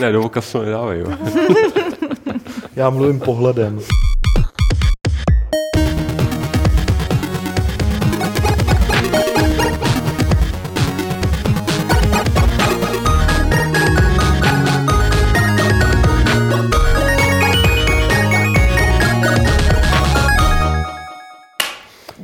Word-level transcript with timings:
Ne, 0.00 0.12
do 0.12 0.22
voka 0.22 0.40
se 0.40 0.52
to 0.52 0.64
nedávají. 0.64 1.00
jo. 1.00 1.06
Já 2.76 2.90
mluvím 2.90 3.20
pohledem. 3.20 3.80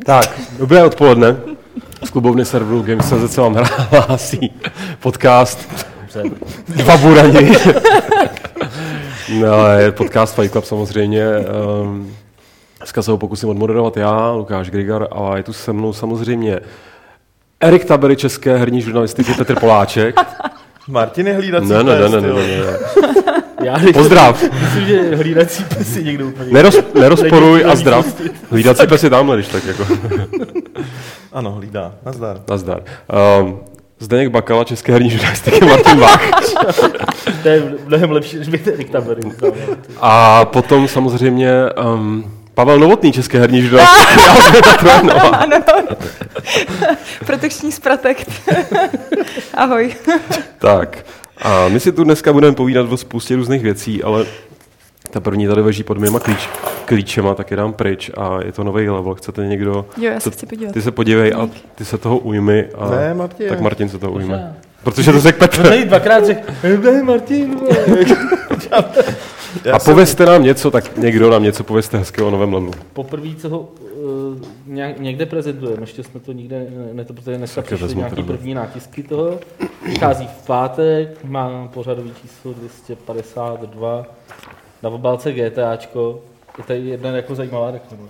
Tak, 0.04 0.40
dobré 0.58 0.84
odpoledne. 0.84 1.36
Z 2.04 2.11
klubovny 2.11 2.45
serveru 2.45 2.82
Games.cz 2.82 3.34
se 3.34 3.40
vám 3.40 3.54
hlásí 3.90 4.52
podcast 5.00 5.86
Dva 6.69 6.96
burani. 6.96 7.51
no, 9.40 9.68
je 9.79 9.93
podcast 9.93 10.35
Fight 10.35 10.53
Club 10.53 10.64
samozřejmě. 10.64 11.27
Um, 11.82 12.17
dneska 12.79 13.03
se 13.03 13.11
ho 13.11 13.18
pokusím 13.18 13.49
odmoderovat 13.49 13.96
já, 13.96 14.31
Lukáš 14.31 14.71
Grigar, 14.71 15.09
a 15.13 15.37
je 15.37 15.43
tu 15.43 15.53
se 15.53 15.73
mnou 15.73 15.93
samozřejmě 15.93 16.61
Erik 17.61 17.85
Tabery 17.85 18.17
české 18.17 18.57
herní 18.57 18.81
žurnalistiky 18.81 19.35
Petr 19.35 19.61
Poláček. 19.61 20.17
Martin 20.89 21.26
je 21.26 21.35
hlídací 21.35 21.68
Ne, 21.68 21.85
ne, 21.85 21.95
ne, 21.95 22.03
pes, 22.03 22.13
ne, 22.13 22.21
ne, 22.21 22.29
ne, 22.29 22.35
ne. 22.35 22.79
Já 23.64 23.76
Pozdrav. 23.93 24.43
Myslím, 24.61 24.87
že 24.87 25.17
hlídací 25.17 25.64
pes 25.64 25.96
je 25.96 26.03
někdo 26.03 26.26
úplně. 26.26 26.53
Neroz, 26.53 26.76
nerozporuj 26.95 27.64
a 27.64 27.76
zdrav. 27.76 28.07
Hlídací 28.51 28.87
pes 28.87 29.04
je 29.04 29.11
tamhle, 29.11 29.37
když 29.37 29.48
tak 29.48 29.64
jako. 29.64 29.87
Ano, 31.32 31.53
hlídá. 31.53 31.95
Nazdar. 32.05 32.41
Nazdar. 32.48 32.83
Um, 33.41 33.61
Zdeněk 33.98 34.28
Bakala, 34.28 34.64
české 34.64 34.92
herní 34.92 35.11
žurnalistiky 35.11 35.64
Martin 35.64 36.00
Bach. 36.00 36.23
To 37.42 37.48
je 37.48 37.75
mnohem 37.87 38.11
lepší, 38.11 38.39
než 38.39 38.48
by 38.48 38.59
ten 38.59 38.77
Rick 38.77 38.91
Tabery. 38.91 39.23
A 40.00 40.45
potom 40.45 40.89
samozřejmě 40.89 41.51
um, 41.95 42.33
Pavel 42.55 42.79
Novotný, 42.79 43.12
české 43.12 43.39
herní 43.39 43.62
žurnalistiky. 43.62 44.20
Alžběta 44.31 44.77
Trojanová. 44.77 45.20
Ano. 45.37 45.57
Protekční 47.27 47.73
spratek. 47.73 48.27
Ahoj. 49.55 49.95
Tak, 50.59 50.98
a 51.42 51.69
my 51.69 51.81
si 51.81 51.92
tu 51.92 52.05
dneska 52.05 52.33
budeme 52.33 52.55
povídat 52.57 52.92
o 52.92 52.97
spoustě 52.97 53.37
různých 53.37 53.63
věcí, 53.63 54.03
ale 54.03 54.27
ta 55.09 55.21
první 55.21 55.47
tady 55.47 55.61
leží 55.61 55.83
pod 55.83 55.99
mýma 55.99 56.21
klíč, 56.21 56.49
klíčema, 56.85 57.35
tak 57.35 57.51
je 57.51 57.57
dám 57.57 57.73
pryč 57.73 58.11
a 58.17 58.39
je 58.45 58.53
to 58.53 58.65
nový 58.65 58.89
level. 58.89 59.15
Chcete 59.15 59.47
někdo? 59.47 59.87
Jo, 59.97 60.13
já 60.13 60.21
se 60.21 60.25
to- 60.25 60.37
chci 60.37 60.47
podívat. 60.47 60.73
Ty 60.73 60.83
se 60.83 60.91
podívej 60.91 61.33
a 61.35 61.48
ty 61.75 61.85
se 61.85 61.98
toho 61.98 62.19
ujmi. 62.19 62.69
A 62.79 62.91
Ne, 62.91 63.15
Martin. 63.15 63.48
Tak 63.48 63.61
Martin 63.61 63.89
se 63.89 63.98
toho 63.98 64.13
ujme. 64.13 64.57
Protože 64.83 65.13
to 65.13 65.21
řekl 65.21 65.39
Petr. 65.39 65.63
Tady 65.63 65.85
dvakrát 65.85 66.27
řekl, 66.27 66.53
ne, 66.83 67.03
Martin, 67.03 67.57
vole." 67.57 67.77
A 69.73 69.79
povězte 69.79 70.27
nám 70.27 70.43
něco, 70.43 70.71
tak 70.71 70.97
někdo 70.97 71.31
nám 71.31 71.43
něco 71.43 71.65
povězte 71.65 71.98
hezkého 71.98 72.29
o 72.29 72.31
novém 72.31 72.55
levelu. 72.55 72.73
Poprvé, 72.93 73.29
co 73.39 73.48
ho 73.48 73.61
uh, 73.61 74.39
někde 74.98 75.27
prezentujeme, 75.27 75.83
ještě 75.83 76.03
jsme 76.03 76.20
to 76.20 76.33
nikde, 76.33 76.59
ne, 76.59 76.89
ne 76.93 77.05
to, 77.05 77.13
protože 77.15 77.37
dneska 77.37 77.63
přišly 77.63 77.83
vezmu 77.87 78.01
nějaký 78.01 78.23
první 78.23 78.55
nátisky 78.55 79.03
toho. 79.03 79.39
Vychází 79.87 80.29
v 80.43 80.47
pátek, 80.47 81.25
má 81.25 81.69
pořadový 81.75 82.13
číslo 82.23 82.53
252, 82.53 84.07
na 84.87 84.95
obálce 84.95 85.33
GTAčko. 85.33 86.20
Je 86.59 86.65
tady 86.65 86.81
jedna 86.81 87.11
jako 87.11 87.34
zajímavá 87.34 87.70
reklama. 87.70 88.09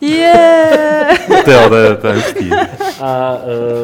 Yeah! 0.00 1.26
Ty 1.44 1.50
jo, 1.52 1.68
to 1.68 1.76
je, 1.76 1.96
to 1.96 2.06
je 2.06 2.14
hustý. 2.14 2.50
A 3.00 3.38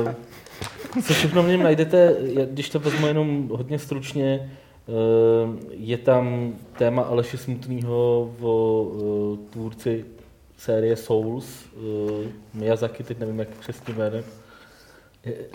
uh, 0.06 1.02
co 1.02 1.14
všechno 1.14 1.42
v 1.42 1.48
něm 1.48 1.62
najdete, 1.62 2.14
je- 2.22 2.46
když 2.46 2.70
to 2.70 2.78
vezmu 2.78 3.06
jenom 3.06 3.48
hodně 3.48 3.78
stručně, 3.78 4.50
uh, 4.86 5.54
je 5.70 5.98
tam 5.98 6.52
téma 6.78 7.02
Aleše 7.02 7.38
Smutného 7.38 8.30
o 8.40 8.82
uh, 8.82 9.38
tvůrci 9.50 10.04
série 10.58 10.96
Souls, 10.96 11.46
uh, 11.76 12.26
Miyazaki, 12.54 13.02
teď 13.02 13.18
nevím, 13.18 13.38
jak 13.38 13.48
přesně 13.48 13.94
jménem. 13.94 14.24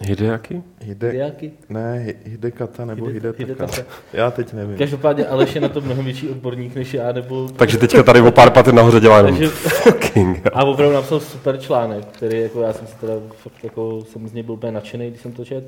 Hideaki? 0.02 0.64
Hide... 0.82 1.10
Hideaki? 1.12 1.52
Ne, 1.70 2.04
Hi- 2.08 2.30
Hidekata 2.32 2.86
nebo 2.86 3.06
Hide- 3.06 3.14
Hidetaka. 3.38 3.44
Hidetaka. 3.66 3.84
Já 4.14 4.32
teď 4.32 4.54
nevím. 4.54 4.78
Každopádně 4.78 5.26
Aleš 5.26 5.56
je 5.56 5.62
na 5.62 5.70
to 5.70 5.82
mnohem 5.82 6.06
větší 6.06 6.30
odborník 6.30 6.76
než 6.76 6.94
já, 6.94 7.12
nebo... 7.12 7.48
Takže 7.56 7.78
teďka 7.78 8.04
tady 8.04 8.22
o 8.22 8.32
pár 8.32 8.52
pater 8.52 8.74
nahoře 8.74 9.00
dělá 9.00 9.18
jenom 9.18 9.32
Takže, 9.32 9.48
fucking. 9.50 10.48
a 10.54 10.64
opravdu 10.66 10.96
napsal 10.96 11.20
super 11.20 11.58
článek, 11.60 12.06
který 12.06 12.40
jako 12.42 12.62
já 12.62 12.74
jsem 12.74 12.88
si 12.88 12.96
teda 12.96 13.14
fakt 13.38 13.64
jako, 13.64 14.02
jsem 14.12 14.28
z 14.28 14.34
něj 14.34 14.44
byl 14.44 14.54
úplně 14.54 14.72
nadšený, 14.72 15.10
když 15.10 15.22
jsem 15.22 15.32
to 15.32 15.46
čet. 15.46 15.64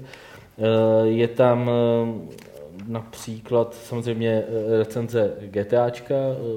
Eh, 0.60 1.08
Je 1.08 1.28
tam 1.28 1.70
eh, 1.70 2.38
například 2.88 3.76
samozřejmě 3.84 4.44
eh, 4.74 4.78
recenze 4.78 5.32
GTAčka, 5.40 6.16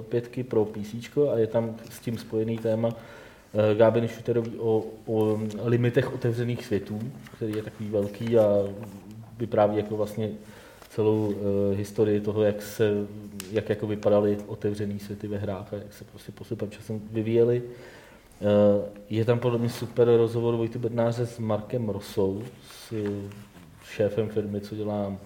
pětky 0.08 0.42
pro 0.44 0.64
PC 0.64 0.94
a 1.34 1.38
je 1.38 1.46
tam 1.46 1.74
s 1.90 1.98
tím 2.00 2.18
spojený 2.18 2.58
téma 2.58 2.88
eh, 3.54 3.74
Gábiny 3.74 4.08
Šuterový 4.08 4.58
o, 4.58 4.84
o 5.06 5.40
limitech 5.64 6.14
otevřených 6.14 6.66
světů, 6.66 7.00
který 7.36 7.56
je 7.56 7.62
takový 7.62 7.88
velký 7.88 8.38
a 8.38 8.44
vypráví 9.38 9.76
jako 9.76 9.96
vlastně 9.96 10.30
celou 10.90 11.26
uh, 11.26 11.34
historii 11.76 12.20
toho, 12.20 12.42
jak 12.42 12.62
se, 12.62 12.92
jak 13.52 13.68
jako 13.68 13.86
vypadaly 13.86 14.38
otevřený 14.46 14.98
světy 14.98 15.28
ve 15.28 15.38
hrách 15.38 15.72
a 15.72 15.76
jak 15.76 15.92
se 15.92 16.04
prostě 16.04 16.32
postupem 16.32 16.70
časem 16.70 17.00
vyvíjely. 17.10 17.62
Uh, 17.62 18.84
je 19.10 19.24
tam 19.24 19.38
podle 19.38 19.58
mě 19.58 19.68
super 19.68 20.16
rozhovor 20.16 20.56
Vojty 20.56 20.78
Bednáře 20.78 21.26
s 21.26 21.38
Markem 21.38 21.88
Rosou, 21.88 22.42
s 22.70 22.92
uh, 22.92 23.08
šéfem 23.84 24.28
firmy, 24.28 24.60
co 24.60 24.74
dělá 24.74 25.16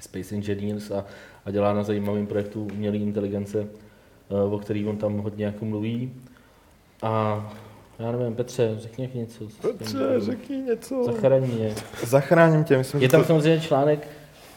Space 0.00 0.34
Engineers 0.34 0.90
a, 0.90 1.04
a 1.44 1.50
dělá 1.50 1.74
na 1.74 1.82
zajímavém 1.82 2.26
projektu 2.26 2.64
umělé 2.72 2.96
inteligence, 2.96 3.68
uh, 4.28 4.54
o 4.54 4.58
který 4.58 4.86
on 4.86 4.96
tam 4.96 5.18
hodně 5.18 5.44
jako 5.44 5.64
mluví. 5.64 6.12
A 7.02 7.46
já 7.98 8.12
nevím, 8.12 8.34
Petře, 8.34 8.74
řekni 8.78 9.10
něco. 9.14 9.44
Petře, 9.62 9.98
řekni 10.18 10.56
něco. 10.56 11.04
Zachraň 11.04 11.42
mě. 11.42 11.74
Zachráním 12.06 12.64
tě, 12.64 12.78
myslím, 12.78 13.02
Je 13.02 13.08
tam 13.08 13.20
to... 13.20 13.26
samozřejmě 13.26 13.60
článek 13.60 14.08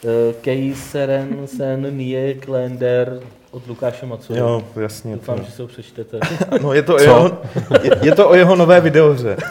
uh, 0.04 0.10
Kej 0.42 0.76
Seren 0.76 1.48
Sen 1.48 1.98
Nie 1.98 2.34
Klender 2.34 3.20
od 3.52 3.68
Lukáše 3.68 4.06
Macura. 4.06 4.40
Jo, 4.40 4.64
jasně. 4.82 5.18
To. 5.18 5.20
Doufám, 5.20 5.46
že 5.46 5.52
si 5.52 5.62
ho 5.62 5.68
přečtete. 5.68 6.20
No, 6.62 6.74
je 6.74 6.84
to, 6.84 6.96
Co? 6.98 7.04
jeho, 7.04 7.38
je, 7.84 7.92
je 8.02 8.16
to 8.16 8.30
o 8.30 8.36
jeho 8.36 8.56
nové 8.56 8.82
videohře. 8.82 9.38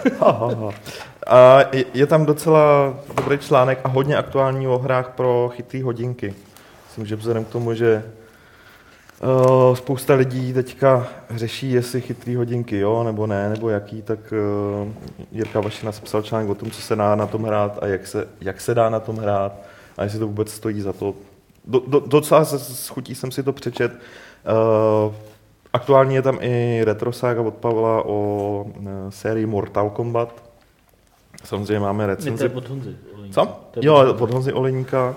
A 1.27 1.59
je, 1.73 1.85
je 1.95 2.07
tam 2.07 2.27
docela 2.27 2.95
dobrý 3.17 3.39
článek 3.39 3.79
a 3.85 3.89
hodně 3.89 4.17
aktuální 4.17 4.69
o 4.69 4.79
hrách 4.79 5.09
pro 5.17 5.51
chytrý 5.55 5.83
hodinky. 5.83 6.35
Myslím, 6.87 7.07
že 7.07 7.17
vzhledem 7.17 7.45
k 7.45 7.49
tomu, 7.49 7.75
že 7.75 8.03
uh, 9.23 9.75
spousta 9.77 10.15
lidí 10.15 10.53
teďka 10.53 11.07
řeší, 11.31 11.73
jestli 11.73 12.01
chytrý 12.01 12.37
hodinky 12.37 12.79
jo, 12.79 13.03
nebo 13.05 13.27
ne, 13.27 13.49
nebo 13.49 13.69
jaký, 13.71 14.03
tak 14.03 14.19
uh, 14.85 14.89
Jirka 15.33 15.61
Vašina 15.61 15.93
sepsal 15.93 16.23
článek 16.23 16.49
o 16.51 16.55
tom, 16.55 16.71
co 16.71 16.81
se 16.83 16.97
dá 16.97 17.15
na 17.15 17.27
tom 17.27 17.45
hrát 17.45 17.79
a 17.83 17.87
jak 17.87 18.07
se, 18.07 18.29
jak 18.41 18.61
se 18.61 18.75
dá 18.75 18.91
na 18.91 19.01
tom 19.01 19.17
hrát 19.17 19.53
a 19.99 20.05
jestli 20.05 20.19
to 20.19 20.27
vůbec 20.27 20.51
stojí 20.53 20.81
za 20.81 20.93
to. 20.93 21.15
Do, 21.65 21.81
do, 21.87 22.01
docela 22.01 22.45
se 22.45 22.59
s 22.59 22.89
chutí 22.89 23.15
jsem 23.15 23.31
si 23.31 23.43
to 23.43 23.53
přečet. 23.53 23.93
Uh, 23.93 25.15
aktuálně 25.73 26.17
je 26.17 26.23
tam 26.23 26.39
i 26.41 26.81
retro 26.85 27.13
saga 27.13 27.41
od 27.43 27.55
Pavla 27.55 28.05
o 28.05 28.67
uh, 28.79 28.87
sérii 29.09 29.47
Mortal 29.47 29.91
Kombat. 29.91 30.43
Samozřejmě 31.45 31.81
máme 31.81 32.07
Ne, 32.07 32.17
to 32.17 32.21
recenzi. 32.21 32.45
je 32.45 32.51
od. 32.51 32.65
Co? 33.31 33.61
Jo, 33.81 34.15
od- 34.21 34.31
Honzy 34.33 34.53
Oleníka. 34.53 35.17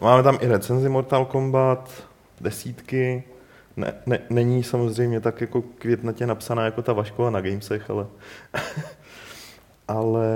Máme 0.00 0.22
tam 0.22 0.38
i 0.40 0.48
recenzi 0.48 0.88
Mortal 0.88 1.24
Kombat, 1.24 1.90
desítky. 2.40 3.24
Ne, 3.76 3.94
ne, 4.06 4.18
není 4.30 4.62
samozřejmě 4.62 5.20
tak 5.20 5.40
jako 5.40 5.62
květnatě 5.62 6.26
napsaná 6.26 6.64
jako 6.64 6.82
ta 6.82 6.92
Vaškova 6.92 7.30
na 7.30 7.40
Gamesech, 7.40 7.90
ale... 7.90 8.06
ale 9.88 10.28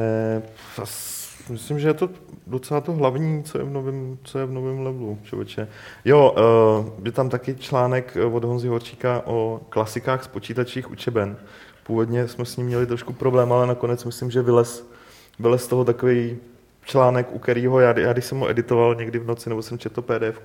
myslím, 1.50 1.78
že 1.78 1.88
je 1.88 1.94
to 1.94 2.10
docela 2.46 2.80
to 2.80 2.92
hlavní, 2.92 3.42
co 3.42 3.58
je 3.58 3.64
v 3.64 3.70
novém, 3.70 4.18
co 4.22 4.38
je 4.38 4.46
v 4.46 4.52
novém 4.52 4.80
levelu, 4.80 5.18
člověče. 5.22 5.68
Jo, 6.04 6.34
uh, 6.36 7.06
je 7.06 7.12
tam 7.12 7.28
taky 7.28 7.54
článek 7.54 8.16
eh, 8.16 8.24
od 8.24 8.44
Honzy 8.44 8.68
Horčíka 8.68 9.22
o 9.24 9.60
klasikách 9.68 10.24
z 10.24 10.28
počítačích 10.28 10.90
učeben. 10.90 11.36
Původně 11.82 12.28
jsme 12.28 12.44
s 12.44 12.56
ním 12.56 12.66
měli 12.66 12.86
trošku 12.86 13.12
problém, 13.12 13.52
ale 13.52 13.66
nakonec 13.66 14.04
myslím, 14.04 14.30
že 14.30 14.42
vylez, 14.42 14.90
vylez 15.38 15.64
z 15.64 15.66
toho 15.66 15.84
takový 15.84 16.38
článek, 16.84 17.32
u 17.32 17.38
kterého 17.38 17.80
já, 17.80 17.98
já, 17.98 18.12
když 18.12 18.24
jsem 18.24 18.38
ho 18.38 18.50
editoval 18.50 18.94
někdy 18.94 19.18
v 19.18 19.26
noci, 19.26 19.48
nebo 19.48 19.62
jsem 19.62 19.78
četl 19.78 20.02
pdf 20.02 20.40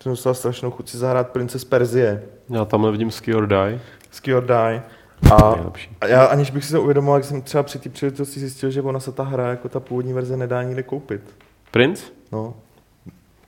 jsem 0.00 0.12
dostal 0.12 0.34
strašnou 0.34 0.70
chuť 0.70 0.88
si 0.88 0.96
zahrát 0.98 1.28
Princes 1.30 1.64
Perzie, 1.64 2.22
Já 2.50 2.64
tamhle 2.64 2.92
vidím 2.92 3.10
Ski 3.10 3.34
or 3.34 3.46
Die. 3.46 3.80
Ski 4.10 4.34
or 4.34 4.44
Die. 4.44 4.82
A, 5.32 5.54
a 6.00 6.06
já 6.06 6.24
aniž 6.24 6.50
bych 6.50 6.64
si 6.64 6.72
to 6.72 6.82
uvědomoval, 6.82 7.18
jak 7.18 7.24
jsem 7.24 7.42
třeba 7.42 7.62
při 7.62 7.78
té 7.78 7.88
příležitosti 7.88 8.40
zjistil, 8.40 8.70
že 8.70 8.82
ona 8.82 9.00
se 9.00 9.12
ta 9.12 9.22
hra 9.22 9.48
jako 9.48 9.68
ta 9.68 9.80
původní 9.80 10.12
verze 10.12 10.36
nedá 10.36 10.62
nikde 10.62 10.82
koupit. 10.82 11.20
Prince? 11.70 12.04
No. 12.32 12.54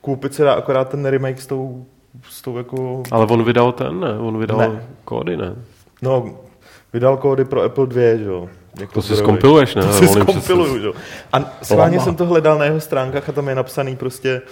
Koupit 0.00 0.34
se 0.34 0.44
dá 0.44 0.52
akorát 0.54 0.88
ten 0.88 1.06
remake 1.06 1.40
s 1.40 1.46
tou, 1.46 1.86
s 2.28 2.42
tou 2.42 2.56
jako... 2.58 3.02
Ale 3.10 3.26
on 3.26 3.44
vydal 3.44 3.72
ten, 3.72 4.00
ne? 4.00 4.18
On 4.18 4.38
vydal 4.38 4.58
Ne. 4.58 4.84
kódy, 5.04 5.36
ne? 5.36 5.54
No, 6.02 6.30
vydal 6.92 7.16
kódy 7.16 7.44
pro 7.44 7.62
Apple 7.62 7.86
2, 7.86 8.16
že 8.16 8.24
jo. 8.24 8.48
Jako 8.80 8.92
To 8.92 9.02
si 9.02 9.06
zdrojový. 9.06 9.24
skompiluješ, 9.24 9.74
ne? 9.74 9.82
To 9.82 9.92
si 9.92 10.08
skompiluju, 10.08 10.78
že 10.78 10.86
jo. 10.86 10.92
A 11.32 11.38
schválně 11.62 12.00
jsem 12.00 12.14
to 12.16 12.26
hledal 12.26 12.58
na 12.58 12.64
jeho 12.64 12.80
stránkách 12.80 13.28
a 13.28 13.32
tam 13.32 13.48
je 13.48 13.54
napsaný 13.54 13.96
prostě 13.96 14.42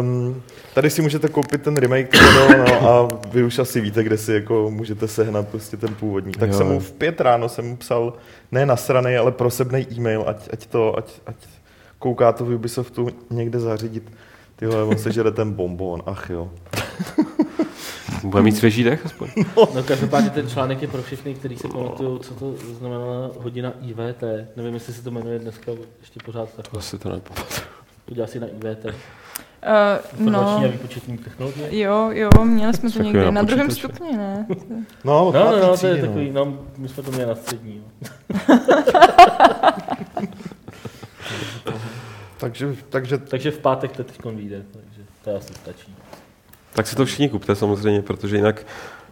Um, 0.00 0.42
tady 0.74 0.90
si 0.90 1.02
můžete 1.02 1.28
koupit 1.28 1.62
ten 1.62 1.76
remake 1.76 2.08
toho, 2.18 2.48
no, 2.58 2.90
a 2.90 3.08
vy 3.32 3.44
už 3.44 3.58
asi 3.58 3.80
víte, 3.80 4.02
kde 4.04 4.18
si 4.18 4.32
jako 4.32 4.70
můžete 4.70 5.08
sehnat 5.08 5.48
prostě 5.48 5.76
ten 5.76 5.94
původní. 5.94 6.32
Tak 6.32 6.50
Jo. 6.50 6.56
jsem 6.56 6.66
mu 6.66 6.80
v 6.80 6.92
pět 6.92 7.20
ráno 7.20 7.48
jsem 7.48 7.68
mu 7.68 7.76
psal, 7.76 8.12
ne 8.52 8.66
nasranej, 8.66 9.18
ale 9.18 9.32
prosebnej 9.32 9.86
e-mail, 9.92 10.24
ať, 10.26 10.48
ať 10.52 10.66
to, 10.66 10.98
ať, 10.98 11.12
ať 11.26 11.36
kouká 11.98 12.32
to 12.32 12.44
v 12.44 12.54
Ubisoftu 12.54 13.08
někde 13.30 13.58
zařídit. 13.58 14.12
Tyhle, 14.56 14.82
on 14.82 14.98
se 14.98 15.12
žere 15.12 15.30
ten 15.30 15.52
bonbon, 15.52 16.02
ach 16.06 16.30
jo. 16.30 16.50
Bude 18.24 18.42
mít 18.42 18.56
svěží 18.56 18.84
dech 18.84 19.06
aspoň. 19.06 19.28
No 19.74 19.82
každopádně 19.82 20.30
ten 20.30 20.48
článek 20.48 20.82
je 20.82 20.88
pro 20.88 21.02
všechny, 21.02 21.34
kteří 21.34 21.56
si 21.56 21.68
pamatují, 21.68 22.20
co 22.20 22.34
to 22.34 22.54
znamenala 22.78 23.30
hodina 23.38 23.72
IVT. 23.82 24.22
Nevím, 24.56 24.74
jestli 24.74 24.92
se 24.92 25.02
to 25.02 25.10
jmenuje 25.10 25.38
dneska 25.38 25.72
ještě 26.00 26.20
pořád 26.24 26.48
To 26.56 26.62
takhle. 26.62 26.82
si 26.82 26.98
to 26.98 27.08
nepamatuju. 27.08 27.66
Podívá 28.04 28.26
si 28.26 28.40
na 28.40 28.46
IVT. 28.46 28.86
Uh, 30.20 30.30
no, 30.32 30.62
výpočetní 30.72 31.18
technologie. 31.18 31.78
jo, 31.80 32.10
jo, 32.12 32.44
měli 32.44 32.74
jsme 32.74 32.88
to 32.88 32.92
Takový 32.92 33.04
někde 33.06 33.24
na 33.24 33.30
na 33.30 33.42
druhém 33.42 33.70
stupni, 33.70 34.16
ne? 34.16 34.46
No, 35.04 35.32
No, 35.32 35.32
no, 35.32 35.58
no, 35.60 35.76
to 35.76 35.86
je 35.86 35.92
třídě, 35.94 36.00
takový, 36.06 36.30
no, 36.30 36.58
my 36.76 36.88
jsme 36.88 37.02
to 37.02 37.10
měli 37.10 37.26
na 37.26 37.34
střední. 37.34 37.82
No. 38.02 38.08
Takže, 42.40 42.76
takže 42.88 43.18
Takže 43.18 43.50
v 43.50 43.58
pátek 43.58 43.96
to 43.96 44.04
teď 44.04 44.24
vyjde, 44.24 44.62
takže 44.72 45.02
to 45.24 45.36
asi 45.36 45.54
stačí. 45.54 45.94
Tak 46.72 46.86
si 46.86 46.96
to 46.96 47.04
všichni 47.04 47.28
kupte 47.28 47.54
samozřejmě, 47.54 48.02
protože 48.02 48.36
jinak 48.36 48.66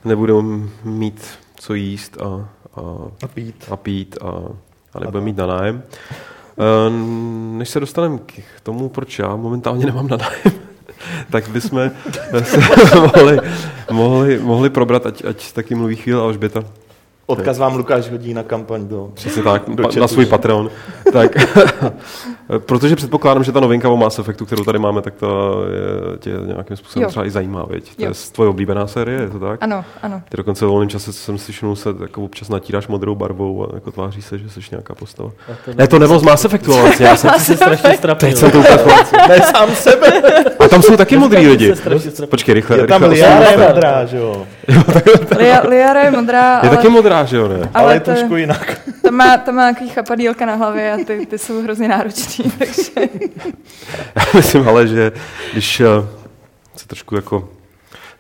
nebudou 0.05 0.43
mít 0.85 1.29
co 1.57 1.75
jíst 1.75 2.17
a, 2.23 2.49
a, 2.77 2.81
a 3.25 3.29
pít. 3.29 3.65
a 3.71 3.77
pít 3.77 4.19
a, 4.23 4.27
a 4.95 5.01
nebudeme 5.01 5.25
mít 5.25 5.37
na 5.37 5.47
nájem. 5.47 5.83
Eh, 6.59 6.91
Než 7.59 7.69
se 7.69 7.81
dostaneme 7.81 8.19
k 8.19 8.61
tomu, 8.63 8.89
proč 8.89 9.19
já 9.19 9.37
momentálně 9.37 9.87
nemám 9.87 10.09
na 10.09 10.17
nájem, 10.17 10.61
tak 11.31 11.49
bychom 11.49 11.91
se 12.43 12.59
mohli, 13.01 13.39
mohli, 13.91 14.39
mohli 14.39 14.71
probrat, 14.71 15.07
ať, 15.07 15.25
ať 15.25 15.53
taky 15.53 15.75
mluví 15.75 15.97
chvíli 15.97 16.21
Alžběta. 16.21 16.65
Odkaz 17.31 17.59
vám 17.59 17.77
Lukáš 17.77 18.11
hodí 18.11 18.35
na 18.35 18.43
kampaň 18.43 18.89
do... 18.89 19.11
Přesně 19.15 19.43
tak, 19.43 19.63
Do 19.69 19.83
chatu, 19.83 20.01
na 20.01 20.09
svůj? 20.09 20.27
Patreon. 20.27 20.71
tak, 21.13 21.31
protože 22.59 22.97
předpokládám, 22.97 23.45
že 23.45 23.53
ta 23.53 23.61
novinka 23.61 23.89
o 23.89 23.97
Mass 23.97 24.19
Effectu, 24.19 24.47
kterou 24.47 24.65
tady 24.65 24.79
máme, 24.79 25.03
tak 25.03 25.15
ta 25.15 25.27
je, 25.27 26.19
tě 26.19 26.31
nějakým 26.47 26.77
způsobem 26.77 27.03
Jo. 27.03 27.09
třeba 27.09 27.27
i 27.27 27.31
zajímá, 27.31 27.65
viď? 27.71 27.97
To 27.97 28.03
Jo. 28.03 28.09
je 28.09 28.15
tvoje 28.33 28.51
oblíbená 28.51 28.87
série, 28.87 29.21
je 29.21 29.29
to 29.31 29.39
tak? 29.39 29.63
Ano, 29.63 29.85
ano. 30.03 30.23
Ty 30.29 30.37
dokonce 30.37 30.65
v 30.65 30.69
volném 30.69 30.89
čase 30.89 31.13
jsem 31.13 31.39
si 31.39 31.53
všiml, 31.53 31.77
se 31.77 31.89
jako 32.03 32.23
občas 32.25 32.49
natíráš 32.49 32.89
modrou 32.89 33.15
barvou 33.15 33.67
a 33.67 33.75
jako 33.75 33.91
tváří 33.91 34.23
se, 34.23 34.39
že 34.39 34.49
jsi 34.51 34.61
nějaká 34.71 34.95
postava. 34.95 35.31
To 35.65 35.71
Ne, 35.77 35.87
to 35.89 35.99
nebylo 35.99 36.19
z 36.19 36.23
Mass 36.23 36.45
Effectu, 36.45 36.73
ale 36.73 36.83
vlastně 36.83 37.07
já 37.07 37.17
jsem, 37.17 37.31
Ty 37.35 37.41
se 37.41 37.57
strašně 37.57 37.97
strapnil. 37.97 38.31
teď 38.31 38.39
jsem 38.41 38.51
to 38.51 38.59
úplně 38.59 38.79
Ne, 39.29 39.39
sám 39.57 39.71
sebe! 39.75 40.13
A 40.59 40.69
tam 40.69 40.83
jsou 40.83 40.97
taky 40.97 41.17
modrý 41.17 41.47
lidi. 41.49 41.75
Počkej, 42.31 42.55
rychle, 42.55 42.79
Je 42.79 42.87
tam 42.87 43.03
rychle 43.03 43.29
Liara 43.29 43.51
je 43.51 43.69
modrá, 43.69 44.05
že 44.05 44.17
jo? 44.17 44.47
Lia, 45.39 45.63
Liara 45.69 46.01
je 46.03 46.11
modrá, 46.11 46.61
Je 46.63 46.71
taky 46.71 46.89
modrá, 46.89 47.18
že 47.25 47.37
jo, 47.37 47.49
ne? 47.49 47.57
Ale, 47.57 47.69
ale 47.75 47.95
je 47.95 48.01
to, 48.01 48.11
trošku 48.11 48.37
jinak. 48.37 48.81
to, 49.03 49.13
má, 49.13 49.37
to 49.37 49.53
má 49.53 49.73
takový 49.73 49.91
chapadílka 49.91 50.47
na 50.47 50.55
hlavě 50.55 50.93
a 50.93 50.97
ty, 51.05 51.27
ty 51.27 51.39
jsou 51.39 51.63
hrozně 51.63 51.89
náročný, 51.89 52.51
takže 52.59 52.91
Já 54.17 54.25
myslím 54.35 54.69
ale, 54.69 54.87
že 54.87 55.13
když 55.53 55.81
eh, 55.81 55.87
se 56.77 56.87
trošku 56.87 57.17
jako 57.17 57.49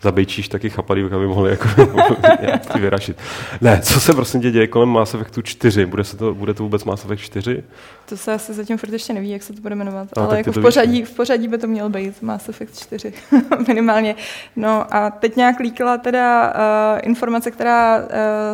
zabejčíš 0.02 0.48
taky 0.48 0.70
chapadý, 0.70 1.02
aby 1.02 1.26
mohli 1.26 1.50
jako 1.50 1.68
ty 2.72 2.78
vyrašit. 2.78 3.16
Ne, 3.60 3.80
co 3.82 4.00
se 4.00 4.14
prosím 4.14 4.40
tě 4.40 4.50
děje 4.50 4.66
kolem 4.66 4.88
Mass 4.88 5.14
Effectu 5.14 5.42
4? 5.42 5.86
Bude, 5.86 6.04
se 6.04 6.16
to, 6.16 6.34
bude 6.34 6.54
to 6.54 6.62
vůbec 6.62 6.84
Mass 6.84 7.04
Effect 7.04 7.22
4? 7.22 7.62
to 8.08 8.16
se 8.16 8.32
asi 8.32 8.54
zatím 8.54 8.78
furt 8.78 8.92
ještě 8.92 9.12
neví, 9.12 9.30
jak 9.30 9.42
se 9.42 9.52
to 9.52 9.60
bude 9.60 9.74
jmenovat. 9.74 10.08
A, 10.12 10.14
tak 10.14 10.24
ale 10.24 10.36
jako 10.36 10.52
v 10.52 10.56
víš, 10.56 10.62
pořadí, 10.62 11.04
v 11.04 11.10
pořadí 11.10 11.48
by 11.48 11.58
to 11.58 11.66
měl 11.66 11.88
být 11.88 12.22
Mass 12.22 12.48
Effect 12.48 12.78
4 12.78 13.12
minimálně. 13.68 14.14
No 14.56 14.94
a 14.94 15.10
teď 15.10 15.36
nějak 15.36 15.60
líkla 15.60 15.98
teda 15.98 16.48
uh, 16.48 17.00
informace, 17.02 17.50
která 17.50 17.98
uh, 17.98 18.04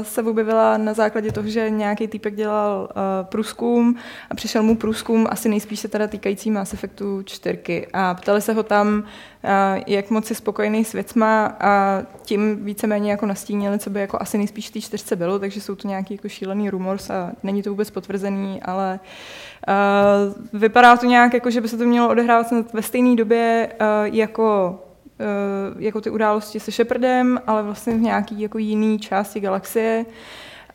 se 0.03 0.23
objevila 0.23 0.77
na 0.77 0.95
základě 0.95 1.33
toho, 1.33 1.49
že 1.49 1.71
nějaký 1.71 2.09
týpek 2.09 2.35
dělal 2.35 2.89
uh, 2.91 3.27
průzkum 3.27 3.97
a 4.31 4.35
přišel 4.35 4.63
mu 4.63 4.77
průzkum 4.77 5.27
asi 5.31 5.49
nejspíš 5.49 5.81
se 5.81 5.89
teda 5.89 6.07
týkající 6.07 6.51
Mass 6.51 6.75
Effectu 6.75 7.23
4 7.23 7.87
a 7.93 8.15
ptali 8.15 8.41
se 8.41 8.53
ho 8.53 8.63
tam, 8.63 8.99
uh, 8.99 9.05
jak 9.87 10.11
moc 10.11 10.31
je 10.31 10.37
spokojený 10.37 10.85
s 10.85 10.93
věcma 10.93 11.57
a 11.61 12.03
tím 12.23 12.65
víceméně 12.65 13.11
jako 13.11 13.27
nastínili, 13.27 13.79
co 13.79 13.91
by 13.91 14.01
jako 14.01 14.19
asi 14.21 14.39
nejspíš 14.39 14.69
v 14.69 14.73
té 14.73 14.81
čtyřce 14.81 15.17
bylo, 15.17 15.39
takže 15.39 15.61
jsou 15.61 15.75
to 15.75 15.89
nějaký 15.89 16.15
jako 16.15 16.29
šílený 16.29 16.71
rumors 16.71 17.11
a 17.11 17.33
není 17.43 17.63
to 17.63 17.71
vůbec 17.71 17.91
potvrzený, 17.91 18.63
ale 18.63 19.01
uh, 20.53 20.61
vypadá 20.61 20.97
to 20.97 21.07
nějak 21.07 21.35
jako, 21.35 21.51
že 21.51 21.61
by 21.61 21.69
se 21.69 21.77
to 21.77 21.85
mělo 21.85 22.09
odehrávat 22.09 22.47
ve 22.73 22.83
stejné 22.83 23.17
době 23.17 23.69
uh, 23.81 24.15
jako 24.15 24.81
jako 25.79 26.01
ty 26.01 26.11
události 26.11 26.61
se 26.61 26.71
Shepardem, 26.71 27.41
ale 27.47 27.63
vlastně 27.63 27.95
v 27.95 28.01
nějaký 28.01 28.41
jako 28.41 28.59
jiný 28.59 28.99
části 28.99 29.41
galaxie. 29.41 30.07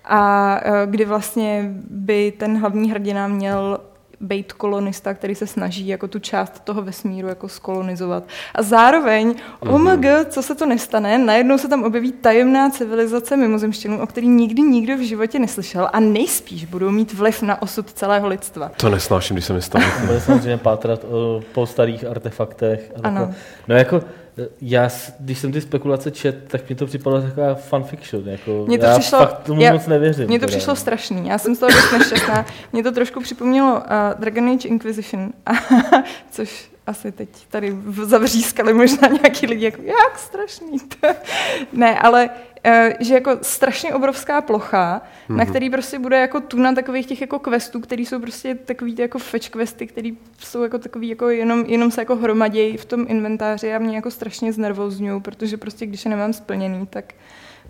A 0.06 0.62
kdy 0.86 1.06
vlastně 1.06 1.74
by 1.90 2.34
ten 2.38 2.58
hlavní 2.58 2.92
hrdina 2.92 3.28
měl 3.28 3.80
být 4.22 4.54
kolonista, 4.54 5.14
který 5.14 5.36
se 5.36 5.48
snaží 5.48 5.88
jako 5.88 6.08
tu 6.08 6.20
část 6.20 6.60
toho 6.64 6.82
vesmíru 6.82 7.28
jako 7.28 7.50
skolonizovat. 7.50 8.24
A 8.56 8.62
zároveň, 8.62 9.36
OMG, 9.60 10.06
co 10.30 10.44
se 10.44 10.56
to 10.56 10.66
nestane, 10.66 11.18
najednou 11.18 11.58
se 11.58 11.68
tam 11.68 11.84
objeví 11.84 12.12
tajemná 12.12 12.70
civilizace 12.70 13.38
mimozemštěnů, 13.38 14.02
o 14.02 14.08
který 14.08 14.28
nikdy 14.28 14.62
nikdo 14.62 14.98
v 14.98 15.02
životě 15.02 15.40
neslyšel 15.40 15.90
a 15.94 16.00
nejspíš 16.00 16.66
budou 16.66 16.90
mít 16.92 17.14
vliv 17.14 17.42
na 17.42 17.62
osud 17.62 17.92
celého 17.92 18.28
lidstva. 18.28 18.72
To 18.78 18.90
nesnáším, 18.90 19.36
když 19.36 19.46
se 19.46 19.54
mi 19.54 19.62
stane. 19.62 19.86
Bude 20.06 20.22
samozřejmě 20.22 20.58
pátrat 20.58 21.04
o, 21.04 21.42
po 21.54 21.66
starých 21.66 22.06
artefaktech. 22.06 22.92
A 23.04 23.08
Ano. 23.08 23.34
No 23.68 23.76
jako, 23.76 24.02
já, 24.62 24.90
když 25.20 25.40
jsem 25.40 25.52
ty 25.52 25.62
spekulace 25.62 26.12
čet, 26.12 26.44
tak 26.48 26.70
mi 26.70 26.76
to 26.76 26.86
připadalo 26.86 27.22
taková 27.22 27.56
fanfiction. 27.56 28.30
Jako, 28.30 28.66
Mně 28.68 28.80
to 28.80 28.86
já 28.86 29.00
přišlo- 29.00 29.20
fakt 29.20 29.44
tomu 29.44 29.62
já- 29.62 29.74
moc 29.74 29.88
nevěřím. 29.88 30.28
Mně 30.28 30.40
to 30.40 30.46
teda. 30.46 30.58
přišlo 30.58 30.76
strašný, 30.76 31.28
já 31.28 31.38
jsem 31.38 31.56
z 31.56 31.60
toho 31.60 31.72
dost 31.72 31.92
nešťastná. 31.92 32.46
Mně 32.74 32.84
to 32.84 32.92
trošku 32.92 33.22
připomnělo 33.22 33.76
uh, 33.76 33.82
Dragon 34.20 34.50
Age 34.50 34.68
Inquisition, 34.68 35.30
což 36.32 36.72
asi 36.90 37.12
teď 37.12 37.30
tady 37.50 37.78
zavřískali 38.04 38.74
možná 38.74 39.08
nějaký 39.08 39.46
lidi, 39.48 39.66
jako 39.66 39.82
jak 39.82 40.20
strašný 40.20 40.80
to. 40.80 41.08
Ne, 41.74 42.00
ale 42.00 42.30
uh, 42.66 42.74
že 43.00 43.14
jako 43.14 43.38
strašně 43.42 43.94
obrovská 43.94 44.42
plocha, 44.42 45.02
mm-hmm. 45.30 45.36
na 45.36 45.46
který 45.46 45.70
prostě 45.70 46.00
bude 46.00 46.18
jako 46.20 46.42
tuna 46.42 46.74
takových 46.74 47.06
těch 47.06 47.22
jako 47.22 47.40
questů, 47.40 47.80
který 47.80 48.06
jsou 48.06 48.20
prostě 48.20 48.56
takový 48.56 48.96
ty 48.96 49.02
jako 49.02 49.20
fetch 49.20 49.50
questy, 49.50 49.88
který 49.88 50.18
jsou 50.40 50.64
jako 50.64 50.80
takový 50.80 51.10
jako 51.10 51.30
jenom, 51.30 51.66
jenom 51.68 51.92
se 51.92 52.02
jako 52.02 52.16
hromadějí 52.16 52.78
v 52.78 52.86
tom 52.86 53.06
inventáři 53.08 53.74
a 53.74 53.80
mě 53.80 53.96
jako 53.96 54.12
strašně 54.12 54.54
znervozňují, 54.54 55.22
protože 55.22 55.58
prostě 55.58 55.86
když 55.86 56.06
je 56.06 56.10
nemám 56.12 56.34
splněný, 56.34 56.88
tak 56.88 57.14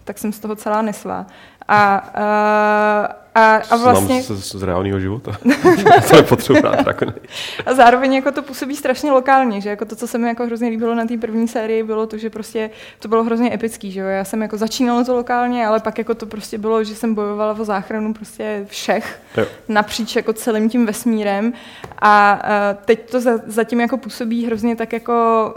tak 0.04 0.18
jsem 0.18 0.34
z 0.34 0.40
toho 0.40 0.56
celá 0.56 0.82
nesvá. 0.82 1.28
A, 1.68 1.96
a, 1.96 3.16
a, 3.36 3.56
a 3.56 3.76
vlastně... 3.76 4.24
Znám 4.24 4.38
z, 4.38 4.56
z 4.56 4.64
reálného 4.64 5.00
života. 5.00 5.38
to 6.10 6.16
nepotřebuji 6.16 6.62
Dragon 6.84 7.10
Age. 7.10 7.28
A 7.66 7.74
zároveň 7.74 8.14
jako 8.14 8.32
to 8.32 8.42
působí 8.42 8.76
strašně 8.76 9.12
lokálně, 9.12 9.62
že 9.62 9.70
jako 9.70 9.86
to, 9.86 9.96
co 9.96 10.08
se 10.08 10.18
mi 10.18 10.28
jako 10.28 10.46
hrozně 10.46 10.70
líbilo 10.70 10.96
na 10.96 11.06
té 11.06 11.18
první 11.18 11.48
sérii, 11.48 11.84
bylo 11.84 12.08
to, 12.08 12.18
že 12.18 12.30
prostě 12.30 12.70
to 13.00 13.08
bylo 13.08 13.24
hrozně 13.24 13.54
epický, 13.54 13.92
že 13.92 14.00
jo. 14.00 14.08
Já 14.08 14.24
jsem 14.24 14.42
jako 14.42 14.58
začínala 14.58 15.04
to 15.04 15.16
lokálně, 15.16 15.68
ale 15.68 15.80
pak 15.80 15.98
jako 15.98 16.16
to 16.16 16.26
prostě 16.26 16.58
bylo, 16.58 16.84
že 16.84 16.96
jsem 16.96 17.16
bojovala 17.16 17.60
o 17.60 17.66
záchranu 17.66 18.14
prostě 18.14 18.66
všech 18.70 19.20
Jo. 19.38 19.46
napříč 19.68 20.16
jako 20.16 20.34
celým 20.34 20.70
tím 20.70 20.86
vesmírem 20.86 21.54
a, 22.00 22.32
a 22.32 22.74
teď 22.86 23.10
to 23.12 23.22
za, 23.22 23.32
zatím 23.46 23.82
jako 23.82 23.98
působí 23.98 24.46
hrozně 24.46 24.76
tak 24.76 24.94
jako 24.94 25.54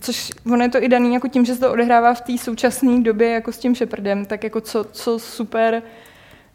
což 0.00 0.30
ono 0.52 0.62
je 0.62 0.68
to 0.68 0.82
i 0.82 0.88
daný 0.88 1.14
jako 1.14 1.28
tím, 1.28 1.44
že 1.44 1.54
se 1.54 1.60
to 1.60 1.72
odehrává 1.72 2.14
v 2.14 2.20
té 2.20 2.38
současné 2.38 3.00
době 3.00 3.30
jako 3.30 3.52
s 3.52 3.58
tím 3.58 3.74
Shepardem, 3.74 4.26
tak 4.26 4.44
jako 4.44 4.60
co, 4.60 4.84
co 4.84 5.18
super 5.18 5.82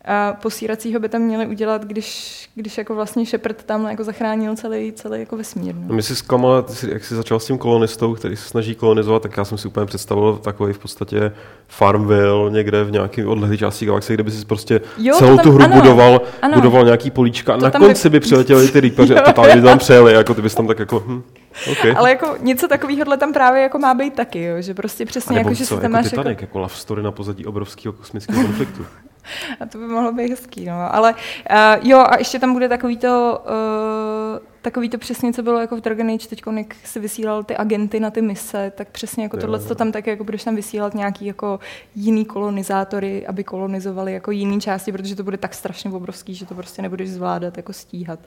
a 0.06 0.34
posíracího 0.42 1.00
by 1.00 1.10
tam 1.10 1.22
měli 1.22 1.46
udělat, 1.48 1.86
když, 1.86 2.40
když 2.56 2.78
jako 2.78 2.96
vlastně 2.96 3.26
Shepard 3.26 3.64
tam 3.64 3.86
jako 3.90 4.04
zachránil 4.04 4.56
celý, 4.56 4.92
celý 4.92 5.20
jako 5.20 5.38
vesmír. 5.38 5.76
No. 5.76 5.96
My 5.96 6.04
si 6.04 6.16
zklamala, 6.16 6.66
jak 6.92 7.04
jsi 7.04 7.16
začal 7.16 7.40
s 7.40 7.46
tím 7.46 7.58
kolonistou, 7.58 8.14
který 8.14 8.36
se 8.36 8.50
snaží 8.50 8.76
kolonizovat, 8.76 9.22
tak 9.22 9.38
já 9.38 9.46
jsem 9.46 9.58
si 9.58 9.68
úplně 9.68 9.86
představil 9.86 10.40
takový 10.44 10.74
v 10.74 10.80
podstatě 10.80 11.32
Farmville 11.68 12.52
někde 12.52 12.84
v 12.84 12.92
nějaké 12.92 13.26
odlehlé 13.26 13.58
části 13.58 13.86
galaxie, 13.86 14.18
kde 14.18 14.24
by 14.24 14.32
si 14.32 14.46
prostě 14.46 14.82
Jo, 14.98 15.16
celou 15.18 15.38
to 15.38 15.44
tu 15.44 15.50
tam- 15.50 15.54
hru 15.58 15.64
ano, 15.74 15.82
budoval, 15.82 16.22
ano. 16.42 16.56
budoval 16.56 16.86
nějaký 16.86 17.12
políčka 17.12 17.54
a 17.54 17.58
To 17.58 17.64
na 17.64 17.72
tam 17.72 17.82
konci 17.82 18.10
by- 18.10 18.14
by 18.14 18.20
přiletěli 18.20 18.68
ty 18.68 18.80
Reapeři 18.82 19.16
a 19.16 19.22
totálně 19.26 19.56
by 19.56 19.62
tam 19.62 19.78
přejeli, 19.78 20.14
jako 20.14 20.34
ty 20.34 20.42
bys 20.42 20.56
tam 20.56 20.68
tak 20.68 20.80
jako, 20.80 21.04
hm, 21.08 21.24
okay. 21.72 21.94
Ale 21.98 22.10
jako 22.10 22.36
něco 22.40 22.68
takového 22.68 23.18
tam 23.18 23.34
právě 23.34 23.62
jako 23.62 23.80
má 23.80 23.94
být 23.94 24.14
taky, 24.14 24.44
jo? 24.44 24.56
že 24.62 24.74
prostě 24.74 25.06
přesně 25.06 25.38
jako, 25.38 25.54
že 25.54 25.66
co, 25.66 25.76
si 25.76 25.82
tam 25.82 25.84
jako 25.84 25.92
máš 25.94 26.10
Titanic, 26.10 26.28
jako, 26.30 26.42
jako 26.42 26.60
love 26.60 26.74
story 26.76 27.04
na 27.04 27.12
pozadí 27.12 27.46
obrovského 27.46 27.94
kosmického 27.94 28.44
konfliktu. 28.44 28.86
a 29.60 29.66
to 29.66 29.78
by 29.78 29.88
mohlo 29.88 30.12
být 30.12 30.30
hezký, 30.30 30.66
no. 30.66 30.96
Ale 30.96 31.14
uh, 31.14 31.88
jo, 31.90 32.00
a 32.00 32.18
ještě 32.18 32.40
tam 32.40 32.54
bude 32.54 32.70
takový 32.70 32.98
to, 32.98 33.44
uh, 33.46 34.40
takový 34.62 34.90
to 34.90 34.98
přesně, 34.98 35.34
co 35.34 35.44
bylo 35.44 35.60
jako 35.60 35.76
v 35.76 35.82
Dragon 35.82 36.10
Age 36.10 36.28
teď, 36.28 36.42
jak 36.58 36.76
si 36.84 37.00
vysílal 37.00 37.44
ty 37.44 37.58
agenty 37.58 38.00
na 38.00 38.12
ty 38.12 38.22
mise, 38.22 38.72
tak 38.76 38.88
přesně 38.90 39.24
jako 39.24 39.38
tohle 39.38 39.60
to 39.60 39.76
tam 39.76 39.92
tak 39.92 40.08
jako 40.08 40.24
budeš 40.24 40.44
tam 40.44 40.56
vysílat 40.56 40.94
nějaký 40.94 41.26
jako 41.26 41.60
jiný 41.96 42.26
kolonizátory, 42.26 43.28
aby 43.28 43.44
kolonizovali 43.44 44.14
jako 44.14 44.32
jiný 44.32 44.62
části, 44.62 44.92
protože 44.92 45.16
to 45.16 45.24
bude 45.24 45.38
tak 45.38 45.54
strašně 45.54 45.92
obrovský, 45.92 46.36
že 46.36 46.46
to 46.46 46.56
prostě 46.56 46.82
nebudeš 46.82 47.10
zvládat, 47.10 47.58
jako 47.58 47.74
stíhat. 47.74 48.20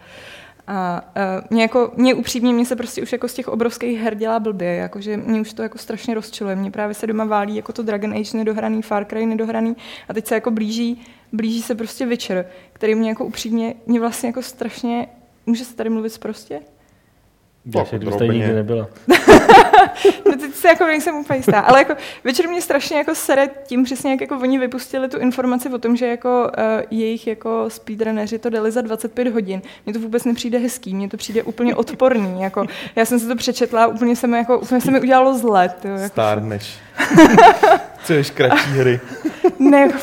A 0.67 1.03
uh, 1.17 1.47
mě, 1.51 1.63
jako, 1.63 1.93
mě 1.97 2.15
upřímně, 2.15 2.53
mě 2.53 2.67
se 2.67 2.77
prostě 2.77 3.03
už 3.03 3.13
jako 3.13 3.29
z 3.29 3.35
těch 3.35 3.49
obrovských 3.49 4.01
her 4.01 4.15
dělá 4.15 4.41
blbě, 4.41 4.75
jakože 4.75 5.17
mě 5.17 5.41
už 5.41 5.53
to 5.53 5.63
jako 5.63 5.79
strašně 5.79 6.15
rozčiluje. 6.15 6.57
Mě 6.57 6.71
právě 6.71 6.95
se 6.95 7.07
doma 7.07 7.25
válí 7.25 7.57
jako 7.57 7.73
to 7.73 7.83
Dragon 7.83 8.13
Age 8.13 8.39
nedohraný, 8.39 8.83
Far 8.83 9.05
Cry 9.05 9.27
nedohraný 9.27 9.77
a 10.09 10.15
teď 10.15 10.27
se 10.27 10.35
jako 10.35 10.51
blíží, 10.51 11.07
blíží 11.33 11.63
se 11.63 11.75
prostě 11.75 12.07
Witcher, 12.07 12.47
který 12.73 12.95
mě 12.95 13.09
jako 13.09 13.25
upřímně, 13.25 13.75
mě 13.87 14.01
vlastně 14.01 14.27
jako 14.29 14.43
strašně, 14.43 15.09
může 15.47 15.65
se 15.65 15.77
tady 15.77 15.91
mluvit 15.91 16.19
prostě? 16.19 16.61
Jako 17.75 17.97
kdyby 17.97 18.13
tady 18.13 18.29
nikdy 18.29 18.53
nebyla. 18.55 18.89
No 20.31 20.37
teď 20.37 20.55
se 20.55 20.69
jako 20.69 20.85
nejsem 20.85 21.15
úplně 21.15 21.39
jistá, 21.39 21.61
ale 21.61 21.79
jako 21.79 21.95
večer 22.25 22.49
mě 22.49 22.63
strašně 22.63 22.99
jako 22.99 23.15
sere 23.15 23.49
tím 23.67 23.85
přesně, 23.85 24.11
jak 24.11 24.21
jako 24.21 24.39
oni 24.39 24.59
vypustili 24.59 25.09
tu 25.09 25.19
informaci 25.19 25.69
o 25.69 25.79
tom, 25.79 25.97
že 25.97 26.07
jako 26.07 26.51
uh, 26.59 26.65
jejich 26.91 27.27
jako 27.27 27.65
speedrunneři 27.69 28.39
to 28.39 28.51
dali 28.51 28.71
za 28.73 28.81
25 28.81 29.29
hodin. 29.29 29.63
Mně 29.87 29.93
to 29.93 30.01
vůbec 30.01 30.25
nepřijde 30.25 30.59
hezký, 30.59 30.95
mně 30.95 31.09
to 31.09 31.17
přijde 31.17 31.43
úplně 31.43 31.75
odporný. 31.75 32.43
Jako, 32.43 32.67
já 32.97 33.05
jsem 33.05 33.21
si 33.21 33.27
to 33.27 33.37
přečetla 33.37 33.85
a 33.85 33.87
úplně 33.87 34.17
se 34.17 34.27
mi, 34.27 34.37
jako, 34.39 34.59
úplně 34.59 34.81
se 34.81 34.91
mi 34.91 35.01
udělalo 35.01 35.39
zle. 35.39 35.69
Tyjo, 35.69 35.95
jako, 35.95 36.09
Stárneš. 36.13 36.79
Chceš 37.97 38.31
kratší 38.31 38.71
hry. 38.71 39.01
ne, 39.59 39.81
jako, 39.81 39.99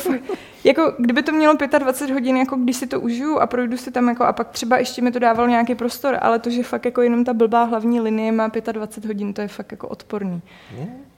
jako, 0.64 0.94
kdyby 0.98 1.22
to 1.22 1.32
mělo 1.32 1.56
25 1.78 2.14
hodin, 2.14 2.36
jako 2.36 2.56
když 2.56 2.76
si 2.76 2.86
to 2.86 3.00
užiju 3.00 3.38
a 3.38 3.46
projdu 3.46 3.76
si 3.76 3.90
tam, 3.90 4.08
jako, 4.08 4.24
a 4.24 4.32
pak 4.32 4.48
třeba 4.48 4.78
ještě 4.78 5.02
mi 5.02 5.12
to 5.12 5.18
dávalo 5.18 5.48
nějaký 5.48 5.74
prostor, 5.74 6.18
ale 6.20 6.38
to, 6.38 6.50
že 6.50 6.62
fakt 6.62 6.84
jako 6.84 7.02
jenom 7.02 7.24
ta 7.24 7.34
blbá 7.34 7.64
hlavní 7.64 8.00
linie 8.00 8.32
má 8.32 8.50
25 8.72 9.08
hodin, 9.08 9.34
to 9.34 9.40
je 9.40 9.48
fakt 9.48 9.72
jako 9.72 9.88
odporný. 9.88 10.42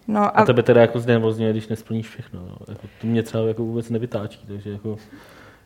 No 0.08 0.24
A 0.24 0.28
a 0.28 0.44
tebe 0.44 0.62
teda 0.62 0.80
jako 0.80 1.00
znervozňuje, 1.00 1.52
když 1.52 1.68
nesplníš 1.68 2.08
všechno. 2.08 2.40
No. 2.40 2.56
Jako, 2.68 2.88
to 3.00 3.06
mě 3.06 3.22
třeba 3.22 3.44
jako 3.44 3.62
vůbec 3.62 3.90
nevytáčí, 3.90 4.40
takže 4.46 4.70
jako, 4.70 4.96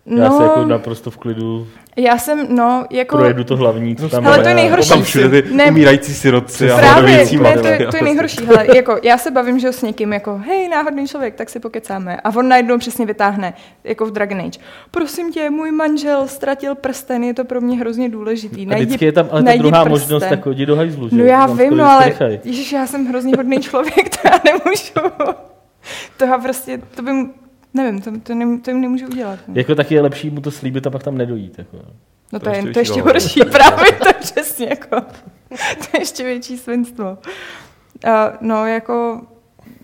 já 0.07 0.28
no, 0.28 0.37
se 0.37 0.42
jako 0.42 0.64
naprosto 0.64 1.11
v 1.11 1.16
klidu 1.16 1.66
já 1.97 2.19
jsem, 2.19 2.57
no, 2.57 2.85
jako... 2.90 3.16
projedu 3.16 3.45
to 3.45 3.57
hlavní, 3.57 3.97
co 3.97 4.09
tam 4.09 4.25
Hele, 4.25 4.38
je. 4.38 4.42
to 4.42 4.49
je 4.49 4.54
nejhorší. 4.54 4.88
Tam 4.88 5.02
všude 5.02 5.42
ty 5.42 5.54
Ne. 5.54 5.66
umírající 5.71 6.14
sirotci 6.14 6.71
a 6.71 6.75
Právě, 6.76 6.90
hladovějící 6.90 7.37
ne, 7.37 7.59
to, 7.59 7.66
je, 7.66 7.87
to 7.87 7.97
je 7.97 8.02
nejhorší. 8.02 8.45
Hele, 8.47 8.66
jako, 8.76 8.97
já 9.02 9.19
se 9.19 9.30
bavím, 9.30 9.59
že 9.59 9.73
s 9.73 9.83
někým, 9.83 10.12
jako, 10.12 10.40
hej, 10.47 10.69
náhodný 10.69 11.07
člověk, 11.09 11.35
tak 11.35 11.50
si 11.50 11.61
pokecáme. 11.61 12.16
A 12.25 12.37
on 12.37 12.49
najednou 12.49 12.78
přesně 12.78 13.07
vytáhne, 13.07 13.54
jako 13.85 14.07
v 14.07 14.11
Dragon 14.11 14.40
Age. 14.40 14.61
Prosím 14.90 15.33
tě, 15.33 15.50
můj 15.50 15.71
manžel 15.73 16.28
ztratil 16.28 16.75
prsten, 16.75 17.25
je 17.25 17.35
to 17.35 17.45
pro 17.45 17.61
mě 17.61 17.78
hrozně 17.78 18.09
důležitý. 18.09 18.66
A 18.66 18.75
vždycky 18.75 19.04
je 19.04 19.12
tam 19.12 19.28
ale 19.30 19.40
ta 19.40 19.45
najdi 19.45 19.62
druhá 19.62 19.85
prsten. 19.85 20.00
možnost, 20.00 20.28
tak 20.28 20.47
hodí 20.47 20.66
do 20.66 20.76
hajzlu. 20.76 21.09
že 21.09 21.16
No 21.16 21.25
já 21.25 21.47
Tam 21.47 21.59
vím, 21.59 21.76
no 21.76 21.90
ale 21.90 22.12
ježiš, 22.45 22.73
já 22.73 22.87
jsem 22.87 23.07
hrozný 23.07 23.33
hodný 23.37 23.59
člověk, 23.59 24.16
to 24.23 24.28
já 24.28 24.40
nemůžu. 24.45 25.14
To 26.16 26.25
já 26.25 26.38
prostě, 26.38 26.80
to 26.95 27.02
bym, 27.02 27.30
nevím, 27.75 28.00
to, 28.00 28.11
to, 28.23 28.35
ne, 28.35 28.59
to 28.61 28.71
jim 28.71 28.81
nemůžu 28.81 29.07
udělat. 29.07 29.39
No, 29.49 29.55
Jako 29.57 29.75
taky 29.75 29.95
je 29.95 30.00
lepší 30.00 30.31
mu 30.31 30.41
to 30.41 30.50
slíbit 30.50 30.87
a 30.87 30.91
pak 30.91 31.03
tam 31.03 31.19
nedojít. 31.19 31.59
Jako. 31.59 31.77
no 32.33 32.39
to 32.39 32.45
to, 32.45 32.50
je 32.50 32.62
to 32.62 32.69
je 32.69 32.79
ještě 32.79 33.03
horší, 33.03 33.41
právě 33.41 33.93
to 33.93 34.12
přesně, 34.21 34.67
jako, 34.67 35.00
to 35.50 35.87
je 35.95 36.00
ještě 36.00 36.25
větší 36.25 36.59
svinstvo. 36.59 37.19
Uh, 38.07 38.12
no, 38.41 38.67
jako, 38.67 39.21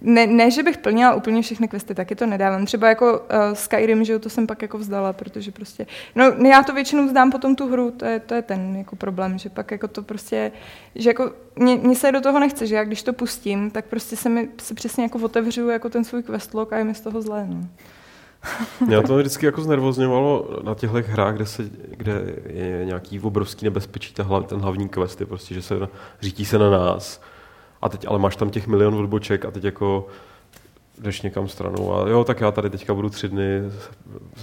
ne, 0.00 0.26
ne, 0.26 0.50
že 0.50 0.62
bych 0.62 0.78
plnila 0.78 1.14
úplně 1.14 1.42
všechny 1.42 1.68
questy, 1.68 1.94
taky 1.94 2.14
to 2.14 2.26
nedávám. 2.26 2.66
Třeba 2.66 2.88
jako 2.88 3.18
uh, 3.18 3.24
Skyrim, 3.52 4.04
že 4.04 4.18
to 4.18 4.30
jsem 4.30 4.46
pak 4.46 4.62
jako 4.62 4.78
vzdala, 4.78 5.12
protože 5.12 5.50
prostě, 5.50 5.86
no 6.14 6.24
já 6.48 6.62
to 6.62 6.74
většinou 6.74 7.06
vzdám 7.06 7.30
potom 7.30 7.56
tu 7.56 7.68
hru, 7.68 7.90
to 7.90 8.04
je, 8.04 8.20
to 8.20 8.34
je 8.34 8.42
ten 8.42 8.76
jako 8.76 8.96
problém, 8.96 9.38
že 9.38 9.50
pak 9.50 9.70
jako 9.70 9.88
to 9.88 10.02
prostě, 10.02 10.52
že 10.94 11.10
jako 11.10 11.32
mě, 11.56 11.76
mě 11.76 11.96
se 11.96 12.12
do 12.12 12.20
toho 12.20 12.40
nechce, 12.40 12.66
že 12.66 12.74
já 12.74 12.84
když 12.84 13.02
to 13.02 13.12
pustím, 13.12 13.70
tak 13.70 13.84
prostě 13.84 14.16
se 14.16 14.28
mi 14.28 14.48
se 14.62 14.74
přesně 14.74 15.02
jako 15.02 15.18
otevřu 15.18 15.68
jako 15.68 15.88
ten 15.88 16.04
svůj 16.04 16.22
questlog 16.22 16.72
a 16.72 16.76
je 16.76 16.84
mi 16.84 16.94
z 16.94 17.00
toho 17.00 17.22
zlé, 17.22 17.46
no. 17.48 17.68
Mě 18.86 19.02
to 19.02 19.16
vždycky 19.16 19.46
jako 19.46 19.62
znervozňovalo 19.62 20.60
na 20.62 20.74
těchto 20.74 20.96
hrách, 21.06 21.34
kde, 21.34 21.46
se, 21.46 21.70
kde 21.90 22.12
je 22.46 22.84
nějaký 22.84 23.20
obrovský 23.20 23.64
nebezpečí, 23.64 24.14
ten 24.46 24.58
hlavní 24.60 24.88
quest 24.88 25.20
je 25.20 25.26
prostě, 25.26 25.54
že 25.54 25.62
se 25.62 25.74
řítí 26.20 26.44
se 26.44 26.58
na 26.58 26.70
nás. 26.70 27.20
A 27.82 27.88
teď 27.88 28.06
ale 28.08 28.18
máš 28.18 28.36
tam 28.36 28.50
těch 28.50 28.66
milion 28.66 28.94
odboček 28.94 29.44
a 29.44 29.50
teď 29.50 29.64
jako 29.64 30.06
jdeš 30.98 31.22
někam 31.22 31.48
stranou 31.48 31.94
a 31.94 32.08
jo, 32.08 32.24
tak 32.24 32.40
já 32.40 32.50
tady 32.50 32.70
teďka 32.70 32.94
budu 32.94 33.08
tři 33.10 33.28
dny 33.28 33.60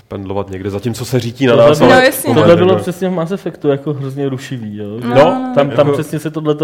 pendlovat 0.07 0.49
někde, 0.49 0.69
zatímco 0.69 1.05
se 1.05 1.19
řítí 1.19 1.45
na 1.45 1.53
Tohle 1.53 1.69
nás. 1.69 1.77
bylo- 1.77 1.89
No, 1.89 1.95
ale- 1.95 2.05
jasně. 2.05 2.33
Tohle 2.33 2.55
bylo 2.55 2.75
přesně 2.75 3.09
v 3.09 3.11
Mass 3.11 3.31
Effectu 3.31 3.67
jako 3.67 3.93
hrozně 3.93 4.29
rušivý. 4.29 4.77
Jo? 4.77 4.99
Že 5.01 5.07
No, 5.07 5.15
no, 5.15 5.51
tam, 5.55 5.69
tam 5.69 5.69
jako- 5.87 5.91
přesně 5.91 6.19
se 6.19 6.31
tohle 6.31 6.55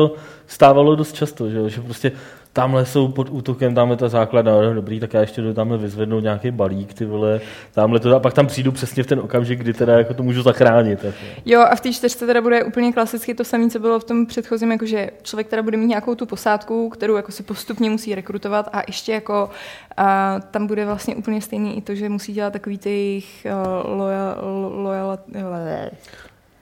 stávalo 0.48 0.96
dost 0.96 1.14
často, 1.16 1.50
že, 1.50 1.58
jo? 1.58 1.70
že 1.70 1.82
prostě 1.82 2.12
tamhle 2.60 2.86
jsou 2.86 3.08
pod 3.08 3.28
útokem, 3.30 3.76
tamhle 3.76 3.98
ta 3.98 4.10
základna, 4.10 4.62
no, 4.62 4.74
dobrý, 4.74 5.00
tak 5.00 5.14
já 5.14 5.22
ještě 5.22 5.42
jdu 5.42 5.54
tamhle 5.54 5.78
vyzvednout 5.78 6.24
nějaký 6.24 6.52
balík, 6.52 6.94
ty 6.94 7.06
vole, 7.06 7.42
tamhle 7.72 8.00
to, 8.00 8.16
a 8.16 8.20
pak 8.20 8.34
tam 8.34 8.48
přijdu 8.48 8.72
přesně 8.72 9.04
v 9.04 9.08
ten 9.08 9.20
okamžik, 9.20 9.60
kdy 9.60 9.74
teda 9.74 9.98
jako 9.98 10.14
to 10.14 10.24
můžu 10.24 10.42
zachránit. 10.42 11.04
Jako. 11.04 11.18
Jo, 11.46 11.62
a 11.62 11.76
v 11.76 11.82
té 11.82 11.94
čtyřce 11.94 12.26
teda 12.26 12.42
bude 12.42 12.64
úplně 12.64 12.94
klasicky 12.94 13.34
to 13.36 13.44
samé, 13.44 13.70
co 13.70 13.80
bylo 13.80 14.00
v 14.00 14.04
tom 14.04 14.26
předchozím, 14.26 14.72
jakože 14.72 15.10
člověk 15.24 15.48
teda 15.48 15.62
bude 15.62 15.78
mít 15.78 15.88
nějakou 15.88 16.16
tu 16.16 16.26
posádku, 16.26 16.90
kterou 16.90 17.16
jako 17.16 17.32
si 17.32 17.44
postupně 17.44 17.90
musí 17.90 18.16
rekrutovat 18.16 18.70
a 18.74 18.82
ještě 18.88 19.14
jako 19.14 19.50
a 19.98 20.40
tam 20.52 20.68
bude 20.68 20.86
vlastně 20.86 21.16
úplně 21.16 21.42
stejný 21.42 21.78
i 21.78 21.82
to, 21.82 21.96
že 21.96 22.10
musí 22.10 22.34
dělat 22.34 22.54
takový 22.54 22.78
ty 22.78 22.90
jejich 22.90 23.48
uh, 23.86 23.98
loja, 23.98 24.38
lo- 24.42 24.84
lojala, 24.84 25.20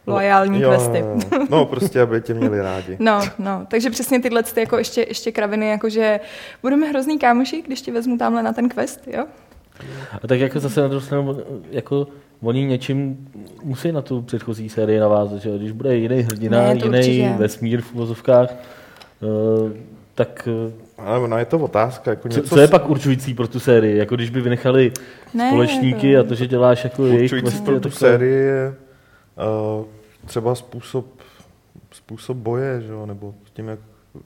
loajální 0.07 0.61
Jo, 0.61 0.69
questy. 0.71 0.97
jo, 0.99 1.19
jo. 1.33 1.45
No, 1.49 1.65
prostě, 1.65 2.01
aby 2.01 2.21
tě 2.21 2.33
měli 2.33 2.61
rádi. 2.61 2.97
No, 2.99 3.19
no, 3.39 3.65
takže 3.67 3.89
přesně 3.89 4.19
tyhle 4.21 4.43
ty 4.43 4.59
jako 4.59 4.77
ještě, 4.77 5.05
ještě 5.07 5.31
kraviny, 5.31 5.69
jakože 5.69 6.19
budeme 6.61 6.87
hrozný 6.87 7.19
kámoši, 7.19 7.61
když 7.61 7.81
tě 7.81 7.91
vezmu 7.91 8.17
tamhle 8.17 8.43
na 8.43 8.53
ten 8.53 8.69
quest, 8.69 9.07
jo? 9.07 9.25
A 10.23 10.27
tak 10.27 10.39
jako 10.39 10.59
zase 10.59 10.81
na 10.81 10.87
druhou 10.87 11.01
stranu, 11.05 11.37
jako 11.71 12.07
oni 12.41 12.65
něčím 12.65 13.29
musí 13.63 13.91
na 13.91 14.01
tu 14.01 14.21
předchozí 14.21 14.69
sérii 14.69 14.99
navázat, 14.99 15.41
že 15.41 15.49
jo? 15.49 15.57
když 15.57 15.71
bude 15.71 15.95
jiný 15.95 16.21
hrdina, 16.21 16.57
Ne, 16.61 16.73
jiný 16.75 16.97
určitě. 16.97 17.33
vesmír 17.37 17.81
v 17.81 17.93
uvozovkách, 17.93 18.49
eh, 18.53 19.73
tak 20.15 20.49
eh, 20.51 21.01
Ale 21.01 21.19
ono 21.19 21.37
je 21.37 21.45
to 21.45 21.57
otázka. 21.59 22.11
Jako 22.11 22.29
co, 22.29 22.37
něco 22.39 22.55
co 22.55 22.61
je 22.61 22.67
pak 22.67 22.89
určující 22.89 23.33
pro 23.33 23.47
tu 23.47 23.59
sérii? 23.59 23.97
Jako 23.97 24.15
když 24.15 24.29
by 24.29 24.41
vynechali 24.41 24.91
Ne, 25.33 25.49
společníky 25.49 26.13
to- 26.13 26.19
a 26.19 26.23
to, 26.23 26.35
že 26.35 26.47
děláš 26.47 26.83
jako 26.83 27.05
jejich 27.05 27.33
určující 27.33 27.61
pro 27.61 27.79
tu 27.79 27.89
sérii 27.91 28.33
je 28.45 28.73
uh, 29.79 29.85
třeba 30.27 30.55
způsob, 30.55 31.05
způsob 31.91 32.38
boje, 32.38 32.81
že 32.81 32.91
jo? 32.91 33.05
nebo 33.05 33.34
s 33.48 33.51
tím, 33.51 33.67
jak 33.67 33.79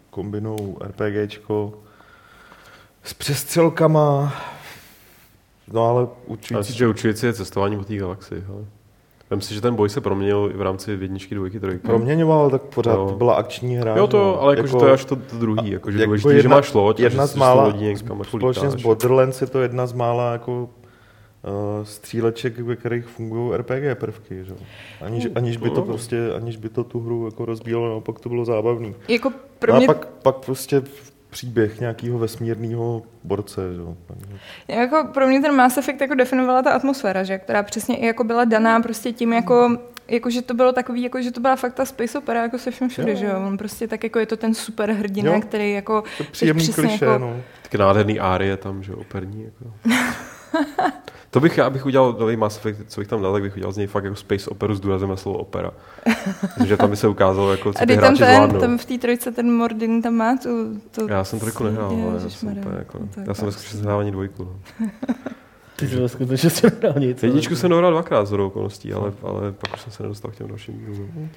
kombinou 0.09 0.77
RPGčko 0.81 1.73
s 3.03 3.13
přestřelkama. 3.13 4.33
No 5.73 5.89
ale 5.89 6.01
Já 6.01 6.07
určující... 6.25 6.57
myslím, 6.57 6.75
že 6.77 6.87
určující 6.87 7.25
je 7.25 7.33
cestování 7.33 7.77
po 7.77 7.83
té 7.83 7.95
galaxii. 7.95 8.43
Hele. 8.47 8.65
Vem 9.29 9.41
si, 9.41 9.53
že 9.53 9.61
ten 9.61 9.75
boj 9.75 9.89
se 9.89 10.01
proměnil 10.01 10.49
i 10.53 10.57
v 10.57 10.61
rámci 10.61 10.91
jedničky, 10.91 11.35
dvojky, 11.35 11.59
trojky. 11.59 11.87
Proměňoval, 11.87 12.49
tak 12.49 12.61
pořád 12.61 12.93
Jo. 12.93 13.07
to 13.09 13.15
byla 13.15 13.33
akční 13.33 13.75
hra. 13.75 13.95
Jo 13.97 14.05
že 14.05 14.11
to, 14.11 14.41
ale 14.41 14.55
jako, 14.55 14.67
že 14.67 14.73
to 14.73 14.85
je 14.87 14.93
až 14.93 15.05
to, 15.05 15.15
to 15.15 15.37
druhý, 15.37 15.71
jako, 15.71 15.91
že 15.91 15.97
jako 15.97 16.05
důležitý, 16.07 16.29
že 16.31 16.37
jedna- 16.37 16.55
máš 16.55 16.73
loď 16.73 16.99
jedna 16.99 17.25
že 17.25 17.31
z 17.31 17.35
mála, 17.35 17.73
jako 17.79 18.23
společně 18.23 18.71
s. 18.71 18.75
Borderlands 18.75 19.41
je 19.41 19.47
to 19.47 19.61
jedna 19.61 19.87
z 19.87 19.93
mála 19.93 20.31
jako 20.31 20.69
stříleček, 21.83 22.59
ve 22.59 22.75
kterých 22.75 23.05
fungují 23.05 23.57
RPG 23.57 23.95
prvky, 23.99 24.45
že? 24.45 24.51
jo. 24.51 24.57
Aniž, 25.01 25.27
aniž, 25.35 25.57
by 25.57 25.69
to 25.69 25.75
No. 25.75 25.81
prostě, 25.85 26.33
aniž 26.35 26.57
by 26.57 26.69
to 26.69 26.83
tu 26.83 26.99
hru 26.99 27.25
jako 27.25 27.45
rozbíjelo, 27.45 27.87
naopak 27.89 28.19
to 28.19 28.29
bylo 28.29 28.45
zábavný. 28.45 28.95
Jako 29.07 29.31
pro 29.59 29.71
No 29.73 29.77
mě 29.77 29.87
a 29.87 29.93
pak, 29.93 30.05
pak 30.07 30.35
prostě 30.35 30.81
příběh 31.29 31.79
nějakého 31.79 32.19
vesmírného 32.19 33.01
borce, 33.23 33.61
že? 33.73 33.79
jo. 33.81 33.97
Jako 34.67 35.07
pro 35.13 35.27
mě 35.27 35.41
ten 35.41 35.55
Mass 35.55 35.77
Effect 35.77 36.01
jako 36.01 36.15
definovala 36.15 36.61
ta 36.61 36.71
atmosféra, 36.71 37.23
že? 37.23 37.37
která 37.37 37.63
přesně 37.63 37.97
i 37.97 38.05
jako 38.05 38.23
byla 38.23 38.45
daná 38.45 38.79
prostě 38.79 39.11
tím 39.13 39.33
jako, 39.33 39.77
jako 40.07 40.29
že 40.29 40.41
to 40.41 40.53
bylo 40.53 40.71
takový, 40.73 41.01
jako 41.03 41.21
že 41.21 41.31
to 41.31 41.39
byla 41.41 41.55
fakt 41.55 41.73
ta 41.73 41.85
space 41.85 42.17
opera 42.17 42.41
jako 42.41 42.57
se 42.57 42.71
všem 42.71 42.89
všude, 42.89 43.11
Jo. 43.11 43.17
že 43.17 43.25
jo? 43.25 43.33
On 43.47 43.57
prostě 43.57 43.87
tak 43.87 44.03
jako 44.03 44.19
je 44.19 44.25
to 44.25 44.37
ten 44.37 44.53
super 44.53 44.91
hrdina, 44.91 45.33
Jo. 45.33 45.41
který 45.41 45.71
jako 45.73 46.01
To 46.17 46.23
je 46.23 46.29
příjemný 46.31 46.67
kliše, 46.67 47.05
jako- 47.05 47.17
no. 47.19 47.41
Taky 47.63 47.77
nádherný 47.77 48.19
árie 48.19 48.57
tam, 48.57 48.83
že 48.83 48.93
operní. 48.93 49.43
Jako. 49.43 49.73
to 51.29 51.39
bych, 51.39 51.57
já 51.57 51.69
bych 51.69 51.85
udělal 51.85 52.15
nový 52.19 52.35
Mass 52.35 52.57
Effect, 52.57 52.79
co 52.87 53.01
bych 53.01 53.07
tam 53.07 53.21
dal, 53.21 53.33
tak 53.33 53.41
bych 53.43 53.55
udělal 53.55 53.71
z 53.71 53.77
něj 53.77 53.87
fakt 53.87 54.03
jako 54.03 54.15
space 54.15 54.49
operu 54.49 54.75
s 54.75 54.79
důrazem 54.79 55.09
na 55.09 55.15
slovo 55.15 55.37
opera. 55.37 55.71
Myslím, 56.43 56.67
že 56.67 56.77
tam 56.77 56.89
by 56.89 56.95
se 56.95 57.07
ukázalo, 57.07 57.51
jako, 57.51 57.73
co 57.73 57.83
a 57.83 57.85
ty 57.85 57.97
tam 57.97 58.03
ten, 58.03 58.15
zvládnou. 58.15 58.59
tam 58.59 58.77
v 58.77 58.85
té 58.85 58.97
trojce 58.97 59.31
ten 59.31 59.51
Mordin 59.51 60.01
tam 60.01 60.13
má 60.13 60.37
tu... 60.37 60.81
tu 60.91 61.07
Já 61.07 61.23
jsem 61.23 61.39
trojku 61.39 61.63
nehrál, 61.63 61.89
ale 61.89 62.19
já 62.23 62.29
jsem, 62.29 62.57
úplně, 62.57 62.75
jako, 62.77 62.99
já 62.99 63.07
jsem 63.13 63.17
ve 63.17 63.23
krásný. 63.23 63.51
skutečnosti 63.51 63.85
hrál 63.85 63.99
ani 63.99 64.11
dvojku. 64.11 64.43
No. 64.79 64.87
Ty 65.75 65.87
jsi 65.87 65.95
ve 65.95 66.09
skutečnosti 66.09 66.67
nehrál 66.67 66.99
nic. 66.99 67.23
Jedničku 67.23 67.55
jsem 67.55 67.69
dohrál 67.69 67.91
dvakrát 67.91 68.25
z 68.25 68.33
okolností, 68.33 68.93
ale, 68.93 69.13
ale 69.23 69.51
pak 69.51 69.73
už 69.73 69.81
jsem 69.81 69.91
se 69.91 70.03
nedostal 70.03 70.31
k 70.31 70.35
těm 70.35 70.47
dalším 70.47 70.79
dílům. 70.79 71.29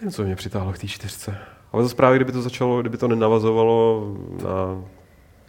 Jen 0.00 0.10
co 0.10 0.22
mě 0.22 0.36
přitáhlo 0.36 0.72
k 0.72 0.78
té 0.78 0.86
čtyřce. 0.86 1.38
Ale 1.72 1.82
zase 1.82 1.94
právě, 1.94 2.18
kdyby 2.18 2.32
to 2.32 2.42
začalo, 2.42 2.80
kdyby 2.80 2.96
to 2.96 3.08
nenavazovalo 3.08 4.06
na, 4.44 4.82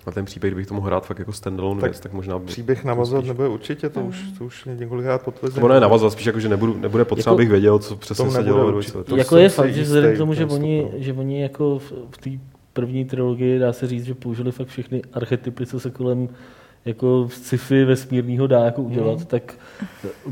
na 0.08 0.12
ten 0.12 0.26
příběh, 0.26 0.54
kdybych 0.54 0.68
to 0.68 0.74
mohl 0.74 0.88
hrát 0.88 1.06
fakt 1.06 1.20
jako 1.20 1.34
standalone 1.34 1.82
Tak 1.82 1.92
věc, 1.92 2.00
tak 2.00 2.14
možná 2.14 2.40
by... 2.40 2.46
Příběh 2.46 2.84
navazovat 2.84 3.22
spíš- 3.24 3.28
nebude 3.28 3.48
určitě, 3.48 3.90
to 3.90 4.02
už, 4.02 4.24
to 4.38 4.46
už 4.46 4.66
několikrát 4.66 5.24
potvrzené. 5.24 5.64
Ono 5.64 5.74
je 5.74 5.80
navazovat, 5.80 6.14
spíš 6.14 6.26
jako, 6.26 6.40
že 6.40 6.50
nebudu, 6.50 6.78
nebude 6.80 7.06
potřeba, 7.06 7.32
Jako- 7.32 7.36
abych 7.36 7.50
věděl, 7.50 7.80
co 7.80 7.96
přesně 7.96 8.32
se 8.32 8.44
dělo 8.44 8.68
určitě. 8.68 8.92
dvojce. 8.92 9.10
To 9.10 9.18
jako 9.18 9.38
je 9.38 9.50
fakt, 9.50 9.74
že 9.74 9.82
vzhledem 9.82 10.16
k 10.16 10.18
tomu, 10.18 10.34
že 10.34 10.46
oni, 10.46 10.82
stopro. 10.82 11.04
že 11.04 11.14
oni 11.14 11.42
jako 11.42 11.80
v, 11.80 11.92
v 12.12 12.18
té 12.18 12.30
první 12.74 13.06
trilogii, 13.06 13.60
dá 13.60 13.74
se 13.74 13.88
říct, 13.88 14.06
že 14.06 14.14
použili 14.14 14.52
fakt 14.52 14.68
všechny 14.68 15.02
archetypy, 15.14 15.66
co 15.66 15.80
se 15.80 15.92
kolem 15.92 16.30
jako 16.86 17.28
sci-fi 17.32 17.86
vesmírného 17.86 18.48
dá 18.48 18.66
jako 18.66 18.82
udělat, 18.82 19.20
mm. 19.20 19.26
tak 19.26 19.54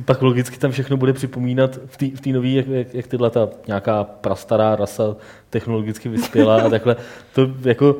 pak 0.05 0.21
logicky 0.21 0.57
tam 0.57 0.71
všechno 0.71 0.97
bude 0.97 1.13
připomínat 1.13 1.79
v 1.85 1.97
té 1.97 2.05
v 2.05 2.33
nové, 2.33 2.47
jak, 2.47 2.67
jak, 2.67 2.93
jak 2.93 3.07
tyhle 3.07 3.29
ta 3.29 3.49
nějaká 3.67 4.03
prastará 4.03 4.75
rasa 4.75 5.15
technologicky 5.49 6.09
vyspělá 6.09 6.61
a 6.61 6.69
takhle. 6.69 6.95
To 7.35 7.47
jako 7.65 7.95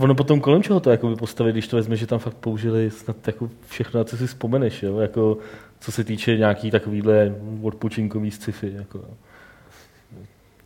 ono 0.00 0.14
potom 0.14 0.40
kolem 0.40 0.62
čeho 0.62 0.80
to 0.80 0.90
jako 0.90 1.16
postavit, 1.16 1.52
když 1.52 1.68
to 1.68 1.76
vezme, 1.76 1.96
že 1.96 2.06
tam 2.06 2.18
fakt 2.18 2.36
použili 2.36 2.90
snad 2.90 3.26
jako 3.26 3.50
všechno, 3.68 4.04
co 4.04 4.16
si 4.16 4.26
vzpomeneš, 4.26 4.82
jo? 4.82 4.98
Jako, 4.98 5.38
co 5.80 5.92
se 5.92 6.04
týče 6.04 6.36
nějaký 6.36 6.70
takovýhle 6.70 7.34
odpočinkový 7.62 8.30
sci-fi. 8.30 8.72
Jako. 8.74 9.00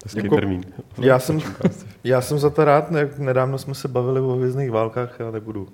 Hezký 0.04 0.18
jako, 0.18 0.34
termín. 0.34 0.64
Já 0.99 1.18
jsem, 1.18 1.38
já 2.04 2.20
jsem 2.20 2.38
za 2.38 2.50
to 2.50 2.64
rád, 2.64 2.90
ne, 2.90 3.08
nedávno 3.18 3.58
jsme 3.58 3.75
se 3.75 3.88
bavili 3.88 4.20
o 4.20 4.32
hvězdných 4.32 4.70
válkách, 4.70 5.16
já 5.18 5.30
nebudu, 5.30 5.68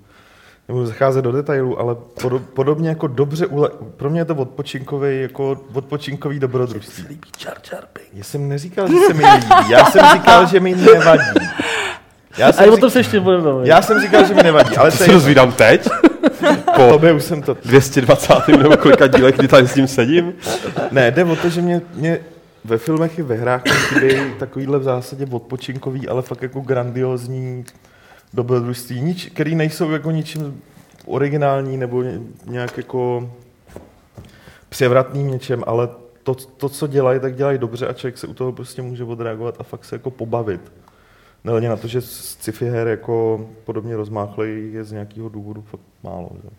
nebudu 0.67 0.85
zacházet 0.85 1.23
do 1.23 1.31
detailů, 1.31 1.79
ale 1.79 1.95
podob, 2.21 2.41
podobně 2.53 2.89
jako 2.89 3.07
dobře, 3.07 3.45
ule, 3.45 3.69
pro 3.97 4.09
mě 4.09 4.19
je 4.19 4.25
to 4.25 4.35
odpočinkový, 4.35 5.21
jako 5.21 5.61
odpočinkový 5.73 6.39
dobrodružství. 6.39 7.05
líbí 7.07 7.29
Jar 7.45 7.57
Jar 7.73 7.87
Já 8.13 8.23
jsem 8.23 8.49
neříkal, 8.49 8.87
že 8.87 8.95
se 9.07 9.13
mi 9.13 9.23
líbí, 9.25 9.69
já 9.69 9.85
jsem 9.85 10.05
říkal, 10.13 10.47
že 10.47 10.59
mi 10.59 10.75
nevadí. 10.75 11.39
Já 12.37 12.51
jsem, 12.51 12.73
a 12.73 12.75
řík... 12.75 12.89
se 12.89 12.99
ještě 12.99 13.19
budeme 13.19 13.49
Já 13.63 13.81
jsem 13.81 14.01
říkal, 14.01 14.25
že 14.25 14.33
mi 14.33 14.43
nevadí, 14.43 14.77
ale 14.77 14.91
to 14.91 14.97
se 14.97 15.11
dozvídám 15.11 15.51
teď? 15.51 15.87
Po 16.75 16.89
Tobě 16.89 17.13
už 17.13 17.23
jsem 17.23 17.41
to... 17.41 17.57
220. 17.65 18.47
nebo 18.47 18.77
kolika 18.77 19.07
dílech, 19.07 19.35
kdy 19.35 19.47
tady 19.47 19.67
s 19.67 19.73
tím 19.73 19.87
sedím? 19.87 20.33
Ne, 20.91 21.11
jde 21.11 21.23
o 21.23 21.35
to, 21.35 21.49
že 21.49 21.61
mě, 21.61 21.81
mě 21.93 22.19
ve 22.65 22.77
filmech 22.77 23.19
i 23.19 23.21
ve 23.21 23.35
hrách 23.35 23.61
chybí 23.67 24.15
takovýhle 24.39 24.79
v 24.79 24.83
zásadě 24.83 25.27
odpočinkový, 25.31 26.07
ale 26.07 26.21
fakt 26.21 26.41
jako 26.41 26.59
grandiozní 26.59 27.65
dobrodružství, 28.33 29.01
nič, 29.01 29.25
který 29.25 29.55
nejsou 29.55 29.91
jako 29.91 30.11
ničím 30.11 30.61
originální 31.05 31.77
nebo 31.77 32.03
nějak 32.45 32.77
jako 32.77 33.31
převratný 34.69 35.23
něčem, 35.23 35.63
ale 35.67 35.89
to, 36.23 36.35
to, 36.35 36.69
co 36.69 36.87
dělají, 36.87 37.19
tak 37.19 37.35
dělají 37.35 37.57
dobře 37.57 37.87
a 37.87 37.93
člověk 37.93 38.17
se 38.17 38.27
u 38.27 38.33
toho 38.33 38.51
prostě 38.51 38.81
může 38.81 39.03
odreagovat 39.03 39.55
a 39.59 39.63
fakt 39.63 39.85
se 39.85 39.95
jako 39.95 40.11
pobavit. 40.11 40.61
Nehledě 41.47 41.69
na 41.69 41.77
to, 41.77 41.87
že 41.87 42.01
sci-fi 42.01 42.65
her 42.65 42.87
jako 42.87 43.47
podobně 43.63 43.95
rozmáchlej 43.95 44.71
je 44.73 44.83
z 44.83 44.91
nějakého 44.91 45.29
důvodu 45.29 45.61
fakt 45.61 45.81
málo. 46.03 46.29
Že? 46.43 46.49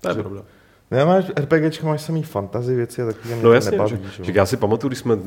To 0.00 0.08
je 0.08 0.14
pravda. 0.14 0.42
Ne, 0.90 1.04
máš 1.04 1.24
RPGčka, 1.36 1.86
máš 1.86 2.02
samý 2.02 2.22
fantasy 2.22 2.74
věci 2.74 3.02
a 3.02 3.06
taky 3.06 3.28
mě 3.28 3.36
no, 3.42 3.52
jasně, 3.52 3.70
nebaví. 3.70 3.98
Že, 4.16 4.24
že, 4.24 4.32
já 4.34 4.46
si 4.46 4.56
pamatuju, 4.56 4.88
když 4.88 4.98
jsme 4.98 5.18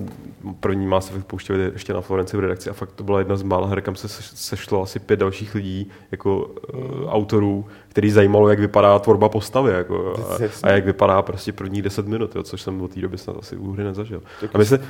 první 0.59 0.87
Mass 0.87 1.09
Effect 1.09 1.27
pouštěli 1.27 1.71
ještě 1.73 1.93
na 1.93 2.01
Florenci 2.01 2.37
v 2.37 2.39
redakci 2.39 2.69
a 2.69 2.73
fakt 2.73 2.91
to 2.91 3.03
byla 3.03 3.19
jedna 3.19 3.35
z 3.35 3.43
mála 3.43 3.67
her, 3.67 3.81
kam 3.81 3.95
se 3.95 4.07
sešlo 4.35 4.81
asi 4.81 4.99
pět 4.99 5.19
dalších 5.19 5.55
lidí, 5.55 5.91
jako 6.11 6.51
mm. 6.73 6.83
uh, 6.83 7.13
autorů, 7.13 7.65
který 7.87 8.11
zajímalo, 8.11 8.49
jak 8.49 8.59
vypadá 8.59 8.99
tvorba 8.99 9.29
postavy 9.29 9.71
jako, 9.71 10.15
a, 10.31 10.67
a, 10.67 10.71
jak 10.71 10.85
vypadá 10.85 11.21
prostě 11.21 11.53
první 11.53 11.81
deset 11.81 12.07
minut, 12.07 12.35
jo, 12.35 12.43
což 12.43 12.61
jsem 12.61 12.81
od 12.81 12.93
té 12.93 13.01
doby 13.01 13.17
snad 13.17 13.37
asi 13.39 13.57
u 13.57 13.71
hry 13.71 13.83
nezažil. 13.83 14.21
Tak 14.41 14.49
a 14.53 14.57
my 14.57 14.65
se, 14.65 14.81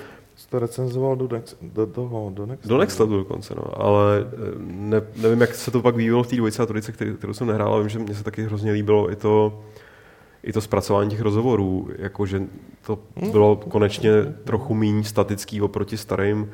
to 0.51 0.59
recenzoval 0.59 1.15
do, 1.15 1.27
next, 1.27 1.57
do 1.61 1.85
toho, 1.87 2.31
do 2.33 2.45
Next 2.45 2.67
Do 2.67 2.77
Next 2.77 2.99
level 2.99 3.17
dokonce, 3.17 3.55
no. 3.55 3.81
Ale 3.81 4.25
eh, 4.25 4.35
ne, 4.59 5.01
nevím, 5.15 5.41
jak 5.41 5.55
se 5.55 5.71
to 5.71 5.81
pak 5.81 5.95
vyvíjelo 5.95 6.23
v 6.23 6.27
té 6.27 6.35
dvojce 6.35 6.63
a 6.63 6.65
trojce, 6.65 6.91
kterou 6.91 7.33
jsem 7.33 7.47
nehrál, 7.47 7.73
ale 7.73 7.79
vím, 7.79 7.89
že 7.89 7.99
mně 7.99 8.15
se 8.15 8.23
taky 8.23 8.43
hrozně 8.43 8.71
líbilo 8.71 9.11
i 9.11 9.15
to, 9.15 9.61
i 10.43 10.53
to 10.53 10.61
zpracování 10.61 11.09
těch 11.09 11.21
rozhovorů, 11.21 11.89
jakože 11.97 12.41
to 12.85 12.99
bylo 13.31 13.55
konečně 13.55 14.11
trochu 14.43 14.73
méně 14.73 15.03
statický 15.03 15.61
oproti 15.61 15.97
starým 15.97 16.51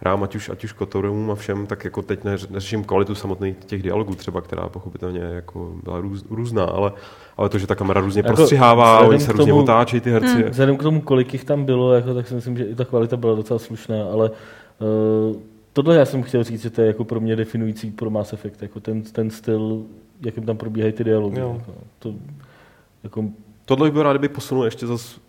hrám, 0.00 0.22
ať 0.22 0.34
už, 0.34 0.48
ať 0.48 0.64
už 0.64 0.72
Kotorům 0.72 1.30
a 1.30 1.34
všem, 1.34 1.66
tak 1.66 1.84
jako 1.84 2.02
teď 2.02 2.24
neřeším 2.24 2.84
kvalitu 2.84 3.14
samotných 3.14 3.56
těch 3.66 3.82
dialogů 3.82 4.14
třeba, 4.14 4.40
která 4.40 4.68
pochopitelně 4.68 5.20
jako 5.20 5.72
byla 5.82 6.00
růz, 6.00 6.24
různá, 6.30 6.64
ale, 6.64 6.92
ale 7.36 7.48
to, 7.48 7.58
že 7.58 7.66
ta 7.66 7.74
kamera 7.74 8.00
různě 8.00 8.22
jako 8.24 8.34
prostřihává, 8.34 9.00
oni 9.00 9.20
se 9.20 9.32
různě 9.32 9.52
otáčejí 9.52 10.00
ty 10.00 10.10
herci. 10.10 10.34
Hmm. 10.34 10.50
Vzhledem 10.50 10.76
k 10.76 10.82
tomu, 10.82 11.00
kolik 11.00 11.32
jich 11.32 11.44
tam 11.44 11.64
bylo, 11.64 11.92
jako, 11.92 12.14
tak 12.14 12.28
si 12.28 12.34
myslím, 12.34 12.56
že 12.56 12.64
i 12.64 12.74
ta 12.74 12.84
kvalita 12.84 13.16
byla 13.16 13.34
docela 13.34 13.58
slušná, 13.58 14.04
ale 14.12 14.30
uh, 14.30 15.36
tohle 15.72 15.96
já 15.96 16.04
jsem 16.04 16.22
chtěl 16.22 16.44
říct, 16.44 16.62
že 16.62 16.70
to 16.70 16.80
je 16.80 16.86
jako 16.86 17.04
pro 17.04 17.20
mě 17.20 17.36
definující 17.36 17.90
pro 17.90 18.10
Mass 18.10 18.32
Effect, 18.32 18.62
jako 18.62 18.80
ten, 18.80 19.02
ten 19.02 19.30
styl, 19.30 19.82
jakým 20.20 20.46
tam 20.46 20.56
probíhají 20.56 20.92
ty 20.92 21.04
dialogy. 21.04 21.40
Jako, 21.40 21.62
to, 21.98 22.14
jako... 23.02 23.24
Tohle 23.64 23.86
bych 23.86 23.92
byl 23.92 24.02
rád, 24.02 24.12
kdyby 24.12 24.28
posunul 24.28 24.64
ještě 24.64 24.86
zase 24.86 25.20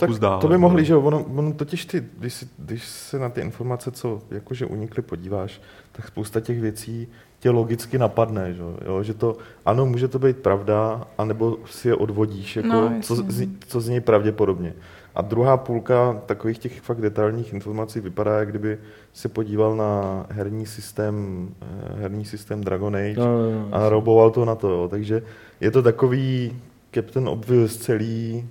tak 0.00 0.10
dál. 0.10 0.40
To 0.40 0.48
by 0.48 0.58
mohli, 0.58 0.84
že 0.84 0.96
ono, 0.96 1.24
ono 1.24 1.52
totiž 1.52 1.84
ty, 1.84 2.04
když, 2.18 2.34
si, 2.34 2.48
když 2.58 2.84
se 2.84 3.18
na 3.18 3.28
ty 3.28 3.40
informace, 3.40 3.90
co 3.90 4.20
jakože 4.30 4.66
unikly, 4.66 5.02
podíváš, 5.02 5.60
tak 5.92 6.06
spousta 6.06 6.40
těch 6.40 6.60
věcí 6.60 7.08
tě 7.38 7.50
logicky 7.50 7.98
napadne, 7.98 8.54
že, 8.54 8.62
jo? 8.86 9.02
že 9.02 9.14
to, 9.14 9.36
ano, 9.64 9.86
může 9.86 10.08
to 10.08 10.18
být 10.18 10.36
pravda, 10.36 11.06
anebo 11.18 11.58
si 11.66 11.88
je 11.88 11.94
odvodíš, 11.94 12.56
jako, 12.56 12.68
no, 12.68 12.92
co, 13.02 13.16
z, 13.16 13.48
co 13.66 13.80
z 13.80 13.88
něj 13.88 14.00
pravděpodobně. 14.00 14.74
A 15.14 15.22
druhá 15.22 15.56
půlka 15.56 16.22
takových 16.26 16.58
těch 16.58 16.80
fakt 16.80 17.00
detailních 17.00 17.52
informací 17.52 18.00
vypadá, 18.00 18.38
jak 18.38 18.48
kdyby 18.48 18.78
se 19.12 19.28
podíval 19.28 19.76
na 19.76 20.26
herní 20.30 20.66
systém, 20.66 21.48
eh, 21.62 22.00
herní 22.00 22.24
systém 22.24 22.64
Dragon 22.64 22.96
Age 22.96 23.14
no, 23.16 23.24
no, 23.24 23.50
no, 23.50 23.68
a 23.72 23.88
roboval 23.88 24.30
to 24.30 24.44
na 24.44 24.54
to. 24.54 24.70
Jo. 24.70 24.88
Takže 24.88 25.22
je 25.60 25.70
to 25.70 25.82
takový 25.82 26.56
Captain 26.94 27.28
Obvious 27.28 27.76
celý 27.76 28.48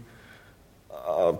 a 1.15 1.37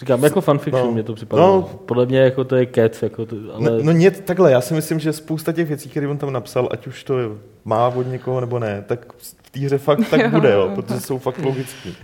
Říkám, 0.00 0.24
jako 0.24 0.40
fanfiction 0.40 0.86
no, 0.86 0.92
mě 0.92 1.02
to 1.02 1.14
připadá. 1.14 1.42
No, 1.42 1.62
Podle 1.62 2.06
mě 2.06 2.18
jako 2.18 2.44
to 2.44 2.56
je 2.56 2.66
cat. 2.66 3.02
Jako 3.02 3.26
to, 3.26 3.36
ale... 3.54 3.70
No, 3.70 3.82
no 3.82 3.92
nie, 3.92 4.10
takhle, 4.10 4.52
já 4.52 4.60
si 4.60 4.74
myslím, 4.74 5.00
že 5.00 5.12
spousta 5.12 5.52
těch 5.52 5.68
věcí, 5.68 5.88
které 5.88 6.08
on 6.08 6.18
tam 6.18 6.32
napsal, 6.32 6.68
ať 6.70 6.86
už 6.86 7.04
to 7.04 7.18
je, 7.18 7.28
má 7.64 7.88
od 7.88 8.02
někoho 8.02 8.40
nebo 8.40 8.58
ne, 8.58 8.84
tak 8.86 9.12
v 9.18 9.50
té 9.50 9.60
hře 9.60 9.78
fakt 9.78 10.00
tak 10.10 10.30
bude, 10.30 10.52
jo, 10.52 10.72
protože 10.74 11.00
jsou 11.00 11.18
fakt 11.18 11.38
logický. 11.38 11.96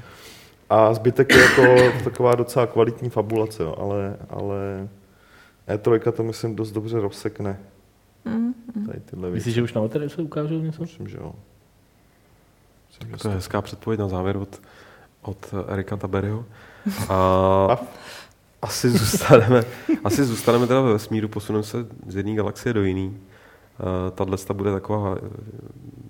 A 0.70 0.94
zbytek 0.94 1.32
je 1.32 1.42
jako 1.42 1.92
taková 2.04 2.34
docela 2.34 2.66
kvalitní 2.66 3.10
fabulace, 3.10 3.62
jo, 3.62 3.74
ale, 3.78 4.16
ale 4.30 4.88
E3 5.68 6.12
to 6.12 6.22
myslím 6.22 6.56
dost 6.56 6.72
dobře 6.72 7.00
rozsekne. 7.00 7.58
Mm, 8.24 8.54
mm. 8.74 8.86
Tady 8.86 9.00
tyhle 9.00 9.30
Myslíš, 9.30 9.54
že 9.54 9.62
už 9.62 9.72
na 9.72 9.80
materiálu 9.80 10.10
se 10.10 10.22
ukážou 10.22 10.60
něco? 10.60 10.82
Myslím, 10.82 11.08
že 11.08 11.16
jo. 11.16 11.32
Myslím, 12.90 13.18
to 13.18 13.28
je 13.28 13.34
hezká 13.34 13.62
předpověď 13.62 14.00
na 14.00 14.08
závěr 14.08 14.36
od, 14.36 14.60
od 15.22 15.54
Erika 15.68 15.96
Taberyho. 15.96 16.44
A 17.08 17.78
asi 18.62 18.90
zůstaneme, 18.90 19.64
asi 20.04 20.24
zůstaneme 20.24 20.66
teda 20.66 20.80
ve 20.80 20.92
vesmíru, 20.92 21.28
posuneme 21.28 21.64
se 21.64 21.86
z 22.06 22.16
jedné 22.16 22.34
galaxie 22.34 22.72
do 22.72 22.84
jiné. 22.84 23.10
Tahle 24.14 24.36
bude 24.52 24.72
taková, 24.72 25.14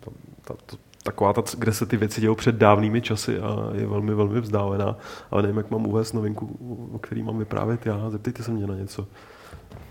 ta, 0.01 0.11
ta, 0.45 0.55
ta, 0.67 0.77
taková 1.03 1.33
ta, 1.33 1.43
kde 1.59 1.73
se 1.73 1.87
ty 1.87 1.97
věci 1.97 2.21
dějou 2.21 2.35
před 2.35 2.55
dávnými 2.55 3.01
časy 3.01 3.39
a 3.39 3.71
je 3.75 3.87
velmi, 3.87 4.15
velmi 4.15 4.41
vzdálená. 4.41 4.97
Ale 5.31 5.43
nevím, 5.43 5.57
jak 5.57 5.71
mám 5.71 5.87
uvést 5.87 6.13
novinku, 6.13 6.57
o 6.93 6.99
který 6.99 7.23
mám 7.23 7.39
vyprávět 7.39 7.87
já. 7.87 8.11
Zeptejte 8.11 8.43
se 8.43 8.51
mě 8.51 8.67
na 8.67 8.75
něco. 8.75 9.07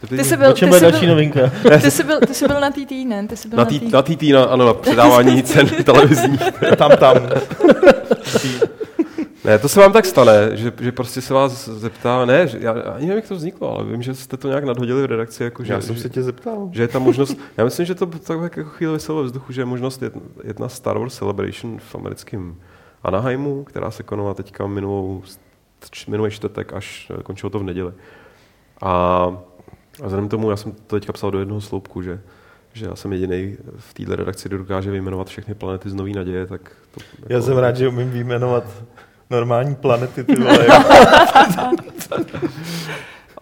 Ty 0.09 0.23
jsi 0.23 0.37
byl, 0.37 0.53
ty 0.53 0.59
jsi 0.59 0.81
další 0.81 0.99
byl, 0.99 1.09
novinka? 1.09 1.51
Ty 1.81 1.91
jsi 1.91 2.03
byl, 2.03 2.19
ty 2.19 2.33
jsi 2.33 2.47
byl 2.47 2.59
na 2.59 2.71
TT, 2.71 2.91
ne? 3.07 3.27
Ty 3.27 3.37
jsi 3.37 3.47
byl 3.47 3.57
na, 3.57 3.67
na 3.91 4.01
TT, 4.01 4.21
na, 4.33 4.43
ano, 4.43 4.65
na 4.65 4.73
předávání 4.73 5.43
cen 5.43 5.67
televizní. 5.83 6.37
tam, 6.77 6.91
tam. 6.97 7.15
Ne, 9.45 9.59
to 9.59 9.69
se 9.69 9.79
vám 9.79 9.93
tak 9.93 10.05
stane, 10.05 10.57
že, 10.57 10.73
že 10.79 10.91
prostě 10.91 11.21
se 11.21 11.33
vás 11.33 11.69
zeptá, 11.69 12.25
ne, 12.25 12.47
že, 12.47 12.57
já 12.61 12.71
ani 12.71 13.05
nevím, 13.05 13.15
jak 13.15 13.27
to 13.27 13.35
vzniklo, 13.35 13.71
ale 13.71 13.85
vím, 13.85 14.01
že 14.01 14.15
jste 14.15 14.37
to 14.37 14.47
nějak 14.47 14.63
nadhodili 14.63 15.01
v 15.01 15.05
redakci. 15.05 15.43
Jako, 15.43 15.63
že, 15.63 15.73
já 15.73 15.81
jsem 15.81 15.97
se 15.97 16.09
tě 16.09 16.23
zeptal. 16.23 16.69
Že 16.71 16.83
je 16.83 16.87
tam 16.87 17.03
možnost, 17.03 17.37
já 17.57 17.63
myslím, 17.63 17.85
že 17.85 17.95
to 17.95 18.05
tak 18.05 18.41
jako 18.41 18.63
chvíli 18.63 18.93
vyselo 18.93 19.19
ve 19.19 19.25
vzduchu, 19.25 19.53
že 19.53 19.61
je 19.61 19.65
možnost 19.65 20.03
jedna 20.43 20.69
Star 20.69 20.97
Wars 20.97 21.17
Celebration 21.17 21.79
v 21.79 21.95
americkém 21.95 22.55
Anaheimu, 23.03 23.63
která 23.63 23.91
se 23.91 24.03
konala 24.03 24.33
teďka 24.33 24.67
minulou, 24.67 25.23
minulý 26.07 26.31
čtvrtek, 26.31 26.73
až 26.73 27.11
končilo 27.23 27.49
to 27.49 27.59
v 27.59 27.63
neděli. 27.63 27.93
A, 28.81 28.91
a 30.01 30.05
vzhledem 30.05 30.29
tomu, 30.29 30.49
já 30.49 30.57
jsem 30.57 30.71
to 30.71 30.95
teďka 30.95 31.13
psal 31.13 31.31
do 31.31 31.39
jednoho 31.39 31.61
sloupku, 31.61 32.01
že 32.01 32.19
že 32.75 32.85
já 32.85 32.95
jsem 32.95 33.13
jediný 33.13 33.57
v 33.77 33.93
této 33.93 34.15
redakci, 34.15 34.49
kdo 34.49 34.57
dokáže 34.57 34.91
vyjmenovat 34.91 35.27
všechny 35.27 35.55
planety 35.55 35.89
z 35.89 35.93
Nový 35.93 36.13
naděje, 36.13 36.45
tak 36.45 36.61
to... 36.91 37.01
Jako... 37.19 37.33
Já 37.33 37.41
jsem 37.41 37.57
rád, 37.57 37.77
že 37.77 37.87
umím 37.87 38.09
vyjmenovat 38.09 38.63
normální 39.29 39.75
planety, 39.75 40.23
ty 40.23 40.35
vole. 40.35 40.67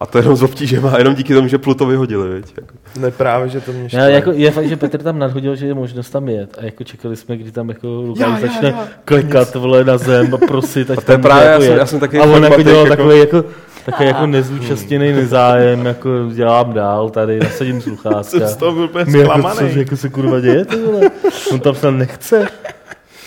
A 0.00 0.06
to 0.06 0.18
jenom 0.18 0.36
s 0.36 0.42
obtížema, 0.42 0.98
jenom 0.98 1.14
díky 1.14 1.34
tomu, 1.34 1.48
že 1.48 1.58
Pluto 1.58 1.86
vyhodili, 1.86 2.34
viď? 2.34 2.54
Jako. 2.56 2.74
Ne, 3.00 3.10
právě, 3.10 3.48
že 3.48 3.60
to 3.60 3.72
mě 3.72 3.88
štve. 3.88 4.12
jako, 4.12 4.32
Je 4.32 4.50
fakt, 4.50 4.68
že 4.68 4.76
Petr 4.76 5.02
tam 5.02 5.18
nadhodil, 5.18 5.56
že 5.56 5.66
je 5.66 5.74
možnost 5.74 6.10
tam 6.10 6.28
jet. 6.28 6.56
A 6.58 6.64
jako 6.64 6.84
čekali 6.84 7.16
jsme, 7.16 7.36
kdy 7.36 7.50
tam 7.52 7.68
jako 7.68 7.88
Lukáš 7.88 8.40
začne 8.40 8.68
já, 8.68 8.76
já. 8.76 8.88
klekat 9.04 9.54
vole 9.54 9.84
na 9.84 9.98
zem 9.98 10.34
a 10.34 10.38
prosit, 10.38 10.90
ať 10.90 10.98
a 10.98 11.00
to 11.00 11.12
je 11.12 11.18
právě, 11.18 11.48
jako 11.48 11.62
já, 11.62 11.68
jsem, 11.68 11.78
já 11.78 11.86
jsem 11.86 12.00
taky 12.00 12.18
A 12.18 12.24
on 12.24 12.44
jako 12.44 12.62
dělal 12.62 12.86
jako... 12.86 12.96
takový 12.96 13.18
jako 13.18 13.44
takový 13.84 14.08
jako 14.08 14.26
nezúčastněný 14.26 15.12
nezájem, 15.16 15.86
jako 15.86 16.10
dělám 16.34 16.72
dál 16.72 17.10
tady, 17.10 17.40
nasadím 17.40 17.80
sluchátka. 17.80 18.22
Jsem 18.22 18.48
z 18.48 18.56
toho 18.56 18.72
byl 18.72 18.84
úplně 18.84 19.18
jako, 19.18 19.42
co, 19.54 19.64
jako 19.64 19.96
se 19.96 20.08
kurva 20.08 20.40
děje, 20.40 20.64
ty 20.64 20.76
vole? 20.76 21.10
On 21.52 21.60
tam 21.60 21.74
snad 21.74 21.90
nechce. 21.90 22.48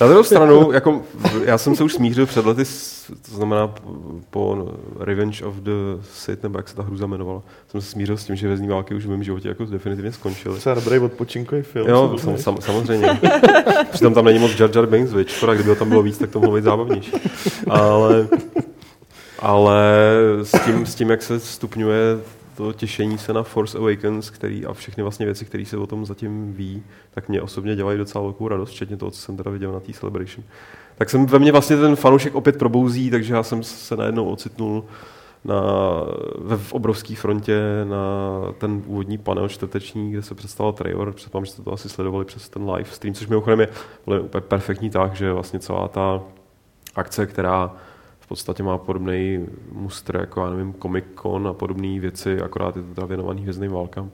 Na 0.01 0.07
druhou 0.07 0.23
stranu, 0.23 0.71
jako, 0.71 1.01
já 1.43 1.57
jsem 1.57 1.75
se 1.75 1.83
už 1.83 1.93
smířil 1.93 2.25
před 2.25 2.45
lety, 2.45 2.63
to 3.29 3.35
znamená 3.35 3.73
po 4.29 4.67
Revenge 4.99 5.45
of 5.45 5.55
the 5.55 5.71
Sith, 6.13 6.43
nebo 6.43 6.59
jak 6.59 6.69
se 6.69 6.75
ta 6.75 6.83
hru 6.83 6.97
zamenovala, 6.97 7.41
jsem 7.71 7.81
se 7.81 7.87
smířil 7.87 8.17
s 8.17 8.25
tím, 8.25 8.35
že 8.35 8.47
vezní 8.47 8.67
války 8.67 8.95
už 8.95 9.05
v 9.05 9.09
mém 9.09 9.23
životě 9.23 9.47
jako 9.47 9.65
definitivně 9.65 10.11
skončily. 10.11 10.59
Třeba 10.59 10.75
dobrý 10.75 10.99
odpočinkový 10.99 11.61
film. 11.61 11.89
Jo, 11.89 12.17
sam, 12.17 12.37
sam, 12.37 12.57
samozřejmě. 12.61 13.19
Přitom 13.91 14.13
tam 14.13 14.25
není 14.25 14.39
moc 14.39 14.59
Jar 14.59 14.69
Jar 14.75 14.85
Binks, 14.85 15.13
viď? 15.13 15.29
Škoda, 15.29 15.53
kdyby 15.53 15.69
ho 15.69 15.75
tam 15.75 15.89
bylo 15.89 16.01
víc, 16.01 16.17
tak 16.17 16.29
to 16.29 16.39
mohlo 16.39 16.55
být 16.55 16.63
zábavnější. 16.63 17.11
Ale, 17.67 18.27
ale 19.39 19.81
s, 20.43 20.65
tím, 20.65 20.85
s 20.85 20.95
tím, 20.95 21.09
jak 21.09 21.23
se 21.23 21.39
stupňuje 21.39 21.99
to 22.57 22.73
těšení 22.73 23.17
se 23.17 23.33
na 23.33 23.43
Force 23.43 23.77
Awakens, 23.77 24.29
který 24.29 24.65
a 24.65 24.73
všechny 24.73 25.03
vlastně 25.03 25.25
věci, 25.25 25.45
které 25.45 25.65
se 25.65 25.77
o 25.77 25.87
tom 25.87 26.05
zatím 26.05 26.53
ví, 26.53 26.83
tak 27.11 27.29
mě 27.29 27.41
osobně 27.41 27.75
dělají 27.75 27.97
docela 27.97 28.23
velkou 28.23 28.47
radost, 28.47 28.69
včetně 28.69 28.97
toho, 28.97 29.11
co 29.11 29.21
jsem 29.21 29.37
teda 29.37 29.51
viděl 29.51 29.71
na 29.71 29.79
té 29.79 29.93
Celebration. 29.93 30.45
Tak 30.95 31.09
jsem 31.09 31.25
ve 31.25 31.39
mně 31.39 31.51
vlastně 31.51 31.77
ten 31.77 31.95
fanoušek 31.95 32.35
opět 32.35 32.57
probouzí, 32.57 33.11
takže 33.11 33.33
já 33.33 33.43
jsem 33.43 33.63
se 33.63 33.95
najednou 33.95 34.25
ocitnul 34.25 34.85
na, 35.45 35.61
ve, 36.37 36.57
v 36.57 36.73
obrovské 36.73 37.15
frontě 37.15 37.61
na 37.83 38.41
ten 38.57 38.81
úvodní 38.85 39.17
panel 39.17 39.47
čtvrteční, 39.47 40.11
kde 40.11 40.21
se 40.21 40.35
představil 40.35 40.73
trailer. 40.73 41.11
Předpokládám, 41.11 41.45
že 41.45 41.51
jste 41.51 41.61
to 41.61 41.73
asi 41.73 41.89
sledovali 41.89 42.25
přes 42.25 42.49
ten 42.49 42.69
live 42.69 42.89
stream, 42.91 43.13
což 43.13 43.27
mimochodem 43.27 43.59
je 43.59 43.69
úplně 44.21 44.41
perfektní 44.41 44.89
tak, 44.89 45.15
že 45.15 45.33
vlastně 45.33 45.59
celá 45.59 45.87
ta 45.87 46.21
akce, 46.95 47.25
která 47.25 47.75
v 48.27 48.29
podstatě 48.29 48.63
má 48.63 48.77
podobný 48.77 49.45
mustr 49.71 50.15
jako, 50.15 50.41
já 50.41 50.49
nevím, 50.49 50.73
Comic 50.81 51.05
Con 51.21 51.47
a 51.47 51.53
podobné 51.53 51.99
věci, 51.99 52.41
akorát 52.41 52.75
je 52.75 52.81
to 52.83 52.93
teda 52.93 53.07
věnovaný 53.07 53.41
hvězdným 53.41 53.71
válkám. 53.71 54.11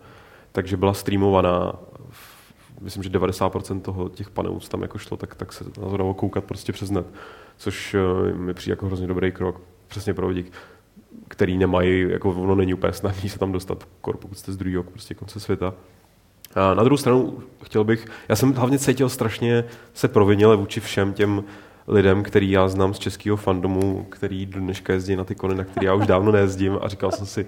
Takže 0.52 0.78
byla 0.78 0.94
streamovaná, 0.94 1.74
myslím, 2.82 3.04
že 3.04 3.10
90% 3.10 3.82
toho, 3.82 4.10
těch 4.10 4.30
panelů, 4.30 4.60
co 4.60 4.70
tam 4.70 4.82
jako 4.82 4.98
šlo, 4.98 5.18
tak, 5.18 5.36
tak 5.36 5.54
se 5.54 5.64
na 5.64 5.90
to 5.90 5.98
dalo 5.98 6.14
koukat 6.14 6.44
prostě 6.44 6.74
přes 6.74 6.90
net, 6.90 7.06
což 7.58 7.94
eh, 7.94 8.34
mi 8.34 8.54
přijde 8.54 8.72
jako 8.72 8.86
hrozně 8.86 9.08
dobrý 9.08 9.32
krok, 9.32 9.62
přesně 9.88 10.14
pro 10.14 10.28
lidi, 10.28 10.46
který 11.28 11.58
nemají, 11.58 12.10
jako 12.10 12.30
ono 12.30 12.56
není 12.56 12.74
úplně 12.74 12.94
snadné 12.94 13.30
se 13.30 13.40
tam 13.40 13.52
dostat, 13.52 13.88
pokud 14.02 14.38
jste 14.38 14.52
z 14.52 14.58
druhého 14.58 14.84
prostě 14.84 15.14
konce 15.14 15.40
světa. 15.40 15.74
A 16.56 16.74
na 16.74 16.84
druhou 16.84 16.98
stranu 16.98 17.44
chtěl 17.64 17.84
bych, 17.84 18.06
já 18.30 18.36
jsem 18.36 18.54
hlavně 18.54 18.80
cítil 18.80 19.10
strašně 19.10 19.64
se 19.94 20.08
provinile 20.08 20.56
vůči 20.56 20.80
všem 20.80 21.14
těm 21.14 21.44
lidem, 21.88 22.24
který 22.24 22.52
já 22.52 22.68
znám 22.68 22.94
z 22.94 23.00
českého 23.00 23.38
fandomu, 23.38 24.06
který 24.10 24.46
do 24.46 24.60
dneška 24.60 24.94
jezdí 24.94 25.16
na 25.16 25.24
ty 25.24 25.36
kony, 25.36 25.56
na 25.56 25.64
který 25.64 25.86
já 25.86 25.94
už 25.94 26.08
dávno 26.08 26.32
nejezdím 26.32 26.80
a 26.82 26.88
říkal 26.88 27.12
jsem 27.12 27.26
si, 27.26 27.46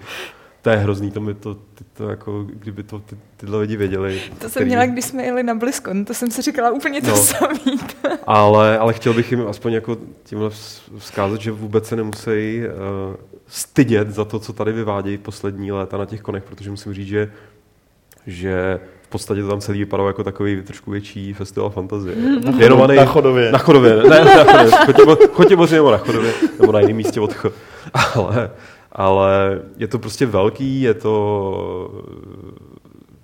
to 0.62 0.70
je 0.70 0.78
hrozný, 0.78 1.12
to 1.12 1.22
mi 1.22 1.34
to, 1.34 1.54
ty, 1.54 1.84
to 1.94 2.10
jako, 2.10 2.44
kdyby 2.44 2.84
to 2.84 3.00
ty, 3.00 3.18
tyhle 3.38 3.60
lidi 3.60 3.76
věděli. 3.78 4.22
To 4.30 4.40
jsem 4.40 4.50
který... 4.50 4.66
měla, 4.66 4.86
když 4.86 5.06
jsme 5.06 5.24
jeli 5.24 5.44
na 5.44 5.56
BlizzCon, 5.56 6.06
to 6.06 6.14
jsem 6.14 6.32
si 6.32 6.42
říkala 6.42 6.72
úplně 6.72 7.02
to 7.02 7.08
no. 7.08 7.18
samý. 7.18 7.80
ale, 8.28 8.78
ale 8.78 8.94
chtěl 8.94 9.14
bych 9.14 9.32
jim 9.32 9.48
aspoň 9.48 9.74
jako 9.74 9.98
tímhle 10.24 10.50
vzkázat, 10.98 11.42
že 11.42 11.52
vůbec 11.52 11.88
se 11.88 11.96
nemusí 11.96 12.62
uh, 12.62 13.16
stydět 13.48 14.10
za 14.10 14.26
to, 14.26 14.40
co 14.40 14.54
tady 14.54 14.72
vyvádějí 14.72 15.18
poslední 15.18 15.72
léta 15.72 15.98
na 15.98 16.06
těch 16.06 16.22
konech, 16.22 16.44
protože 16.44 16.70
musím 16.70 16.94
říct, 16.94 17.08
že 17.08 17.32
že 18.28 18.80
v 19.06 19.08
podstatě 19.08 19.42
to 19.42 19.48
tam 19.48 19.60
celý 19.60 19.80
vypadalo 19.80 20.10
jako 20.10 20.24
takový 20.24 20.62
trošku 20.62 20.92
větší 20.92 21.34
festival 21.34 21.70
fantazie. 21.70 22.16
Věnovaný 22.58 22.96
na 22.96 23.06
chodově. 23.06 23.52
Na 23.52 23.58
chodově, 23.58 23.96
ne, 23.96 24.04
ne 24.04 24.36
na 24.36 24.86
chodově. 24.86 25.28
Chotěboři 25.28 25.76
nebo 25.76 25.92
na 25.92 25.98
chodově, 25.98 26.34
nebo 26.60 26.72
na 26.72 26.80
jiném 26.80 26.96
místě 26.96 27.22
od 27.22 27.34
ch. 27.34 27.46
Ale, 28.16 28.52
ale 28.92 29.62
je 29.78 29.88
to 29.88 30.00
prostě 30.00 30.26
velký, 30.26 30.82
je 30.82 30.94
to 30.94 32.04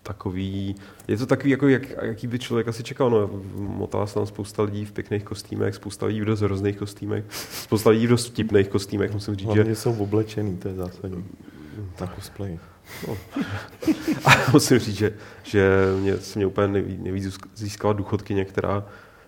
takový, 0.04 0.76
je 1.08 1.18
to 1.18 1.26
takový, 1.26 1.52
jako 1.52 1.68
jak, 1.68 1.84
jaký 2.02 2.28
by 2.28 2.40
člověk 2.40 2.68
asi 2.68 2.84
čekal. 2.84 3.10
No, 3.10 3.30
motá 3.56 4.06
se 4.06 4.14
tam 4.14 4.26
spousta 4.26 4.64
lidí 4.64 4.86
v 4.86 4.92
pěkných 4.92 5.24
kostýmech, 5.24 5.76
spousta 5.76 6.06
lidí 6.06 6.22
v 6.22 6.26
dost 6.26 6.42
hrozných 6.42 6.78
kostýmech, 6.78 7.24
spousta 7.52 7.90
lidí 7.90 8.08
v 8.08 8.10
dost 8.10 8.28
vtipných 8.28 8.68
kostýmech, 8.68 9.14
musím 9.14 9.36
říct, 9.36 9.46
Hlavně 9.46 9.66
že... 9.66 9.76
jsou 9.76 9.94
oblečený, 9.94 10.58
to 10.58 10.68
je 10.68 10.74
zásadní. 10.74 11.26
Na 12.02 12.08
cosplay. 12.16 12.60
A 14.26 14.30
musím 14.54 14.80
říct, 14.80 14.98
že, 14.98 15.14
že 15.44 15.70
mě, 16.00 16.18
se 16.18 16.40
mě 16.40 16.46
úplně 16.46 16.68
nejvíc 16.98 17.38
získala 17.56 17.94
důchodkyně, 17.94 18.46
která 18.46 18.84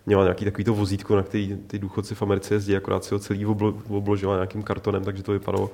měla 0.05 0.23
nějaký 0.23 0.45
takovýto 0.45 0.73
vozítko, 0.73 1.15
na 1.15 1.23
který 1.23 1.57
ty 1.67 1.79
důchodci 1.79 2.15
v 2.15 2.21
Americe 2.21 2.53
jezdí, 2.53 2.75
akorát 2.75 3.03
si 3.03 3.13
ho 3.13 3.19
celý 3.19 3.45
oblo, 3.45 3.73
obložila 3.89 4.35
nějakým 4.35 4.63
kartonem, 4.63 5.03
takže 5.03 5.23
to 5.23 5.31
vypadalo 5.31 5.71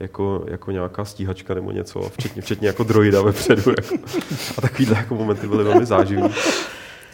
jako, 0.00 0.44
jako 0.46 0.70
nějaká 0.70 1.04
stíhačka 1.04 1.54
nebo 1.54 1.70
něco, 1.70 2.00
včetně, 2.00 2.42
včetně 2.42 2.68
jako 2.68 2.84
droida 2.84 3.22
vepředu. 3.22 3.70
Jako. 3.70 3.94
A 4.58 4.60
takovýhle 4.60 4.96
jako 4.96 5.14
momenty 5.14 5.48
byly 5.48 5.64
velmi 5.64 5.86
záživý. 5.86 6.22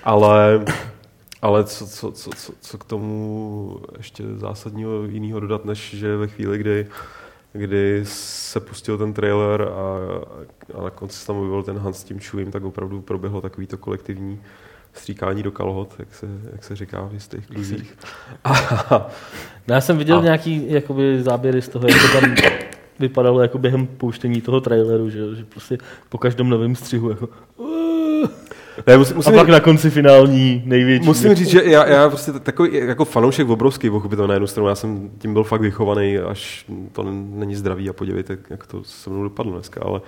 Ale, 0.04 0.64
ale 1.42 1.64
co, 1.64 1.86
co, 1.86 2.12
co, 2.12 2.30
co, 2.36 2.52
co 2.60 2.78
k 2.78 2.84
tomu 2.84 3.80
ještě 3.96 4.24
zásadního 4.36 5.04
jiného 5.04 5.40
dodat, 5.40 5.64
než 5.64 5.94
že 5.94 6.16
ve 6.16 6.26
chvíli, 6.26 6.58
kdy 6.58 6.86
kdy 7.56 8.00
se 8.04 8.60
pustil 8.60 8.98
ten 8.98 9.12
trailer 9.12 9.62
a, 9.62 9.98
a 10.78 10.82
na 10.82 10.90
konci 10.90 11.16
se 11.16 11.26
tam 11.26 11.36
objevil 11.36 11.62
ten 11.62 11.78
Hans 11.78 11.98
s 11.98 12.04
tím 12.04 12.18
Chewiem, 12.18 12.50
tak 12.50 12.64
opravdu 12.64 13.00
proběhlo 13.00 13.40
takovýto 13.40 13.78
kolektivní 13.78 14.40
stříkání 14.92 15.42
do 15.42 15.50
kalhot, 15.50 15.94
jak 15.98 16.14
se, 16.14 16.26
jak 16.52 16.64
se 16.64 16.76
říká 16.76 17.06
v 17.06 17.14
jistých 17.14 17.46
kluzích. 17.46 17.98
no, 19.68 19.74
já 19.74 19.80
jsem 19.80 19.98
viděl 19.98 20.18
a. 20.18 20.22
nějaký 20.22 20.72
jakoby, 20.72 21.22
záběry 21.22 21.62
z 21.62 21.68
toho, 21.68 21.88
jak 21.88 22.02
to 22.02 22.20
tam 22.20 22.34
vypadalo 22.98 23.42
jako 23.42 23.58
během 23.58 23.86
pouštění 23.86 24.40
toho 24.40 24.60
traileru, 24.60 25.10
že, 25.10 25.34
že 25.36 25.44
prostě 25.44 25.78
po 26.08 26.18
každém 26.18 26.48
novém 26.48 26.76
střihu 26.76 27.10
jako 27.10 27.28
ne, 28.86 28.98
musím, 28.98 29.16
musím 29.16 29.34
a 29.34 29.36
pak 29.36 29.46
říct, 29.46 29.52
na 29.52 29.60
konci 29.60 29.90
finální 29.90 30.62
největší. 30.64 31.06
Musím 31.06 31.34
říct, 31.34 31.48
že 31.48 31.62
já, 31.64 31.86
já 31.86 32.08
prostě 32.08 32.32
takový 32.32 32.70
jako 32.74 33.04
fanoušek 33.04 33.48
obrovský, 33.48 33.90
to 34.16 34.26
na 34.26 34.34
jednu 34.34 34.46
stranu, 34.46 34.68
já 34.68 34.74
jsem 34.74 35.10
tím 35.18 35.32
byl 35.32 35.44
fakt 35.44 35.60
vychovaný, 35.60 36.18
až 36.18 36.66
to 36.92 37.02
není 37.12 37.54
zdravý 37.54 37.88
a 37.88 37.92
podívejte, 37.92 38.38
jak 38.50 38.66
to 38.66 38.84
se 38.84 39.10
mnou 39.10 39.22
dopadlo 39.22 39.52
dneska, 39.52 39.80
ale, 39.84 40.00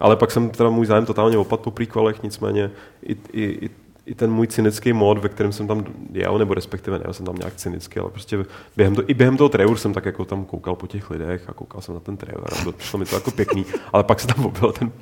ale 0.00 0.16
pak 0.16 0.30
jsem 0.30 0.50
teda 0.50 0.70
můj 0.70 0.86
zájem 0.86 1.06
totálně 1.06 1.38
opad 1.38 1.60
po 1.60 1.70
prequelech, 1.70 2.22
nicméně 2.22 2.70
i, 3.02 3.16
i, 3.32 3.42
i 3.42 3.70
i 4.10 4.14
ten 4.14 4.32
můj 4.32 4.46
cynický 4.46 4.92
mod, 4.92 5.18
ve 5.18 5.28
kterém 5.28 5.52
jsem 5.52 5.66
tam 5.66 5.84
jel, 6.12 6.38
nebo 6.38 6.54
respektive 6.54 6.98
ne, 6.98 7.14
jsem 7.14 7.26
tam 7.26 7.34
nějak 7.36 7.54
cynický, 7.54 8.00
ale 8.00 8.10
prostě 8.10 8.44
během 8.76 8.94
to, 8.94 9.02
i 9.06 9.14
během 9.14 9.36
toho 9.36 9.48
traileru 9.48 9.76
jsem 9.76 9.94
tak 9.94 10.04
jako 10.04 10.24
tam 10.24 10.44
koukal 10.44 10.76
po 10.76 10.86
těch 10.86 11.10
lidech 11.10 11.48
a 11.48 11.52
koukal 11.52 11.80
jsem 11.80 11.94
na 11.94 12.00
ten 12.00 12.16
trailer 12.16 12.48
a 12.68 12.72
přišlo 12.72 12.98
mi 12.98 13.04
to 13.04 13.14
jako 13.14 13.30
pěkný, 13.30 13.66
ale 13.92 14.04
pak 14.04 14.20
se 14.20 14.26
tam 14.26 14.46
objevil 14.46 14.72
ten 14.72 14.92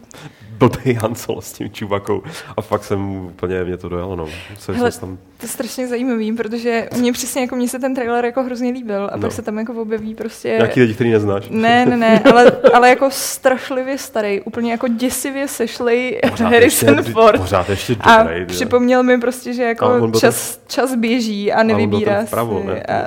blbý 0.59 0.95
Han 0.95 1.15
Solo 1.15 1.41
s 1.41 1.53
tím 1.53 1.71
čubakou 1.71 2.23
a 2.57 2.63
fakt 2.63 2.85
jsem 2.85 3.11
úplně, 3.11 3.65
mě 3.65 3.77
to 3.77 3.89
dojelo, 3.89 4.17
no. 4.17 4.29
Se, 4.59 4.73
Hele, 4.73 4.93
tam... 4.93 5.17
To 5.17 5.45
je 5.47 5.49
strašně 5.49 5.89
zajímavý, 5.89 6.33
protože 6.33 6.89
mě 6.97 7.13
přesně 7.13 7.41
jako 7.41 7.57
mně 7.57 7.69
se 7.69 7.79
ten 7.79 7.95
trailer 7.95 8.25
jako 8.25 8.43
hrozně 8.43 8.73
líbil 8.73 9.11
a 9.13 9.17
no. 9.17 9.23
pak 9.23 9.33
se 9.33 9.43
tam 9.43 9.59
jako 9.59 9.75
objeví 9.75 10.15
prostě... 10.15 10.49
Nějaký 10.49 10.81
lidi, 10.81 10.95
který 10.95 11.11
neznáš. 11.11 11.49
Ne, 11.51 11.87
ne, 11.87 11.97
ne, 11.97 12.21
ale, 12.21 12.53
ale 12.75 12.89
jako 12.89 13.11
strašlivě 13.11 13.99
starý, 13.99 14.41
úplně 14.41 14.71
jako 14.71 14.89
děsivě 14.89 15.49
sešlej 15.49 16.21
Harrison 16.43 17.03
Ford. 17.03 17.41
Pořád 17.41 17.69
ještě 17.69 17.95
dobrý, 17.95 18.11
A 18.11 18.27
připomněl 18.47 18.98
mi 19.03 19.19
prostě, 19.19 19.53
že 19.53 19.63
jako 19.63 20.11
čas, 20.21 20.57
ten... 20.57 20.65
čas 20.69 20.95
běží 20.95 21.53
a 21.53 21.63
nevybírá 21.63 22.25
vpravo, 22.25 22.61
si. 22.61 22.67
Ne? 22.67 22.83
A... 22.83 23.07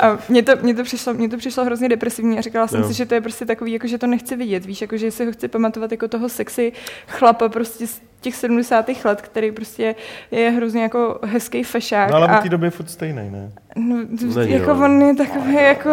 a 0.06 0.18
mně 0.28 0.42
to, 0.42 0.52
mně, 0.62 0.74
to 0.74 0.82
přišlo, 0.82 1.14
mně 1.14 1.28
to 1.28 1.36
přišlo 1.36 1.64
hrozně 1.64 1.88
depresivní 1.88 2.38
a 2.38 2.40
říkala 2.40 2.66
jsem 2.66 2.80
jo. 2.80 2.88
si, 2.88 2.94
že 2.94 3.06
to 3.06 3.14
je 3.14 3.20
prostě 3.20 3.46
takový, 3.46 3.72
jako 3.72 3.86
že 3.86 3.98
to 3.98 4.06
nechci 4.06 4.36
vidět, 4.36 4.64
víš, 4.64 4.80
jako 4.80 4.96
že 4.96 5.10
si 5.10 5.26
ho 5.26 5.32
chci 5.32 5.48
pamatovat 5.48 5.90
jako 5.92 6.08
toho 6.08 6.28
sexy 6.28 6.72
chlapa 7.08 7.48
prostě 7.48 7.86
z 7.86 8.00
těch 8.20 8.34
70. 8.34 8.90
let, 9.04 9.22
který 9.22 9.52
prostě 9.52 9.94
je 10.30 10.50
hrozně 10.50 10.82
jako 10.82 11.18
hezký 11.22 11.64
fešák. 11.64 12.10
No 12.10 12.16
ale 12.16 12.38
v 12.38 12.42
té 12.42 12.48
době 12.48 12.66
je 12.66 12.70
furt 12.70 12.90
stejný, 12.90 13.30
ne? 13.30 13.52
No, 13.76 13.96
Není, 14.36 14.52
jako 14.52 14.70
jo. 14.70 14.84
on 14.84 15.02
je 15.02 15.16
takový 15.16 15.54
jako 15.54 15.90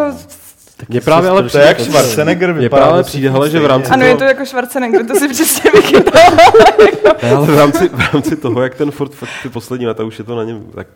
mě 0.88 1.00
právě 1.00 1.30
ale 1.30 1.42
přijde, 1.42 1.64
jak 1.64 1.80
Schwarzenegger 1.80 2.54
Mě 2.54 2.68
právě 2.68 3.02
přijde, 3.02 3.30
hele, 3.30 3.50
že 3.50 3.60
v 3.60 3.66
rámci 3.66 3.90
Ano, 3.90 4.00
toho... 4.00 4.08
je 4.10 4.16
to 4.16 4.24
jako 4.24 4.46
Schwarzenegger, 4.46 5.06
to 5.06 5.14
si 5.14 5.28
přesně 5.28 5.70
vychytal. 5.74 6.22
ale 7.36 7.46
v 7.46 7.58
rámci, 7.58 7.88
v 7.88 8.12
rámci 8.12 8.36
toho, 8.36 8.62
jak 8.62 8.74
ten 8.74 8.90
Ford 8.90 9.14
fakt 9.14 9.30
ty 9.42 9.48
poslední 9.48 9.86
leta 9.86 10.04
už 10.04 10.18
je 10.18 10.24
to 10.24 10.36
na 10.36 10.44
něm 10.44 10.64
tak 10.74 10.86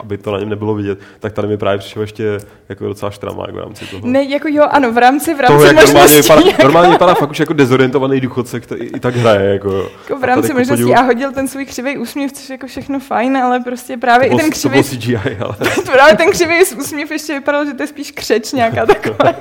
aby 0.00 0.18
to 0.18 0.32
na 0.32 0.38
něm 0.38 0.48
nebylo 0.48 0.74
vidět, 0.74 0.98
tak 1.20 1.32
tady 1.32 1.48
mi 1.48 1.56
právě 1.56 1.78
přišlo 1.78 2.02
ještě 2.02 2.38
jako 2.68 2.86
docela 2.86 3.10
štrama 3.10 3.44
jako 3.46 3.56
v 3.56 3.60
rámci 3.60 3.86
toho. 3.86 4.06
Ne, 4.06 4.24
jako 4.24 4.48
jo, 4.48 4.64
ano, 4.70 4.92
v 4.92 4.98
rámci, 4.98 5.34
v 5.34 5.40
rámci 5.40 5.52
toho, 5.52 5.64
jak 5.64 5.86
normálně 5.86 6.16
vypadá, 6.16 6.40
jako... 6.46 6.62
normálně 6.62 6.90
vypadá 6.90 7.14
fakt 7.14 7.30
už 7.30 7.40
jako 7.40 7.52
dezorientovaný 7.52 8.20
důchodce, 8.20 8.60
který 8.60 8.86
i 8.86 9.00
tak 9.00 9.16
hraje. 9.16 9.52
Jako, 9.52 9.90
jako 10.08 10.20
v 10.20 10.24
rámci 10.24 10.54
možností 10.54 10.82
podívu... 10.82 10.98
a 10.98 11.02
hodil 11.02 11.32
ten 11.32 11.48
svůj 11.48 11.64
křivý 11.66 11.98
úsměv, 11.98 12.32
což 12.32 12.48
je 12.48 12.54
jako 12.54 12.66
všechno 12.66 13.00
fajn, 13.00 13.36
ale 13.36 13.60
prostě 13.60 13.96
právě 13.96 14.28
to 14.28 14.34
i 14.34 14.38
ten 14.38 14.50
křivý... 14.50 14.82
To 14.82 14.88
CGI, 14.88 15.16
ale... 15.40 15.56
právě 15.92 16.16
ten 16.16 16.30
křivý 16.30 16.54
úsměv 16.78 17.10
ještě 17.10 17.32
vypadal, 17.32 17.66
že 17.66 17.74
to 17.74 17.82
je 17.82 17.86
spíš 17.86 18.10
křeč 18.10 18.52
nějaká 18.52 18.86
taková. 18.94 19.34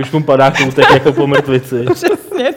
už 0.00 0.10
mu 0.10 0.22
padá 0.22 0.50
koutek 0.50 0.90
jako 0.90 1.12
po 1.12 1.26
mrtvici. 1.26 1.84
Přesně. 1.94 2.54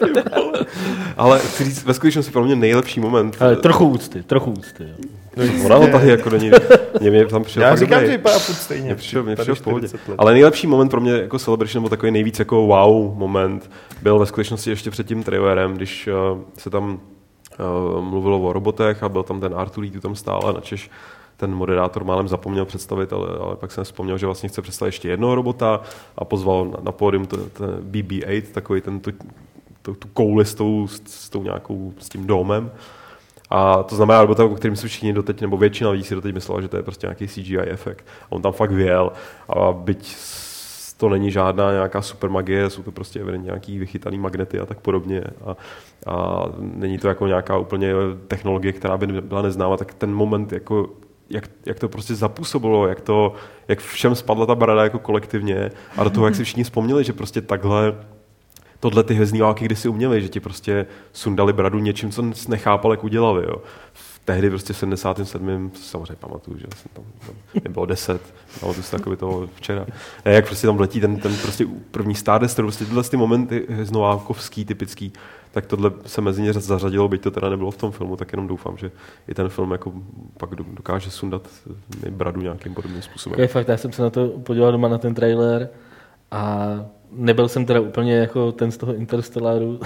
ale 1.18 1.40
chci 1.40 1.64
říct, 1.64 1.84
ve 1.84 1.94
skutečnosti 1.94 2.32
pro 2.32 2.44
mě 2.44 2.56
nejlepší 2.56 3.00
moment. 3.00 3.38
Ale 3.40 3.56
trochu 3.56 3.88
úcty, 3.88 4.24
trochu 4.24 4.52
úcty. 4.52 4.84
Jo. 4.84 5.19
No, 5.40 5.66
ona 5.66 5.76
ho 5.76 5.88
tahy 5.88 6.10
jako 6.10 6.30
není. 6.30 6.52
Mě, 7.00 7.10
mě 7.10 7.26
tam 7.26 7.44
přišel 7.44 7.64
Já 7.64 7.76
říkám, 7.76 8.02
že 8.02 8.08
vypadá 8.08 8.40
furt 8.40 8.56
stejně. 8.56 8.86
Mě 8.86 8.96
přišel, 8.96 9.24
mě 9.24 9.36
přišel 9.36 9.56
v 9.56 9.62
pohodě. 9.62 9.88
Ale 10.18 10.34
nejlepší 10.34 10.68
moment 10.68 10.90
pro 10.90 11.02
mě 11.02 11.12
jako 11.12 11.40
Celebration, 11.40 11.84
nebo 11.84 11.90
takový 11.90 12.12
nejvíc 12.12 12.40
jako 12.40 12.56
wow 12.56 13.18
moment, 13.18 13.72
byl 14.02 14.20
ve 14.20 14.26
skutečnosti 14.26 14.70
ještě 14.70 14.92
před 14.92 15.08
tím 15.08 15.24
trailerem, 15.24 15.74
když 15.74 16.08
uh, 16.08 16.40
se 16.58 16.70
tam 16.70 16.90
uh, 16.94 18.04
mluvilo 18.04 18.40
o 18.40 18.54
robotech 18.54 19.04
a 19.04 19.10
byl 19.10 19.24
tam 19.24 19.40
ten 19.40 19.54
Artur 19.56 19.88
tu 19.88 20.00
tam 20.00 20.16
stále, 20.16 20.54
načež 20.54 20.90
ten 21.38 21.56
moderátor 21.56 22.04
málem 22.04 22.28
zapomněl 22.28 22.66
představit, 22.66 23.14
ale, 23.14 23.28
ale 23.42 23.56
pak 23.56 23.72
jsem 23.72 23.84
vzpomněl, 23.84 24.18
že 24.18 24.26
vlastně 24.26 24.50
chce 24.50 24.62
představit 24.62 24.88
ještě 24.88 25.10
jednoho 25.10 25.36
robota 25.36 25.82
a 26.18 26.26
pozval 26.26 26.66
na, 26.66 26.78
na 26.84 26.92
pódium 26.92 27.26
ten 27.26 27.40
BB-8, 27.92 28.44
takový 28.52 28.82
ten, 28.82 29.00
tu, 29.00 29.12
tu, 29.82 29.94
tu 29.94 30.08
kouli 30.08 30.46
s 30.46 30.56
tou, 30.56 30.88
s, 30.88 31.02
s 31.06 31.30
tou 31.30 31.44
nějakou, 31.44 31.94
s 32.00 32.10
tím 32.10 32.28
domem. 32.28 32.72
A 33.50 33.84
to 33.84 33.96
znamená 33.96 34.22
robota, 34.22 34.46
o 34.46 34.56
kterým 34.56 34.76
se 34.76 34.88
všichni 34.88 35.14
doteď, 35.14 35.42
nebo 35.42 35.58
většina 35.58 35.90
lidí 35.90 36.04
si 36.04 36.16
doteď 36.16 36.34
myslela, 36.34 36.62
že 36.62 36.68
to 36.68 36.78
je 36.78 36.84
prostě 36.84 37.08
nějaký 37.08 37.28
CGI 37.28 37.60
efekt. 37.60 38.06
A 38.26 38.32
on 38.32 38.42
tam 38.42 38.52
fakt 38.52 38.72
vyjel. 38.72 39.12
A 39.50 39.72
byť 39.72 40.16
to 40.98 41.10
není 41.10 41.32
žádná 41.32 41.72
nějaká 41.72 42.02
super 42.02 42.30
magie, 42.30 42.70
jsou 42.70 42.84
to 42.84 42.92
prostě 42.92 43.20
nějaký 43.38 43.80
vychytaný 43.80 44.18
magnety 44.18 44.60
a 44.60 44.66
tak 44.66 44.80
podobně. 44.80 45.24
A, 45.46 45.56
a 46.12 46.46
není 46.60 46.98
to 46.98 47.08
jako 47.08 47.28
nějaká 47.28 47.58
úplně 47.58 47.94
technologie, 48.28 48.74
která 48.74 48.98
by 48.98 49.08
byla 49.08 49.42
neznáma, 49.42 49.78
tak 49.78 49.94
ten 49.94 50.14
moment 50.14 50.52
jako 50.52 50.90
jak, 51.30 51.50
jak 51.66 51.80
to 51.80 51.90
prostě 51.90 52.16
zapůsobilo, 52.16 52.88
jak, 52.88 53.02
to, 53.02 53.34
jak 53.68 53.80
všem 53.80 54.16
spadla 54.16 54.46
ta 54.46 54.56
brada 54.56 54.84
jako 54.84 55.00
kolektivně 55.00 55.72
a 55.98 56.04
do 56.04 56.10
toho, 56.10 56.26
jak 56.26 56.36
si 56.36 56.44
všichni 56.44 56.64
vzpomněli, 56.64 57.04
že 57.04 57.14
prostě 57.14 57.42
takhle 57.42 57.96
tohle 58.80 59.04
ty 59.04 59.14
hvězdní 59.14 59.42
války 59.42 59.66
kdysi 59.66 59.90
uměli, 59.90 60.22
že 60.22 60.30
ti 60.30 60.40
prostě 60.40 60.86
sundali 61.14 61.54
bradu 61.54 61.80
něčím, 61.80 62.12
co 62.12 62.24
nechápal, 62.48 62.92
jak 62.92 63.04
udělali. 63.04 63.44
Jo. 63.44 63.56
Tehdy 64.26 64.50
prostě 64.50 64.74
v 64.74 64.78
77. 64.78 65.72
samozřejmě 65.74 66.16
pamatuju, 66.16 66.58
že 66.58 66.66
jsem 66.76 66.92
tam, 66.94 67.04
tam 67.64 67.74
bylo 67.74 67.86
10, 67.86 68.22
pamatuju 68.60 68.84
si 68.84 68.92
takový 68.92 69.18
toho 69.18 69.48
včera. 69.56 69.86
Ne, 70.26 70.34
jak 70.34 70.46
prostě 70.46 70.68
tam 70.68 70.80
letí 70.80 71.02
ten, 71.02 71.18
ten 71.18 71.36
prostě 71.42 71.66
první 71.92 72.16
Stardust, 72.16 72.56
prostě 72.56 72.86
tyhle 72.86 73.04
ty 73.04 73.18
momenty 73.18 73.66
hvězdnovákovský, 73.70 74.66
typický, 74.66 75.14
tak 75.52 75.66
tohle 75.66 75.92
se 76.06 76.22
mezi 76.22 76.42
ně 76.42 76.54
zařadilo, 76.54 77.08
byť 77.08 77.22
to 77.22 77.32
teda 77.32 77.50
nebylo 77.50 77.72
v 77.72 77.78
tom 77.78 77.92
filmu, 77.92 78.16
tak 78.16 78.32
jenom 78.34 78.48
doufám, 78.48 78.78
že 78.78 78.92
i 79.28 79.34
ten 79.34 79.50
film 79.50 79.72
jako 79.72 79.94
pak 80.38 80.56
dokáže 80.56 81.12
sundat 81.12 81.48
mi 82.06 82.12
bradu 82.12 82.42
nějakým 82.42 82.74
podobným 82.74 83.02
způsobem. 83.02 83.40
Je 83.40 83.48
fakt, 83.48 83.68
já 83.68 83.78
jsem 83.78 83.92
se 83.92 84.02
na 84.02 84.10
to 84.10 84.28
podíval 84.28 84.72
doma 84.72 84.88
na 84.88 84.98
ten 84.98 85.14
trailer 85.14 85.70
a 86.32 86.66
nebyl 87.12 87.48
jsem 87.48 87.66
teda 87.66 87.80
úplně 87.80 88.16
jako 88.16 88.52
ten 88.52 88.72
z 88.72 88.78
toho 88.78 88.96
Interstellaru. 88.96 89.80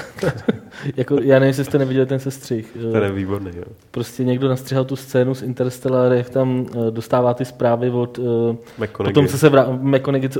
jako, 0.97 1.17
já 1.21 1.39
nevím, 1.39 1.47
jestli 1.47 1.65
jste 1.65 1.77
neviděli 1.77 2.05
ten 2.05 2.19
sestřih. 2.19 2.77
Ten 2.91 3.03
je 3.03 3.11
výborný, 3.11 3.51
jo. 3.55 3.63
Prostě 3.91 4.23
někdo 4.23 4.49
nastřihal 4.49 4.85
tu 4.85 4.95
scénu 4.95 5.35
z 5.35 5.41
Interstellar, 5.41 6.13
jak 6.13 6.29
tam 6.29 6.59
uh, 6.59 6.85
dostává 6.85 7.33
ty 7.33 7.45
zprávy 7.45 7.89
od... 7.89 8.17
Uh, 8.17 8.55
potom, 8.97 9.27
co 9.27 9.37
se 9.37 9.49
vrá, 9.49 9.67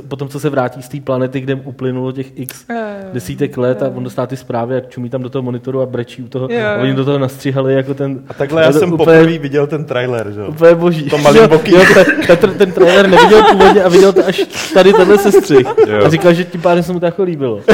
potom, 0.08 0.28
co 0.28 0.40
se 0.40 0.50
vrátí 0.50 0.82
z 0.82 0.88
té 0.88 1.00
planety, 1.00 1.40
kde 1.40 1.54
uplynulo 1.54 2.12
těch 2.12 2.38
x 2.38 2.66
desítek 3.12 3.56
let 3.56 3.82
a 3.82 3.88
on 3.88 4.04
dostává 4.04 4.26
ty 4.26 4.36
zprávy 4.36 4.76
a 4.76 4.80
čumí 4.80 5.10
tam 5.10 5.22
do 5.22 5.30
toho 5.30 5.42
monitoru 5.42 5.80
a 5.80 5.86
brečí 5.86 6.22
u 6.22 6.28
toho. 6.28 6.48
A 6.66 6.82
oni 6.82 6.94
do 6.94 7.04
toho 7.04 7.18
nastříhali 7.18 7.74
jako 7.74 7.94
ten... 7.94 8.20
A 8.28 8.34
takhle 8.34 8.62
já 8.62 8.72
jsem 8.72 8.92
úplně, 8.92 8.96
poprvé 8.96 9.38
viděl 9.38 9.66
ten 9.66 9.84
trailer, 9.84 10.32
že 10.32 10.40
jo? 10.40 10.46
Úplně 10.48 10.74
boží. 10.74 11.10
To 11.10 11.18
malý 11.18 11.40
boky. 11.48 11.74
Jo, 11.74 11.80
ten, 12.26 12.36
ten, 12.36 12.54
ten 12.54 12.72
trailer 12.72 13.08
neviděl 13.08 13.42
původně 13.50 13.82
a 13.82 13.88
viděl 13.88 14.12
to 14.12 14.26
až 14.26 14.46
tady 14.74 14.92
tenhle 14.92 15.18
sestřih. 15.18 15.66
A 16.06 16.08
říkal, 16.08 16.34
že 16.34 16.44
tím 16.44 16.60
pádem 16.74 16.84
se 16.84 16.92
mu 16.92 17.00
to 17.00 17.06
jako 17.06 17.22
líbilo. 17.22 17.60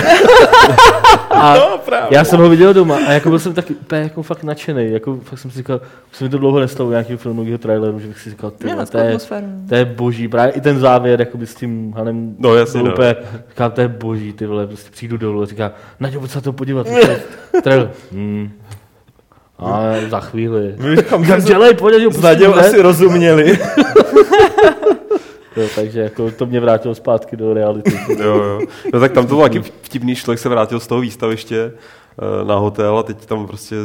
A 1.30 1.54
no, 1.54 1.80
já 2.10 2.24
jsem 2.24 2.40
ho 2.40 2.48
viděl 2.48 2.74
doma 2.74 2.98
a 3.08 3.12
jako 3.12 3.28
byl 3.28 3.38
jsem 3.38 3.54
taky 3.54 3.74
úplně 3.74 4.00
jako 4.00 4.22
fakt 4.22 4.42
nadšený. 4.42 4.92
Jako 4.92 5.18
fakt 5.22 5.38
jsem 5.38 5.50
si 5.50 5.56
říkal, 5.56 5.80
už 6.12 6.16
se 6.16 6.24
mi 6.24 6.30
to 6.30 6.38
dlouho 6.38 6.60
nestalo 6.60 6.88
u 6.88 6.90
nějakého 6.90 7.18
filmového 7.18 7.58
traileru, 7.58 8.00
že 8.00 8.08
bych 8.08 8.20
si 8.20 8.30
říkal, 8.30 8.50
ty, 8.50 8.68
to, 8.90 8.98
je, 8.98 9.18
to 9.68 9.74
je 9.74 9.84
boží. 9.84 10.28
Právě 10.28 10.52
i 10.52 10.60
ten 10.60 10.78
závěr 10.78 11.20
jako 11.20 11.38
by 11.38 11.46
s 11.46 11.54
tím 11.54 11.92
Hanem 11.96 12.34
no, 12.38 12.54
jasně, 12.54 12.82
no. 12.82 12.92
úplně, 12.92 13.16
říkal, 13.48 13.70
to 13.70 13.80
je 13.80 13.88
boží, 13.88 14.32
ty 14.32 14.46
vole, 14.46 14.66
prostě 14.66 14.90
přijdu 14.90 15.16
dolů 15.16 15.42
a 15.42 15.46
říká, 15.46 15.72
Naďo, 16.00 16.20
pojď 16.20 16.30
se 16.30 16.38
na 16.38 16.42
to 16.42 16.52
podívat. 16.52 16.86
trailer. 17.62 17.90
Hmm. 18.12 18.50
A 19.58 19.80
za 20.08 20.20
chvíli. 20.20 20.74
Dělej, 21.44 21.74
pojď, 21.74 22.14
s 22.14 22.20
Nadějou 22.20 22.54
asi 22.54 22.82
rozuměli. 22.82 23.58
Jo, 25.56 25.68
takže 25.74 26.00
jako 26.00 26.30
to 26.30 26.46
mě 26.46 26.60
vrátilo 26.60 26.94
zpátky 26.94 27.36
do 27.36 27.54
reality. 27.54 28.00
jo, 28.18 28.42
jo. 28.42 28.60
No 28.92 29.00
tak 29.00 29.12
tam 29.12 29.26
to 29.26 29.34
bylo 29.34 29.42
taky 29.42 29.60
vtipný, 29.60 30.16
člověk 30.16 30.38
se 30.38 30.48
vrátil 30.48 30.80
z 30.80 30.86
toho 30.86 31.00
výstaviště 31.00 31.72
eh, 31.72 32.44
na 32.44 32.54
hotel 32.54 32.98
a 32.98 33.02
teď 33.02 33.26
tam 33.26 33.46
prostě 33.46 33.76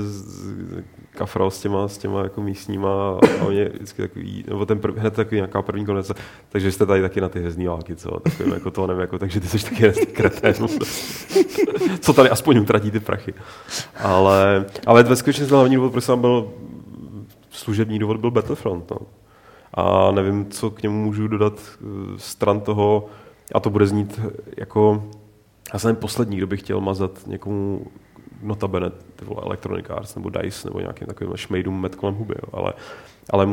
kafral 1.16 1.52
s 1.52 1.62
těma, 1.62 1.88
s 1.88 1.98
těma 1.98 2.24
jako 2.24 2.42
místníma 2.42 3.20
a 3.40 3.46
oni 3.46 3.66
vždycky 3.66 4.02
takový, 4.02 4.44
nebo 4.48 4.66
ten 4.66 4.80
prv, 4.80 4.98
hned 4.98 5.14
takový 5.14 5.36
nějaká 5.36 5.62
první 5.62 5.86
konec, 5.86 6.12
takže 6.50 6.72
jste 6.72 6.86
tady 6.86 7.02
taky 7.02 7.22
na 7.22 7.30
ty 7.30 7.42
hezní 7.42 7.68
války, 7.68 7.96
co, 7.96 8.20
takovým 8.20 8.54
jako 8.54 8.72
to 8.72 8.88
nevím, 8.88 9.02
jako, 9.02 9.20
takže 9.20 9.40
ty 9.40 9.48
jsi 9.48 9.64
taky 9.64 9.84
hezný 9.84 10.06
kretén, 10.06 10.54
co 12.00 12.14
tady 12.14 12.30
aspoň 12.30 12.58
utratí 12.58 12.92
ty 12.92 13.00
prachy. 13.00 13.34
Ale, 13.96 14.66
ale 14.86 15.04
ve 15.04 15.16
skutečnosti 15.16 15.54
hlavní 15.54 15.76
důvod, 15.76 15.92
proč 15.92 16.04
jsem 16.04 16.22
byl 16.22 16.52
služební 17.52 18.00
důvod 18.00 18.18
byl 18.18 18.32
Battlefront, 18.32 18.92
no 18.92 18.98
a 19.76 20.12
nevím, 20.12 20.46
co 20.50 20.72
k 20.72 20.82
němu 20.82 21.04
můžu 21.04 21.28
dodat 21.28 21.54
eh, 21.60 21.86
stran 22.18 22.62
toho, 22.62 23.06
a 23.54 23.60
to 23.60 23.70
bude 23.70 23.88
znít 23.88 24.20
jako, 24.58 25.04
já 25.74 25.80
jsem 25.80 25.96
poslední, 25.96 26.38
kdo 26.38 26.48
by 26.48 26.58
chtěl 26.58 26.82
mazat 26.82 27.28
někomu 27.28 27.88
notabene, 28.44 28.90
ty 28.90 29.26
vole 29.26 29.42
Electronic 29.46 29.86
Arts 29.90 30.16
nebo 30.16 30.30
DICE 30.30 30.68
nebo 30.68 30.80
nějakým 30.80 31.08
takovým 31.08 31.38
šmejdům 31.38 31.82
met 31.82 31.96
kolem 31.96 32.16
huby, 32.16 32.36
jo. 32.44 32.50
ale, 32.54 32.74
ale 33.30 33.48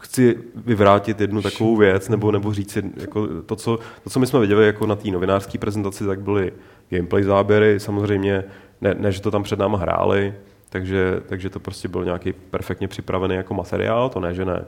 chci 0.00 0.38
vyvrátit 0.54 1.20
jednu 1.20 1.42
takovou 1.42 1.76
věc, 1.76 2.08
nebo, 2.08 2.32
nebo 2.32 2.54
říct, 2.54 2.78
jako 2.96 3.28
to, 3.46 3.56
co, 3.56 3.78
to, 4.04 4.10
co 4.10 4.20
my 4.20 4.26
jsme 4.26 4.40
viděli 4.40 4.66
jako 4.66 4.86
na 4.86 4.96
té 4.96 5.10
novinářské 5.10 5.58
prezentaci, 5.58 6.06
tak 6.06 6.20
byly 6.20 6.52
gameplay 6.90 7.22
záběry, 7.22 7.80
samozřejmě, 7.80 8.44
ne, 8.80 8.94
ne, 8.98 9.12
že 9.12 9.20
to 9.20 9.30
tam 9.30 9.42
před 9.42 9.58
náma 9.58 9.78
hráli, 9.78 10.34
takže, 10.68 11.22
takže 11.26 11.50
to 11.50 11.60
prostě 11.60 11.88
byl 11.88 12.04
nějaký 12.04 12.32
perfektně 12.32 12.88
připravený 12.88 13.34
jako 13.34 13.54
materiál, 13.54 14.08
to 14.08 14.20
ne, 14.20 14.34
že 14.34 14.44
ne 14.44 14.64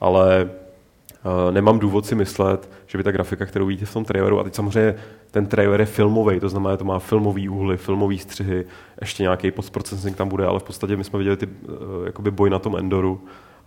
ale 0.00 0.44
uh, 0.44 1.54
nemám 1.54 1.78
důvod 1.78 2.06
si 2.06 2.14
myslet, 2.14 2.70
že 2.86 2.98
by 2.98 3.04
ta 3.04 3.12
grafika, 3.12 3.46
kterou 3.46 3.66
vidíte 3.66 3.86
v 3.86 3.92
tom 3.92 4.04
traileru, 4.04 4.40
a 4.40 4.44
teď 4.44 4.54
samozřejmě 4.54 4.94
ten 5.30 5.46
trailer 5.46 5.80
je 5.80 5.86
filmový, 5.86 6.40
to 6.40 6.48
znamená, 6.48 6.74
že 6.74 6.78
to 6.78 6.84
má 6.84 6.98
filmový 6.98 7.48
úhly, 7.48 7.76
filmový 7.76 8.18
střihy, 8.18 8.64
ještě 9.00 9.22
nějaký 9.22 9.50
postprocessing 9.50 10.16
tam 10.16 10.28
bude, 10.28 10.46
ale 10.46 10.60
v 10.60 10.62
podstatě 10.62 10.96
my 10.96 11.04
jsme 11.04 11.18
viděli 11.18 11.36
ty, 11.36 11.46
uh, 11.46 12.06
jakoby 12.06 12.30
boj 12.30 12.50
na 12.50 12.58
tom 12.58 12.76
Endoru 12.76 13.20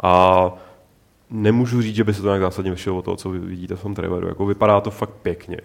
a 0.03 0.53
nemůžu 1.29 1.81
říct, 1.81 1.95
že 1.95 2.03
by 2.03 2.13
se 2.13 2.21
to 2.21 2.27
nějak 2.27 2.41
zásadně 2.41 2.71
vyšlo 2.71 2.97
od 2.97 3.05
toho, 3.05 3.17
co 3.17 3.29
vidíte 3.29 3.75
v 3.75 3.81
tom 3.81 3.95
traileru. 3.95 4.27
Jako 4.27 4.45
vypadá 4.45 4.81
to 4.81 4.91
fakt 4.91 5.13
pěkně. 5.21 5.57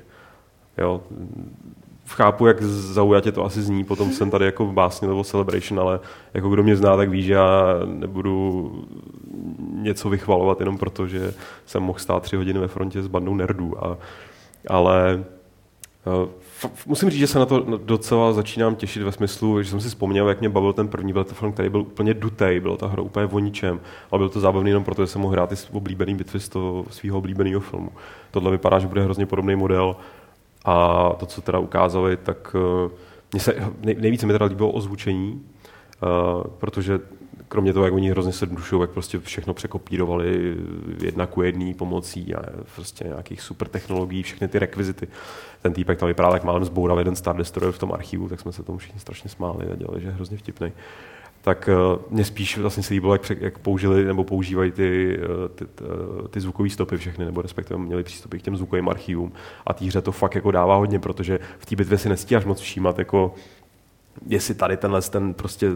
Jo? 0.79 1.01
Chápu, 2.07 2.47
jak 2.47 2.63
zaujatě 2.63 3.33
to 3.33 3.45
asi 3.45 3.63
zní, 3.63 3.85
potom 3.85 4.11
jsem 4.11 4.31
tady 4.31 4.45
jako 4.45 4.67
básně 4.67 5.09
nebo 5.09 5.25
celebration, 5.25 5.81
ale 5.81 6.01
jako 6.35 6.49
kdo 6.49 6.63
mě 6.63 6.77
zná, 6.77 6.97
tak 6.97 7.09
ví, 7.09 7.23
že 7.23 7.33
já 7.33 7.65
nebudu 7.85 8.73
něco 9.73 10.11
vychvalovat 10.11 10.61
jenom 10.61 10.79
proto, 10.79 11.07
že 11.07 11.35
jsem 11.67 11.83
mohl 11.83 11.99
stát 11.99 12.23
tři 12.23 12.37
hodiny 12.37 12.59
ve 12.59 12.69
frontě 12.69 13.03
s 13.03 13.07
bandou 13.07 13.35
nerdů. 13.35 13.85
A, 13.85 13.99
ale 14.69 15.25
uh, 16.23 16.29
musím 16.87 17.11
říct, 17.11 17.21
že 17.21 17.27
se 17.27 17.39
na 17.39 17.47
to 17.47 17.79
docela 17.79 18.33
začínám 18.33 18.75
těšit 18.75 19.03
ve 19.03 19.13
smyslu, 19.13 19.63
že 19.63 19.71
jsem 19.71 19.81
si 19.81 19.89
vzpomněl, 19.89 20.29
jak 20.29 20.41
mě 20.41 20.49
bavil 20.49 20.73
ten 20.73 20.89
první 20.89 21.13
Battlefront, 21.13 21.55
který 21.55 21.69
byl 21.69 21.81
úplně 21.81 22.15
dutej, 22.15 22.61
byla 22.61 22.77
ta 22.77 22.87
hra 22.87 23.03
úplně 23.03 23.27
o 23.27 23.39
ničem, 23.39 23.81
ale 24.11 24.19
byl 24.19 24.29
to 24.29 24.41
zábavný 24.41 24.71
jenom 24.71 24.85
proto, 24.85 25.03
že 25.03 25.07
jsem 25.07 25.21
mohl 25.21 25.33
hrát 25.33 25.49
ty 25.49 25.55
oblíbený 25.73 26.15
bitvy 26.15 26.41
z 26.41 26.49
toho 26.49 26.85
svého 26.91 27.19
oblíbeného 27.19 27.61
filmu. 27.61 27.91
Tohle 28.31 28.51
vypadá, 28.51 28.79
že 28.79 28.89
bude 28.89 29.05
hrozně 29.05 29.27
podobný 29.27 29.57
model 29.57 29.97
a 30.65 31.09
to, 31.19 31.27
co 31.27 31.41
teda 31.43 31.59
ukázali, 31.59 32.17
tak 32.17 32.57
uh, 32.85 32.91
mě 33.33 33.41
se 33.41 33.73
nejvíce 33.83 34.27
mi 34.27 34.33
teda 34.33 34.47
líbilo 34.47 34.71
ozvučení, 34.71 35.43
uh, 36.03 36.45
protože 36.59 37.01
kromě 37.49 37.73
toho, 37.73 37.85
jak 37.85 37.95
oni 37.95 38.11
hrozně 38.11 38.33
se 38.33 38.47
dušují, 38.47 38.81
jak 38.81 38.91
prostě 38.91 39.19
všechno 39.19 39.55
překopírovali 39.55 40.57
jedna 41.03 41.27
ku 41.27 41.43
jedný 41.43 41.75
pomocí 41.75 42.35
a 42.35 42.43
prostě 42.75 43.05
nějakých 43.05 43.43
super 43.43 43.69
technologií, 43.69 44.23
všechny 44.23 44.49
ty 44.49 44.59
rekvizity. 44.59 45.09
Ten 45.63 45.73
týpek 45.73 45.99
tam 45.99 46.07
vypadá 46.07 46.31
tak 46.31 46.45
málem 46.45 46.65
zboural 46.65 46.99
jeden 46.99 47.17
Star 47.17 47.37
Destroyer 47.37 47.73
v 47.73 47.79
tom 47.79 47.93
archivu, 47.93 48.29
tak 48.29 48.41
jsme 48.41 48.53
se 48.53 48.63
tomu 48.63 48.79
všichni 48.79 49.01
strašně 49.01 49.31
smáli 49.31 49.67
a 49.73 49.77
dělali, 49.77 50.01
že 50.01 50.09
je 50.09 50.13
hrozně 50.13 50.37
vtipný. 50.37 50.73
Tak 51.43 51.69
uh, 51.73 52.03
mě 52.11 52.25
spíš 52.25 52.59
vlastně 52.59 52.83
se 52.83 52.95
líbilo, 52.95 53.15
jak, 53.15 53.31
jak 53.31 53.59
použili 53.59 54.05
nebo 54.05 54.25
používají 54.25 54.73
ty, 54.73 55.19
ty, 55.55 55.67
ty, 55.67 55.85
ty 56.31 56.41
zvukové 56.41 56.71
stopy 56.71 56.97
všechny, 56.97 57.25
nebo 57.25 57.43
respektive 57.43 57.81
měli 57.81 58.03
přístupy 58.03 58.39
k 58.39 58.43
těm 58.43 58.57
zvukovým 58.57 58.89
archivům. 58.89 59.33
A 59.67 59.75
té 59.75 59.85
hře 59.85 60.03
to 60.03 60.13
fakt 60.13 60.35
jako 60.35 60.51
dává 60.51 60.77
hodně, 60.77 60.99
protože 60.99 61.39
v 61.59 61.67
té 61.67 61.77
bitvě 61.77 61.99
si 61.99 62.09
nestíháš 62.09 62.45
moc 62.45 62.61
všímat, 62.61 62.99
jako 62.99 63.35
jestli 64.27 64.55
tady 64.55 64.77
tenhle 64.77 65.03
ten 65.03 65.35
prostě 65.35 65.71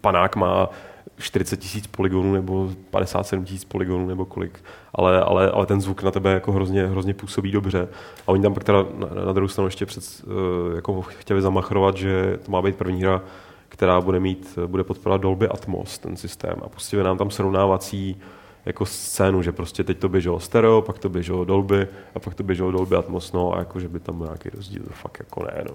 panák 0.00 0.36
má 0.36 0.70
40 1.18 1.56
tisíc 1.56 1.86
poligonů 1.86 2.32
nebo 2.32 2.70
57 2.90 3.44
tisíc 3.44 3.64
poligonů 3.64 4.06
nebo 4.06 4.24
kolik, 4.24 4.64
ale, 4.94 5.20
ale, 5.20 5.50
ale 5.50 5.66
ten 5.66 5.80
zvuk 5.80 6.02
na 6.02 6.10
tebe 6.10 6.32
jako 6.32 6.52
hrozně, 6.52 6.86
hrozně 6.86 7.14
působí 7.14 7.50
dobře. 7.50 7.88
A 8.26 8.28
oni 8.28 8.42
tam 8.42 8.54
pak 8.54 8.64
teda 8.64 8.86
na, 8.94 9.24
na 9.24 9.32
druhou 9.32 9.48
stranu 9.48 9.66
ještě 9.66 9.86
před, 9.86 10.04
eh, 10.24 10.76
jako 10.76 11.02
chtěli 11.02 11.42
zamachrovat, 11.42 11.96
že 11.96 12.38
to 12.46 12.52
má 12.52 12.62
být 12.62 12.76
první 12.76 13.02
hra, 13.02 13.22
která 13.68 14.00
bude 14.00 14.20
mít, 14.20 14.58
bude 14.66 14.84
podporovat 14.84 15.20
Dolby 15.20 15.48
Atmos, 15.48 15.98
ten 15.98 16.16
systém. 16.16 16.54
A 16.62 16.68
pustili 16.68 17.02
nám 17.02 17.18
tam 17.18 17.30
srovnávací 17.30 18.16
jako 18.66 18.86
scénu, 18.86 19.42
že 19.42 19.52
prostě 19.52 19.84
teď 19.84 19.98
to 19.98 20.08
běželo 20.08 20.40
stereo, 20.40 20.82
pak 20.82 20.98
to 20.98 21.08
běželo 21.08 21.44
Dolby 21.44 21.88
a 22.14 22.18
pak 22.18 22.34
to 22.34 22.42
běželo 22.42 22.70
Dolby 22.70 22.96
Atmos, 22.96 23.32
no 23.32 23.54
a 23.54 23.58
jako, 23.58 23.80
že 23.80 23.88
by 23.88 24.00
tam 24.00 24.16
byl 24.18 24.26
nějaký 24.26 24.48
rozdíl, 24.48 24.82
to 24.82 24.92
fakt 24.92 25.16
jako 25.20 25.42
ne, 25.42 25.64
no. 25.64 25.74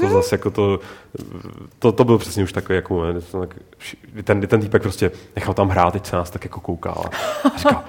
To 0.00 0.08
zase 0.08 0.34
jako 0.34 0.50
to, 0.50 0.80
to, 1.78 1.92
to 1.92 2.04
byl 2.04 2.18
přesně 2.18 2.42
už 2.42 2.52
takový 2.52 2.76
jako 2.76 2.94
moment, 2.94 3.32
tak, 3.32 3.54
ten, 4.24 4.40
ten 4.40 4.60
týpek 4.60 4.82
prostě 4.82 5.10
nechal 5.36 5.54
tam 5.54 5.68
hrát, 5.68 5.92
teď 5.92 6.06
se 6.06 6.16
nás 6.16 6.30
tak 6.30 6.44
jako 6.44 6.60
koukal 6.60 7.04
a 7.44 7.58
říkal, 7.58 7.84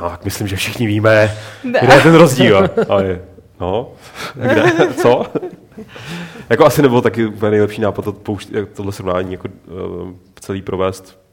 no 0.00 0.10
tak 0.10 0.24
myslím, 0.24 0.48
že 0.48 0.56
všichni 0.56 0.86
víme, 0.86 1.36
kde 1.62 1.94
je 1.94 2.02
ten 2.02 2.14
rozdíl. 2.14 2.70
A 2.88 3.00
je, 3.00 3.24
no, 3.60 3.92
kde, 4.34 4.92
co? 5.02 5.26
jako 6.50 6.66
asi 6.66 6.82
nebylo 6.82 7.02
taky 7.02 7.26
úplně 7.26 7.50
nejlepší 7.50 7.80
nápad 7.80 8.04
to 8.04 8.12
poušť, 8.12 8.50
tohle 8.74 8.92
srovnání 8.92 9.32
jako 9.32 9.48
uh, 9.48 10.10
celý 10.40 10.62
provést. 10.62 11.24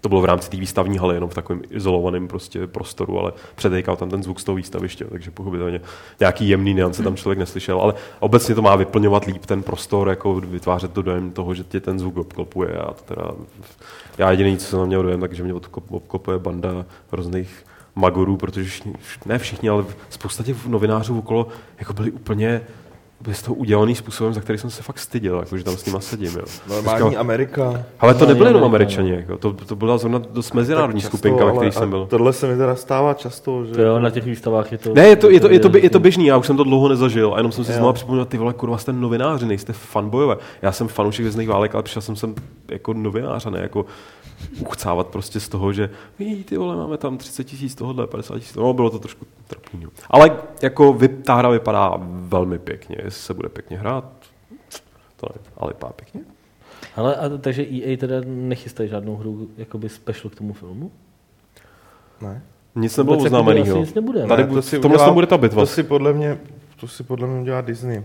To 0.00 0.08
bylo 0.08 0.20
v 0.20 0.24
rámci 0.24 0.50
té 0.50 0.56
výstavní 0.56 0.98
haly, 0.98 1.14
jenom 1.14 1.30
v 1.30 1.34
takovém 1.34 1.62
izolovaném 1.70 2.28
prostě 2.28 2.66
prostoru, 2.66 3.18
ale 3.18 3.32
předejkal 3.54 3.96
tam 3.96 4.10
ten 4.10 4.22
zvuk 4.22 4.40
z 4.40 4.44
toho 4.44 4.56
výstaviště, 4.56 5.04
takže 5.04 5.30
pochopitelně 5.30 5.80
nějaký 6.20 6.48
jemný 6.48 6.74
neance 6.74 7.02
tam 7.02 7.16
člověk 7.16 7.38
neslyšel, 7.38 7.80
ale 7.80 7.94
obecně 8.20 8.54
to 8.54 8.62
má 8.62 8.76
vyplňovat 8.76 9.24
líp 9.24 9.46
ten 9.46 9.62
prostor, 9.62 10.08
jako 10.08 10.34
vytvářet 10.34 10.92
to 10.92 11.02
dojem 11.02 11.30
toho, 11.30 11.54
že 11.54 11.64
tě 11.64 11.80
ten 11.80 11.98
zvuk 11.98 12.16
obklopuje. 12.16 12.68
To 12.68 13.14
teda, 13.14 13.30
já 14.18 14.30
jediný, 14.30 14.56
co 14.56 14.66
jsem 14.66 14.78
tam 14.78 14.88
měl 14.88 15.02
dojem, 15.02 15.20
takže 15.20 15.42
mě 15.42 15.54
obklopuje 15.90 16.38
banda 16.38 16.86
různých 17.12 17.64
magorů, 17.96 18.36
protože 18.36 18.82
ne 19.26 19.38
všichni, 19.38 19.68
ale 19.68 19.84
spousta 20.10 20.44
těch 20.44 20.66
novinářů 20.66 21.18
okolo 21.18 21.48
jako 21.78 21.92
byli 21.92 22.10
úplně 22.10 22.60
byl 23.20 23.34
z 23.34 23.42
toho 23.42 23.54
udělaný 23.54 23.94
způsobem, 23.94 24.34
za 24.34 24.40
který 24.40 24.58
jsem 24.58 24.70
se 24.70 24.82
fakt 24.82 24.98
styděl, 24.98 25.38
jako, 25.38 25.58
že 25.58 25.64
tam 25.64 25.76
s 25.76 25.86
nima 25.86 26.00
sedím. 26.00 26.32
Jo. 26.36 26.44
Normální 26.68 27.08
Říkal, 27.08 27.20
Amerika. 27.20 27.82
Ale 28.00 28.14
to 28.14 28.26
nebyly 28.26 28.48
jenom 28.48 28.64
Američani, 28.64 29.10
jako, 29.10 29.36
to, 29.36 29.52
to 29.52 29.76
byla 29.76 29.98
zrovna 29.98 30.18
dost 30.18 30.52
mezinárodní 30.52 31.00
často, 31.00 31.16
skupinka, 31.16 31.44
ve 31.44 31.52
které 31.52 31.72
jsem 31.72 31.90
byl. 31.90 32.06
Tohle 32.06 32.32
se 32.32 32.46
mi 32.46 32.56
teda 32.56 32.76
stává 32.76 33.14
často. 33.14 33.64
Že... 33.64 33.72
To 33.72 33.82
jo, 33.82 33.98
na 33.98 34.10
těch 34.10 34.24
výstavách 34.24 34.72
je 34.72 34.78
to... 34.78 34.94
Ne, 34.94 35.08
je 35.08 35.16
to, 35.16 35.30
je 35.30 35.40
to, 35.40 35.50
je 35.50 35.60
to, 35.60 35.76
je 35.76 35.90
to 35.90 35.98
běžný, 35.98 36.26
já 36.26 36.36
už 36.36 36.46
jsem 36.46 36.56
to 36.56 36.64
dlouho 36.64 36.88
nezažil 36.88 37.34
a 37.34 37.36
jenom 37.36 37.52
jsem 37.52 37.64
si 37.64 37.72
znovu 37.72 37.92
připomněl, 37.92 38.24
ty 38.24 38.38
vole, 38.38 38.52
kurva, 38.52 38.78
jste 38.78 38.92
novináři, 38.92 39.46
nejste 39.46 39.72
fanbojové. 39.72 40.36
Já 40.62 40.72
jsem 40.72 40.88
fanoušek 40.88 41.22
vězných 41.22 41.48
válek, 41.48 41.74
ale 41.74 41.82
přišel 41.82 42.02
jsem 42.02 42.16
sem 42.16 42.34
jako 42.68 42.92
novinář 42.92 43.46
a 43.46 43.50
ne 43.50 43.60
jako 43.60 43.86
uchcávat 44.60 45.06
prostě 45.06 45.40
z 45.40 45.48
toho, 45.48 45.72
že 45.72 45.90
ty 46.44 46.56
vole, 46.56 46.76
máme 46.76 46.96
tam 46.96 47.18
30 47.18 47.44
tisíc 47.44 47.74
tohohle, 47.74 48.06
50 48.06 48.38
tisíc, 48.38 48.54
no 48.54 48.72
bylo 48.72 48.90
to 48.90 48.98
trošku 48.98 49.26
trapný. 49.46 49.86
Ale 50.10 50.36
jako 50.62 50.92
vy, 50.92 51.08
ta 51.08 51.34
hra 51.34 51.48
vypadá 51.48 51.92
velmi 52.08 52.58
pěkně, 52.58 52.96
jestli 53.04 53.20
se 53.20 53.34
bude 53.34 53.48
pěkně 53.48 53.78
hrát, 53.78 54.04
to 55.16 55.26
ne, 55.34 55.40
ale 55.56 55.72
vypadá 55.72 55.92
pěkně. 55.92 56.20
Ale 56.96 57.16
a, 57.16 57.38
takže 57.40 57.62
EA 57.62 57.96
teda 57.96 58.16
nechystají 58.24 58.88
žádnou 58.88 59.16
hru 59.16 59.48
jakoby 59.56 59.88
special 59.88 60.30
k 60.30 60.34
tomu 60.34 60.52
filmu? 60.52 60.90
Ne. 62.20 62.42
Nic 62.74 62.96
nebylo 62.96 63.16
oznámeného. 63.16 63.78
Nic 63.78 63.94
nebude. 63.94 64.26
Tady 64.26 64.42
ne, 64.44 64.48
to 64.48 64.62
si 64.62 64.78
udělá, 64.78 65.10
bude 65.10 65.26
ta 65.26 65.38
bitva. 65.38 65.62
To 65.62 65.66
si 65.66 65.82
podle 65.82 66.12
mě, 66.12 66.38
to 66.80 66.88
si 66.88 67.02
podle 67.02 67.26
mě 67.26 67.40
udělá 67.40 67.60
Disney 67.60 68.04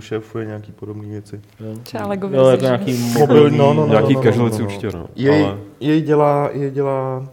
šéfuje 0.00 0.46
nějaký 0.46 0.72
podobné 0.72 1.08
věci. 1.08 1.40
Třeba 1.82 2.06
Lego 2.06 2.28
jo, 2.32 2.46
jako 2.46 2.62
nějaký 2.62 2.92
mobilní, 3.18 3.58
no, 3.58 3.74
no, 3.74 3.86
no, 3.86 3.88
nějaký 3.88 4.14
no, 4.14 4.22
no, 4.22 4.30
no, 4.30 4.48
no, 4.48 4.58
no. 4.58 4.64
určitě, 4.64 4.88
no. 4.94 5.08
Jej, 5.16 5.44
ale... 5.44 5.58
jej 5.80 6.02
dělá, 6.02 6.50
jej 6.52 6.70
dělá 6.70 7.28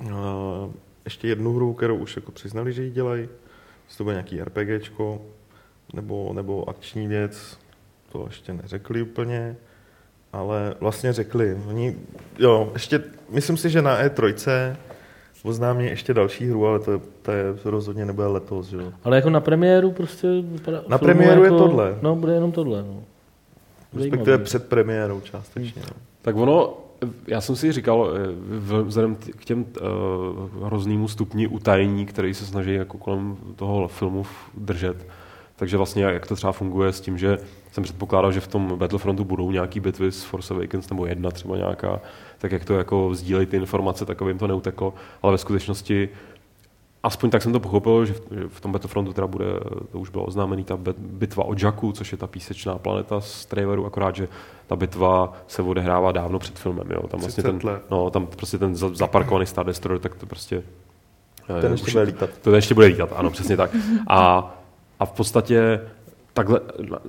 uh, 0.00 0.10
ještě 1.04 1.28
jednu 1.28 1.52
hru, 1.52 1.74
kterou 1.74 1.96
už 1.96 2.16
jako 2.16 2.32
přiznali, 2.32 2.72
že 2.72 2.82
ji 2.82 2.90
dělají. 2.90 3.28
Jestli 3.84 3.98
to 3.98 4.04
bude 4.04 4.14
nějaký 4.14 4.42
RPGčko, 4.42 5.22
nebo, 5.94 6.32
nebo 6.32 6.68
akční 6.68 7.08
věc, 7.08 7.58
to 8.12 8.24
ještě 8.26 8.52
neřekli 8.52 9.02
úplně, 9.02 9.56
ale 10.32 10.74
vlastně 10.80 11.12
řekli. 11.12 11.58
Oni, 11.68 11.96
jo, 12.38 12.70
ještě, 12.72 13.02
myslím 13.30 13.56
si, 13.56 13.70
že 13.70 13.82
na 13.82 14.02
E3 14.02 14.76
oznámí 15.44 15.84
ještě 15.84 16.14
další 16.14 16.46
hru, 16.46 16.66
ale 16.66 16.78
to, 16.78 16.92
je, 16.92 17.00
to 17.22 17.32
je, 17.32 17.44
rozhodně 17.64 18.04
nebude 18.04 18.26
letos. 18.26 18.66
Že? 18.66 18.78
Ale 19.04 19.16
jako 19.16 19.30
na 19.30 19.40
premiéru 19.40 19.92
prostě 19.92 20.28
vypadá... 20.42 20.82
Na 20.88 20.98
premiéru 20.98 21.44
jako, 21.44 21.54
je 21.54 21.60
tohle. 21.60 21.98
No, 22.02 22.16
bude 22.16 22.34
jenom 22.34 22.52
tohle. 22.52 22.82
No. 22.82 23.02
Respektive 23.96 24.38
před 24.38 24.68
premiérou 24.68 25.20
částečně. 25.20 25.82
Hmm. 25.82 25.90
No. 25.90 26.02
Tak 26.22 26.36
ono, 26.36 26.74
já 27.26 27.40
jsem 27.40 27.56
si 27.56 27.72
říkal, 27.72 28.10
eh, 28.14 28.82
vzhledem 28.82 29.16
k 29.16 29.44
těm 29.44 29.60
uh, 30.60 30.66
hroznýmu 30.66 31.08
stupni 31.08 31.46
utajení, 31.46 32.06
který 32.06 32.34
se 32.34 32.46
snaží 32.46 32.74
jako 32.74 32.98
kolem 32.98 33.36
toho 33.56 33.88
filmu 33.88 34.26
držet, 34.54 35.06
takže 35.64 35.76
vlastně 35.76 36.04
jak 36.04 36.26
to 36.26 36.36
třeba 36.36 36.52
funguje 36.52 36.92
s 36.92 37.00
tím, 37.00 37.18
že 37.18 37.38
jsem 37.72 37.84
předpokládal, 37.84 38.32
že 38.32 38.40
v 38.40 38.46
tom 38.46 38.78
Battlefrontu 38.78 39.24
budou 39.24 39.50
nějaký 39.50 39.80
bitvy 39.80 40.12
s 40.12 40.24
Force 40.24 40.54
Awakens 40.54 40.90
nebo 40.90 41.06
jedna 41.06 41.30
třeba 41.30 41.56
nějaká, 41.56 42.00
tak 42.38 42.52
jak 42.52 42.64
to 42.64 42.74
jako 42.74 43.14
sdílejí 43.14 43.46
ty 43.46 43.56
informace, 43.56 44.04
tak 44.04 44.22
aby 44.22 44.30
jim 44.30 44.38
to 44.38 44.46
neuteklo, 44.46 44.94
ale 45.22 45.32
ve 45.32 45.38
skutečnosti 45.38 46.08
aspoň 47.02 47.30
tak 47.30 47.42
jsem 47.42 47.52
to 47.52 47.60
pochopil, 47.60 48.04
že 48.04 48.14
v 48.48 48.60
tom 48.60 48.72
Battlefrontu 48.72 49.12
teda 49.12 49.26
bude, 49.26 49.44
to 49.92 49.98
už 49.98 50.10
bylo 50.10 50.24
oznámený, 50.24 50.64
ta 50.64 50.78
bitva 50.98 51.44
o 51.44 51.54
Jacku, 51.62 51.92
což 51.92 52.12
je 52.12 52.18
ta 52.18 52.26
písečná 52.26 52.78
planeta 52.78 53.20
z 53.20 53.46
traileru, 53.46 53.86
akorát, 53.86 54.16
že 54.16 54.28
ta 54.66 54.76
bitva 54.76 55.32
se 55.48 55.62
odehrává 55.62 56.12
dávno 56.12 56.38
před 56.38 56.58
filmem, 56.58 56.86
jo. 56.90 57.08
Tam 57.08 57.20
vlastně 57.20 57.42
ten, 57.42 57.60
no, 57.90 58.10
tam 58.10 58.26
prostě 58.26 58.58
ten 58.58 58.74
zaparkovaný 58.74 59.46
Star 59.46 59.66
Destroyer, 59.66 60.00
tak 60.00 60.14
to 60.14 60.26
prostě... 60.26 60.62
Ten 61.60 61.72
ještě 61.72 61.90
bude 61.90 62.04
lítat. 62.04 62.30
To 62.42 62.54
ještě 62.54 62.74
bude 62.74 62.86
lítat, 62.86 63.12
ano, 63.16 63.30
přesně 63.30 63.56
tak. 63.56 63.70
A, 64.08 64.50
a 65.00 65.06
v 65.06 65.12
podstatě 65.12 65.80
takhle 66.34 66.60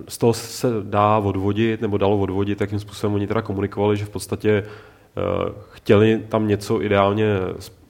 z 0.08 0.18
toho 0.18 0.34
se 0.34 0.68
dá 0.84 1.18
odvodit, 1.18 1.82
nebo 1.82 1.98
dalo 1.98 2.20
odvodit, 2.20 2.62
jakým 2.62 2.80
způsobem 2.80 3.14
oni 3.14 3.28
teda 3.28 3.42
komunikovali, 3.42 3.98
že 3.98 4.06
v 4.06 4.10
podstatě 4.10 4.64
uh, 4.64 5.54
chtěli 5.72 6.22
tam 6.30 6.48
něco 6.48 6.82
ideálně, 6.82 7.28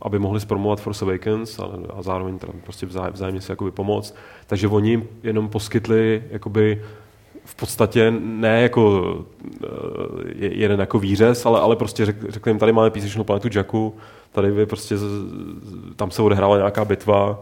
aby 0.01 0.19
mohli 0.19 0.39
zpromovat 0.39 0.81
Force 0.81 1.05
Awakens 1.05 1.59
a, 1.59 1.69
a 1.97 2.01
zároveň 2.01 2.39
teda 2.39 2.53
prostě 2.63 2.85
vzáj, 2.85 3.11
vzájemně 3.11 3.41
se 3.41 3.51
jakoby 3.51 3.71
pomoct. 3.71 4.15
Takže 4.47 4.67
oni 4.67 5.07
jenom 5.23 5.49
poskytli 5.49 6.23
jakoby 6.29 6.81
v 7.45 7.55
podstatě 7.55 8.13
ne 8.19 8.61
jako 8.61 9.01
uh, 9.01 9.69
jeden 10.37 10.79
jako 10.79 10.99
výřez, 10.99 11.45
ale, 11.45 11.59
ale 11.59 11.75
prostě 11.75 12.05
řek, 12.05 12.31
řekli 12.31 12.49
jim, 12.49 12.59
tady 12.59 12.71
máme 12.71 12.89
písečnou 12.89 13.23
planetu 13.23 13.49
Jacku, 13.55 13.95
tady 14.31 14.51
vy 14.51 14.65
prostě, 14.65 14.95
tam 15.95 16.11
se 16.11 16.21
odehrála 16.21 16.57
nějaká 16.57 16.85
bitva, 16.85 17.39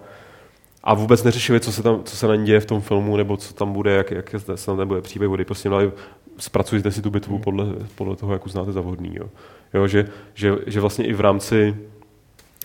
a 0.83 0.93
vůbec 0.93 1.23
neřešili, 1.23 1.59
co 1.59 1.71
se, 1.71 1.83
tam, 1.83 2.03
co 2.03 2.15
se 2.15 2.27
na 2.27 2.35
ní 2.35 2.45
děje 2.45 2.59
v 2.59 2.65
tom 2.65 2.81
filmu, 2.81 3.17
nebo 3.17 3.37
co 3.37 3.53
tam 3.53 3.73
bude, 3.73 3.91
jak, 3.91 4.11
jak 4.11 4.35
se 4.55 4.65
tam 4.65 4.87
bude 4.87 5.01
příběh 5.01 5.29
vody. 5.29 5.45
Prostě 5.45 5.69
dali, 5.69 5.91
zpracujte 6.37 6.91
si 6.91 7.01
tu 7.01 7.09
bitvu 7.09 7.39
podle, 7.39 7.65
podle 7.95 8.15
toho, 8.15 8.33
jak 8.33 8.45
uznáte 8.45 8.71
za 8.71 8.81
vhodný. 8.81 9.15
Jo. 9.15 9.29
Jo, 9.73 9.87
že, 9.87 10.09
že, 10.33 10.55
že, 10.67 10.79
vlastně 10.79 11.05
i 11.05 11.13
v 11.13 11.21
rámci, 11.21 11.77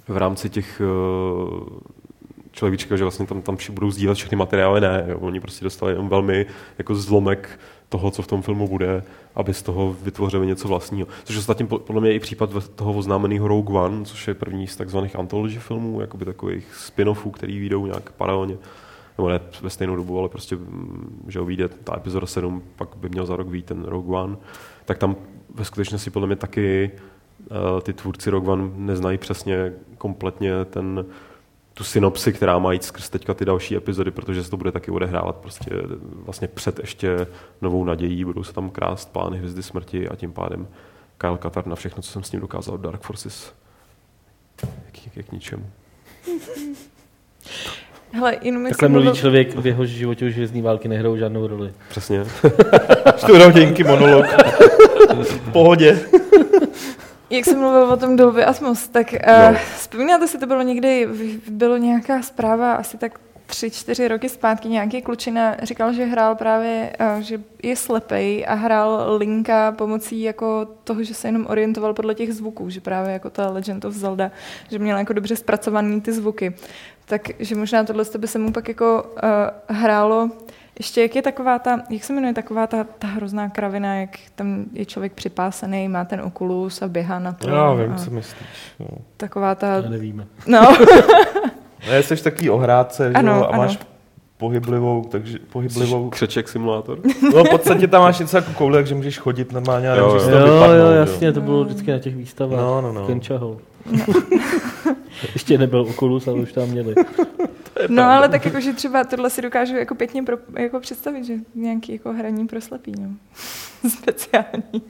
v 0.09 0.17
rámci 0.17 0.51
těch 0.51 0.81
uh, 0.81 1.79
člověk 2.53 2.81
že 2.81 3.05
vlastně 3.05 3.27
tam, 3.27 3.43
tam 3.43 3.57
budou 3.71 3.91
sdílet 3.91 4.17
všechny 4.17 4.37
materiály, 4.37 4.81
ne. 4.81 5.05
Jo. 5.09 5.19
Oni 5.19 5.41
prostě 5.41 5.65
dostali 5.65 5.93
jenom 5.93 6.09
velmi 6.09 6.47
jako 6.79 6.95
zlomek 6.95 7.61
toho, 7.89 8.11
co 8.11 8.23
v 8.23 8.27
tom 8.27 8.43
filmu 8.43 8.69
bude, 8.69 9.03
aby 9.35 9.55
z 9.55 9.63
toho 9.63 9.97
vytvořili 10.03 10.47
něco 10.47 10.69
vlastního. 10.69 11.09
Což 11.25 11.37
ostatně 11.37 11.67
podle 11.67 12.01
mě 12.01 12.11
je 12.11 12.15
i 12.15 12.21
případ 12.21 12.51
toho 12.75 12.93
oznámeného 12.93 13.49
Rogue 13.49 13.79
One, 13.79 14.05
což 14.05 14.29
je 14.29 14.35
první 14.35 14.67
z 14.67 14.77
takzvaných 14.77 15.17
anthology 15.17 15.59
filmů, 15.59 16.01
jakoby 16.01 16.25
takových 16.25 16.67
spin-offů, 16.75 17.31
který 17.31 17.59
vyjdou 17.59 17.87
nějak 17.87 18.13
paralelně 18.13 18.57
nebo 19.19 19.29
ne 19.29 19.41
ve 19.63 19.71
stejnou 19.71 19.97
dobu, 19.97 20.19
ale 20.19 20.29
prostě, 20.29 20.57
mm, 20.57 21.25
že 21.29 21.41
vyjde 21.41 21.69
ta 21.69 21.97
epizoda 21.97 22.27
7, 22.27 22.63
pak 22.77 22.89
by 22.97 23.09
měl 23.09 23.27
za 23.27 23.37
rok 23.37 23.49
vyjít 23.49 23.67
ten 23.67 23.85
Rogue 23.85 24.19
One, 24.19 24.37
tak 24.85 24.99
tam 24.99 25.17
ve 25.55 25.65
skutečnosti 25.65 26.11
podle 26.11 26.27
mě 26.27 26.37
taky 26.37 26.91
uh, 27.51 27.81
ty 27.81 27.93
tvůrci 27.93 28.31
Rogue 28.31 28.53
One 28.53 28.71
neznají 28.77 29.19
přesně 29.19 29.73
kompletně 29.99 30.65
ten 30.65 31.05
tu 31.79 31.85
synopsi, 31.85 32.33
která 32.33 32.59
má 32.59 32.73
jít 32.73 32.85
skrz 32.85 33.09
teďka 33.09 33.35
ty 33.35 33.45
další 33.45 33.77
epizody, 33.77 34.11
protože 34.11 34.45
se 34.45 34.51
to 34.51 34.57
bude 34.57 34.73
taky 34.73 34.91
odehrávat 34.91 35.37
prostě 35.37 35.71
vlastně 36.13 36.49
před 36.49 36.79
ještě 36.79 37.27
novou 37.63 37.85
nadějí, 37.85 38.25
budou 38.25 38.45
se 38.45 38.53
tam 38.53 38.71
krást 38.71 39.13
plány 39.13 39.39
Hvězdy 39.39 39.63
smrti 39.63 40.09
a 40.09 40.17
tím 40.17 40.33
pádem 40.33 40.69
Kyle 41.19 41.39
Katar 41.39 41.67
na 41.67 41.77
všechno, 41.77 42.03
co 42.03 42.13
jsem 42.13 42.23
s 42.23 42.33
ním 42.33 42.41
dokázal 42.41 42.75
od 42.75 42.81
Dark 42.81 43.03
Forces. 43.03 43.53
Jak, 44.63 45.17
jak 45.17 45.27
k 45.27 45.33
ničemu. 45.33 45.67
Hele, 48.13 48.37
jenom 48.43 48.69
Takhle 48.69 48.89
mluví 48.89 49.05
mluvil... 49.05 49.21
člověk, 49.21 49.57
v 49.57 49.67
jeho 49.67 49.87
životě 49.87 50.27
už 50.27 50.35
hvězdní 50.35 50.63
války 50.63 50.89
nehrou 50.89 51.17
žádnou 51.17 51.47
roli. 51.47 51.73
Přesně. 51.89 52.25
Čtyři 53.17 53.43
hodinky 53.45 53.85
monolog. 53.85 54.27
v 55.23 55.53
pohodě. 55.53 56.01
Jak 57.31 57.45
jsem 57.45 57.59
mluvil 57.59 57.83
o 57.83 57.97
tom 57.97 58.17
Dolby 58.17 58.45
Atmos, 58.45 58.89
tak 58.89 59.07
uh, 59.13 59.53
no. 59.53 59.59
vzpomínáte 59.77 60.29
si, 60.29 60.39
to 60.39 60.47
bylo 60.47 60.63
někdy, 60.63 61.09
bylo 61.49 61.77
nějaká 61.77 62.23
zpráva 62.23 62.75
asi 62.75 62.99
tak 62.99 63.19
tři, 63.49 63.71
čtyři 63.71 64.09
roky 64.09 64.29
zpátky 64.29 64.69
nějaký 64.69 65.03
klučina 65.03 65.57
říkal, 65.63 65.93
že 65.93 66.05
hrál 66.05 66.35
právě, 66.35 66.93
eh, 66.99 67.23
že 67.23 67.41
je 67.63 67.77
slepej 67.77 68.45
a 68.49 68.55
hrál 68.55 69.17
Linka 69.17 69.73
pomocí 69.73 70.23
jako 70.23 70.67
toho, 70.85 71.03
že 71.03 71.15
se 71.15 71.29
jenom 71.29 71.47
orientoval 71.47 71.95
podle 71.95 72.15
těch 72.15 72.35
zvuků, 72.35 72.71
že 72.71 72.81
právě 72.81 73.13
jako 73.13 73.31
ta 73.31 73.51
Legend 73.51 73.85
of 73.85 73.95
Zelda, 73.95 74.31
že 74.71 74.79
měl 74.79 74.99
jako 74.99 75.13
dobře 75.13 75.37
zpracovaný 75.37 76.01
ty 76.01 76.13
zvuky. 76.13 76.55
Takže 77.05 77.55
možná 77.55 77.85
tohle 77.85 78.05
by 78.19 78.29
se 78.29 78.39
mu 78.39 78.53
pak 78.53 78.69
jako 78.69 79.03
uh, 79.03 79.77
hrálo 79.77 80.31
ještě 80.79 81.03
jak 81.03 81.17
je 81.17 81.23
taková 81.23 81.59
ta, 81.59 81.81
jak 81.91 82.05
se 82.05 82.13
jmenuje 82.13 82.35
taková 82.35 82.67
ta, 82.67 82.85
ta 82.85 83.07
hrozná 83.07 83.49
kravina, 83.49 83.95
jak 83.95 84.11
tam 84.35 84.65
je 84.73 84.85
člověk 84.85 85.13
připásený, 85.13 85.89
má 85.89 86.05
ten 86.05 86.21
okulus 86.21 86.83
a 86.83 86.89
běhá 86.89 87.19
na 87.19 87.33
to. 87.33 87.49
Já 87.49 87.73
vím, 87.75 87.93
a 87.93 87.97
co 87.97 88.11
myslíš. 88.11 88.49
No. 88.79 88.87
Taková 89.17 89.55
ta, 89.55 89.83
To 89.83 89.89
nevíme. 89.89 90.27
no, 90.47 90.61
Ne, 91.91 92.03
jsi 92.03 92.25
takový 92.25 92.51
ohrádce, 92.51 93.09
že 93.09 93.15
Ano, 93.15 93.37
jo, 93.37 93.43
a 93.43 93.47
ano. 93.47 93.59
máš 93.59 93.79
pohyblivou, 94.37 95.05
takže 95.11 95.39
pohyblivou. 95.53 96.11
Křeček 96.11 96.49
simulátor. 96.49 96.99
No 97.35 97.45
v 97.45 97.49
podstatě 97.51 97.89
tam 97.89 98.03
máš 98.03 98.19
něco 98.19 98.37
jako 98.37 98.53
koule, 98.53 98.79
takže 98.79 98.95
můžeš 98.95 99.19
chodit 99.19 99.53
normálně 99.53 99.91
a 99.91 99.95
Jo, 99.97 100.07
nemůžeš 100.07 100.29
jo. 100.29 100.39
Jo, 100.39 100.45
vypadnout, 100.45 100.79
jo, 100.79 100.87
jo. 100.87 100.93
jasně, 100.93 101.33
to 101.33 101.41
bylo 101.41 101.65
vždycky 101.65 101.91
na 101.91 101.99
těch 101.99 102.17
výstavách. 102.17 102.61
No, 102.61 102.81
no, 102.81 102.93
no. 102.93 103.07
Kenčahol. 103.07 103.59
Ještě 105.33 105.59
nebyl 105.59 105.81
Oculus, 105.81 106.29
ale 106.29 106.41
už 106.41 106.53
tam 106.53 106.69
měli. 106.69 106.95
no 107.89 108.03
ale 108.03 108.29
tak 108.29 108.45
jako, 108.45 108.61
že 108.61 108.73
třeba 108.73 109.05
tohle 109.05 109.31
si 109.31 109.43
dokážu 109.43 109.77
jako 109.77 109.95
pěkně 109.95 110.23
pro, 110.23 110.37
jako 110.59 110.81
představit, 110.81 111.25
že 111.25 111.35
nějaký 111.55 111.93
jako 111.93 112.13
hraní 112.13 112.47
pro 112.47 112.61
slepý, 112.61 112.93
no. 113.01 113.09
Speciální. 113.91 114.83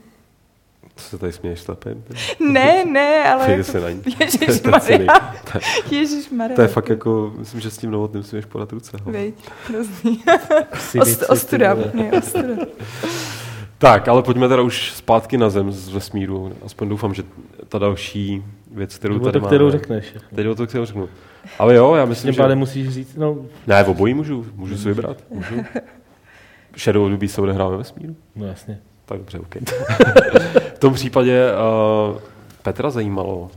Co 0.98 1.04
se 1.04 1.18
tady 1.18 1.32
směješ 1.32 1.60
slepým? 1.60 2.04
Ne, 2.52 2.84
ne, 2.84 3.32
ale 3.32 3.42
Přijde 3.42 3.58
jako, 3.58 3.72
se 3.72 3.80
na 3.80 3.90
ní. 3.90 4.02
Ježišmarja. 4.20 5.32
Ježišmarja. 5.90 6.56
To 6.56 6.62
je 6.62 6.68
fakt 6.68 6.88
jako, 6.88 7.32
myslím, 7.38 7.60
že 7.60 7.70
s 7.70 7.78
tím 7.78 7.90
novotným 7.90 8.22
si 8.22 8.36
můžeš 8.36 8.44
podat 8.50 8.72
ruce. 8.72 8.96
Veď, 9.04 9.34
hrozný. 9.68 10.22
Ost, 11.00 11.22
ostuda, 11.28 11.76
ostuda. 12.18 12.54
Tak, 13.78 14.08
ale 14.08 14.22
pojďme 14.22 14.48
teda 14.48 14.62
už 14.62 14.92
zpátky 14.92 15.38
na 15.38 15.50
zem 15.50 15.72
z 15.72 15.88
vesmíru. 15.88 16.52
Aspoň 16.64 16.88
doufám, 16.88 17.14
že 17.14 17.22
ta 17.68 17.78
další 17.78 18.44
věc, 18.70 18.98
kterou 18.98 19.14
Nebo 19.14 19.24
tady 19.24 19.32
to, 19.32 19.40
máme. 19.40 19.48
kterou 19.48 19.70
řekneš. 19.70 20.14
Teď 20.34 20.46
o 20.46 20.54
to, 20.54 20.66
kterou 20.66 20.84
řeknu. 20.84 21.08
Ale 21.58 21.74
jo, 21.74 21.94
já 21.94 22.04
myslím, 22.04 22.32
že... 22.32 22.54
musíš 22.54 22.88
říct, 22.88 23.16
no, 23.16 23.36
Ne, 23.66 23.84
v 23.84 23.88
obojí 23.88 24.14
můžu, 24.14 24.46
můžu 24.54 24.78
si 24.78 24.88
vybrat. 24.88 25.16
Můžu. 25.30 25.54
Shadow 26.78 27.08
Ruby 27.08 27.28
se 27.28 27.40
odehrává 27.40 27.70
ve 27.70 27.76
vesmíru? 27.76 28.16
no 28.36 28.46
jasně. 28.46 28.80
Tak 29.08 29.18
dobře, 29.18 29.38
OK. 29.38 29.54
v 30.74 30.78
tom 30.78 30.94
případě 30.94 31.50
uh, 32.12 32.18
Petra 32.62 32.90
zajímalo, 32.90 33.50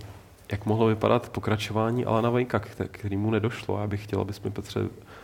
jak 0.52 0.66
mohlo 0.66 0.88
vypadat 0.88 1.30
pokračování 1.30 2.06
Alana 2.06 2.30
Vejka, 2.30 2.62
který 2.92 3.18
mu 3.18 3.32
nedošlo. 3.32 3.80
Já 3.82 3.88
bych 3.88 4.04
chtěl, 4.04 4.22
abys 4.22 4.42
mi 4.42 4.52
Petře 4.52 4.80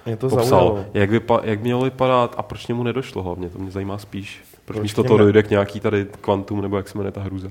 Mě 0.06 0.18
to 0.18 0.30
popsal, 0.30 0.46
zaujalo. 0.50 0.86
jak, 0.94 1.12
vypa- 1.12 1.42
jak 1.44 1.62
mělo 1.62 1.82
vypadat 1.84 2.36
a 2.38 2.44
proč 2.44 2.68
němu 2.68 2.84
nedošlo 2.84 3.24
hlavně. 3.24 3.50
To 3.50 3.60
mě 3.60 3.72
zajímá 3.72 3.98
spíš. 3.98 4.42
Proč 4.52 4.76
Proč 4.76 4.84
místo 4.84 5.04
toho 5.04 5.18
dojde 5.18 5.44
k 5.44 5.50
nějaký 5.50 5.80
tady 5.80 6.06
kvantum, 6.22 6.62
nebo 6.62 6.78
jak 6.78 6.88
se 6.90 6.98
jmenuje 6.98 7.12
ta 7.12 7.22
hrůza. 7.22 7.48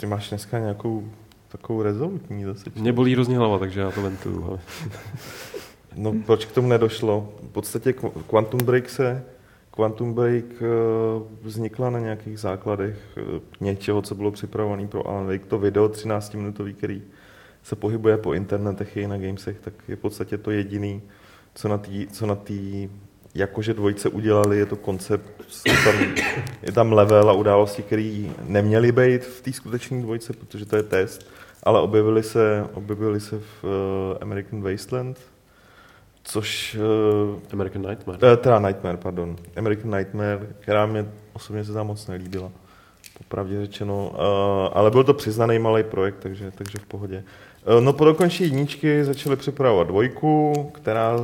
Ty 0.00 0.06
máš 0.06 0.28
dneska 0.28 0.58
nějakou 0.58 1.08
takovou 1.48 1.82
rezolutní 1.82 2.44
zase. 2.44 2.70
Mě 2.76 2.92
bolí 2.92 3.14
hrozně 3.14 3.38
hlava, 3.38 3.58
takže 3.58 3.80
já 3.80 3.90
to 3.90 4.02
ventuju. 4.02 4.60
No 5.96 6.12
proč 6.26 6.44
k 6.44 6.52
tomu 6.52 6.68
nedošlo? 6.68 7.28
V 7.42 7.52
podstatě 7.52 7.90
Qu- 7.90 8.22
Quantum 8.26 8.60
Break 8.64 8.90
se 8.90 9.24
Quantum 9.74 10.14
Break 10.14 10.44
eh, 10.44 10.66
vznikla 11.42 11.90
na 11.90 11.98
nějakých 11.98 12.38
základech 12.38 12.96
eh, 13.16 13.40
něčeho, 13.60 14.02
co 14.02 14.14
bylo 14.14 14.30
připravované 14.30 14.86
pro 14.86 15.08
Alan 15.08 15.26
Wake. 15.26 15.46
To 15.46 15.58
video 15.58 15.88
13-minutový, 15.88 16.74
který 16.74 17.02
se 17.62 17.76
pohybuje 17.76 18.16
po 18.16 18.32
internetech 18.32 18.96
i 18.96 19.06
na 19.06 19.18
gamesech, 19.18 19.60
tak 19.60 19.74
je 19.88 19.96
v 19.96 19.98
podstatě 19.98 20.38
to 20.38 20.50
jediný, 20.50 21.02
co 21.54 21.68
na 21.68 21.78
té 21.78 21.90
co 22.12 22.26
na 22.26 22.34
tý, 22.34 22.88
jakože 23.34 23.74
dvojce 23.74 24.08
udělali, 24.08 24.58
je 24.58 24.66
to 24.66 24.76
koncept, 24.76 25.44
jsou 25.48 25.72
tam, 25.84 25.94
je 26.62 26.72
tam 26.72 26.92
level 26.92 27.30
a 27.30 27.32
události, 27.32 27.82
které 27.82 28.26
neměly 28.46 28.92
být 28.92 29.24
v 29.24 29.42
té 29.42 29.52
skutečné 29.52 30.02
dvojce, 30.02 30.32
protože 30.32 30.66
to 30.66 30.76
je 30.76 30.82
test, 30.82 31.30
ale 31.62 31.80
objevily 31.80 32.22
se, 32.22 32.66
objevily 32.74 33.20
se 33.20 33.38
v 33.38 33.64
uh, 33.64 33.70
American 34.20 34.62
Wasteland, 34.62 35.18
což 36.24 36.76
uh, 36.76 37.40
American 37.52 37.82
Nightmare. 37.88 38.18
Eh, 38.32 38.36
Teda 38.36 38.58
Nightmare, 38.58 38.96
pardon. 38.96 39.36
American 39.56 39.96
Nightmare, 39.96 40.46
která 40.60 40.86
mě 40.86 41.06
osobně 41.32 41.64
se 41.64 41.72
tam 41.72 41.86
moc 41.86 42.06
nelíbila. 42.06 42.50
Popravdě 43.18 43.60
řečeno. 43.60 44.10
Uh, 44.10 44.18
ale 44.72 44.90
byl 44.90 45.04
to 45.04 45.14
přiznaný 45.14 45.58
malý 45.58 45.82
projekt, 45.82 46.16
takže, 46.18 46.50
takže 46.50 46.78
v 46.78 46.86
pohodě. 46.86 47.24
Uh, 47.76 47.84
no 47.84 47.92
po 47.92 48.04
dokončení 48.04 48.48
jedničky 48.48 49.04
začali 49.04 49.36
připravovat 49.36 49.86
dvojku, 49.86 50.70
která 50.74 51.16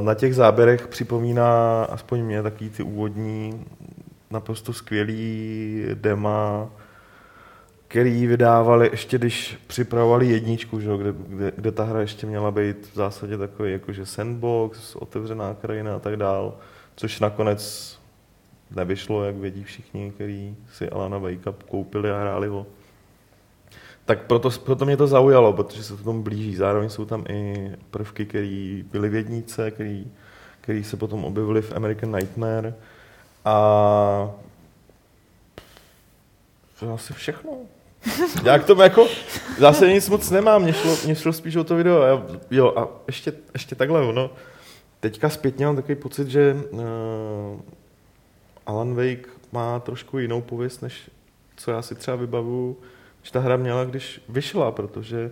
na 0.00 0.14
těch 0.14 0.34
záběrech 0.34 0.86
připomíná 0.86 1.84
aspoň 1.84 2.20
mě 2.20 2.42
takový 2.42 2.70
ty 2.70 2.82
úvodní 2.82 3.64
naprosto 4.30 4.72
skvělý 4.72 5.86
dema, 5.94 6.70
který 7.94 8.26
vydávali 8.26 8.88
ještě, 8.92 9.18
když 9.18 9.58
připravovali 9.66 10.26
jedničku, 10.26 10.80
že, 10.80 10.96
kde, 10.96 11.12
kde, 11.12 11.52
kde, 11.56 11.72
ta 11.72 11.84
hra 11.84 12.00
ještě 12.00 12.26
měla 12.26 12.50
být 12.50 12.90
v 12.92 12.94
zásadě 12.94 13.38
takový 13.38 13.72
jakože 13.72 14.06
sandbox, 14.06 14.96
otevřená 14.96 15.54
krajina 15.54 15.96
a 15.96 15.98
tak 15.98 16.16
dál, 16.16 16.56
což 16.96 17.20
nakonec 17.20 17.94
nevyšlo, 18.76 19.24
jak 19.24 19.34
vědí 19.34 19.64
všichni, 19.64 20.10
kteří 20.10 20.56
si 20.72 20.90
Alana 20.90 21.18
Wakea 21.18 21.54
koupili 21.68 22.10
a 22.10 22.20
hráli 22.20 22.48
ho. 22.48 22.66
Tak 24.04 24.26
proto, 24.26 24.50
proto 24.50 24.84
mě 24.84 24.96
to 24.96 25.06
zaujalo, 25.06 25.52
protože 25.52 25.84
se 25.84 25.96
to 25.96 26.02
tomu 26.02 26.22
blíží. 26.22 26.56
Zároveň 26.56 26.88
jsou 26.88 27.04
tam 27.04 27.24
i 27.28 27.70
prvky, 27.90 28.26
které 28.26 28.82
byly 28.92 29.08
v 29.08 29.14
jednice, 29.14 29.70
který 30.60 30.84
se 30.84 30.96
potom 30.96 31.24
objevily 31.24 31.62
v 31.62 31.72
American 31.72 32.16
Nightmare. 32.16 32.74
A 33.44 33.54
to 36.78 36.86
je 36.86 36.92
asi 36.92 37.12
všechno. 37.12 37.52
Já 38.44 38.58
k 38.58 38.64
tomu 38.64 38.82
jako 38.82 39.08
zase 39.58 39.92
nic 39.92 40.08
moc 40.08 40.30
nemám, 40.30 40.62
mě 40.62 40.72
šlo, 40.72 40.96
mě 41.04 41.14
šlo 41.14 41.32
spíš 41.32 41.56
o 41.56 41.64
to 41.64 41.76
video. 41.76 42.02
Já, 42.02 42.22
jo, 42.50 42.72
a 42.76 42.88
ještě, 43.06 43.32
ještě 43.52 43.74
takhle, 43.74 44.12
no. 44.12 44.30
Teďka 45.00 45.28
zpětně 45.28 45.66
mám 45.66 45.76
takový 45.76 45.94
pocit, 45.94 46.28
že 46.28 46.56
uh, 46.70 46.80
Alan 48.66 48.94
Wake 48.94 49.28
má 49.52 49.80
trošku 49.80 50.18
jinou 50.18 50.40
pověst, 50.40 50.82
než 50.82 51.10
co 51.56 51.70
já 51.70 51.82
si 51.82 51.94
třeba 51.94 52.16
vybavu, 52.16 52.76
že 53.22 53.32
ta 53.32 53.40
hra 53.40 53.56
měla, 53.56 53.84
když 53.84 54.20
vyšla, 54.28 54.72
protože 54.72 55.30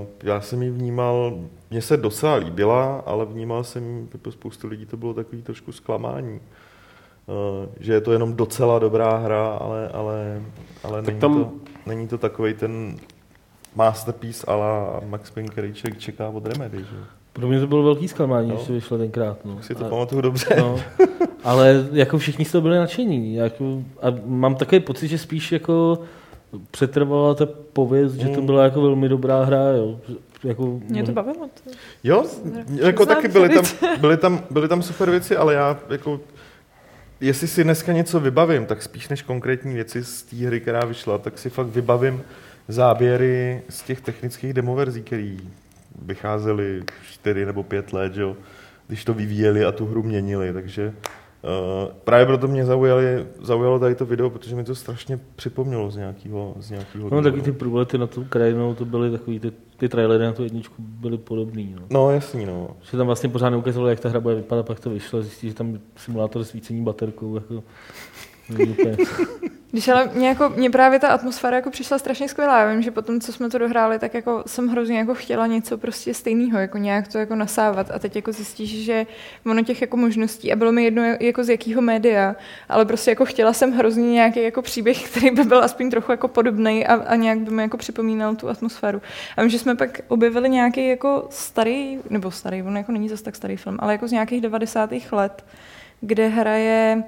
uh, 0.00 0.06
já 0.22 0.40
jsem 0.40 0.62
ji 0.62 0.70
vnímal, 0.70 1.38
mně 1.70 1.82
se 1.82 1.96
docela 1.96 2.34
líbila, 2.34 3.02
ale 3.06 3.26
vnímal 3.26 3.64
jsem, 3.64 4.08
pro 4.22 4.32
spoustu 4.32 4.68
lidí 4.68 4.86
to 4.86 4.96
bylo 4.96 5.14
takový 5.14 5.42
trošku 5.42 5.72
zklamání. 5.72 6.40
Že 7.80 7.92
je 7.92 8.00
to 8.00 8.12
jenom 8.12 8.34
docela 8.36 8.78
dobrá 8.78 9.16
hra, 9.16 9.46
ale, 9.46 9.88
ale, 9.88 10.42
ale 10.84 10.96
Tak 10.98 11.06
není, 11.06 11.20
tam- 11.20 11.44
to, 11.44 11.52
není 11.86 12.08
to 12.08 12.18
takový 12.18 12.54
ten 12.54 12.96
masterpiece 13.76 14.46
ala 14.46 15.00
Max 15.08 15.30
Payne, 15.30 15.48
který 15.48 15.74
člověk 15.74 15.98
čeká 16.00 16.28
od 16.28 16.46
Remedy. 16.46 16.78
Že? 16.78 16.96
Pro 17.32 17.46
mě 17.48 17.60
to 17.60 17.66
bylo 17.66 17.82
velký 17.82 18.08
zklamání, 18.08 18.48
No. 18.48 18.54
když 18.54 18.66
to 18.66 18.72
vyšlo 18.72 18.98
tenkrát. 18.98 19.44
No. 19.44 19.62
Si 19.62 19.74
to 19.74 19.86
A- 19.86 19.88
pamatuju 19.88 20.20
dobře. 20.20 20.56
No, 20.58 20.80
ale 21.44 21.86
jako 21.92 22.18
všichni 22.18 22.44
z 22.44 22.52
toho 22.52 22.62
byli 22.62 22.78
nadšení. 22.78 23.34
Jako, 23.34 23.82
a 24.02 24.06
mám 24.26 24.54
takový 24.54 24.80
pocit, 24.80 25.08
že 25.08 25.18
spíš 25.18 25.52
jako 25.52 25.98
přetrvala 26.70 27.34
ta 27.34 27.46
pověst, 27.72 28.14
že 28.14 28.28
to 28.28 28.40
Mm. 28.40 28.46
byla 28.46 28.62
jako 28.64 28.82
velmi 28.82 29.08
dobrá 29.08 29.44
hra. 29.44 29.60
Jo. 29.62 29.96
Jako, 30.44 30.80
Mě 30.88 31.02
to 31.02 31.12
bavilo. 31.12 31.36
To. 31.64 31.70
Jo, 32.04 32.24
jako 32.74 33.06
taky 33.06 33.28
byly 33.28 33.48
tam, 33.48 33.64
byly, 34.00 34.16
tam, 34.16 34.40
byly 34.50 34.68
tam 34.68 34.82
super 34.82 35.10
věci, 35.10 35.36
ale 35.36 35.54
já 35.54 35.78
jako, 35.90 36.20
jestli 37.20 37.48
si 37.48 37.64
dneska 37.64 37.92
něco 37.92 38.20
vybavím, 38.20 38.66
tak 38.66 38.82
spíš 38.82 39.08
než 39.08 39.22
konkrétní 39.22 39.74
věci 39.74 40.04
z 40.04 40.22
té 40.22 40.36
hry, 40.36 40.60
která 40.60 40.80
vyšla, 40.80 41.18
tak 41.18 41.38
si 41.38 41.50
fakt 41.50 41.66
vybavím 41.66 42.22
záběry 42.68 43.62
z 43.68 43.82
těch 43.82 44.00
technických 44.00 44.52
demoverzí, 44.52 45.02
které 45.02 45.36
vycházely 46.02 46.82
4 47.12 47.46
nebo 47.46 47.62
5 47.62 47.92
let, 47.92 48.14
že 48.14 48.22
jo, 48.22 48.36
když 48.86 49.04
to 49.04 49.14
vyvíjeli 49.14 49.64
a 49.64 49.72
tu 49.72 49.86
hru 49.86 50.02
měnili, 50.02 50.52
takže 50.52 50.92
Uh, 51.46 51.92
právě 52.04 52.26
proto 52.26 52.48
mě 52.48 52.64
zaujali, 52.64 53.26
zaujalo 53.42 53.78
tady 53.78 53.94
to 53.94 54.06
video, 54.06 54.30
protože 54.30 54.56
mi 54.56 54.64
to 54.64 54.74
strašně 54.74 55.20
připomnělo 55.36 55.90
z 55.90 55.96
nějakého 55.96 56.54
z 56.60 56.70
nějakého 56.70 57.10
No, 57.10 57.22
taky 57.22 57.42
ty 57.42 57.52
průlety 57.52 57.98
na 57.98 58.06
tu 58.06 58.24
krajinou, 58.24 58.74
to 58.74 58.84
byly 58.84 59.10
takový, 59.10 59.40
ty, 59.40 59.52
ty 59.76 59.88
trailery 59.88 60.24
na 60.24 60.32
tu 60.32 60.42
jedničku 60.42 60.74
byly 60.78 61.18
podobný. 61.18 61.76
No. 61.80 61.86
No 61.90 62.10
jasný, 62.10 62.46
no. 62.46 62.68
Že 62.90 62.96
tam 62.96 63.06
vlastně 63.06 63.28
pořád 63.28 63.50
neukazovalo, 63.50 63.90
jak 63.90 64.00
ta 64.00 64.08
hra 64.08 64.20
bude 64.20 64.34
vypadat, 64.34 64.66
pak 64.66 64.80
to 64.80 64.90
vyšlo, 64.90 65.22
zjistí, 65.22 65.48
že 65.48 65.54
tam 65.54 65.78
simulátor 65.96 66.44
svícení 66.44 66.84
baterkou. 66.84 67.34
Jako, 67.34 67.62
Když 69.76 69.88
ale 69.88 70.10
mě, 70.14 70.28
jako, 70.28 70.48
mě 70.56 70.70
právě 70.70 70.98
ta 70.98 71.08
atmosféra 71.08 71.56
jako 71.56 71.70
přišla 71.70 71.98
strašně 71.98 72.28
skvělá. 72.28 72.60
Já 72.60 72.72
vím, 72.72 72.82
že 72.82 72.90
potom, 72.90 73.20
co 73.20 73.32
jsme 73.32 73.50
to 73.50 73.58
dohráli, 73.58 73.98
tak 73.98 74.14
jako 74.14 74.42
jsem 74.46 74.68
hrozně 74.68 74.98
jako 74.98 75.14
chtěla 75.14 75.46
něco 75.46 75.78
prostě 75.78 76.14
stejného, 76.14 76.58
jako 76.58 76.78
nějak 76.78 77.08
to 77.08 77.18
jako 77.18 77.34
nasávat. 77.34 77.90
A 77.90 77.98
teď 77.98 78.16
jako 78.16 78.32
zjistíš, 78.32 78.84
že 78.84 79.06
ono 79.46 79.62
těch 79.62 79.80
jako 79.80 79.96
možností 79.96 80.52
a 80.52 80.56
bylo 80.56 80.72
mi 80.72 80.84
jedno 80.84 81.02
jako 81.20 81.44
z 81.44 81.48
jakého 81.48 81.82
média, 81.82 82.36
ale 82.68 82.84
prostě 82.84 83.10
jako 83.10 83.24
chtěla 83.24 83.52
jsem 83.52 83.72
hrozně 83.72 84.12
nějaký 84.12 84.42
jako 84.42 84.62
příběh, 84.62 85.10
který 85.10 85.30
by 85.30 85.44
byl 85.44 85.64
aspoň 85.64 85.90
trochu 85.90 86.12
jako 86.12 86.28
podobný 86.28 86.86
a, 86.86 86.94
a 86.94 87.14
nějak 87.14 87.38
by 87.38 87.50
mi 87.50 87.62
jako 87.62 87.76
připomínal 87.76 88.34
tu 88.34 88.48
atmosféru. 88.48 89.02
A 89.36 89.40
vím, 89.40 89.50
že 89.50 89.58
jsme 89.58 89.74
pak 89.74 90.00
objevili 90.08 90.48
nějaký 90.48 90.88
jako 90.88 91.26
starý, 91.30 91.98
nebo 92.10 92.30
starý, 92.30 92.62
on 92.62 92.76
jako 92.76 92.92
není 92.92 93.08
zase 93.08 93.24
tak 93.24 93.36
starý 93.36 93.56
film, 93.56 93.76
ale 93.80 93.92
jako 93.92 94.08
z 94.08 94.12
nějakých 94.12 94.40
90. 94.40 94.90
let, 95.12 95.44
kde 96.00 96.28
hraje 96.28 97.02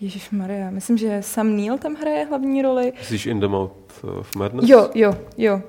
Ježíš 0.00 0.30
Maria, 0.30 0.70
myslím, 0.70 0.98
že 0.98 1.18
Sam 1.20 1.56
Neill 1.56 1.78
tam 1.78 1.94
hraje 1.94 2.24
hlavní 2.24 2.62
roli. 2.62 2.92
Myslíš 2.98 3.26
In 3.26 3.40
the 3.40 3.48
Mouth 3.48 4.04
of 4.04 4.36
Madness? 4.36 4.68
Jo, 4.68 4.90
jo, 4.94 5.14
jo. 5.36 5.62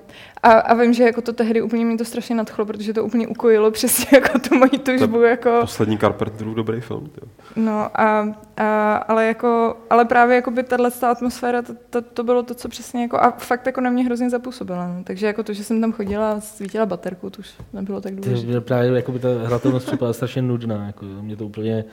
A, 0.44 0.52
a 0.52 0.74
vím, 0.74 0.94
že 0.94 1.04
jako 1.04 1.22
to 1.22 1.34
tehdy 1.34 1.62
úplně 1.62 1.86
mě 1.86 1.98
to 1.98 2.06
strašně 2.06 2.36
nadchlo, 2.36 2.66
protože 2.66 2.94
to 2.94 3.04
úplně 3.04 3.28
ukojilo 3.28 3.72
přesně 3.72 4.08
jako 4.18 4.40
tu 4.40 4.56
moji 4.56 4.70
tužbu. 4.70 5.22
Jako... 5.22 5.58
Poslední 5.62 5.98
Carpenterův 5.98 6.56
dobrý 6.56 6.82
film. 6.82 7.10
Tě. 7.16 7.22
No, 7.56 8.02
a, 8.02 8.34
a, 8.58 8.96
ale, 8.96 9.26
jako, 9.26 9.78
ale 9.90 10.06
právě 10.06 10.36
jako 10.36 10.52
by 10.52 10.64
tahle 10.64 10.92
atmosféra, 11.02 11.62
to, 11.62 11.74
to, 11.90 12.02
to, 12.02 12.24
bylo 12.24 12.44
to, 12.44 12.54
co 12.54 12.70
přesně 12.70 13.02
jako, 13.02 13.18
a 13.18 13.32
fakt 13.32 13.66
jako 13.66 13.82
na 13.82 13.90
mě 13.90 14.04
hrozně 14.04 14.30
zapůsobila. 14.30 14.88
No. 14.88 15.04
Takže 15.04 15.28
jako 15.28 15.44
to, 15.44 15.54
že 15.54 15.64
jsem 15.64 15.82
tam 15.82 15.92
chodila 15.92 16.32
a 16.32 16.40
svítila 16.40 16.86
baterku, 16.86 17.30
to 17.30 17.40
už 17.40 17.50
nebylo 17.74 18.02
tak 18.02 18.16
důležité. 18.16 18.62
Právě 18.62 18.92
jako 18.92 19.12
by 19.12 19.20
ta 19.20 19.30
hratelnost 19.46 19.88
připadala 19.88 20.14
strašně 20.14 20.42
nudná. 20.42 20.86
Jako, 20.86 21.06
mě 21.06 21.36
to 21.36 21.46
úplně 21.46 21.86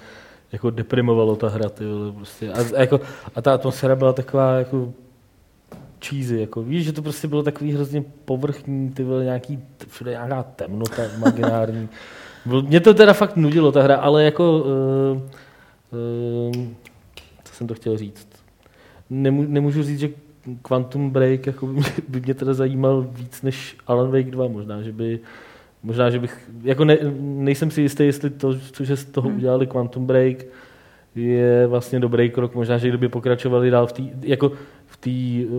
jako 0.55 0.71
deprimovalo 0.71 1.37
ta 1.37 1.49
hra, 1.49 1.69
ty 1.69 1.85
vole, 1.87 2.13
prostě. 2.13 2.53
A, 2.53 2.61
a, 2.77 2.81
jako, 2.81 3.01
a 3.35 3.43
ta 3.43 3.55
atmosféra 3.55 3.97
byla 3.97 4.13
taková 4.13 4.55
jako 4.55 4.93
cheesy, 6.05 6.41
jako 6.41 6.63
víš, 6.63 6.85
že 6.85 6.93
to 6.93 7.03
prostě 7.03 7.29
bylo 7.29 7.43
takový 7.43 7.73
hrozně 7.73 8.05
povrchní, 8.25 8.91
ty 8.91 9.05
vole, 9.05 9.25
nějaký, 9.25 9.59
všude 9.89 10.11
nějaká 10.11 10.43
temnota 10.43 11.05
imaginární. 11.17 11.89
Mě 12.63 12.81
to 12.81 12.95
teda 12.95 13.13
fakt 13.13 13.37
nudilo, 13.37 13.73
ta 13.73 13.83
hra, 13.83 13.97
ale 13.97 14.25
jako, 14.25 14.59
uh, 14.59 15.23
uh, 16.49 16.67
co 17.45 17.55
jsem 17.55 17.67
to 17.67 17.75
chtěl 17.75 17.97
říct, 17.99 18.29
Nemů, 19.11 19.45
nemůžu 19.49 19.83
říct, 19.83 20.01
že 20.01 20.09
Quantum 20.63 21.11
Break 21.11 21.47
jako 21.47 21.67
by, 21.67 21.73
mě, 21.73 21.93
by 22.09 22.21
mě 22.21 22.35
teda 22.35 22.55
zajímal 22.55 23.07
víc 23.11 23.43
než 23.43 23.77
Alan 23.87 24.11
Wake 24.11 24.31
2, 24.31 24.49
možná, 24.49 24.83
že 24.83 24.93
by 24.93 25.21
Možná, 25.85 26.11
že 26.11 26.19
bych, 26.19 26.51
jako 26.63 26.85
ne, 26.85 26.99
nejsem 27.21 27.71
si 27.71 27.81
jistý, 27.83 28.05
jestli 28.05 28.31
to, 28.31 28.59
co 28.59 28.85
že 28.85 28.97
z 28.97 29.05
toho 29.05 29.29
hmm. 29.29 29.37
udělali 29.37 29.67
Quantum 29.67 30.07
Break, 30.07 30.37
je 31.15 31.67
vlastně 31.67 32.01
dobrý 32.01 32.31
krok. 32.31 32.55
Možná, 32.55 32.79
že 32.79 32.89
kdyby 32.89 33.09
pokračovali 33.09 33.71
dál 33.71 33.87
v 33.87 33.93
té, 33.93 34.03
jako 34.23 34.53
v 34.87 34.97
té 34.97 35.11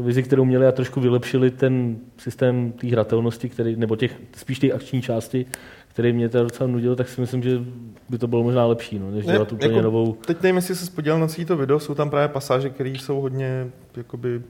vizi, 0.01 0.23
kterou 0.23 0.45
měli 0.45 0.67
a 0.67 0.71
trošku 0.71 1.01
vylepšili 1.01 1.51
ten 1.51 1.97
systém 2.17 2.71
té 2.71 2.87
hratelnosti, 2.87 3.49
který, 3.49 3.75
nebo 3.75 3.95
těch, 3.95 4.21
spíš 4.35 4.59
té 4.59 4.71
akční 4.71 5.01
části, 5.01 5.45
který 5.87 6.13
mě 6.13 6.29
to 6.29 6.43
docela 6.43 6.67
nudil, 6.67 6.95
tak 6.95 7.09
si 7.09 7.21
myslím, 7.21 7.43
že 7.43 7.59
by 8.09 8.17
to 8.17 8.27
bylo 8.27 8.43
možná 8.43 8.65
lepší, 8.65 8.99
no, 8.99 9.11
než 9.11 9.25
dělat 9.25 9.51
úplně 9.51 9.73
jako, 9.73 9.81
novou. 9.81 10.13
Teď 10.13 10.41
nevím, 10.41 10.55
jestli 10.55 10.75
se 10.75 10.85
spodílel 10.85 11.19
na 11.19 11.27
celý 11.27 11.45
to 11.45 11.57
video, 11.57 11.79
jsou 11.79 11.95
tam 11.95 12.09
právě 12.09 12.27
pasáže, 12.27 12.69
které 12.69 12.89
jsou 12.89 13.21
hodně 13.21 13.67
jakoby, 13.97 14.41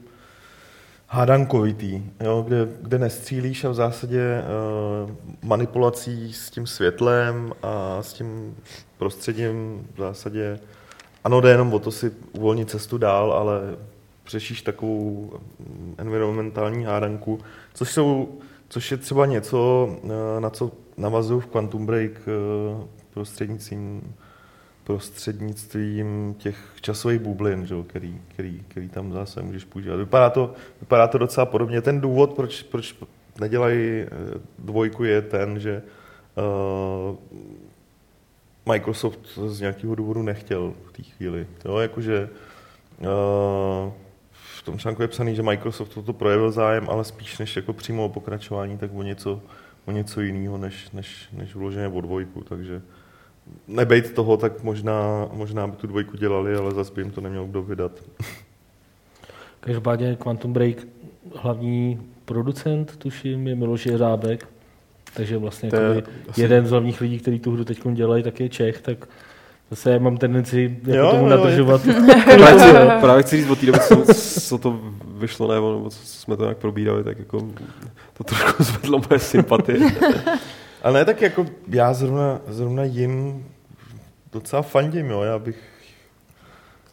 hádankovitý, 1.08 2.02
jo, 2.20 2.42
kde, 2.46 2.68
kde 2.82 2.98
nestřílíš 2.98 3.64
a 3.64 3.68
v 3.68 3.74
zásadě 3.74 4.42
uh, 5.04 5.10
manipulací 5.42 6.32
s 6.32 6.50
tím 6.50 6.66
světlem 6.66 7.52
a 7.62 8.02
s 8.02 8.12
tím 8.12 8.56
prostředím 8.98 9.86
v 9.94 9.98
zásadě 9.98 10.60
ano, 11.24 11.40
jde 11.40 11.50
jenom 11.50 11.74
o 11.74 11.78
to 11.78 11.90
si 11.90 12.12
uvolnit 12.32 12.70
cestu 12.70 12.98
dál, 12.98 13.32
ale 13.32 13.60
přešíš 14.24 14.62
takovou 14.62 15.32
environmentální 15.98 16.84
hádanku, 16.84 17.40
což, 17.74 17.92
jsou, 17.92 18.38
což 18.68 18.90
je 18.90 18.96
třeba 18.96 19.26
něco, 19.26 19.88
uh, 20.02 20.10
na 20.40 20.50
co 20.50 20.70
navazuju 20.96 21.40
v 21.40 21.46
Quantum 21.46 21.86
Break 21.86 22.12
uh, 22.12 22.84
prostřednictvím 23.14 24.14
prostřednictvím 24.86 26.34
těch 26.38 26.56
časových 26.80 27.20
bublin, 27.20 27.66
že, 27.66 27.74
který, 27.86 28.20
který, 28.28 28.62
který 28.68 28.88
tam 28.88 29.12
zase 29.12 29.42
můžeš 29.42 29.64
používat. 29.64 29.96
Vypadá 29.96 30.30
to, 30.30 30.54
vypadá 30.80 31.08
to 31.08 31.18
docela 31.18 31.46
podobně. 31.46 31.82
Ten 31.82 32.00
důvod, 32.00 32.32
proč, 32.32 32.62
proč 32.62 32.96
nedělají 33.40 33.78
eh, 33.80 34.08
dvojku, 34.58 35.04
je 35.04 35.22
ten, 35.22 35.60
že 35.60 35.82
uh, 36.36 37.16
Microsoft 38.72 39.20
z 39.46 39.60
nějakého 39.60 39.94
důvodu 39.94 40.22
nechtěl 40.22 40.74
v 40.88 40.92
té 40.92 41.02
chvíli. 41.02 41.46
Jo, 41.64 41.78
jakože 41.78 42.28
uh, 42.98 43.92
v 44.32 44.62
tom 44.62 44.78
článku 44.78 45.02
je 45.02 45.08
psaný, 45.08 45.34
že 45.34 45.42
Microsoft 45.42 45.94
toto 45.94 46.12
projevil 46.12 46.50
zájem, 46.50 46.86
ale 46.90 47.04
spíš 47.04 47.38
než 47.38 47.56
jako 47.56 47.72
přímo 47.72 48.04
o 48.04 48.08
pokračování, 48.08 48.78
tak 48.78 48.90
o 48.94 49.02
něco, 49.02 49.42
o 49.84 49.90
něco 49.90 50.20
jiného, 50.20 50.58
než, 50.58 50.90
než, 50.90 51.28
než 51.32 51.54
vloženě 51.54 51.88
o 51.88 52.00
dvojku. 52.00 52.44
Takže 52.44 52.82
nebejt 53.68 54.12
toho, 54.12 54.36
tak 54.36 54.62
možná, 54.62 55.28
možná 55.32 55.66
by 55.66 55.76
tu 55.76 55.86
dvojku 55.86 56.16
dělali, 56.16 56.56
ale 56.56 56.74
zase 56.74 56.92
by 56.94 57.02
jim 57.02 57.10
to 57.10 57.20
neměl 57.20 57.44
kdo 57.44 57.62
vydat. 57.62 57.92
Každopádně 59.60 60.16
Quantum 60.16 60.52
Break 60.52 60.76
hlavní 61.34 62.00
producent, 62.24 62.96
tuším, 62.96 63.48
je 63.48 63.54
Miloš 63.54 63.86
Jeřábek, 63.86 64.48
takže 65.14 65.38
vlastně 65.38 65.70
je 65.74 66.02
asi... 66.28 66.40
jeden 66.40 66.66
z 66.66 66.70
hlavních 66.70 67.00
lidí, 67.00 67.18
který 67.18 67.40
tu 67.40 67.52
hru 67.52 67.64
teď 67.64 67.88
dělají, 67.92 68.22
tak 68.22 68.40
je 68.40 68.48
Čech, 68.48 68.80
tak 68.80 69.08
Zase 69.70 69.90
já 69.90 69.98
mám 69.98 70.16
tendenci 70.16 70.78
jako 70.86 70.98
jo, 70.98 71.10
tomu 71.10 71.22
jo, 71.22 71.28
nadržovat. 71.28 71.80
právě, 72.24 72.58
chci, 72.58 73.00
právě 73.00 73.22
chci 73.22 73.36
říct, 73.36 73.50
od 73.50 73.58
té 73.58 73.66
doby, 73.66 73.78
co, 73.78 74.04
co 74.40 74.58
to 74.58 74.80
vyšlo, 75.18 75.54
nebo 75.54 75.90
co 75.90 75.98
jsme 76.06 76.36
to 76.36 76.42
nějak 76.42 76.58
probírali, 76.58 77.04
tak 77.04 77.18
jako 77.18 77.48
to 78.18 78.24
trošku 78.24 78.62
zvedlo 78.62 79.00
moje 79.10 79.18
sympatie. 79.18 79.78
Ale 80.86 80.98
ne, 80.98 81.04
tak 81.04 81.22
jako 81.22 81.46
já 81.68 81.94
zrovna, 81.94 82.40
zrovna 82.48 82.84
jim 82.84 83.44
docela 84.32 84.62
fandím, 84.62 85.10
jo. 85.10 85.22
Já 85.22 85.38
bych 85.38 85.58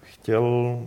chtěl... 0.02 0.80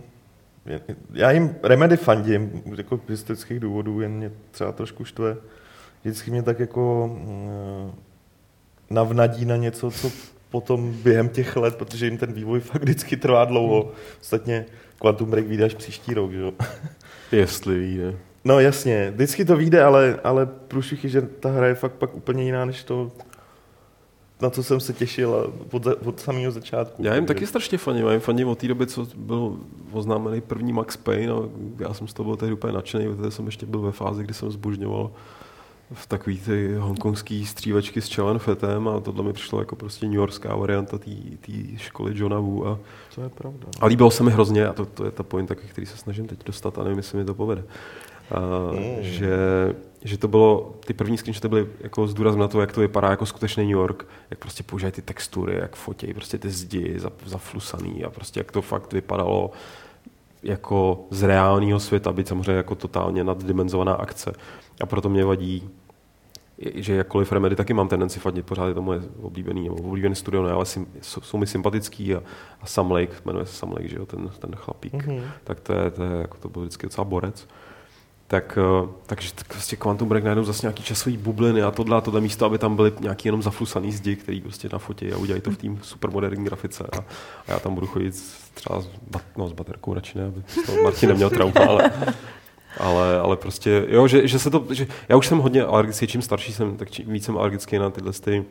Já 1.13 1.31
jim 1.31 1.55
Remedy 1.63 1.97
fandím, 1.97 2.61
jako 2.77 2.99
z 3.07 3.09
historických 3.09 3.59
důvodů, 3.59 4.01
jen 4.01 4.11
mě 4.11 4.31
třeba 4.51 4.71
trošku 4.71 5.05
štve. 5.05 5.37
Vždycky 6.01 6.31
mě 6.31 6.43
tak 6.43 6.59
jako 6.59 7.11
mm, 7.21 7.91
navnadí 8.89 9.45
na 9.45 9.55
něco, 9.55 9.91
co 9.91 10.11
potom 10.49 10.93
během 10.93 11.29
těch 11.29 11.55
let, 11.55 11.75
protože 11.75 12.05
jim 12.05 12.17
ten 12.17 12.33
vývoj 12.33 12.59
fakt 12.59 12.81
vždycky 12.81 13.17
trvá 13.17 13.45
dlouho. 13.45 13.91
Ostatně 14.21 14.65
Quantum 14.99 15.29
Break 15.29 15.61
až 15.65 15.73
příští 15.73 16.13
rok, 16.13 16.31
že 16.31 16.39
jo? 16.39 16.53
Jestli 17.31 17.79
vyjde. 17.79 18.26
No 18.47 18.59
jasně, 18.59 19.11
vždycky 19.15 19.45
to 19.45 19.57
vyjde, 19.57 19.83
ale, 19.83 20.19
ale 20.23 20.45
průšvih 20.45 21.03
je, 21.03 21.09
že 21.09 21.21
ta 21.21 21.49
hra 21.49 21.67
je 21.67 21.75
fakt 21.75 21.91
pak 21.91 22.15
úplně 22.15 22.43
jiná, 22.43 22.65
než 22.65 22.83
to, 22.83 23.11
na 24.41 24.49
co 24.49 24.63
jsem 24.63 24.79
se 24.79 24.93
těšil 24.93 25.53
od, 25.71 25.87
od 26.05 26.19
samého 26.19 26.51
začátku. 26.51 27.03
Já 27.03 27.15
jim 27.15 27.25
takže... 27.25 27.35
taky 27.35 27.47
strašně 27.47 27.77
faním, 27.77 28.05
já 28.05 28.11
jim 28.11 28.21
faním 28.21 28.47
od 28.47 28.57
té 28.57 28.67
doby, 28.67 28.87
co 28.87 29.07
byl 29.15 29.57
oznámený 29.91 30.41
první 30.41 30.73
Max 30.73 30.97
Payne 30.97 31.33
a 31.33 31.37
já 31.79 31.93
jsem 31.93 32.07
z 32.07 32.13
toho 32.13 32.25
byl 32.27 32.37
tehdy 32.37 32.53
úplně 32.53 32.73
nadšený, 32.73 33.15
protože 33.15 33.31
jsem 33.31 33.45
ještě 33.45 33.65
byl 33.65 33.81
ve 33.81 33.91
fázi, 33.91 34.23
kdy 34.23 34.33
jsem 34.33 34.51
zbožňoval 34.51 35.11
v 35.93 36.07
takový 36.07 36.39
ty 36.39 36.75
hongkongský 36.75 37.45
střívačky 37.45 38.01
s 38.01 38.15
Chelen 38.15 38.39
Fetem 38.39 38.87
a 38.87 38.99
tohle 38.99 39.23
mi 39.23 39.33
přišlo 39.33 39.59
jako 39.59 39.75
prostě 39.75 40.05
New 40.05 40.15
Yorkská 40.15 40.55
varianta 40.55 40.97
té 40.97 41.11
školy 41.77 42.11
Johna 42.15 42.39
Wu. 42.39 42.67
A, 42.67 42.79
to 43.15 43.21
je 43.21 43.29
pravda. 43.29 43.67
A 43.81 43.85
líbilo 43.85 44.11
se 44.11 44.23
mi 44.23 44.31
hrozně 44.31 44.67
a 44.67 44.73
to, 44.73 44.85
to 44.85 45.05
je 45.05 45.11
ta 45.11 45.23
point, 45.23 45.51
který 45.51 45.87
se 45.87 45.97
snažím 45.97 46.27
teď 46.27 46.39
dostat 46.45 46.77
a 46.77 46.83
nevím, 46.83 46.97
jestli 46.97 47.17
mi 47.17 47.25
to 47.25 47.33
povede. 47.33 47.63
Uh, 48.31 48.79
mm. 48.79 48.95
že, 48.99 49.37
že 50.03 50.17
to 50.17 50.27
bylo, 50.27 50.73
ty 50.85 50.93
první 50.93 51.17
screenshoty 51.17 51.47
byly 51.47 51.67
jako 51.79 52.07
z 52.07 52.35
na 52.35 52.47
to, 52.47 52.61
jak 52.61 52.71
to 52.71 52.81
vypadá 52.81 53.09
jako 53.09 53.25
skutečný 53.25 53.63
New 53.63 53.77
York, 53.77 54.05
jak 54.29 54.39
prostě 54.39 54.63
používají 54.63 54.91
ty 54.91 55.01
textury, 55.01 55.55
jak 55.55 55.75
fotí 55.75 56.13
prostě 56.13 56.37
ty 56.37 56.49
zdi 56.49 56.99
zaflusaný 57.25 58.03
a 58.03 58.09
prostě 58.09 58.39
jak 58.39 58.51
to 58.51 58.61
fakt 58.61 58.93
vypadalo 58.93 59.51
jako 60.43 61.05
z 61.09 61.23
reálného 61.23 61.79
světa, 61.79 62.13
byť 62.13 62.27
samozřejmě 62.27 62.51
jako 62.51 62.75
totálně 62.75 63.23
naddimenzovaná 63.23 63.93
akce. 63.93 64.33
A 64.81 64.85
proto 64.85 65.09
mě 65.09 65.25
vadí, 65.25 65.69
že 66.57 66.95
jakkoliv 66.95 67.31
Remedy 67.31 67.55
taky 67.55 67.73
mám 67.73 67.87
tendenci 67.87 68.19
fadit, 68.19 68.45
pořád 68.45 68.67
je 68.67 68.73
to 68.73 68.81
moje 68.81 69.01
oblíbený, 69.21 69.63
nebo 69.63 69.75
oblíbený 69.75 70.15
studio, 70.15 70.43
ne, 70.43 70.51
ale 70.51 70.65
sim, 70.65 70.87
jsou, 71.01 71.21
jsou, 71.21 71.37
mi 71.37 71.47
sympatický 71.47 72.15
a, 72.15 72.23
a 72.61 72.65
Sam 72.65 72.91
Lake, 72.91 73.13
jmenuje 73.25 73.45
se 73.45 73.53
Sam 73.53 73.71
Lake, 73.71 73.87
že 73.87 73.97
jo, 73.97 74.05
ten, 74.05 74.29
ten 74.39 74.55
chlapík, 74.55 74.93
mm-hmm. 74.93 75.23
tak 75.43 75.59
to 75.59 75.73
je, 75.73 75.91
to 75.91 76.03
je, 76.03 76.21
jako 76.21 76.37
to 76.37 76.49
byl 76.49 76.61
vždycky 76.61 76.85
docela 76.85 77.05
borec. 77.05 77.43
Uh, 77.43 77.49
tak, 78.27 78.59
eh, 78.61 78.89
takže 79.05 79.29
prostě 79.47 79.75
Quantum 79.75 80.09
Break 80.09 80.23
najednou 80.23 80.43
zase 80.43 80.65
nějaký 80.65 80.83
časový 80.83 81.17
bubliny 81.17 81.63
a 81.63 81.71
tohle 81.71 81.97
a 81.97 82.01
tohle 82.01 82.21
místo, 82.21 82.45
aby 82.45 82.57
tam 82.57 82.75
byly 82.75 82.91
nějaký 82.99 83.27
jenom 83.27 83.41
zaflusaný 83.41 83.91
zdi, 83.91 84.15
který 84.15 84.41
prostě 84.41 84.69
na 84.73 84.79
fotě 84.79 85.13
a 85.13 85.17
udělají 85.17 85.41
to 85.41 85.51
v 85.51 85.57
tým 85.57 85.79
supermoderní 85.81 86.45
grafice 86.45 86.83
a, 86.83 86.97
a, 86.99 87.05
já 87.47 87.59
tam 87.59 87.75
budu 87.75 87.87
chodit 87.87 88.15
třeba 88.53 88.81
s, 88.81 88.89
no, 89.37 89.47
s 89.47 89.53
baterkou 89.53 89.93
radši 89.93 90.17
ne, 90.17 90.25
aby 90.25 90.43
Martin 90.83 91.09
neměl 91.09 91.29
trauma, 91.29 91.61
ale, 91.69 91.91
ale, 92.77 93.19
ale 93.19 93.37
prostě, 93.37 93.85
jo, 93.89 94.07
že, 94.07 94.27
že 94.27 94.39
se 94.39 94.49
to, 94.49 94.65
že 94.69 94.87
já 95.09 95.15
už 95.15 95.27
jsem 95.27 95.37
hodně 95.37 95.63
alergický, 95.63 96.07
čím 96.07 96.21
starší 96.21 96.53
jsem, 96.53 96.77
tak 96.77 96.91
čím 96.91 97.11
víc 97.11 97.25
jsem 97.25 97.37
alergický 97.37 97.77
na 97.77 97.89
tyhle 97.89 98.11
ty 98.13 98.45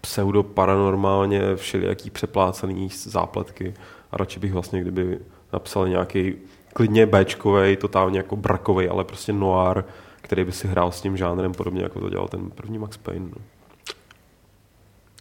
pseudo 0.00 0.42
paranormálně 0.42 1.56
všelijaký 1.56 2.10
přeplácený 2.10 2.88
zápletky 2.92 3.74
a 4.12 4.16
radši 4.16 4.40
bych 4.40 4.52
vlastně, 4.52 4.80
kdyby 4.80 5.18
napsal 5.52 5.88
nějaký 5.88 6.34
klidně 6.72 7.06
Bčkovej, 7.06 7.76
totálně 7.76 8.18
jako 8.18 8.36
brakovej, 8.36 8.88
ale 8.90 9.04
prostě 9.04 9.32
noir, 9.32 9.84
který 10.22 10.44
by 10.44 10.52
si 10.52 10.68
hrál 10.68 10.92
s 10.92 11.00
tím 11.00 11.16
žánrem 11.16 11.52
podobně, 11.52 11.82
jako 11.82 12.00
to 12.00 12.10
dělal 12.10 12.28
ten 12.28 12.50
první 12.50 12.78
Max 12.78 12.96
Payne. 12.96 13.26
No. 13.26 13.42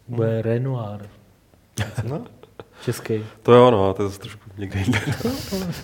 Bude 0.07 0.41
Renoir. 0.41 0.99
No. 2.03 2.21
Český. 2.85 3.25
To 3.43 3.53
jo, 3.53 3.71
no, 3.71 3.93
to 3.93 4.03
je 4.03 4.09
zase 4.09 4.19
trošku 4.19 4.41
někde 4.57 4.79
jinde. 4.79 5.01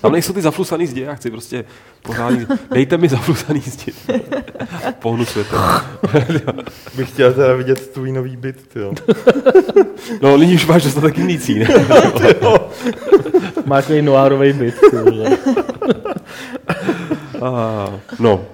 Tam 0.02 0.12
nejsou 0.12 0.34
ty 0.34 0.42
zaflusaný 0.42 0.88
zdi, 0.88 1.02
já 1.02 1.16
chci 1.16 1.32
prostě 1.32 1.66
pořádně, 2.02 2.48
dejte 2.72 2.98
mi 2.98 3.10
zaflusaný 3.10 3.60
zdi. 3.60 3.94
Pohnu 5.00 5.26
světem. 5.26 5.60
Bych 6.96 7.10
chtěl 7.10 7.34
teda 7.34 7.54
vidět 7.54 7.88
tvůj 7.88 8.12
nový 8.12 8.38
byt, 8.38 8.68
ty 8.68 8.80
jo. 8.80 8.94
No, 10.22 10.38
nyní 10.38 10.56
už 10.56 10.66
máš 10.66 10.84
dostatek 10.84 11.18
indicí, 11.18 11.60
ne? 11.60 11.68
Má 13.66 13.76
takový 13.82 14.02
noirový 14.02 14.54
byt. 14.54 14.76
no, 18.20 18.46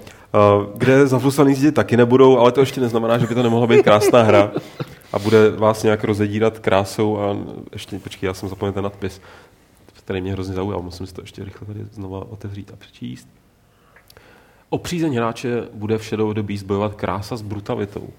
kde 0.76 1.08
zaflusaný 1.08 1.54
zdi 1.54 1.72
taky 1.72 1.98
nebudou, 1.98 2.38
ale 2.38 2.52
to 2.52 2.60
ještě 2.60 2.82
neznamená, 2.82 3.18
že 3.18 3.28
by 3.28 3.36
to 3.36 3.44
nemohla 3.44 3.68
být 3.68 3.84
krásná 3.84 4.22
hra 4.24 4.52
a 5.14 5.20
bude 5.20 5.50
vás 5.50 5.84
nějak 5.84 6.04
rozedírat 6.04 6.60
krásou 6.60 7.20
a 7.20 7.38
ještě, 7.74 8.00
počkej, 8.00 8.28
já 8.28 8.34
jsem 8.34 8.50
zapomněl 8.50 8.74
ten 8.74 8.84
nadpis, 8.84 9.22
který 9.94 10.22
mě 10.22 10.32
hrozně 10.32 10.56
zaujal, 10.56 10.82
musím 10.82 11.08
si 11.08 11.14
to 11.14 11.22
ještě 11.22 11.44
rychle 11.44 11.68
tady 11.68 11.86
znova 11.92 12.32
otevřít 12.32 12.72
a 12.74 12.76
přečíst. 12.76 13.28
O 14.70 14.78
přízeň 14.78 15.16
hráče 15.16 15.64
bude 15.74 15.98
v 15.98 16.04
Shadow 16.04 16.30
of 16.30 16.36
the 16.36 16.44
Beast 16.44 16.66
bojovat 16.66 16.96
krása 16.96 17.36
s 17.36 17.42
brutalitou. 17.42 18.10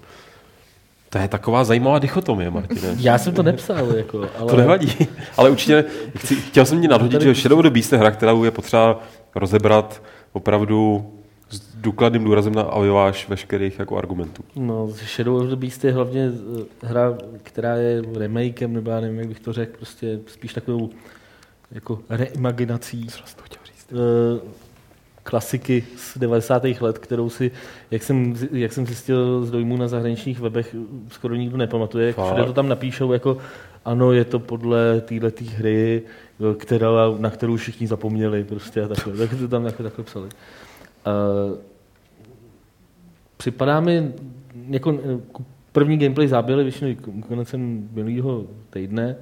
To 1.13 1.19
je 1.19 1.27
taková 1.27 1.63
zajímavá 1.63 1.99
dichotomie, 1.99 2.49
Martine. 2.49 2.95
Já 2.97 3.17
jsem 3.17 3.33
to 3.33 3.43
nepsal, 3.43 3.95
jako, 3.95 4.29
ale... 4.39 4.51
To 4.51 4.57
nevadí, 4.57 5.07
ale 5.37 5.49
určitě 5.49 5.85
chci, 6.17 6.35
chtěl 6.35 6.65
jsem 6.65 6.81
ti 6.81 6.87
nadhodit, 6.87 7.21
že 7.21 7.35
Shadow 7.35 7.59
of 7.59 7.63
the 7.63 7.69
Beast 7.69 7.91
je 7.91 7.97
hra, 7.97 8.11
která 8.11 8.31
je 8.43 8.51
potřeba 8.51 8.99
rozebrat 9.35 10.01
opravdu 10.31 11.11
s 11.49 11.75
důkladným 11.75 12.23
důrazem 12.23 12.55
na 12.55 12.61
aviváž 12.61 13.29
veškerých 13.29 13.79
jako 13.79 13.97
argumentů. 13.97 14.43
No, 14.55 14.87
Shadow 14.87 15.35
of 15.35 15.47
the 15.47 15.55
Beast 15.55 15.83
je 15.83 15.91
hlavně 15.91 16.31
eh, 16.61 16.87
hra, 16.87 17.17
která 17.43 17.75
je 17.75 18.01
remakem, 18.17 18.73
nebo 18.73 18.91
já 18.91 18.99
nevím, 18.99 19.19
jak 19.19 19.27
bych 19.27 19.39
to 19.39 19.53
řekl, 19.53 19.77
prostě 19.77 20.19
spíš 20.27 20.53
takovou 20.53 20.89
jako 21.71 21.99
reimaginací 22.09 23.07
Co 23.07 23.35
to 23.35 23.41
chtěl 23.43 23.61
říct? 23.65 23.93
eh, 23.93 24.62
klasiky 25.23 25.83
z 25.97 26.17
90. 26.17 26.63
let, 26.81 26.97
kterou 26.97 27.29
si, 27.29 27.51
jak 27.91 28.03
jsem, 28.03 28.35
jak 28.51 28.73
jsem 28.73 28.85
zjistil 28.85 29.45
z 29.45 29.51
dojmů 29.51 29.77
na 29.77 29.87
zahraničních 29.87 30.39
webech, 30.39 30.75
skoro 31.11 31.35
nikdo 31.35 31.57
nepamatuje. 31.57 32.07
Jak 32.07 32.15
všude 32.25 32.45
to 32.45 32.53
tam 32.53 32.69
napíšou 32.69 33.13
jako 33.13 33.37
ano, 33.85 34.11
je 34.11 34.25
to 34.25 34.39
podle 34.39 35.01
této 35.01 35.45
hry, 35.57 36.01
která, 36.57 36.89
na 37.17 37.29
kterou 37.29 37.55
všichni 37.55 37.87
zapomněli 37.87 38.43
prostě 38.43 38.81
a 38.81 38.87
takhle. 38.87 39.17
Tak 39.17 39.39
to 39.39 39.47
tam 39.47 39.65
jako 39.65 39.83
takhle 39.83 40.03
psali. 40.03 40.25
Uh, 40.25 41.57
připadá 43.37 43.79
mi 43.79 44.11
jako 44.69 44.93
eh, 44.93 45.43
první 45.71 45.97
gameplay 45.97 46.27
záběly 46.27 46.63
většinou 46.63 46.95
koncem 47.27 47.89
minulého 47.93 48.45
týdne 48.69 49.15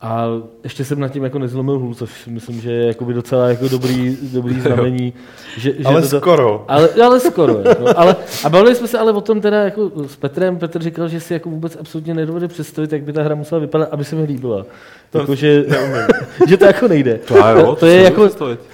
a 0.00 0.24
ještě 0.64 0.84
jsem 0.84 1.00
nad 1.00 1.08
tím 1.08 1.24
jako 1.24 1.38
nezlomil 1.38 1.78
hůl, 1.78 1.94
což 1.94 2.26
myslím, 2.26 2.60
že 2.60 2.72
je 2.72 2.86
jakoby 2.86 3.14
docela 3.14 3.48
jako 3.48 3.68
dobrý, 3.68 4.16
dobrý 4.22 4.60
znamení. 4.60 5.12
Že, 5.58 5.72
že 5.78 5.84
Ale 5.84 6.02
toto- 6.02 6.16
skoro. 6.20 6.64
ale, 6.68 6.88
ale 6.88 7.20
skoro. 7.20 7.58
Jako, 7.68 7.84
ale, 7.98 8.16
a 8.44 8.48
bavili 8.48 8.74
jsme 8.74 8.88
se 8.88 8.98
ale 8.98 9.12
o 9.12 9.20
tom 9.20 9.40
teda 9.40 9.62
jako 9.64 9.90
s 10.06 10.16
Petrem. 10.16 10.58
Petr 10.58 10.82
říkal, 10.82 11.08
že 11.08 11.20
si 11.20 11.32
jako 11.32 11.50
vůbec 11.50 11.76
absolutně 11.80 12.14
nedovede 12.14 12.48
představit, 12.48 12.92
jak 12.92 13.02
by 13.02 13.12
ta 13.12 13.22
hra 13.22 13.34
musela 13.34 13.58
vypadat, 13.58 13.88
aby 13.92 14.04
se 14.04 14.16
mi 14.16 14.22
líbila. 14.24 14.66
Jako, 15.14 15.34
že, 15.34 15.64
že 16.48 16.56
to 16.56 16.64
jako 16.64 16.88
nejde. 16.88 17.18
To 17.28 17.36
jo, 17.36 17.66
to, 17.66 17.76
to 17.76 17.86
je 17.86 18.02
jako, 18.02 18.30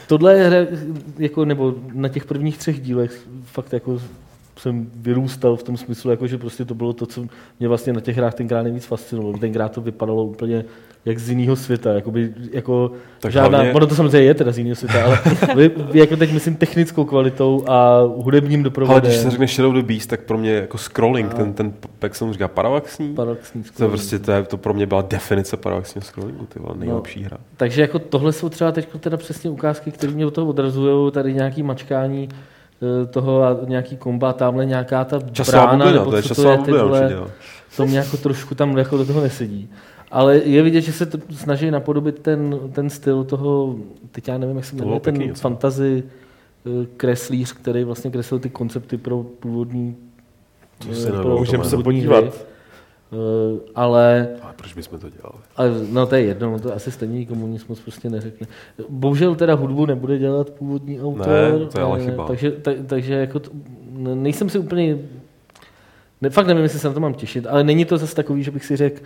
tohle 0.06 0.34
je 0.34 0.44
hra, 0.46 0.56
jako, 1.18 1.44
nebo 1.44 1.74
na 1.92 2.08
těch 2.08 2.24
prvních 2.24 2.58
třech 2.58 2.80
dílech 2.80 3.20
fakt 3.44 3.72
jako 3.72 3.98
jsem 4.62 4.90
vyrůstal 4.96 5.56
v 5.56 5.62
tom 5.62 5.76
smyslu, 5.76 6.10
jako, 6.10 6.26
že 6.26 6.38
prostě 6.38 6.64
to 6.64 6.74
bylo 6.74 6.92
to, 6.92 7.06
co 7.06 7.24
mě 7.58 7.68
vlastně 7.68 7.92
na 7.92 8.00
těch 8.00 8.16
hrách 8.16 8.34
tenkrát 8.34 8.62
nejvíc 8.62 8.84
fascinovalo. 8.84 9.38
Tenkrát 9.38 9.72
to 9.72 9.80
vypadalo 9.80 10.24
úplně 10.24 10.64
jak 11.04 11.18
z 11.18 11.30
jiného 11.30 11.56
světa. 11.56 11.92
Jakoby, 11.92 12.34
jako 12.52 12.92
Tak 13.20 13.32
žádná, 13.32 13.58
hlavně- 13.58 13.72
ono 13.74 13.86
to 13.86 13.94
samozřejmě 13.94 14.26
je 14.26 14.34
teda 14.34 14.52
z 14.52 14.58
jiného 14.58 14.76
světa, 14.76 15.04
ale 15.04 15.18
vy, 15.56 15.70
vy 15.92 15.98
jako 15.98 16.16
teď 16.16 16.32
myslím 16.32 16.56
technickou 16.56 17.04
kvalitou 17.04 17.64
a 17.68 18.00
hudebním 18.16 18.60
Ale 18.60 18.64
doprovodem. 18.64 19.02
když 19.02 19.16
se 19.16 19.30
řekne 19.30 19.46
Shadow 19.46 19.76
of 19.76 19.82
the 19.84 19.92
Beast, 19.92 20.08
tak 20.10 20.20
pro 20.20 20.38
mě 20.38 20.52
jako 20.52 20.78
scrolling, 20.78 21.34
ten, 21.34 21.52
ten, 21.52 21.72
jak 22.02 22.14
jsem 22.14 22.32
říká, 22.32 22.48
parallaxní, 22.48 23.14
Paradoxní 23.14 23.62
to, 23.62 23.68
scrolling. 23.68 23.92
prostě, 23.98 24.18
to, 24.18 24.32
je, 24.32 24.42
to 24.42 24.56
pro 24.56 24.74
mě 24.74 24.86
byla 24.86 25.02
definice 25.02 25.56
parallaxního 25.56 26.02
scrollingu, 26.04 26.46
ty 26.46 26.58
vole, 26.58 26.74
nejlepší 26.78 27.22
hra. 27.22 27.36
Takže 27.56 27.80
jako 27.80 27.98
tohle 27.98 28.32
jsou 28.32 28.48
třeba 28.48 28.72
teď 28.72 28.88
teda 29.00 29.16
přesně 29.16 29.50
ukázky, 29.50 29.90
které 29.90 30.12
mě 30.12 30.26
od 30.26 30.34
toho 30.34 30.46
odrazují, 30.46 31.12
tady 31.12 31.34
nějaký 31.34 31.62
mačkání 31.62 32.28
toho 33.10 33.42
a 33.42 33.56
nějaký 33.66 33.96
komba, 33.96 34.32
tamhle 34.32 34.66
nějaká 34.66 35.04
ta 35.04 35.20
Časová 35.32 35.62
brána, 35.62 35.84
bublina, 35.84 35.98
nebo 35.98 36.10
to 36.10 36.16
je 36.16 36.22
co 36.22 36.28
časová 36.28 36.56
ty 36.56 36.58
bublina 36.58 36.84
vole, 36.84 37.00
určitě. 37.00 37.14
jo. 37.14 37.28
to 37.76 37.86
mě 37.86 37.98
jako 37.98 38.16
trošku 38.16 38.54
tam 38.54 38.78
jako 38.78 38.96
do 38.96 39.04
toho 39.04 39.20
nesedí. 39.20 39.68
Ale 40.10 40.36
je 40.36 40.62
vidět, 40.62 40.80
že 40.80 40.92
se 40.92 41.06
to 41.06 41.18
snaží 41.30 41.70
napodobit 41.70 42.18
ten, 42.18 42.58
ten 42.72 42.90
styl 42.90 43.24
toho, 43.24 43.76
teď 44.10 44.28
já 44.28 44.38
nevím, 44.38 44.56
jak 44.56 44.64
se 44.64 44.76
jmenuje, 44.76 45.00
pěkný 45.00 45.18
ten 45.18 45.28
něco. 45.28 45.40
fantasy 45.40 46.02
eh, 46.66 46.86
kreslíř, 46.96 47.52
který 47.52 47.84
vlastně 47.84 48.10
kreslil 48.10 48.38
ty 48.38 48.50
koncepty 48.50 48.96
pro 48.96 49.22
původní 49.22 49.96
To 50.78 51.12
pro 51.12 51.22
to 51.22 51.38
Můžeme 51.38 51.64
se 51.64 51.76
podívat. 51.76 52.51
Eh, 53.12 53.60
Ale 53.74 54.28
Ale 54.42 54.52
proč 54.56 54.74
bychom 54.74 54.98
to 54.98 55.08
dělali? 55.10 55.38
ale 55.56 55.70
no 55.90 56.06
to 56.06 56.14
je 56.14 56.22
jedno, 56.22 56.50
no 56.50 56.58
to 56.58 56.74
asi 56.74 56.90
stejně 56.90 57.18
nikomu 57.18 57.46
nic 57.46 57.66
moc 57.66 57.80
prostě 57.80 58.10
neřekne. 58.10 58.46
Bohužel 58.88 59.34
teda 59.34 59.54
hudbu 59.54 59.86
nebude 59.86 60.18
dělat 60.18 60.50
původní 60.50 61.00
autor. 61.00 61.26
Ne, 61.26 61.66
to 61.72 61.78
je 61.78 61.84
ale 61.84 61.98
eh, 62.00 62.04
chyba. 62.04 62.26
Takže, 62.26 62.50
ta, 62.50 62.70
takže 62.86 63.14
jako 63.14 63.38
to, 63.40 63.50
ne- 63.90 64.14
nejsem 64.14 64.48
si 64.50 64.58
úplně, 64.58 64.98
ne, 66.20 66.30
fakt 66.30 66.46
nevím, 66.46 66.62
jestli 66.62 66.78
se 66.78 66.88
na 66.88 66.94
to 66.94 67.00
mám 67.00 67.14
těšit, 67.14 67.46
ale 67.46 67.64
není 67.64 67.84
to 67.84 67.98
zase 67.98 68.14
takový, 68.16 68.42
že 68.42 68.50
bych 68.50 68.64
si 68.64 68.76
řekl, 68.76 69.00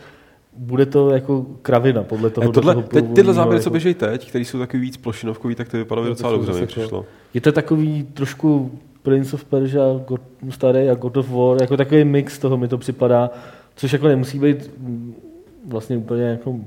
bude 0.56 0.86
to 0.86 1.10
jako 1.10 1.46
kravina 1.62 2.02
podle 2.02 2.30
toho. 2.30 2.46
Ne, 2.46 2.52
tohle, 2.52 2.74
toho 2.74 2.86
teď, 2.88 3.04
tyhle 3.14 3.34
záběry, 3.34 3.60
co 3.62 3.68
jako- 3.68 3.70
běží 3.72 3.94
teď, 3.94 4.28
které 4.28 4.44
jsou 4.44 4.58
takový 4.58 4.82
víc 4.82 4.96
plošinovkový, 4.96 5.54
tak 5.54 5.68
to 5.68 5.76
vypadaly 5.76 6.04
No, 6.08 6.14
docela 6.14 6.32
dobře, 6.32 6.52
mi 6.52 6.66
přišlo. 6.66 7.04
Je 7.34 7.40
to 7.40 7.52
takový 7.52 8.02
trošku 8.14 8.70
Prince 9.02 9.36
of 9.36 9.44
Persia, 9.44 9.82
God, 10.08 10.20
starý 10.50 10.88
a 10.90 10.94
God 10.94 11.16
of 11.16 11.30
War, 11.30 11.60
jako 11.60 11.76
takový 11.76 12.04
mix 12.04 12.38
toho 12.38 12.56
mi 12.56 12.68
to 12.68 12.78
připadá, 12.78 13.30
což 13.76 13.92
jako 13.92 14.08
nemusí 14.08 14.38
být 14.38 14.70
vlastně 15.66 15.96
úplně 15.96 16.22
jako 16.22 16.60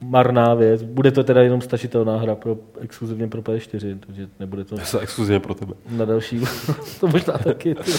marná 0.00 0.54
věc. 0.54 0.82
Bude 0.82 1.10
to 1.10 1.24
teda 1.24 1.42
jenom 1.42 1.60
stačitelná 1.60 2.18
hra 2.18 2.34
pro, 2.34 2.56
exkluzivně 2.80 3.28
pro 3.28 3.42
PS4, 3.42 3.98
takže 4.06 4.28
nebude 4.40 4.64
to 4.64 4.76
Zase 4.76 5.00
exkluzivně 5.00 5.40
pro 5.40 5.54
tebe. 5.54 5.74
na 5.90 6.04
další. 6.04 6.40
to 7.00 7.06
možná 7.08 7.38
taky. 7.38 7.74
ty. 7.74 7.92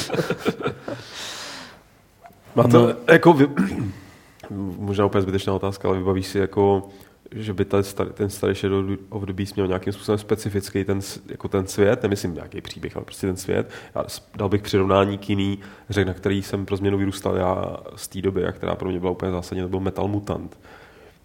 Má 2.55 2.63
to, 2.63 2.95
jako, 3.11 3.33
vy... 3.33 3.47
možná 4.79 5.05
úplně 5.05 5.21
zbytečná 5.21 5.53
otázka, 5.53 5.87
ale 5.87 5.97
vybavíš 5.97 6.27
si 6.27 6.39
jako, 6.39 6.89
že 7.31 7.53
by 7.53 7.65
ten 7.65 7.83
starý, 7.83 8.09
ten 8.13 8.29
starý 8.29 8.55
Shadow 8.55 8.85
of 9.09 9.23
the 9.23 9.33
Beast 9.33 9.55
měl 9.55 9.67
nějakým 9.67 9.93
způsobem 9.93 10.17
specifický 10.17 10.83
ten, 10.83 10.99
jako 11.29 11.47
ten 11.47 11.67
svět, 11.67 12.03
nemyslím 12.03 12.33
nějaký 12.33 12.61
příběh, 12.61 12.95
ale 12.95 13.05
prostě 13.05 13.27
ten 13.27 13.37
svět. 13.37 13.69
Já 13.95 14.05
dal 14.35 14.49
bych 14.49 14.61
přirovnání 14.61 15.17
k 15.17 15.29
jiný 15.29 15.59
hře, 15.87 16.05
na 16.05 16.13
který 16.13 16.41
jsem 16.43 16.65
pro 16.65 16.77
změnu 16.77 16.97
vyrůstal 16.97 17.35
já 17.35 17.77
z 17.95 18.07
té 18.07 18.21
doby 18.21 18.45
a 18.45 18.51
která 18.51 18.75
pro 18.75 18.89
mě 18.89 18.99
byla 18.99 19.11
úplně 19.11 19.31
zásadně, 19.31 19.63
to 19.63 19.69
byl 19.69 19.79
Metal 19.79 20.07
Mutant, 20.07 20.59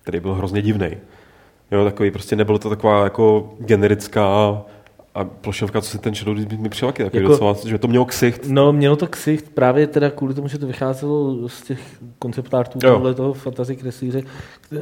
který 0.03 0.21
byl 0.21 0.35
hrozně 0.35 0.63
divný. 0.63 0.97
Jo, 1.71 1.85
takový, 1.85 2.11
prostě 2.11 2.37
nebylo 2.37 2.59
to 2.59 2.69
taková 2.69 3.05
jako 3.05 3.55
generická 3.59 4.63
a 5.15 5.25
plošovka, 5.25 5.81
co 5.81 5.91
se 5.91 5.99
ten 5.99 6.15
Shadow 6.15 6.37
mi 6.61 6.69
přijel, 6.69 6.93
taky 6.93 7.17
Jako- 7.17 7.29
docela, 7.29 7.57
že 7.67 7.79
to 7.79 7.89
mělo 7.89 8.05
ksicht. 8.05 8.43
No, 8.49 8.73
mělo 8.73 8.97
to 8.97 9.07
ksicht 9.07 9.49
právě 9.55 9.87
teda 9.87 10.11
kvůli 10.11 10.35
tomu, 10.35 10.49
že 10.49 10.59
to 10.59 10.67
vycházelo 10.67 11.49
z 11.49 11.63
těch 11.63 11.81
konceptártů 12.19 12.79
tohle 12.79 13.15
toho 13.15 13.33
fantasy 13.33 13.77
kreslíře. 13.77 14.23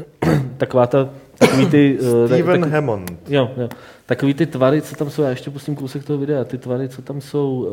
Taková 0.57 0.87
ta, 0.87 1.09
takový 1.39 1.67
ty... 1.67 1.99
eh, 2.01 2.27
Steven 2.29 2.61
tak- 2.61 2.71
Hammond. 2.71 3.13
Jo, 3.29 3.51
jo. 3.57 3.69
Takový 4.07 4.35
ty 4.35 4.47
tvary, 4.47 4.83
co 4.83 4.97
tam 4.97 5.11
jsou, 5.11 5.23
já 5.23 5.31
ještě 5.31 5.51
pustím 5.51 5.77
kousek 5.77 6.05
toho 6.05 6.19
videa, 6.19 6.45
ty 6.45 6.59
tvary, 6.59 6.89
co 6.89 7.03
tam 7.03 7.21
jsou, 7.21 7.69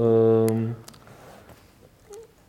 um, 0.51 0.76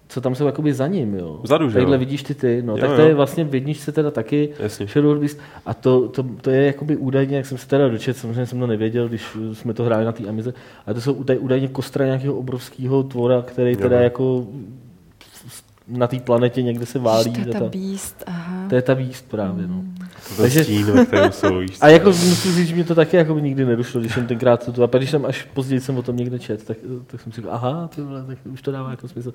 co 0.09 0.20
tam 0.20 0.34
jsou 0.34 0.46
jakoby 0.46 0.74
za 0.74 0.86
ním, 0.86 1.14
jo. 1.14 1.40
Vzadu, 1.42 1.68
že 1.68 1.74
Tadyhle 1.74 1.94
jo? 1.94 1.98
vidíš 1.98 2.22
ty 2.22 2.34
ty, 2.34 2.62
no, 2.62 2.72
Jo, 2.72 2.78
tak 2.80 2.90
to 2.96 3.02
jo. 3.02 3.09
je 3.09 3.14
vlastně 3.14 3.44
v 3.44 3.54
jedničce 3.54 3.92
teda 3.92 4.11
taky 4.11 4.48
Jasně. 4.59 4.86
Shadow 4.86 5.18
Beast. 5.18 5.38
A 5.66 5.74
to, 5.74 6.09
to, 6.09 6.24
to, 6.40 6.50
je 6.50 6.66
jakoby 6.66 6.96
údajně, 6.96 7.36
jak 7.36 7.46
jsem 7.46 7.59
se 7.59 7.68
teda 7.68 7.88
dočetl, 7.88 8.18
samozřejmě 8.18 8.46
jsem 8.46 8.61
to 8.61 8.66
nevěděl, 8.66 9.09
když 9.09 9.36
jsme 9.52 9.74
to 9.74 9.84
hráli 9.84 10.04
na 10.04 10.12
té 10.12 10.28
Amize, 10.28 10.54
ale 10.86 10.94
to 10.94 11.00
jsou 11.00 11.12
údaj, 11.12 11.38
údajně 11.40 11.68
kostra 11.68 12.04
nějakého 12.04 12.34
obrovského 12.34 13.02
tvora, 13.02 13.42
který 13.42 13.76
teda 13.76 13.96
Jo. 13.96 14.02
jako 14.02 14.46
na 15.89 16.07
té 16.07 16.20
planetě 16.20 16.62
někde 16.62 16.86
se 16.86 16.99
válí. 16.99 17.32
to 17.32 17.41
je 17.41 17.47
ta 17.47 17.59
ta- 17.59 17.70
aha. 18.26 18.68
to 18.68 18.74
je 18.74 18.82
ta 18.82 18.95
výst 18.95 19.28
právě, 19.28 19.66
no. 19.66 19.82
Takže- 20.36 20.64
stín, 20.64 20.86
ve 20.86 21.07
kterém 21.07 21.32
jsou, 21.32 21.59
víš, 21.59 21.78
A 21.80 21.89
jako 21.89 22.09
musím 22.09 22.53
říct, 22.53 22.68
že 22.68 22.76
mi 22.76 22.84
to 22.84 22.95
taky 22.95 23.16
jako 23.16 23.39
nikdy 23.39 23.64
nedošlo, 23.64 24.01
když 24.01 24.14
jsem 24.14 24.26
tenkrát 24.26 24.72
to, 24.72 24.82
a 24.82 24.86
pak 24.86 25.01
když 25.01 25.11
jsem 25.11 25.26
až 25.26 25.43
později 25.55 25.80
jsem 25.80 25.97
o 25.97 26.03
tom 26.03 26.16
někde 26.16 26.39
čet, 26.39 26.64
tak, 26.64 26.76
tak 27.07 27.20
jsem 27.20 27.32
si 27.32 27.41
říkal, 27.41 27.55
aha, 27.55 27.91
ty 27.95 28.01
vole, 28.03 28.24
tak 28.26 28.39
už 28.53 28.62
to 28.62 28.72
dává 28.72 28.91
jako 28.91 29.09
smysl. 29.09 29.32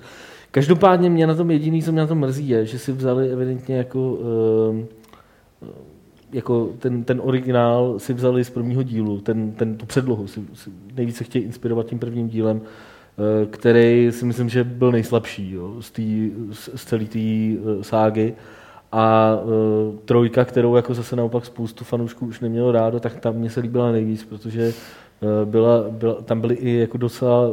Každopádně 0.50 1.10
mě 1.10 1.26
na 1.26 1.34
tom 1.34 1.50
jediný, 1.50 1.82
co 1.82 1.92
mě 1.92 2.00
na 2.00 2.06
tom 2.06 2.18
mrzí, 2.18 2.48
je, 2.48 2.66
že 2.66 2.78
si 2.78 2.92
vzali 2.92 3.30
evidentně 3.30 3.76
jako 3.76 4.12
um, 4.12 4.86
jako 6.32 6.70
ten, 6.78 7.04
ten 7.04 7.20
originál 7.24 7.98
si 7.98 8.14
vzali 8.14 8.44
z 8.44 8.50
prvního 8.50 8.82
dílu, 8.82 9.20
ten, 9.20 9.52
ten, 9.52 9.76
tu 9.76 9.86
předlohu 9.86 10.26
si, 10.26 10.40
si 10.54 10.70
nejvíce 10.94 11.24
chtějí 11.24 11.44
inspirovat 11.44 11.86
tím 11.86 11.98
prvním 11.98 12.28
dílem, 12.28 12.60
který 13.50 14.12
si 14.12 14.24
myslím, 14.24 14.48
že 14.48 14.64
byl 14.64 14.92
nejslabší 14.92 15.52
jo, 15.52 15.74
z, 15.80 15.90
tý, 15.90 16.30
z, 16.52 16.84
celé 16.84 17.04
té 17.04 17.18
uh, 17.18 17.82
ságy. 17.82 18.34
A 18.92 19.36
uh, 19.42 19.96
trojka, 20.04 20.44
kterou 20.44 20.76
jako 20.76 20.94
zase 20.94 21.16
naopak 21.16 21.46
spoustu 21.46 21.84
fanoušků 21.84 22.26
už 22.26 22.40
nemělo 22.40 22.72
rádo, 22.72 23.00
tak 23.00 23.20
tam 23.20 23.34
mě 23.34 23.50
se 23.50 23.60
líbila 23.60 23.92
nejvíc, 23.92 24.24
protože 24.24 24.72
uh, 25.20 25.50
byla, 25.50 25.84
byla, 25.90 26.14
tam 26.14 26.40
byly 26.40 26.54
i 26.54 26.70
jako 26.70 26.98
docela 26.98 27.50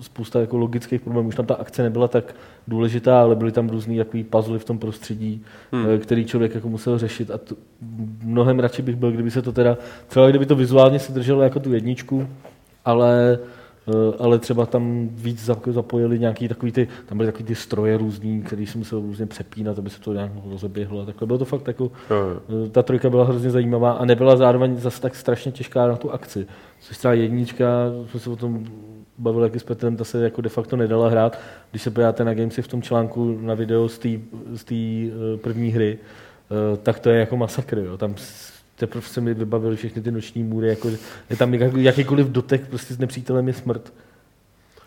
spousta 0.00 0.40
jako 0.40 0.56
logických 0.56 1.00
problémů. 1.00 1.28
Už 1.28 1.34
tam 1.34 1.46
ta 1.46 1.54
akce 1.54 1.82
nebyla 1.82 2.08
tak 2.08 2.34
důležitá, 2.68 3.20
ale 3.22 3.36
byly 3.36 3.52
tam 3.52 3.68
různý 3.68 3.98
takový 3.98 4.24
puzzle 4.24 4.58
v 4.58 4.64
tom 4.64 4.78
prostředí, 4.78 5.44
hmm. 5.72 5.86
uh, 5.86 5.98
který 5.98 6.24
člověk 6.24 6.54
jako 6.54 6.68
musel 6.68 6.98
řešit. 6.98 7.30
A 7.30 7.38
to, 7.38 7.54
mnohem 8.22 8.58
radši 8.58 8.82
bych 8.82 8.96
byl, 8.96 9.12
kdyby 9.12 9.30
se 9.30 9.42
to 9.42 9.52
teda, 9.52 9.78
třeba 10.08 10.28
kdyby 10.30 10.46
to 10.46 10.56
vizuálně 10.56 10.98
se 10.98 11.12
drželo 11.12 11.42
jako 11.42 11.60
tu 11.60 11.72
jedničku, 11.72 12.28
ale 12.84 13.38
Eh, 13.38 13.61
ale 14.18 14.38
třeba 14.38 14.66
tam 14.66 15.08
víc 15.12 15.50
zapojili 15.66 16.18
nějaký 16.18 16.48
takový 16.48 16.72
ty, 16.72 16.88
tam 17.06 17.18
byly 17.18 17.28
takový 17.28 17.44
ty 17.44 17.54
stroje 17.54 17.98
různý, 17.98 18.42
který 18.42 18.66
si 18.66 18.78
musel 18.78 19.00
různě 19.00 19.26
přepínat, 19.26 19.78
aby 19.78 19.90
se 19.90 20.00
to 20.00 20.12
nějak 20.12 20.32
rozeběhlo 20.50 21.00
a 21.00 21.04
takhle. 21.04 21.26
Bylo 21.26 21.38
to 21.38 21.44
fakt 21.44 21.66
jako, 21.66 21.92
eh, 22.10 22.68
ta 22.68 22.82
trojka 22.82 23.10
byla 23.10 23.24
hrozně 23.24 23.50
zajímavá 23.50 23.92
a 23.92 24.04
nebyla 24.04 24.36
zároveň 24.36 24.76
zase 24.76 25.00
tak 25.00 25.16
strašně 25.16 25.52
těžká 25.52 25.86
na 25.86 25.96
tu 25.96 26.10
akci. 26.10 26.46
Což 26.80 26.98
třeba 26.98 27.14
jednička, 27.14 27.66
jsme 28.10 28.20
se 28.20 28.30
o 28.30 28.36
tom 28.36 28.64
bavili 29.18 29.44
jak 29.44 29.60
s 29.60 29.64
Petrem, 29.64 29.96
ta 29.96 30.04
se 30.04 30.24
jako 30.24 30.40
de 30.40 30.48
facto 30.48 30.76
nedala 30.76 31.08
hrát. 31.08 31.38
Když 31.70 31.82
se 31.82 31.90
podíváte 31.90 32.24
na 32.24 32.34
Gamesy 32.34 32.62
v 32.62 32.68
tom 32.68 32.82
článku 32.82 33.38
na 33.40 33.54
video 33.54 33.88
z 33.88 33.98
té 34.64 34.74
eh, 34.74 35.36
první 35.36 35.70
hry, 35.70 35.98
tak 36.82 36.98
to 36.98 37.10
je 37.10 37.20
jako 37.20 37.36
masakr. 37.36 37.78
Jo. 37.78 37.98
Tam 37.98 38.14
teprve 38.82 39.06
se 39.06 39.20
mi 39.20 39.34
vybavili 39.34 39.76
všechny 39.76 40.02
ty 40.02 40.10
noční 40.10 40.42
můry, 40.42 40.68
jako, 40.68 40.88
je 41.30 41.36
tam 41.36 41.54
jakýkoliv 41.54 42.26
dotek 42.26 42.68
prostě 42.68 42.94
s 42.94 42.98
nepřítelem 42.98 43.48
je 43.48 43.54
smrt. 43.54 43.92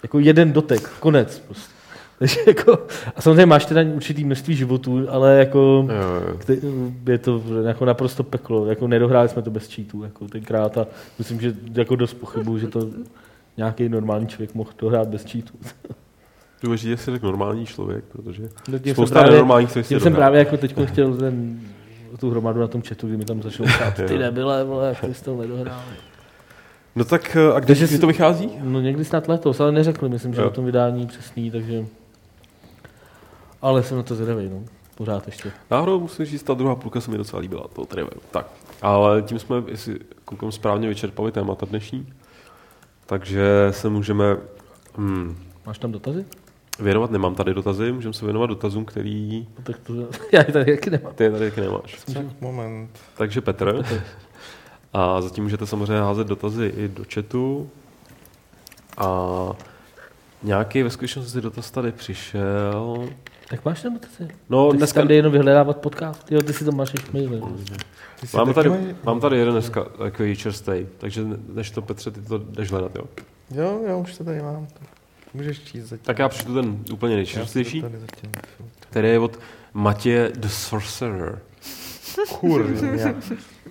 Jako 0.04 0.20
jeden 0.20 0.52
dotek, 0.52 0.90
konec. 1.00 1.40
Prostě. 1.40 1.74
Takže 2.20 2.40
jako, 2.48 2.80
a 3.16 3.22
samozřejmě 3.22 3.46
máš 3.46 3.66
teda 3.66 3.82
určitý 3.82 4.24
množství 4.24 4.56
životů, 4.56 5.08
ale 5.10 5.40
jako 5.40 5.88
jo, 5.90 6.58
jo. 6.64 6.92
je 7.08 7.18
to 7.18 7.44
jako 7.66 7.86
naprosto 7.86 8.24
peklo. 8.24 8.66
Jako 8.66 8.88
nedohráli 8.88 9.30
jsme 9.30 9.42
to 9.42 9.52
bez 9.52 9.76
cheatů 9.76 10.04
jako 10.04 10.28
tenkrát 10.28 10.78
a 10.78 10.88
myslím, 11.18 11.42
že 11.42 11.54
jako 11.74 11.96
dost 11.96 12.14
pochybuju, 12.14 12.58
že 12.58 12.68
to 12.68 12.90
nějaký 13.58 13.90
normální 13.90 14.28
člověk 14.28 14.56
mohl 14.56 14.70
dohrát 14.80 15.08
bez 15.08 15.32
cheatů. 15.32 15.54
Důležitě, 16.64 16.90
že 16.90 16.98
jsi 16.98 17.12
tak 17.12 17.22
normální 17.22 17.66
člověk, 17.66 18.04
protože 18.06 18.50
no, 18.70 18.80
spousta 18.94 19.24
nenormálních 19.24 19.72
se 19.72 20.00
jsem 20.00 20.16
právě 20.16 20.40
jako 20.40 20.58
teď 20.58 20.76
chtěl 20.86 21.18
ten 21.18 21.60
tu 22.18 22.30
hromadu 22.30 22.62
na 22.62 22.68
tom 22.68 22.82
chatu, 22.82 23.08
kdy 23.08 23.18
mi 23.18 23.26
tam 23.26 23.42
začalo 23.42 23.70
psát, 23.70 23.92
ty 24.08 24.18
nebyle, 24.18 24.64
vole, 24.64 24.88
jak 24.88 25.16
jsi 25.16 25.24
to 25.24 25.36
nedohrál. 25.36 25.82
No 26.96 27.06
tak 27.06 27.38
a 27.56 27.60
kde 27.60 27.76
si 27.76 28.00
to 28.00 28.08
vychází? 28.08 28.50
No 28.62 28.82
někdy 28.82 29.06
snad 29.06 29.28
letos, 29.28 29.60
ale 29.60 29.72
neřekli, 29.72 30.10
myslím, 30.10 30.34
že 30.34 30.42
jo. 30.42 30.48
o 30.48 30.50
tom 30.50 30.66
vydání 30.66 31.08
přesný, 31.08 31.52
takže... 31.52 31.86
Ale 33.62 33.84
jsem 33.84 33.98
na 33.98 34.04
to 34.04 34.16
zvědavý, 34.16 34.50
no. 34.50 34.64
Pořád 34.96 35.28
ještě. 35.28 35.52
Náhodou 35.72 36.00
musím 36.00 36.26
říct, 36.26 36.44
ta 36.44 36.54
druhá 36.54 36.76
půlka 36.76 37.02
se 37.02 37.12
mi 37.12 37.18
docela 37.18 37.40
líbila, 37.40 37.68
to 37.76 37.86
tady 37.86 38.04
Tak, 38.32 38.48
ale 38.82 39.22
tím 39.22 39.40
jsme, 39.40 39.56
jestli 39.68 40.00
koukám 40.26 40.52
správně, 40.52 40.88
vyčerpali 40.88 41.32
témata 41.32 41.66
dnešní. 41.66 42.14
Takže 43.06 43.68
se 43.72 43.90
můžeme... 43.90 44.38
Hmm, 44.98 45.38
Máš 45.66 45.78
tam 45.78 45.92
dotazy? 45.92 46.26
Věnovat 46.80 47.12
nemám 47.12 47.36
tady 47.36 47.54
dotazy, 47.54 47.92
můžeme 47.92 48.14
se 48.14 48.26
věnovat 48.26 48.48
dotazům, 48.48 48.86
který... 48.86 49.48
No, 49.58 49.64
tak 49.64 49.80
to, 49.80 49.94
já 50.32 50.40
je 50.48 50.54
tady 50.54 50.76
taky 50.76 50.90
nemám. 50.90 51.14
Ty 51.14 51.24
je 51.24 51.32
tady 51.32 51.50
taky 51.50 51.62
nemáš. 51.62 52.04
Tak, 52.14 52.26
moment. 52.42 52.90
Takže 53.18 53.42
Petr. 53.42 53.86
A 54.94 55.22
zatím 55.22 55.44
můžete 55.44 55.66
samozřejmě 55.66 56.00
házet 56.00 56.28
dotazy 56.28 56.74
i 56.78 56.88
do 56.88 57.04
chatu. 57.14 57.70
A 58.98 59.10
nějaký 60.44 60.84
ve 60.84 60.90
skutečnosti 60.90 61.42
dotaz 61.42 61.72
tady 61.72 61.92
přišel. 61.92 63.10
Tak 63.50 63.66
máš 63.66 63.82
tam 63.82 63.94
dotazy? 63.94 64.28
No, 64.50 64.72
ty 64.72 64.78
dneska... 64.78 65.00
tam 65.00 65.08
jde 65.08 65.16
jenom 65.16 65.32
vyhledávat 65.32 65.78
podcast. 65.78 66.32
Jo, 66.32 66.42
ty 66.42 66.54
si 66.54 66.66
to 66.66 66.72
máš 66.72 66.94
ještě 66.94 67.12
maily. 67.14 67.42
Mám 68.34 68.54
tady, 68.54 68.96
mám 69.04 69.20
tady 69.20 69.38
jeden 69.38 69.54
dneska 69.54 69.84
takový 69.84 70.36
čerstvý, 70.36 70.88
takže 70.98 71.22
než 71.54 71.72
to 71.72 71.82
Petře, 71.82 72.12
ty 72.12 72.22
to 72.22 72.38
jdeš 72.38 72.72
hledat, 72.72 72.96
jo? 72.96 73.04
Jo, 73.52 73.82
já 73.88 73.96
už 73.96 74.18
to 74.18 74.24
tady 74.24 74.42
mám. 74.42 74.68
Můžeš 75.36 75.60
číst 75.60 75.84
zatím. 75.84 76.06
Tak 76.06 76.20
já 76.20 76.30
přečtu 76.30 76.54
ten 76.54 76.80
úplně 76.92 77.16
nejčerstvější, 77.16 77.84
který 78.80 79.08
je 79.08 79.20
od 79.20 79.40
Matěje 79.74 80.32
the 80.36 80.48
Sorcerer. 80.48 81.40
Kurně. 82.40 83.16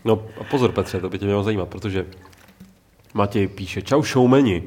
No 0.04 0.26
a 0.40 0.44
pozor 0.44 0.72
Petře, 0.72 1.00
to 1.00 1.08
by 1.08 1.18
tě 1.18 1.24
mělo 1.24 1.42
zajímat, 1.42 1.68
protože 1.68 2.06
Matěj 3.14 3.48
píše, 3.48 3.82
čau 3.82 4.02
showmeni, 4.02 4.62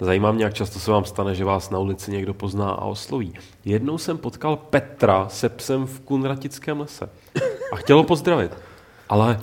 Zajímá 0.00 0.32
mě, 0.32 0.44
jak 0.44 0.54
často 0.54 0.78
se 0.78 0.90
vám 0.90 1.04
stane, 1.04 1.34
že 1.34 1.44
vás 1.44 1.70
na 1.70 1.78
ulici 1.78 2.10
někdo 2.10 2.34
pozná 2.34 2.70
a 2.70 2.84
osloví. 2.84 3.34
Jednou 3.64 3.98
jsem 3.98 4.18
potkal 4.18 4.56
Petra 4.56 5.28
se 5.28 5.48
psem 5.48 5.86
v 5.86 6.00
Kunratickém 6.00 6.80
lese 6.80 7.08
a 7.72 7.76
chtěl 7.76 7.96
ho 7.96 8.04
pozdravit, 8.04 8.52
ale 9.08 9.40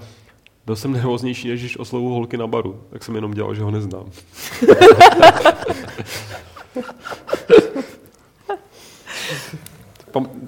byl 0.65 0.75
jsem 0.75 0.91
nervóznější, 0.91 1.47
než 1.47 1.59
když 1.59 1.79
oslovu 1.79 2.13
holky 2.13 2.37
na 2.37 2.47
baru, 2.47 2.83
tak 2.89 3.03
jsem 3.03 3.15
jenom 3.15 3.33
dělal, 3.33 3.55
že 3.55 3.63
ho 3.63 3.71
neznám. 3.71 4.05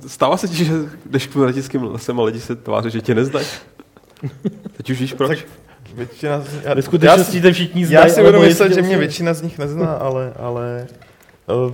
Stává 0.08 0.38
se 0.38 0.48
ti, 0.48 0.66
že 0.66 0.74
jdeš 1.06 1.28
k 1.28 1.36
leteckým 1.36 1.84
lesem 1.84 2.20
a 2.20 2.24
lidi 2.24 2.42
se 2.42 2.56
tváří, 2.56 2.92
že 2.92 3.02
tě 3.02 3.16
neznají? 3.16 3.48
Teď 4.78 4.90
už 4.90 5.00
víš 5.00 5.14
proč? 5.14 5.40
Tak 5.40 5.48
většina 5.94 6.40
z... 6.40 6.64
Já, 6.64 6.74
Ve 6.74 6.82
skutečnosti 6.82 7.42
já, 7.44 7.54
všichni 7.54 7.86
znají. 7.86 8.08
Já 8.08 8.14
si 8.14 8.24
budu 8.24 8.42
myslet, 8.42 8.74
že 8.74 8.82
mě 8.82 8.98
většina 8.98 9.34
z 9.34 9.42
nich 9.42 9.58
nezná, 9.58 9.94
ale... 9.94 10.34
ale 10.40 10.88
uh, 11.68 11.74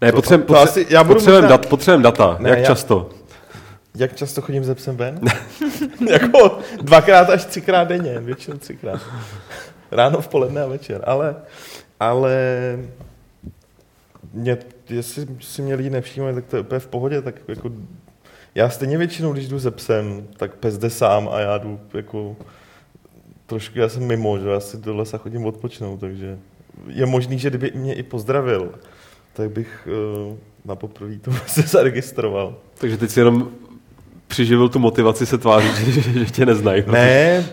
ne, 0.00 0.12
potřebujeme 0.12 0.44
potře- 0.44 0.86
já 0.88 1.04
budu 1.04 1.14
potřebujem, 1.14 1.44
možná... 1.44 1.56
dat, 1.56 1.66
potřebujem 1.66 2.02
data. 2.02 2.36
Ne, 2.40 2.50
jak 2.50 2.58
já, 2.58 2.64
často? 2.64 3.10
Jak 3.94 4.16
často 4.16 4.40
chodím 4.42 4.64
ze 4.64 4.74
psem 4.74 4.96
ven? 4.96 5.20
jako 6.10 6.58
dvakrát 6.82 7.30
až 7.30 7.44
třikrát 7.44 7.88
denně, 7.88 8.20
většinou 8.20 8.56
třikrát. 8.56 9.00
Ráno, 9.90 10.20
v 10.20 10.28
poledne 10.28 10.62
a 10.62 10.66
večer. 10.66 11.00
Ale, 11.06 11.36
ale 12.00 12.38
mě, 14.32 14.58
jestli 14.90 15.26
si 15.40 15.62
mě 15.62 15.74
lidi 15.74 15.90
nevšímají, 15.90 16.34
tak 16.34 16.46
to 16.46 16.56
je 16.56 16.60
úplně 16.62 16.78
v 16.78 16.86
pohodě, 16.86 17.22
tak 17.22 17.34
jako 17.48 17.72
já 18.54 18.70
stejně 18.70 18.98
většinou, 18.98 19.32
když 19.32 19.48
jdu 19.48 19.58
ze 19.58 19.70
psem, 19.70 20.28
tak 20.36 20.54
pes 20.54 20.78
jde 20.78 20.90
sám 20.90 21.28
a 21.32 21.40
já 21.40 21.58
jdu 21.58 21.80
jako 21.94 22.36
trošku, 23.46 23.78
já 23.78 23.88
jsem 23.88 24.06
mimo, 24.06 24.38
že 24.38 24.48
já 24.48 24.60
si 24.60 24.76
do 24.76 24.96
lesa 24.96 25.18
chodím 25.18 25.46
odpočnout, 25.46 26.00
takže 26.00 26.38
je 26.86 27.06
možný, 27.06 27.38
že 27.38 27.50
kdyby 27.50 27.72
mě 27.74 27.94
i 27.94 28.02
pozdravil, 28.02 28.74
tak 29.32 29.50
bych 29.50 29.88
uh, 30.28 30.36
na 30.64 30.76
poprvé 30.76 31.18
to 31.18 31.30
se 31.46 31.62
zaregistroval. 31.62 32.56
Takže 32.78 32.96
teď 32.96 33.10
si 33.10 33.20
jenom 33.20 33.48
přiživil 34.26 34.68
tu 34.68 34.78
motivaci 34.78 35.26
se 35.26 35.38
tvářit, 35.38 35.76
že, 35.76 36.02
že 36.24 36.24
tě 36.24 36.46
neznají. 36.46 36.84
Ne, 36.86 37.44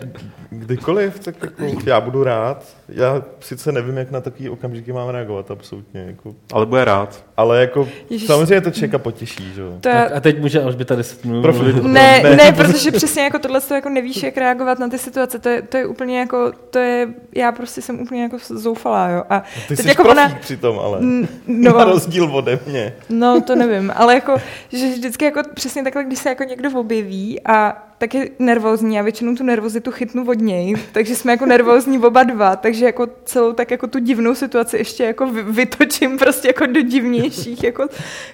kdykoliv, 0.50 1.18
tak 1.18 1.34
jako 1.42 1.80
já 1.86 2.00
budu 2.00 2.24
rád. 2.24 2.64
Já 2.88 3.22
sice 3.40 3.72
nevím, 3.72 3.96
jak 3.96 4.10
na 4.10 4.20
takový 4.20 4.48
okamžiky 4.48 4.92
mám 4.92 5.08
reagovat, 5.08 5.50
absolutně. 5.50 6.00
Jako. 6.00 6.34
Ale 6.52 6.66
bude 6.66 6.84
rád. 6.84 7.24
Ale 7.36 7.60
jako 7.60 7.88
Ježiš. 8.10 8.26
samozřejmě 8.26 8.60
to 8.60 8.70
člověka 8.70 8.98
potěší, 8.98 9.52
že 9.54 9.60
jo. 9.60 9.78
A 10.14 10.20
teď 10.20 10.40
může 10.40 10.62
Alžběta 10.62 10.94
10 10.94 11.24
minut 11.24 11.54
mluvit. 11.54 11.76
Ne, 11.96 12.20
ne, 12.22 12.36
ne, 12.36 12.52
protože 12.52 12.92
přesně 12.92 13.22
jako 13.22 13.38
tohle 13.38 13.60
to 13.60 13.74
jako 13.74 13.88
nevíš, 13.88 14.22
jak 14.22 14.36
reagovat 14.36 14.78
na 14.78 14.88
ty 14.88 14.98
situace. 14.98 15.38
To 15.38 15.48
je, 15.48 15.62
to 15.62 15.76
je 15.76 15.86
úplně 15.86 16.18
jako, 16.18 16.52
to 16.70 16.78
je, 16.78 17.08
já 17.34 17.52
prostě 17.52 17.82
jsem 17.82 18.00
úplně 18.00 18.22
jako 18.22 18.36
zoufalá, 18.48 19.08
jo. 19.08 19.22
A, 19.30 19.36
a 19.36 19.42
ty 19.68 19.76
jsi 19.76 19.88
jako 19.88 20.08
ona, 20.08 20.28
přitom, 20.40 20.78
ale 20.78 20.98
no, 21.46 21.78
na 21.78 21.84
rozdíl 21.84 22.36
ode 22.36 22.58
mě. 22.66 22.94
No, 23.08 23.40
to 23.40 23.54
nevím, 23.54 23.92
ale 23.96 24.14
jako, 24.14 24.36
že 24.68 24.88
vždycky 24.88 25.24
jako 25.24 25.42
přesně 25.54 25.84
takhle, 25.84 26.04
když 26.04 26.18
se 26.18 26.28
jako 26.28 26.44
někdo 26.44 26.80
objeví 26.80 27.40
a 27.44 27.85
tak 27.98 28.14
je 28.14 28.30
nervózní 28.38 28.98
a 28.98 29.02
většinou 29.02 29.34
tu 29.34 29.44
nervozitu 29.44 29.90
chytnu 29.90 30.28
od 30.28 30.38
něj, 30.38 30.74
takže 30.92 31.16
jsme 31.16 31.32
jako 31.32 31.46
nervózní 31.46 31.98
oba 31.98 32.22
dva, 32.22 32.56
takže 32.56 32.84
jako 32.84 33.06
celou 33.24 33.52
tak 33.52 33.70
jako 33.70 33.86
tu 33.86 33.98
divnou 33.98 34.34
situaci 34.34 34.76
ještě 34.76 35.04
jako 35.04 35.26
vytočím 35.26 36.18
prostě 36.18 36.48
jako 36.48 36.66
do 36.66 36.82
divnějších 36.82 37.64
jako 37.64 37.88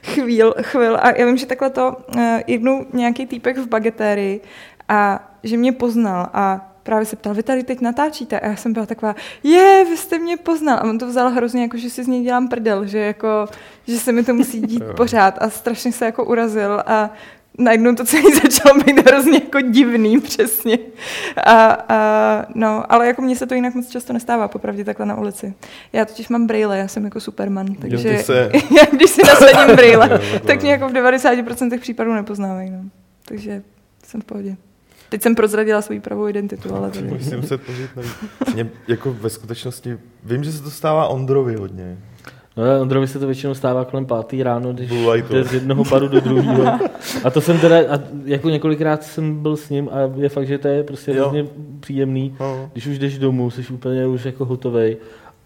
chvíl, 0.05 0.55
chvíl. 0.63 0.99
A 1.01 1.11
já 1.17 1.27
vím, 1.27 1.37
že 1.37 1.47
takhle 1.47 1.71
to 1.71 1.97
uh, 2.17 2.23
jednou 2.47 2.87
nějaký 2.93 3.27
týpek 3.27 3.59
v 3.59 3.69
bagetérii 3.69 4.41
a 4.89 5.29
že 5.43 5.57
mě 5.57 5.73
poznal 5.73 6.29
a 6.33 6.73
právě 6.83 7.07
se 7.07 7.17
ptal, 7.17 7.35
vy 7.35 7.43
tady 7.43 7.65
teď 7.65 7.81
natáčíte? 7.81 8.41
A 8.41 8.47
já 8.47 8.57
jsem 8.57 8.73
byla 8.73 8.87
taková, 8.87 9.17
je, 9.43 9.85
vy 9.91 9.97
jste 9.97 10.19
mě 10.19 10.37
poznal. 10.37 10.79
A 10.79 10.85
on 10.85 10.99
to 10.99 11.07
vzal 11.07 11.31
hrozně, 11.31 11.63
jako, 11.63 11.77
že 11.77 11.91
si 11.91 12.05
z 12.05 12.07
něj 12.07 12.23
dělám 12.23 12.49
prdel, 12.49 12.87
že, 12.87 12.99
jako, 12.99 13.47
že 13.87 13.99
se 13.99 14.13
mi 14.13 14.25
to 14.25 14.35
musí 14.35 14.61
dít 14.61 14.83
pořád 14.97 15.43
a 15.43 15.51
strašně 15.51 15.93
se 15.93 16.05
jako 16.05 16.25
urazil 16.25 16.83
a 16.87 17.11
najednou 17.59 17.95
to 17.95 18.05
celé 18.05 18.23
začalo 18.43 18.81
být 18.81 19.09
hrozně 19.09 19.41
jako 19.45 19.61
divný 19.61 20.21
přesně. 20.21 20.79
A, 21.47 21.67
a, 21.89 22.47
no, 22.55 22.93
ale 22.93 23.07
jako 23.07 23.23
mně 23.23 23.37
se 23.37 23.47
to 23.47 23.55
jinak 23.55 23.75
moc 23.75 23.89
často 23.89 24.13
nestává, 24.13 24.49
popravdě 24.49 24.85
takhle 24.85 25.07
na 25.07 25.19
ulici. 25.19 25.55
Já 25.93 26.05
totiž 26.05 26.29
mám 26.29 26.47
brýle, 26.47 26.79
já 26.79 26.89
jsem 26.89 27.05
jako 27.05 27.21
superman, 27.21 27.75
takže 27.75 28.19
se... 28.19 28.51
já, 28.79 28.85
když 28.93 29.11
si 29.11 29.23
nasadím 29.27 29.77
brýle, 29.77 30.21
tak 30.47 30.63
mě 30.63 30.73
jako 30.73 30.89
v 30.89 30.93
90% 30.93 31.81
případů 31.81 32.15
nepoznávají. 32.15 32.71
No. 32.71 32.79
Takže 33.25 33.63
jsem 34.05 34.21
v 34.21 34.25
pohodě. 34.25 34.57
Teď 35.09 35.23
jsem 35.23 35.35
prozradila 35.35 35.83
svou 35.83 36.01
pravou 36.01 36.29
identitu, 36.29 36.75
ale 36.75 36.91
to. 36.91 37.01
Musím 37.01 37.43
se 37.43 37.59
pořít 37.59 37.91
Mě, 38.55 38.71
jako 38.89 39.13
ve 39.13 39.31
skutečnosti, 39.31 39.99
vím, 40.25 40.45
že 40.45 40.53
se 40.53 40.63
to 40.63 40.71
stává 40.71 41.09
Ondrovi 41.09 41.55
hodně. 41.55 41.99
No, 42.57 42.81
Ondrovi 42.83 43.07
se 43.09 43.19
to 43.19 43.27
většinou 43.27 43.55
stává 43.55 43.85
kolem 43.85 44.07
pátý 44.07 44.43
ráno, 44.43 44.73
když 44.73 44.89
to. 44.91 45.15
jde 45.35 45.45
z 45.45 45.55
jednoho 45.55 45.85
baru 45.85 46.09
do 46.09 46.21
druhého. 46.21 46.79
A 47.25 47.31
to 47.31 47.41
jsem 47.41 47.59
teda, 47.59 47.77
a 47.79 47.99
jako 48.25 48.51
několikrát 48.51 49.03
jsem 49.03 49.43
byl 49.43 49.57
s 49.57 49.69
ním 49.71 49.89
a 49.93 49.97
je 50.21 50.29
fakt, 50.29 50.47
že 50.47 50.59
to 50.59 50.69
je 50.69 50.83
prostě 50.85 51.11
Jo. 51.13 51.21
hrozně 51.23 51.47
příjemný, 51.81 52.37
No. 52.41 52.71
když 52.73 52.87
už 52.87 52.99
jdeš 52.99 53.19
domů, 53.19 53.51
jsi 53.51 53.65
úplně 53.73 54.07
už 54.07 54.25
jako 54.25 54.45
hotovej 54.45 54.97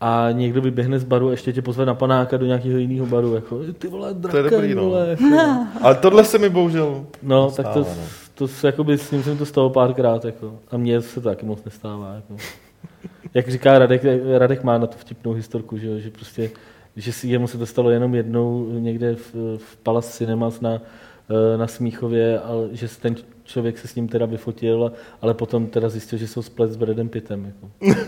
a 0.00 0.28
někdo 0.32 0.60
vyběhne 0.62 0.98
z 0.98 1.04
baru 1.04 1.28
a 1.28 1.30
ještě 1.30 1.52
tě 1.52 1.62
pozve 1.62 1.86
na 1.86 1.94
panáka 1.94 2.36
do 2.36 2.46
nějakého 2.46 2.78
jiného 2.78 3.06
baru, 3.06 3.34
jako 3.34 3.60
ty 3.78 3.88
vole, 3.88 4.14
draken, 4.14 4.50
dobrý, 4.50 4.74
no. 4.74 4.82
vole. 4.84 5.08
Jako. 5.08 5.24
Ale 5.82 5.94
tohle 5.94 6.24
se 6.24 6.38
mi 6.38 6.48
bohužel 6.48 7.04
No, 7.22 7.50
tak 7.50 7.66
to, 7.68 7.84
Stává, 7.84 7.96
no. 8.00 8.02
to, 8.34 8.48
to 8.60 8.66
jakoby, 8.66 8.98
s 8.98 9.10
ním 9.10 9.22
jsem 9.22 9.38
to 9.38 9.46
stalo 9.46 9.70
párkrát, 9.70 10.24
jako. 10.24 10.54
a 10.70 10.76
mně 10.76 11.00
se 11.00 11.20
to 11.20 11.28
taky 11.28 11.46
moc 11.46 11.64
nestává. 11.64 12.14
Jako. 12.14 12.36
Jak 13.34 13.48
říká 13.48 13.78
Radek, 13.78 14.02
Radek 14.38 14.64
má 14.64 14.78
na 14.78 14.86
to 14.86 14.96
vtipnou 14.98 15.32
historku, 15.32 15.78
že, 15.78 15.86
jo, 15.86 15.98
že 15.98 16.10
prostě, 16.10 16.50
že 16.96 17.12
si 17.12 17.28
jemu 17.28 17.46
se 17.46 17.58
to 17.58 17.66
stalo 17.66 17.90
jenom 17.90 18.14
jednou 18.14 18.70
někde 18.78 19.14
v, 19.14 19.34
v 19.58 19.76
Palace 19.82 20.12
Cinemas 20.12 20.60
na, 20.60 20.82
eh, 21.30 21.58
na 21.58 21.66
Smíchově, 21.66 22.40
ale 22.40 22.68
že 22.72 22.88
ten 23.00 23.14
člověk 23.44 23.78
se 23.78 23.88
s 23.88 23.94
ním 23.94 24.08
teda 24.08 24.26
vyfotil, 24.26 24.92
ale 25.22 25.34
potom 25.34 25.66
teda 25.66 25.88
zjistil, 25.88 26.18
že 26.18 26.28
jsou 26.28 26.42
splet 26.42 26.72
s 26.72 26.76
Bradem 26.76 27.08
Pittem. 27.08 27.44
Jako. 27.44 27.70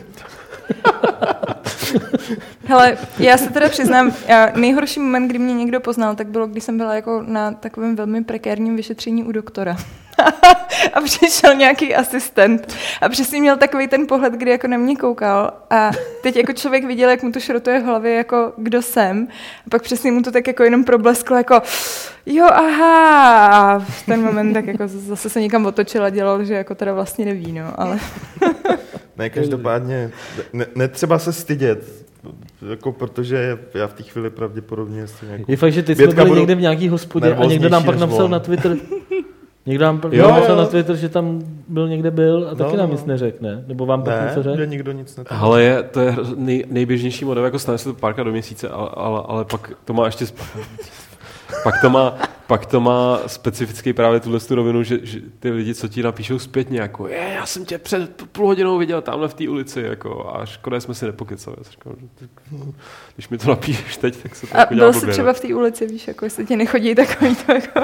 Hele, 2.64 2.98
já 3.18 3.38
se 3.38 3.50
teda 3.50 3.68
přiznám, 3.68 4.12
já, 4.28 4.52
nejhorší 4.56 5.00
moment, 5.00 5.28
kdy 5.28 5.38
mě 5.38 5.54
někdo 5.54 5.80
poznal, 5.80 6.14
tak 6.14 6.28
bylo, 6.28 6.46
když 6.46 6.64
jsem 6.64 6.78
byla 6.78 6.94
jako 6.94 7.24
na 7.26 7.52
takovém 7.52 7.96
velmi 7.96 8.24
prekérním 8.24 8.76
vyšetření 8.76 9.24
u 9.24 9.32
doktora. 9.32 9.76
a 10.94 11.00
přišel 11.00 11.54
nějaký 11.54 11.94
asistent 11.94 12.74
a 13.00 13.08
přesně 13.08 13.40
měl 13.40 13.56
takový 13.56 13.88
ten 13.88 14.06
pohled, 14.06 14.32
kdy 14.32 14.50
jako 14.50 14.66
na 14.66 14.76
mě 14.76 14.96
koukal 14.96 15.50
a 15.70 15.90
teď 16.22 16.36
jako 16.36 16.52
člověk 16.52 16.84
viděl, 16.84 17.10
jak 17.10 17.22
mu 17.22 17.32
to 17.32 17.40
šrotuje 17.40 17.80
v 17.80 17.84
hlavě, 17.84 18.14
jako 18.14 18.52
kdo 18.56 18.82
jsem. 18.82 19.28
A 19.66 19.70
pak 19.70 19.82
přesně 19.82 20.12
mu 20.12 20.22
to 20.22 20.32
tak 20.32 20.46
jako 20.46 20.62
jenom 20.62 20.84
problesklo, 20.84 21.36
jako 21.36 21.62
jo, 22.26 22.46
aha. 22.52 23.46
A 23.46 23.78
v 23.78 24.06
ten 24.06 24.22
moment 24.22 24.52
tak 24.52 24.66
jako 24.66 24.88
zase 24.88 25.30
se 25.30 25.40
někam 25.40 25.66
otočil 25.66 26.04
a 26.04 26.10
dělal, 26.10 26.44
že 26.44 26.54
jako 26.54 26.74
teda 26.74 26.92
vlastně 26.92 27.24
neví, 27.24 27.52
no, 27.52 27.80
ale 27.80 27.98
Ne, 29.18 29.30
každopádně, 29.30 30.10
ne, 30.52 30.66
netřeba 30.74 31.18
se 31.18 31.32
stydět, 31.32 32.06
jako 32.70 32.92
protože 32.92 33.58
já 33.74 33.86
v 33.86 33.92
té 33.92 34.02
chvíli 34.02 34.30
pravděpodobně 34.30 35.06
jsem 35.06 35.30
jako... 35.30 35.44
Je 35.48 35.56
fakt, 35.56 35.72
že 35.72 35.82
teď 35.82 35.98
jsme 35.98 36.24
byli 36.24 36.38
někde 36.38 36.54
v 36.54 36.60
nějaký 36.60 36.88
hospodě 36.88 37.34
a 37.34 37.44
někdo 37.44 37.68
nám 37.68 37.84
pak 37.84 37.98
napsal 37.98 38.24
on. 38.24 38.30
na 38.30 38.38
Twitter, 38.38 38.76
někdo 39.68 39.84
nám 39.84 40.00
pak 40.00 40.12
Jo, 40.12 40.44
jo. 40.48 40.56
na 40.56 40.66
Twitter, 40.66 40.96
že 40.96 41.08
tam 41.08 41.42
byl 41.68 41.88
někde 41.88 42.10
byl 42.10 42.48
a 42.52 42.54
taky 42.54 42.72
No, 42.72 42.78
nám 42.78 42.88
no. 42.88 42.94
nic 42.94 43.04
neřekl, 43.04 43.38
ne? 43.40 43.64
Nebo 43.66 43.86
vám 43.86 44.02
pak 44.02 44.14
Ne, 44.20 44.26
něco 44.28 44.42
řekl? 44.42 44.56
že 44.56 44.66
nikdo 44.66 44.92
nic 44.92 45.16
netvrdí. 45.16 45.40
Ale 45.40 45.62
je, 45.62 45.82
to 45.82 46.00
je 46.00 46.16
nej, 46.36 46.64
nejběžnější 46.70 47.24
model, 47.24 47.44
jako 47.44 47.58
stane 47.58 47.78
se 47.78 47.84
to 47.84 47.94
párkrát 47.94 48.24
do 48.24 48.30
měsíce, 48.30 48.68
ale, 48.68 48.90
ale, 48.94 49.22
ale 49.26 49.44
pak 49.44 49.72
to 49.84 49.92
má 49.92 50.06
ještě... 50.06 50.24
sp- 50.24 50.42
Pak 51.62 51.74
to 51.80 51.90
má, 51.90 52.14
pak 52.46 52.66
to 52.66 52.80
má 52.80 53.18
specifický 53.26 53.92
právě 53.92 54.20
tuhle 54.20 54.40
tu 54.40 54.54
rovinu, 54.54 54.82
že, 54.82 54.98
že, 55.02 55.20
ty 55.40 55.50
lidi, 55.50 55.74
co 55.74 55.88
ti 55.88 56.02
napíšou 56.02 56.38
zpětně, 56.38 56.80
jako 56.80 57.08
je, 57.08 57.32
já 57.34 57.46
jsem 57.46 57.64
tě 57.64 57.78
před 57.78 58.22
půl 58.32 58.46
hodinou 58.46 58.78
viděl 58.78 59.02
tamhle 59.02 59.28
v 59.28 59.34
té 59.34 59.48
ulici, 59.48 59.80
jako, 59.80 60.32
a 60.36 60.46
škoda, 60.46 60.76
že 60.76 60.80
jsme 60.80 60.94
si 60.94 61.04
nepokecali. 61.04 61.56
Říkal, 61.70 61.92
že 62.00 62.06
tak, 62.14 62.30
když 63.14 63.28
mi 63.28 63.38
to 63.38 63.48
napíšeš 63.48 63.96
teď, 63.96 64.16
tak 64.22 64.34
se 64.36 64.46
to 64.46 64.56
a 64.56 64.60
jako 64.60 64.74
dělá 64.74 64.90
byl 64.90 65.00
jsi 65.00 65.06
třeba 65.06 65.28
no. 65.28 65.34
v 65.34 65.40
té 65.40 65.54
ulici, 65.54 65.86
víš, 65.86 66.08
jako 66.08 66.24
jestli 66.24 66.46
ti 66.46 66.56
nechodí 66.56 66.94
takový 66.94 67.36
to 67.36 67.52
jako... 67.52 67.80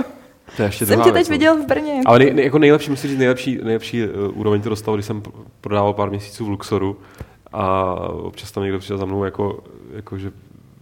To 0.57 0.63
je 0.63 0.69
ještě 0.69 0.87
Jsem 0.87 0.99
tě 0.99 1.05
teď 1.05 1.15
věc, 1.15 1.29
no. 1.29 1.33
viděl 1.33 1.63
v 1.63 1.67
Brně. 1.67 2.01
Ale 2.07 2.19
nej, 2.19 2.35
nej, 2.35 2.45
jako 2.45 2.59
nejlepší, 2.59 2.91
musím 2.91 3.11
říct, 3.11 3.19
nejlepší, 3.19 3.59
nejlepší 3.65 4.07
uh, 4.09 4.39
úroveň 4.39 4.63
to 4.63 4.69
dostal, 4.69 4.95
když 4.95 5.07
jsem 5.07 5.23
pr- 5.23 5.33
prodával 5.61 5.93
pár 5.93 6.11
měsíců 6.11 6.45
v 6.45 6.49
Luxoru 6.49 7.01
a 7.53 7.95
občas 8.11 8.53
tam 8.53 8.63
někdo 8.63 8.79
přišel 8.79 8.99
za 8.99 9.05
mnou, 9.05 9.25
jako, 9.25 9.65
jako 9.95 10.19
že 10.19 10.33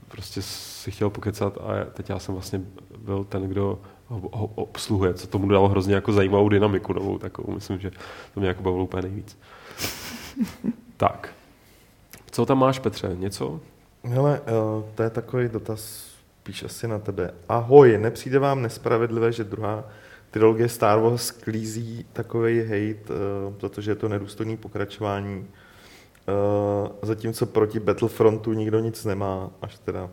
prostě 0.08 0.42
si 0.42 0.90
chtěl 0.90 1.10
pokecat 1.10 1.58
a 1.66 1.74
já- 1.74 1.84
teď 1.84 2.08
já 2.10 2.18
jsem 2.18 2.34
vlastně 2.34 2.60
byl 2.98 3.24
ten, 3.24 3.42
kdo 3.42 3.78
ho, 4.08 4.20
ho 4.32 4.46
obsluhuje, 4.46 5.14
co 5.14 5.26
tomu 5.26 5.48
dalo 5.48 5.68
hrozně 5.68 5.94
jako 5.94 6.12
zajímavou 6.12 6.48
dynamiku 6.48 6.92
novou 6.92 7.18
takovou. 7.18 7.52
Myslím, 7.54 7.78
že 7.78 7.90
to 8.34 8.40
mě 8.40 8.48
jako 8.48 8.62
bavilo 8.62 8.84
úplně 8.84 9.02
nejvíc. 9.02 9.38
tak. 10.96 11.28
Co 12.30 12.46
tam 12.46 12.58
máš, 12.58 12.78
Petře? 12.78 13.10
Něco? 13.14 13.60
Hele, 14.04 14.40
eh, 14.46 14.50
to 14.94 15.02
je 15.02 15.10
takový 15.10 15.48
dotaz 15.48 16.11
spíš 16.43 16.62
asi 16.62 16.88
na 16.88 16.99
tebe. 16.99 17.34
Ahoj, 17.49 17.99
nepřijde 17.99 18.38
vám 18.38 18.62
nespravedlivé, 18.62 19.32
že 19.32 19.45
druhá 19.45 19.84
trilogie 20.30 20.68
Star 20.68 20.99
Wars 20.99 21.26
sklízí 21.26 22.07
takový 22.12 22.61
hate, 22.61 23.14
eh, 23.14 23.55
protože 23.61 23.90
je 23.90 23.95
to 23.95 24.09
nedůstojný 24.09 24.57
pokračování, 24.57 25.47
eh, 25.47 27.07
zatímco 27.07 27.47
proti 27.47 27.80
Battlefrontu 27.80 28.53
nikdo 28.53 28.80
nic 28.80 29.05
nemá, 29.05 29.51
až 29.62 29.78
teda 29.78 30.11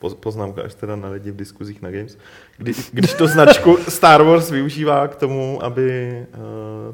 poz- 0.00 0.14
poznámka 0.14 0.62
až 0.62 0.74
teda 0.74 0.96
na 0.96 1.08
lidi 1.08 1.30
v 1.30 1.36
diskuzích 1.36 1.82
na 1.82 1.90
Games, 1.90 2.18
kdy, 2.58 2.72
když 2.92 3.14
to 3.14 3.26
značku 3.26 3.76
Star 3.88 4.22
Wars 4.22 4.50
využívá 4.50 5.08
k 5.08 5.16
tomu, 5.16 5.62
aby 5.62 5.90
eh, 5.90 6.26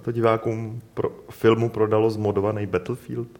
to 0.02 0.12
divákům 0.12 0.82
pro, 0.94 1.10
filmu 1.30 1.68
prodalo 1.68 2.10
zmodovaný 2.10 2.66
Battlefield. 2.66 3.39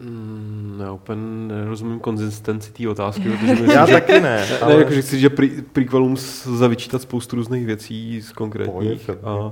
Mm, 0.00 0.76
já 0.84 0.92
úplně 0.92 1.20
nerozumím 1.54 2.00
konzistenci 2.00 2.72
té 2.72 2.88
otázky, 2.88 3.22
protože 3.22 3.46
myslím, 3.52 3.70
Já 3.70 3.86
že, 3.86 3.92
taky 3.92 4.12
ne, 4.12 4.20
Ne, 4.50 4.58
ale... 4.58 4.74
jako, 4.74 4.92
že 4.92 5.02
chci, 5.02 5.20
že 5.20 5.30
pre, 5.30 5.48
prequelům 5.72 6.12
lze 6.46 6.68
vyčítat 6.68 7.02
spoustu 7.02 7.36
různých 7.36 7.66
věcí 7.66 8.20
z 8.22 8.32
konkrétních. 8.32 8.72
Pohodě, 9.06 9.18
A, 9.24 9.50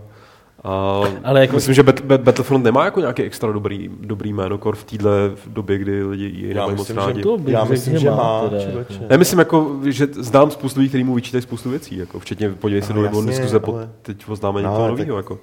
a 0.64 1.03
Ale 1.24 1.40
jako- 1.40 1.55
myslím, 1.55 1.74
že 1.74 1.82
Bat, 1.82 2.01
Bat, 2.01 2.20
Battlefront 2.20 2.64
nemá 2.64 2.84
jako 2.84 3.01
nějaký 3.01 3.22
extra 3.22 3.53
dobrý, 3.53 3.90
dobrý 4.01 4.32
jméno 4.32 4.59
kor 4.59 4.76
v 4.76 4.84
téhle 4.84 5.12
době, 5.47 5.78
kdy 5.78 6.03
lidi 6.05 6.24
ji 6.24 6.49
Já 6.49 6.55
nemají 6.55 6.70
moc 6.76 6.88
myslím, 6.88 6.95
že 7.03 7.07
rádi. 7.07 7.22
To 7.22 7.38
Já 7.47 7.64
myslím, 7.64 7.99
že 7.99 8.11
má, 8.11 8.43
jako. 8.78 8.93
Ne, 9.11 9.18
myslím, 9.18 9.38
jako, 9.38 9.76
že 9.84 10.07
znám 10.12 10.51
spoustu 10.51 10.80
lidí, 10.80 10.88
kteří 10.88 11.05
mu 11.05 11.14
vyčítají 11.14 11.43
spoustu 11.43 11.70
věcí, 11.70 11.97
jako, 11.97 12.20
včetně 12.20 12.51
podívej 12.51 12.82
se 12.82 12.93
No, 12.95 13.09
do 13.09 13.22
diskuze 13.26 13.61
po 13.61 13.74
ale- 13.74 13.90
teď 14.03 14.24
oznámení 14.28 14.66
No, 14.66 14.74
toho 14.74 14.88
nového. 14.88 15.16
Jako. 15.16 15.38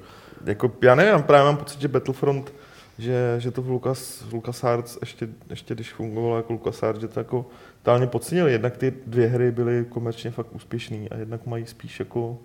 Jako, 0.46 0.72
já 0.82 0.96
nevím, 0.96 1.24
právě 1.24 1.46
mám 1.46 1.58
pocit, 1.58 1.82
že 1.82 1.88
Battlefront, 1.88 2.54
že, 3.00 3.36
že 3.38 3.52
to 3.52 3.62
v 3.62 3.70
Lucas, 3.70 4.22
v 4.22 4.34
LucasArts, 4.34 4.98
ještě, 5.02 5.28
ještě 5.50 5.76
když 5.76 5.94
fungovalo 5.94 6.38
jako 6.38 6.54
LucasArts, 6.54 7.02
že 7.02 7.08
to 7.08 7.20
jako 7.20 7.46
totálně 7.78 8.08
podcenili. 8.08 8.52
Jednak 8.52 8.78
ty 8.78 8.94
dvě 9.08 9.28
hry 9.28 9.52
byly 9.52 9.86
komerčně 9.90 10.32
fakt 10.32 10.48
úspěšný 10.56 11.10
a 11.10 11.18
jednak 11.18 11.46
mají 11.46 11.66
spíš 11.66 12.00
jako 12.00 12.38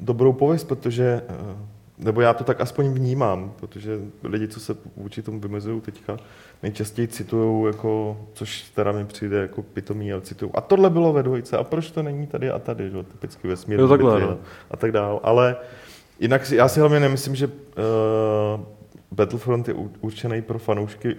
dobrou 0.00 0.32
pověst, 0.32 0.64
protože, 0.64 1.22
eh, 1.28 1.56
nebo 1.98 2.20
já 2.20 2.34
to 2.34 2.44
tak 2.44 2.60
aspoň 2.60 2.92
vnímám, 2.92 3.52
protože 3.60 3.98
lidi, 4.22 4.48
co 4.48 4.60
se 4.60 4.76
vůči 4.96 5.22
tomu 5.22 5.40
vymezují 5.40 5.80
teďka, 5.80 6.16
nejčastěji 6.62 7.08
citují, 7.08 7.66
jako, 7.66 8.20
což 8.32 8.62
teda 8.62 8.92
mi 8.92 9.04
přijde 9.04 9.36
jako 9.42 9.62
pitomý, 9.62 10.12
ale 10.12 10.22
citují. 10.22 10.50
A 10.54 10.60
tohle 10.60 10.90
bylo 10.90 11.12
ve 11.12 11.22
dvojce, 11.22 11.56
a 11.58 11.64
proč 11.64 11.90
to 11.90 12.02
není 12.02 12.26
tady 12.26 12.50
a 12.50 12.58
tady, 12.58 12.90
že? 12.90 13.02
typicky 13.02 13.48
vesmír, 13.48 13.78
no. 14.20 14.30
a- 14.30 14.38
a 14.70 14.76
tak 14.76 14.92
dále. 14.92 15.20
Ale 15.22 15.56
jinak 16.20 16.46
si, 16.46 16.56
já 16.56 16.68
si 16.68 16.80
hlavně 16.80 17.00
nemyslím, 17.00 17.34
že 17.34 17.46
uh, 17.46 17.52
Battlefront 19.12 19.68
je 19.68 19.74
určený 20.00 20.42
pro 20.42 20.58
fanoušky, 20.58 21.16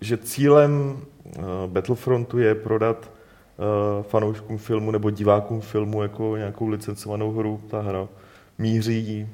že 0.00 0.16
cílem 0.16 0.96
uh, 1.38 1.44
Battlefrontu 1.66 2.38
je 2.38 2.54
prodat 2.54 3.10
uh, 3.58 4.02
fanouškům 4.02 4.58
filmu 4.58 4.90
nebo 4.90 5.10
divákům 5.10 5.60
filmu 5.60 6.02
jako 6.02 6.36
nějakou 6.36 6.68
licencovanou 6.68 7.32
hru. 7.32 7.60
Ta 7.70 7.80
hra 7.80 8.08
míří 8.58 9.28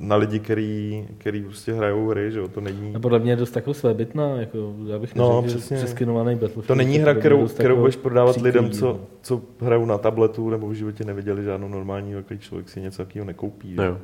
na 0.00 0.16
lidi, 0.16 0.38
který, 0.38 1.06
který 1.18 1.42
prostě 1.42 1.72
hrajou 1.72 2.08
hry, 2.08 2.32
že 2.32 2.38
jo, 2.38 2.48
to 2.48 2.60
není... 2.60 2.94
A 2.96 2.98
podle 2.98 3.18
mě 3.18 3.32
je 3.32 3.36
dost 3.36 3.56
jako 3.56 3.74
svébytná, 3.74 4.36
jako 4.36 4.74
já 4.86 4.98
bych 4.98 5.14
No, 5.14 5.42
neřekl, 5.42 5.60
že 5.68 5.76
přeskinovaný 5.76 6.34
Battlefield. 6.34 6.66
To 6.66 6.74
není 6.74 6.98
hra, 6.98 7.14
kterou, 7.14 7.48
kterou 7.48 7.76
budeš 7.76 7.96
prodávat 7.96 8.32
příkrý, 8.32 8.46
lidem, 8.46 8.70
co, 8.70 8.86
no. 8.86 9.00
co 9.22 9.42
hrajou 9.60 9.86
na 9.86 9.98
tabletu 9.98 10.50
nebo 10.50 10.68
v 10.68 10.72
životě 10.72 11.04
neviděli 11.04 11.44
žádnou 11.44 11.68
normální 11.68 12.14
velký 12.14 12.38
člověk 12.38 12.68
si 12.68 12.80
něco 12.80 13.04
takového 13.04 13.26
nekoupí. 13.26 13.74
že? 13.74 13.82
Jo. 13.82 13.98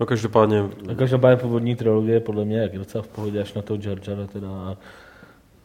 No 0.00 0.06
každopádně, 0.06 0.64
A 0.90 0.94
každopádně 0.94 1.36
původní 1.36 1.76
trilogie 1.76 2.20
podle 2.20 2.44
mě 2.44 2.56
je 2.58 2.78
docela 2.78 3.02
v 3.02 3.08
pohodě, 3.08 3.40
až 3.42 3.54
na 3.54 3.62
to 3.62 3.74
Jar 3.80 3.98
Jara 4.08 4.26
teda. 4.26 4.48
A 4.48 4.76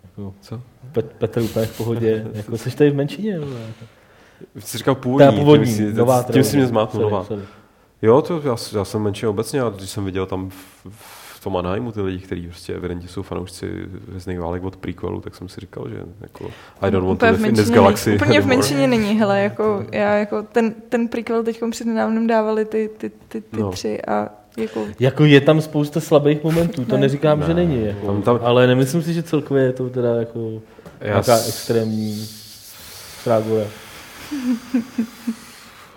jako 0.03 0.33
co? 0.41 0.61
Pet, 0.91 1.05
Petr 1.11 1.41
úplně 1.41 1.65
v 1.65 1.77
pohodě. 1.77 2.27
jako 2.33 2.57
jsi 2.57 2.71
tady 2.77 2.89
v 2.91 2.95
menšině? 2.95 3.39
vole. 3.39 3.59
Jsi 4.59 4.77
říkal 4.77 4.95
původní, 4.95 5.27
Teda 5.27 5.39
původní, 5.39 5.65
tím, 5.65 5.75
si, 5.75 5.93
nová 5.93 6.23
tím 6.23 6.43
si 6.43 6.57
mě 6.57 6.67
zmátnul, 6.67 7.03
nová. 7.03 7.23
sorry. 7.23 7.43
Jo, 8.01 8.21
to 8.21 8.41
já, 8.45 8.55
já 8.77 8.85
jsem 8.85 9.01
menší 9.01 9.27
obecně, 9.27 9.61
a 9.61 9.69
když 9.69 9.89
jsem 9.89 10.05
viděl 10.05 10.25
tam 10.25 10.49
v, 10.49 10.85
v 10.89 11.18
tom 11.43 11.57
Anaheimu 11.57 11.91
ty 11.91 12.01
lidi, 12.01 12.19
kteří 12.19 12.47
prostě 12.47 12.73
evidentně 12.73 13.07
jsou 13.07 13.21
fanoušci 13.21 13.65
Hvězdných 14.09 14.39
válek 14.39 14.63
od 14.63 14.75
prequelu, 14.75 15.21
tak 15.21 15.35
jsem 15.35 15.49
si 15.49 15.61
říkal, 15.61 15.89
že 15.89 15.95
jako 16.21 16.45
I 16.81 16.91
don't 16.91 17.07
want 17.07 17.19
to 17.19 17.25
Úplně 17.25 17.31
v 17.31 17.35
live 17.37 17.49
in 17.49 17.55
this 17.55 17.59
menšině 17.65 17.75
galaxy 17.75 18.09
není. 18.09 18.21
Úplně 18.21 18.41
v 18.41 18.45
menšině 18.45 18.87
není, 18.87 19.19
hele, 19.19 19.39
jako, 19.41 19.85
já 19.91 20.15
jako 20.15 20.43
ten, 20.43 20.73
ten 20.89 21.07
prequel 21.07 21.43
teď 21.43 21.61
před 21.71 21.87
nedávnem 21.87 22.27
dávali 22.27 22.65
ty, 22.65 22.89
ty, 22.97 23.11
ty, 23.27 23.41
ty 23.41 23.61
No. 23.61 23.71
tři 23.71 24.01
a 24.01 24.29
jako 24.57 24.85
Jako 24.99 25.25
je 25.25 25.41
tam 25.41 25.61
spousta 25.61 25.99
slabých 25.99 26.43
momentů, 26.43 26.85
to 26.85 26.95
Ne. 26.95 27.01
neříkám, 27.01 27.39
Ne, 27.39 27.45
že 27.45 27.53
není. 27.53 27.85
Jako, 27.85 28.05
tam- 28.07 28.21
tam- 28.21 28.39
Ale 28.43 28.67
nemyslím 28.67 29.01
si, 29.03 29.13
že 29.13 29.23
celkově 29.23 29.63
je 29.63 29.73
to 29.73 29.89
teda 29.89 30.15
jako 30.15 30.61
Já 31.01 31.07
nějaká 31.07 31.37
s- 31.37 31.47
extrémní 31.49 32.25
frágora. 33.23 33.65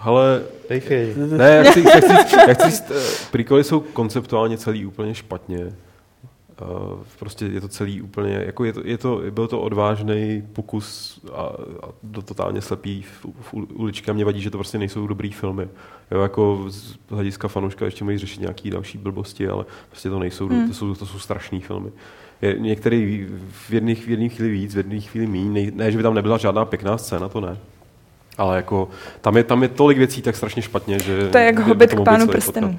Ale 0.02 0.42
Dejchej. 0.68 1.14
ne, 1.16 1.50
já 1.50 1.70
chci, 1.70 1.80
já 1.80 2.00
chci, 2.00 2.08
říct- 2.08 2.36
já 2.48 2.54
chci 2.54 2.70
říct, 2.70 2.90
eh, 2.90 3.26
prequely 3.30 3.64
jsou 3.64 3.80
konceptuálně 3.80 4.58
celý 4.58 4.86
úplně 4.86 5.14
špatně. 5.14 5.72
Uh, 6.62 6.98
prostě 7.18 7.46
je 7.46 7.60
to 7.60 7.68
celý 7.68 8.02
úplně, 8.02 8.42
jako 8.46 8.64
je 8.64 8.72
to, 8.72 8.80
je 8.84 8.98
to, 8.98 9.22
byl 9.30 9.48
to 9.48 9.60
odvážný 9.60 10.42
pokus 10.52 11.20
a, 11.32 11.42
a 11.82 11.88
do 12.02 12.22
totálně 12.22 12.60
slepý 12.60 13.02
v, 13.02 13.26
v 13.40 13.54
uličky 13.54 14.10
a 14.10 14.14
mě 14.14 14.24
vadí, 14.24 14.40
že 14.40 14.50
to 14.50 14.58
prostě 14.58 14.78
nejsou 14.78 15.06
dobrý 15.06 15.32
filmy. 15.32 15.68
Jo, 16.10 16.20
jako 16.20 16.64
z 16.68 16.96
hlediska 17.08 17.48
fanouška 17.48 17.84
ještě 17.84 18.04
mají 18.04 18.18
řešit 18.18 18.40
nějaký 18.40 18.70
další 18.70 18.98
blbosti, 18.98 19.48
ale 19.48 19.64
prostě 19.88 20.10
to 20.10 20.18
nejsou, 20.18 20.48
hmm. 20.48 20.68
to 20.68 20.74
jsou, 20.74 20.94
to 20.94 21.06
jsou 21.06 21.18
strašný 21.18 21.60
filmy. 21.60 21.90
Je, 22.42 22.58
některý 22.58 23.28
v 23.50 23.70
jedné 23.70 23.94
chvíli 23.94 24.50
víc, 24.50 24.74
v 24.74 24.76
jedné 24.76 25.00
chvíli 25.00 25.26
míň, 25.26 25.52
ne, 25.52 25.70
ne, 25.74 25.90
že 25.90 25.96
by 25.96 26.02
tam 26.02 26.14
nebyla 26.14 26.38
žádná 26.38 26.64
pěkná 26.64 26.98
scéna, 26.98 27.28
to 27.28 27.40
ne. 27.40 27.58
Ale 28.38 28.56
jako, 28.56 28.88
tam 29.20 29.36
je, 29.36 29.44
tam 29.44 29.62
je 29.62 29.68
tolik 29.68 29.98
věcí 29.98 30.22
tak 30.22 30.36
strašně 30.36 30.62
špatně, 30.62 30.98
že... 30.98 31.28
To 31.28 31.38
je 31.38 31.44
jak 31.44 31.54
by- 31.56 31.62
by 31.62 31.68
hobit 31.68 31.90
to 31.90 31.96
k 31.96 32.04
pánu 32.04 32.18
celý 32.18 32.30
prstenů. 32.30 32.78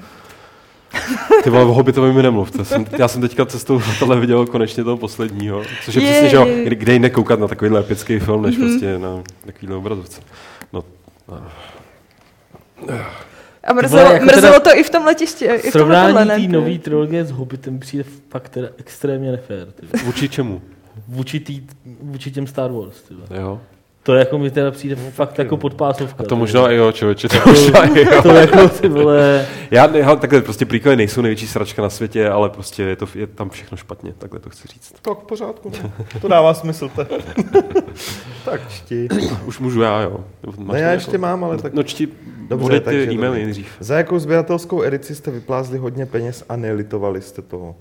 Ty 1.44 1.50
vole, 1.50 1.64
o 1.64 1.72
Hobbitovi 1.74 2.12
mi 2.12 2.22
nemluv. 2.22 2.50
To 2.50 2.64
jsem, 2.64 2.86
já 2.98 3.08
jsem 3.08 3.20
teďka 3.22 3.46
cestou 3.46 3.80
tohle 3.98 4.20
viděl 4.20 4.46
konečně 4.46 4.84
toho 4.84 4.96
posledního. 4.96 5.62
Což 5.84 5.94
je 5.94 6.02
Je, 6.02 6.10
přesně, 6.10 6.28
že 6.28 6.36
jo, 6.36 6.46
kde 6.64 6.92
jinde 6.92 7.10
koukat 7.10 7.40
na 7.40 7.48
takovýhle 7.48 7.80
epický 7.80 8.18
film, 8.18 8.42
než 8.42 8.56
Mhm. 8.56 8.66
prostě 8.68 8.98
na 8.98 9.22
takovýhle 9.46 9.76
obrazovce. 9.76 10.20
No, 10.72 10.84
A 13.64 13.72
vole, 13.72 13.82
mrzelo, 13.82 14.12
jako 14.12 14.24
mrzelo 14.24 14.60
to 14.60 14.70
i 14.76 14.82
v 14.82 14.90
tom 14.90 15.04
letišti. 15.04 15.44
I 15.44 15.68
v 15.70 15.72
Srovnání 15.72 16.46
té 16.46 16.52
nové 16.52 16.78
trilogie 16.78 17.24
s 17.24 17.30
Hobbitem 17.30 17.78
přijde 17.78 18.04
fakt 18.30 18.48
teda 18.48 18.68
extrémně 18.78 19.30
nefér. 19.32 19.66
Ty. 19.72 19.86
vole. 19.86 20.04
vůči 20.04 20.28
čemu? 20.28 20.62
Vůči, 21.08 21.40
tý, 21.40 21.66
vůči 22.00 22.30
těm 22.30 22.46
Star 22.46 22.70
Wars. 22.72 23.02
Ty. 23.02 23.14
vole. 23.14 23.40
Jo. 23.40 23.60
To 24.04 24.14
jako 24.14 24.38
mi 24.38 24.50
teda 24.50 24.70
přijde 24.70 24.96
fakt 24.96 25.38
jako 25.38 25.56
podpásovka. 25.56 26.24
A 26.24 26.26
to 26.26 26.36
možná 26.36 26.70
i 26.70 26.76
jo, 26.76 26.92
člověče, 26.92 27.28
to 27.28 27.36
možná 27.46 27.84
i 27.84 28.04
jo. 28.14 28.22
To 28.22 28.28
jako 28.28 28.68
ty 28.68 28.88
vole... 28.88 29.46
Já, 29.70 29.96
já 29.96 30.16
takhle, 30.16 30.40
prostě 30.40 30.66
prequely 30.66 30.96
nejsou 30.96 31.20
největší 31.20 31.46
sračka 31.46 31.82
na 31.82 31.90
světě, 31.90 32.28
ale 32.28 32.50
prostě 32.50 32.82
je, 32.82 32.96
to, 32.96 33.06
je 33.14 33.26
tam 33.26 33.50
všechno 33.50 33.76
špatně, 33.76 34.12
takhle 34.18 34.40
to 34.40 34.50
chci 34.50 34.68
říct. 34.68 34.94
Tak 35.02 35.18
v 35.18 35.24
pořádku. 35.26 35.72
No. 35.82 35.92
To 36.20 36.28
dává 36.28 36.54
smysl. 36.54 36.88
To. 36.88 37.04
tak 38.44 38.68
čti. 38.68 39.08
Už 39.46 39.58
můžu 39.58 39.82
já, 39.82 40.00
jo. 40.00 40.24
Máš 40.58 40.74
Ne, 40.74 40.80
já 40.80 40.88
to 40.88 40.94
ještě 40.94 41.18
mám, 41.18 41.44
ale 41.44 41.58
tak... 41.58 41.74
No 41.74 41.82
čti, 41.82 42.08
Dobře, 42.48 42.80
ty 42.80 43.12
e-maily 43.12 43.44
nejdřív. 43.44 43.76
Za 43.80 43.96
jakou 43.96 44.18
sběratelskou 44.18 44.82
edici 44.82 45.14
jste 45.14 45.30
vyplázli 45.30 45.78
hodně 45.78 46.06
peněz 46.06 46.44
a 46.48 46.56
nelitovali 46.56 47.22
jste 47.22 47.42
toho? 47.42 47.76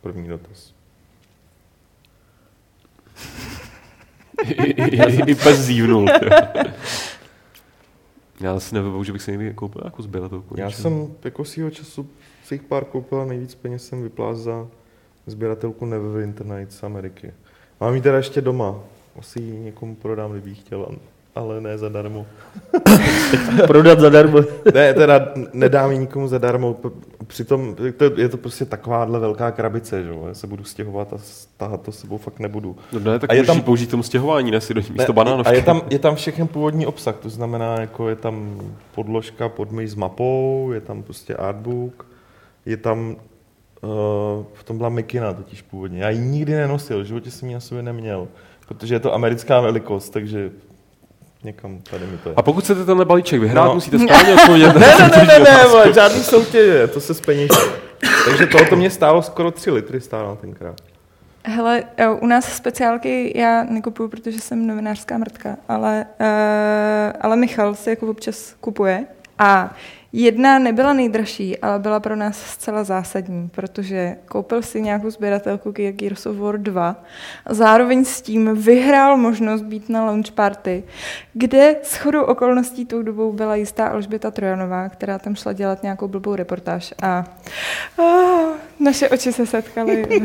První 0.00 0.28
dotaz. 0.28 0.72
I, 4.44 4.52
i, 4.52 5.30
i, 5.30 5.34
pes 5.34 5.58
zívnul. 5.58 6.06
Já 8.40 8.60
si 8.60 8.74
nevybavu, 8.74 9.04
že 9.04 9.12
bych 9.12 9.22
si 9.22 9.30
někdy 9.30 9.54
koupil 9.54 9.82
jako 9.84 10.02
sběratelku. 10.02 10.54
Já 10.58 10.70
jsem 10.70 11.14
jako 11.24 11.44
svýho 11.44 11.70
času 11.70 12.08
si 12.44 12.54
jich 12.54 12.62
pár 12.62 12.84
koupil 12.84 13.20
a 13.20 13.24
nejvíc 13.24 13.54
peněz 13.54 13.86
jsem 13.86 14.02
vyplázl 14.02 14.42
za 14.42 14.66
sběratelku 15.26 15.86
Neverwinter 15.86 16.46
Nights 16.46 16.76
z 16.78 16.82
Ameriky. 16.82 17.32
Mám 17.80 17.94
ji 17.94 18.00
teda 18.00 18.16
ještě 18.16 18.40
doma. 18.40 18.80
Asi 19.18 19.40
ji 19.42 19.58
někomu 19.58 19.96
prodám, 19.96 20.32
kdyby 20.32 20.50
ji 20.50 20.56
chtěl, 20.56 20.88
ale 21.38 21.60
ne 21.60 21.78
zadarmo. 21.78 22.26
Prodat 23.66 24.00
zadarmo. 24.00 24.38
Ne, 24.74 24.94
teda 24.94 25.28
nedám 25.52 25.90
ji 25.92 25.98
nikomu 25.98 26.28
zadarmo. 26.28 26.76
Přitom 27.26 27.76
to, 27.96 28.04
je 28.16 28.28
to 28.28 28.36
prostě 28.36 28.64
takováhle 28.64 29.18
velká 29.18 29.50
krabice, 29.50 30.02
že 30.02 30.08
jo. 30.08 30.24
Já 30.28 30.34
se 30.34 30.46
budu 30.46 30.64
stěhovat 30.64 31.12
a 31.12 31.18
stáhat 31.18 31.82
to 31.82 31.92
sebou 31.92 32.18
fakt 32.18 32.38
nebudu. 32.38 32.76
No 32.92 33.00
ne, 33.00 33.18
tak 33.18 33.30
A 33.30 33.34
je 33.34 33.44
tam... 33.44 33.60
použít 33.60 33.90
tomu 33.90 34.02
stěhování, 34.02 34.50
ne 34.50 34.60
si 34.60 34.74
do 34.74 34.80
místo 34.80 35.12
banánovky. 35.12 35.52
A 35.52 35.54
je 35.54 35.62
tam, 35.62 35.82
je 35.90 35.98
tam 35.98 36.14
všechen 36.14 36.46
původní 36.46 36.86
obsah, 36.86 37.16
to 37.16 37.28
znamená, 37.30 37.80
jako 37.80 38.08
je 38.08 38.16
tam 38.16 38.60
podložka 38.94 39.48
podmyj 39.48 39.86
s 39.86 39.94
mapou, 39.94 40.70
je 40.74 40.80
tam 40.80 41.02
prostě 41.02 41.34
artbook, 41.34 42.06
je 42.66 42.76
tam, 42.76 43.16
uh, 43.82 44.44
v 44.52 44.64
tom 44.64 44.78
byla 44.78 44.88
mikina 44.88 45.32
totiž 45.32 45.62
původně. 45.62 46.00
Já 46.00 46.10
ji 46.10 46.18
nikdy 46.18 46.52
nenosil, 46.54 47.00
v 47.02 47.06
životě 47.06 47.30
jsem 47.30 47.48
ji 47.48 47.54
na 47.54 47.60
sobě 47.60 47.82
neměl, 47.82 48.28
protože 48.68 48.94
je 48.94 49.00
to 49.00 49.14
americká 49.14 49.60
velikost, 49.60 50.10
takže 50.10 50.50
někam 51.44 51.78
tady 51.90 52.06
mi 52.06 52.18
to 52.18 52.28
je. 52.28 52.34
A 52.36 52.42
pokud 52.42 52.64
chcete 52.64 52.84
tenhle 52.84 53.04
balíček 53.04 53.40
vyhrát, 53.40 53.66
No. 53.68 53.74
musíte 53.74 53.98
správně 53.98 54.34
odpovědět. 54.34 54.72
Ne, 54.78 54.86
ne, 54.98 55.08
ne, 55.26 55.38
ne, 55.38 55.64
ne, 55.84 55.92
žádný 55.94 56.22
soutěže, 56.22 56.86
to 56.86 57.00
se 57.00 57.14
speněží. 57.14 57.48
Takže 58.28 58.46
tohoto 58.46 58.76
mě 58.76 58.90
stálo 58.90 59.22
skoro 59.22 59.50
3 59.50 59.70
litry 59.70 60.00
stálo 60.00 60.36
tenkrát. 60.36 60.80
Hele, 61.44 61.84
u 62.20 62.26
nás 62.26 62.44
speciálky 62.52 63.32
já 63.38 63.64
nekupuju, 63.64 64.08
protože 64.08 64.38
jsem 64.40 64.66
novinářská 64.66 65.18
mrtka, 65.18 65.56
ale, 65.68 66.06
uh, 66.20 66.26
ale 67.20 67.36
Michal 67.36 67.74
si 67.74 67.90
jako 67.90 68.06
občas 68.06 68.54
kupuje. 68.60 69.04
A 69.38 69.74
jedna 70.12 70.58
nebyla 70.58 70.92
nejdražší, 70.92 71.58
ale 71.58 71.78
byla 71.78 72.00
pro 72.00 72.16
nás 72.16 72.42
zcela 72.42 72.84
zásadní, 72.84 73.48
protože 73.48 74.16
koupil 74.28 74.62
si 74.62 74.80
nějakou 74.82 75.10
sběratelku 75.10 75.72
k 75.72 75.92
Gears 75.92 76.26
of 76.26 76.36
War 76.36 76.58
2 76.58 76.96
a 77.46 77.54
zároveň 77.54 78.04
s 78.04 78.22
tím 78.22 78.54
vyhrál 78.54 79.16
možnost 79.16 79.62
být 79.62 79.88
na 79.88 80.04
launch 80.04 80.30
party, 80.30 80.84
kde 81.32 81.76
s 81.82 81.96
chodou 81.96 82.22
okolností 82.22 82.86
tou 82.86 83.02
dobou 83.02 83.32
byla 83.32 83.56
jistá 83.56 83.86
Alžběta 83.86 84.30
Trojanová, 84.30 84.88
která 84.88 85.18
tam 85.18 85.36
šla 85.36 85.52
dělat 85.52 85.82
nějakou 85.82 86.08
blbou 86.08 86.34
reportáž 86.34 86.94
a 87.02 87.24
oh, 87.96 88.48
naše 88.80 89.08
oči 89.08 89.32
se 89.32 89.46
setkaly. 89.46 90.06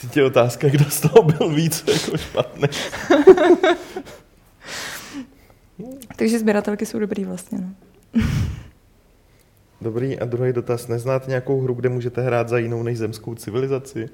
Teď 0.00 0.16
je 0.16 0.24
otázka, 0.24 0.68
kdo 0.68 0.84
z 0.90 1.00
toho 1.00 1.22
byl 1.22 1.48
víc 1.48 1.84
jako 1.86 2.16
špatný. 2.16 2.68
Takže 6.16 6.38
sběratelky 6.38 6.86
jsou 6.86 6.98
dobrý 6.98 7.24
vlastně. 7.24 7.58
No. 7.58 7.74
Dobrý, 9.80 10.18
a 10.18 10.24
druhý 10.24 10.52
dotaz. 10.52 10.88
Neznáte 10.88 11.28
nějakou 11.28 11.60
hru, 11.60 11.74
kde 11.74 11.88
můžete 11.88 12.22
hrát 12.22 12.48
za 12.48 12.58
jinou 12.58 12.82
než 12.82 12.98
zemskou 12.98 13.34
civilizaci? 13.34 14.08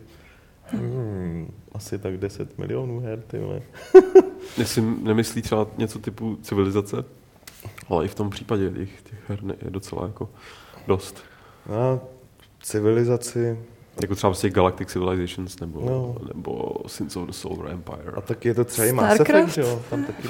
Hmm, 0.64 1.52
asi 1.72 1.98
tak 1.98 2.16
10 2.16 2.58
milionů 2.58 3.00
her, 3.00 3.20
ty 3.20 3.38
vole. 3.38 3.62
Jestli 4.58 4.82
nemyslí 5.02 5.42
třeba 5.42 5.66
něco 5.78 5.98
typu 5.98 6.38
civilizace, 6.42 7.04
ale 7.88 8.04
i 8.04 8.08
v 8.08 8.14
tom 8.14 8.30
případě 8.30 8.70
těch, 8.70 9.02
těch 9.02 9.28
her 9.28 9.40
je 9.64 9.70
docela 9.70 10.06
jako 10.06 10.30
dost. 10.86 11.24
A 11.70 12.00
civilizaci, 12.62 13.58
Jako 14.02 14.14
třeba 14.14 14.30
prostě 14.30 14.50
Galactic 14.50 14.88
Civilizations 14.88 15.60
nebo, 15.60 15.80
No. 15.80 16.16
nebo 16.34 16.74
Sins 16.86 17.16
of 17.16 17.26
the 17.26 17.32
Solar 17.32 17.70
Empire. 17.72 18.12
a 18.16 18.20
tak 18.20 18.44
je 18.44 18.54
to 18.54 18.64
třeba 18.64 18.86
i 18.86 18.92
Mass? 18.92 19.20
Effect, 19.20 19.58
jo? 19.58 19.82
Tam 19.90 20.04
taky 20.04 20.28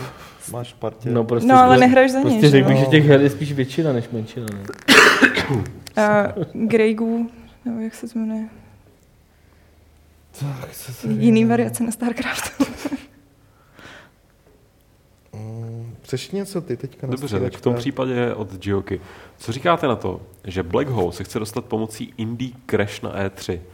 máš 0.52 0.72
partě. 0.72 1.10
No, 1.10 1.24
prostě, 1.24 1.48
no 1.48 1.58
ale 1.58 1.76
nehraješ 1.78 2.12
za 2.12 2.18
ně, 2.18 2.24
Prostě 2.24 2.50
řekl 2.50 2.68
bych, 2.68 2.78
že 2.78 2.86
těch 2.86 3.04
her 3.06 3.20
je 3.20 3.30
spíš 3.30 3.52
většina 3.52 3.92
než 3.92 4.08
menšina. 4.08 4.46
Ne? 4.52 4.62
Uh, 5.98 6.44
Greygu, 6.66 7.30
nebo 7.64 7.80
jak 7.80 7.94
se 7.94 8.08
to 8.08 8.18
jmenuje? 8.18 8.48
Tak, 10.40 10.72
co 10.72 10.92
se 10.92 11.08
Jiný 11.08 11.44
variace 11.44 11.84
na 11.84 11.90
StarCraft. 11.90 12.62
Mm, 15.32 15.94
Přeš 16.02 16.30
něco 16.30 16.60
ty 16.60 16.76
teďka 16.76 17.06
na 17.06 17.10
Dobře, 17.10 17.40
tak 17.40 17.56
v 17.56 17.60
tom 17.60 17.74
případě 17.74 18.34
od 18.34 18.54
Gioky. 18.54 19.00
Co 19.38 19.52
říkáte 19.52 19.86
na 19.88 19.96
to, 19.96 20.20
že 20.44 20.62
Black 20.62 20.88
Hole 20.88 21.12
se 21.12 21.24
chce 21.24 21.38
dostat 21.38 21.64
pomocí 21.64 22.14
Indie 22.16 22.52
Crash 22.70 23.02
na 23.02 23.18
E 23.20 23.28
E3? 23.28 23.60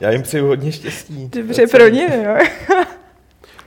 Já 0.00 0.10
jim 0.10 0.22
přeju 0.22 0.46
hodně 0.46 0.72
štěstí. 0.72 1.28
Dobře 1.28 1.66
pro 1.66 1.88
ně, 1.88 2.22
jo. 2.24 2.36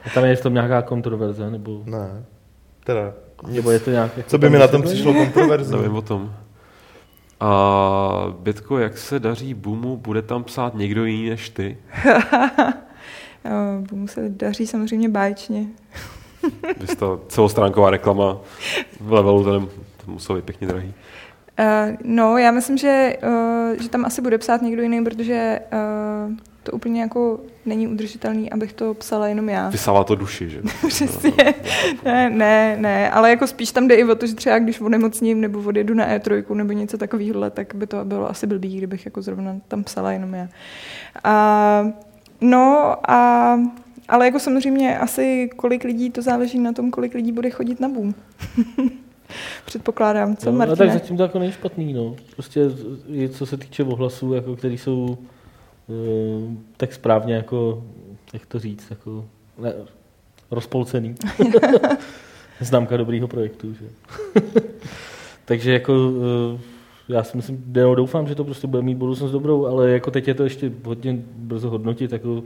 A 0.05 0.09
tam 0.13 0.25
je 0.25 0.35
v 0.35 0.41
tom 0.41 0.53
nějaká 0.53 0.81
kontroverze, 0.81 1.49
nebo, 1.51 1.81
Ne, 1.85 2.25
teda, 2.83 3.13
nic. 3.47 3.55
nebo 3.55 3.71
je 3.71 3.79
to 3.79 3.89
nějaké... 3.91 4.23
Co 4.23 4.37
by 4.37 4.49
mi 4.49 4.59
na 4.59 4.67
tom 4.67 4.81
přišlo 4.81 5.13
kontroverzní? 5.13 5.77
Nevím 5.77 5.95
o 5.95 6.01
tom. 6.01 6.35
A 7.39 8.33
Bětko, 8.39 8.79
jak 8.79 8.97
se 8.97 9.19
daří 9.19 9.53
Boomu? 9.53 9.97
Bude 9.97 10.21
tam 10.21 10.43
psát 10.43 10.75
někdo 10.75 11.05
jiný 11.05 11.29
než 11.29 11.49
ty? 11.49 11.77
Jo, 13.45 13.97
mu 13.97 14.07
se 14.07 14.29
daří 14.29 14.67
samozřejmě 14.67 15.09
báječně. 15.09 15.65
Když 16.77 16.89
ta 16.89 17.19
celostránková 17.27 17.89
reklama 17.89 18.37
v 18.99 19.13
levelu, 19.13 19.43
to, 19.43 19.59
nem- 19.59 19.69
to 20.05 20.11
muselo 20.11 20.35
být 20.35 20.45
pěkně 20.45 20.67
drahý. 20.67 20.93
Uh, 21.59 21.95
no, 22.03 22.37
já 22.37 22.51
myslím, 22.51 22.77
že, 22.77 23.17
uh, 23.23 23.81
že 23.81 23.89
tam 23.89 24.05
asi 24.05 24.21
bude 24.21 24.37
psát 24.37 24.61
někdo 24.61 24.81
jiný, 24.81 25.03
protože 25.03 25.59
uh, 26.27 26.35
to 26.63 26.71
úplně 26.71 27.01
jako 27.01 27.39
není 27.65 27.87
udržitelný, 27.87 28.51
abych 28.51 28.73
to 28.73 28.93
psala 28.93 29.27
jenom 29.27 29.49
já. 29.49 29.69
Vysává 29.69 30.03
to 30.03 30.15
duši, 30.15 30.49
že? 30.49 30.61
Přesně. 30.87 31.53
Ne, 32.05 32.29
ne, 32.29 32.77
ne, 32.79 33.11
ale 33.11 33.29
jako 33.29 33.47
spíš 33.47 33.71
tam 33.71 33.87
jde 33.87 33.95
i 33.95 34.03
o 34.03 34.15
to, 34.15 34.27
že 34.27 34.35
třeba 34.35 34.59
když 34.59 34.81
onemocním 34.81 35.41
nebo 35.41 35.59
odjedu 35.59 35.93
na 35.93 36.17
E3 36.17 36.55
nebo 36.55 36.71
něco 36.71 36.97
takového, 36.97 37.49
tak 37.49 37.75
by 37.75 37.87
to 37.87 38.05
bylo 38.05 38.29
asi 38.29 38.47
blbý, 38.47 38.77
kdybych 38.77 39.05
jako 39.05 39.21
zrovna 39.21 39.55
tam 39.67 39.83
psala 39.83 40.11
jenom 40.11 40.33
já. 40.33 40.47
A, 41.23 41.85
no 42.43 42.95
a 43.11 43.59
ale 44.07 44.25
jako 44.25 44.39
samozřejmě 44.39 44.99
asi 44.99 45.49
kolik 45.55 45.83
lidí, 45.83 46.09
to 46.09 46.21
záleží 46.21 46.59
na 46.59 46.73
tom, 46.73 46.91
kolik 46.91 47.13
lidí 47.13 47.31
bude 47.31 47.49
chodit 47.49 47.79
na 47.79 47.89
boom. 47.89 48.15
Předpokládám, 49.65 50.35
co 50.35 50.51
no, 50.51 50.55
a 50.55 50.57
Martine? 50.57 50.77
tak 50.77 50.93
zatím 50.93 51.17
to 51.17 51.23
jako 51.23 51.39
není 51.39 51.51
špatný, 51.51 51.93
no. 51.93 52.15
Prostě 52.33 52.61
i 53.07 53.29
co 53.29 53.45
se 53.45 53.57
týče 53.57 53.83
ohlasů, 53.83 54.33
jako, 54.33 54.55
který 54.55 54.77
jsou 54.77 55.17
uh, 55.87 56.53
tak 56.77 56.93
správně, 56.93 57.35
jako, 57.35 57.83
jak 58.33 58.45
to 58.45 58.59
říct, 58.59 58.87
jako, 58.89 59.25
ne, 59.57 59.73
rozpolcený. 60.51 61.15
Známka 62.59 62.97
dobrýho 62.97 63.27
projektu. 63.27 63.73
Že? 63.73 63.85
Takže 65.45 65.73
jako 65.73 66.11
eh, 66.55 66.72
já 67.07 67.23
si 67.23 67.37
myslím, 67.37 67.63
no, 67.75 67.95
doufám, 67.95 68.27
že 68.27 68.35
to 68.35 68.43
prostě 68.43 68.67
bude 68.67 68.81
mít 68.81 68.95
budoucnost 68.95 69.31
dobrou, 69.31 69.65
ale 69.65 69.91
jako 69.91 70.11
teď 70.11 70.27
je 70.27 70.33
to 70.33 70.43
ještě 70.43 70.71
hodně 70.85 71.19
brzo 71.35 71.69
hodnotit, 71.69 72.11
jako 72.11 72.43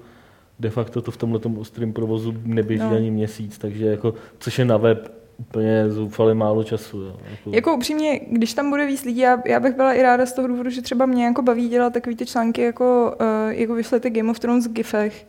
de 0.60 0.70
facto 0.70 1.02
to 1.02 1.12
v 1.12 1.18
tomhle 1.18 1.40
ostrém 1.58 1.94
provozu 1.94 2.34
neběží 2.44 2.84
no. 2.84 2.96
ani 2.96 3.12
měsíc, 3.12 3.58
takže 3.58 3.86
jako, 3.86 4.14
což 4.40 4.60
je 4.60 4.66
na 4.66 4.78
web 4.78 5.18
úplně 5.40 5.90
zoufali 5.90 6.36
málo 6.36 6.64
času. 6.64 7.02
Jo. 7.02 7.16
Jako... 7.32 7.50
jako 7.56 7.76
upřímně, 7.76 8.20
když 8.32 8.54
tam 8.54 8.70
bude 8.70 8.86
víc 8.86 9.04
lidí, 9.06 9.20
já, 9.20 9.42
já 9.46 9.60
bych 9.60 9.76
byla 9.76 9.94
i 9.94 10.02
ráda 10.02 10.26
z 10.26 10.34
toho 10.34 10.48
důvodu, 10.48 10.70
že 10.70 10.82
třeba 10.82 11.06
mě 11.06 11.26
jako 11.26 11.42
baví 11.42 11.70
dělat 11.70 11.94
takový 11.94 12.16
ty 12.16 12.26
články, 12.26 12.62
jako, 12.62 13.16
uh, 13.22 13.52
jako 13.52 13.76
vyšly 13.76 14.00
ty 14.00 14.10
Game 14.10 14.32
of 14.32 14.40
Thrones 14.40 14.68
gifech, 14.68 15.28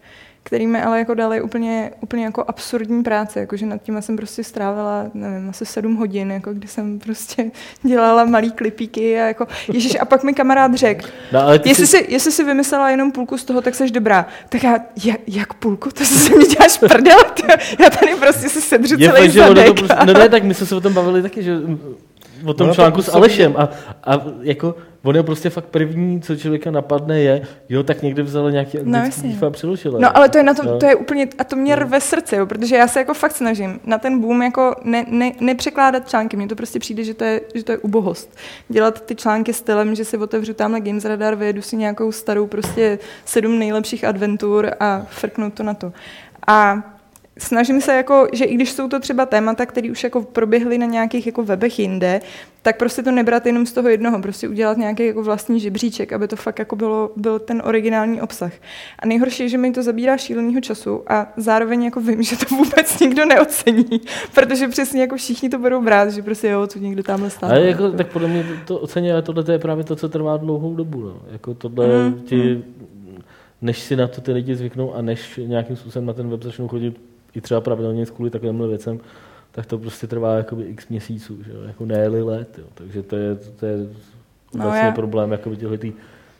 který 0.48 0.66
mi 0.66 0.82
ale 0.82 0.98
jako 0.98 1.14
dali 1.14 1.40
úplně, 1.42 1.90
úplně 2.00 2.24
jako 2.24 2.44
absurdní 2.48 3.02
práce, 3.02 3.40
jakože 3.40 3.66
nad 3.66 3.82
tím 3.82 4.02
jsem 4.02 4.16
prostě 4.16 4.44
strávila, 4.44 5.10
nevím, 5.14 5.50
asi 5.50 5.66
sedm 5.66 5.96
hodin, 5.96 6.30
jako 6.30 6.52
kdy 6.52 6.68
jsem 6.68 6.98
prostě 6.98 7.50
dělala 7.82 8.24
malý 8.24 8.50
klipíky 8.50 9.20
a 9.20 9.26
jako, 9.26 9.46
ježiš, 9.72 9.96
a 10.00 10.04
pak 10.04 10.24
mi 10.24 10.34
kamarád 10.34 10.74
řekl, 10.74 11.08
no, 11.32 11.40
jestli, 11.64 11.86
si... 11.86 11.98
si, 11.98 12.06
jestli 12.08 12.32
si 12.32 12.44
vymyslela 12.44 12.90
jenom 12.90 13.12
půlku 13.12 13.38
z 13.38 13.44
toho, 13.44 13.60
tak 13.60 13.74
jsi 13.74 13.90
dobrá. 13.90 14.26
Tak 14.48 14.64
já, 14.64 14.78
jak, 15.04 15.20
jak 15.26 15.54
půlku? 15.54 15.90
To 15.90 16.04
se 16.04 16.36
mě 16.36 16.46
děláš 16.46 16.78
prdel? 16.78 17.18
Já 17.78 17.90
tady 17.90 18.14
prostě 18.14 18.48
si 18.48 18.60
sedřu 18.60 18.96
Je 18.98 19.08
celý 19.12 19.28
fakt, 19.28 19.48
zadek. 19.48 19.66
To 19.66 19.74
prostě, 19.74 20.06
no 20.06 20.12
ne, 20.12 20.28
tak 20.28 20.42
my 20.42 20.54
jsme 20.54 20.66
se 20.66 20.74
o 20.74 20.80
tom 20.80 20.92
bavili 20.94 21.22
taky, 21.22 21.42
že 21.42 21.56
o 22.44 22.54
tom 22.54 22.66
no, 22.66 22.74
článku 22.74 23.02
s 23.02 23.14
Alešem 23.14 23.54
a, 23.56 23.68
a 24.04 24.22
jako 24.40 24.74
on 25.02 25.16
je 25.16 25.22
prostě 25.22 25.50
fakt 25.50 25.64
první, 25.64 26.20
co 26.20 26.36
člověka 26.36 26.70
napadne 26.70 27.20
je, 27.20 27.42
jo, 27.68 27.82
tak 27.82 28.02
někde 28.02 28.22
vzala 28.22 28.50
nějaký 28.50 28.78
no, 28.82 28.98
a 29.46 29.50
přeložila. 29.50 29.98
No, 30.00 30.16
ale 30.16 30.28
to 30.28 30.38
je, 30.38 30.44
na 30.44 30.54
tom, 30.54 30.66
no. 30.66 30.78
to 30.78 30.86
je 30.86 30.94
úplně, 30.94 31.28
a 31.38 31.44
to 31.44 31.56
mě 31.56 31.76
no. 31.76 31.80
rve 31.82 32.00
srdce, 32.00 32.36
jo, 32.36 32.46
protože 32.46 32.76
já 32.76 32.88
se 32.88 32.98
jako 32.98 33.14
fakt 33.14 33.32
snažím 33.32 33.80
na 33.84 33.98
ten 33.98 34.20
boom 34.20 34.42
jako 34.42 34.74
ne, 34.84 35.04
ne, 35.08 35.32
nepřekládat 35.40 36.08
články. 36.08 36.36
Mně 36.36 36.48
to 36.48 36.56
prostě 36.56 36.78
přijde, 36.78 37.04
že 37.04 37.14
to, 37.14 37.24
je, 37.24 37.40
že 37.54 37.64
to 37.64 37.72
je 37.72 37.78
ubohost. 37.78 38.36
Dělat 38.68 39.00
ty 39.00 39.14
články 39.14 39.52
stylem, 39.52 39.94
že 39.94 40.04
si 40.04 40.18
otevřu 40.18 40.54
tamhle 40.54 40.80
Games 40.80 41.04
Radar, 41.04 41.34
vyjedu 41.34 41.62
si 41.62 41.76
nějakou 41.76 42.12
starou 42.12 42.46
prostě 42.46 42.98
sedm 43.24 43.58
nejlepších 43.58 44.04
adventur 44.04 44.70
a 44.80 45.06
frknu 45.10 45.50
to 45.50 45.62
na 45.62 45.74
to. 45.74 45.92
A 46.46 46.82
snažím 47.38 47.80
se 47.80 47.94
jako, 47.94 48.28
že 48.32 48.44
i 48.44 48.54
když 48.54 48.72
jsou 48.72 48.88
to 48.88 49.00
třeba 49.00 49.26
témata, 49.26 49.66
které 49.66 49.90
už 49.90 50.04
jako 50.04 50.22
proběhly 50.22 50.78
na 50.78 50.86
nějakých 50.86 51.26
jako 51.26 51.42
webech 51.42 51.78
jinde, 51.78 52.20
tak 52.62 52.76
prostě 52.76 53.02
to 53.02 53.10
nebrat 53.10 53.46
jenom 53.46 53.66
z 53.66 53.72
toho 53.72 53.88
jednoho, 53.88 54.22
prostě 54.22 54.48
udělat 54.48 54.76
nějaký 54.76 55.06
jako 55.06 55.22
vlastní 55.22 55.60
žebříček, 55.60 56.12
aby 56.12 56.28
to 56.28 56.36
fakt 56.36 56.58
jako 56.58 56.76
bylo, 56.76 57.10
byl 57.16 57.38
ten 57.38 57.62
originální 57.64 58.22
obsah. 58.22 58.52
A 58.98 59.06
nejhorší 59.06 59.42
je, 59.42 59.48
že 59.48 59.58
mi 59.58 59.72
to 59.72 59.82
zabírá 59.82 60.16
šílenýho 60.16 60.60
času 60.60 61.02
a 61.06 61.32
zároveň 61.36 61.84
jako 61.84 62.00
vím, 62.00 62.22
že 62.22 62.36
to 62.36 62.54
vůbec 62.54 63.00
nikdo 63.00 63.24
neocení, 63.26 64.00
protože 64.34 64.68
přesně 64.68 65.00
jako 65.00 65.16
všichni 65.16 65.48
to 65.48 65.58
budou 65.58 65.82
brát, 65.82 66.10
že 66.10 66.22
prostě 66.22 66.48
jo, 66.48 66.66
co 66.66 66.78
někdo 66.78 67.02
tamhle 67.02 67.30
stále. 67.30 67.52
Ale 67.52 67.66
jako, 67.66 67.90
tak 67.90 68.12
podle 68.12 68.28
mě 68.28 68.44
to 68.64 68.78
ocení, 68.78 69.12
ale 69.12 69.22
tohle 69.22 69.44
je 69.52 69.58
právě 69.58 69.84
to, 69.84 69.96
co 69.96 70.08
trvá 70.08 70.36
dlouhou 70.36 70.74
dobu. 70.74 71.00
No. 71.00 71.16
Jako 71.32 71.54
tohle 71.54 71.86
mm, 71.86 72.20
ti, 72.20 72.36
mm. 72.36 73.22
než 73.62 73.78
si 73.78 73.96
na 73.96 74.08
to 74.08 74.20
ty 74.20 74.32
lidi 74.32 74.54
zvyknou 74.54 74.94
a 74.94 75.02
než 75.02 75.40
nějakým 75.46 75.76
způsobem 75.76 76.06
na 76.06 76.12
ten 76.12 76.30
web 76.30 76.42
začnou 76.42 76.68
chodit 76.68 77.07
i 77.38 77.40
třeba 77.40 77.60
pravidelně 77.60 78.06
kvůli 78.06 78.30
takovémhle 78.30 78.68
věcem, 78.68 79.00
tak 79.50 79.66
to 79.66 79.78
prostě 79.78 80.06
trvá 80.06 80.36
jakoby 80.36 80.64
x 80.64 80.88
měsíců, 80.88 81.42
že 81.42 81.52
jo? 81.52 81.62
jako 81.66 81.86
ne 81.86 82.08
let. 82.08 82.58
Jo? 82.58 82.64
Takže 82.74 83.02
to 83.02 83.16
je, 83.16 83.34
to 83.34 83.66
je 83.66 83.76
no 84.54 84.64
vlastně 84.64 84.86
já... 84.86 84.92
problém 84.92 85.32
jakoby 85.32 85.56
těchto 85.56 85.98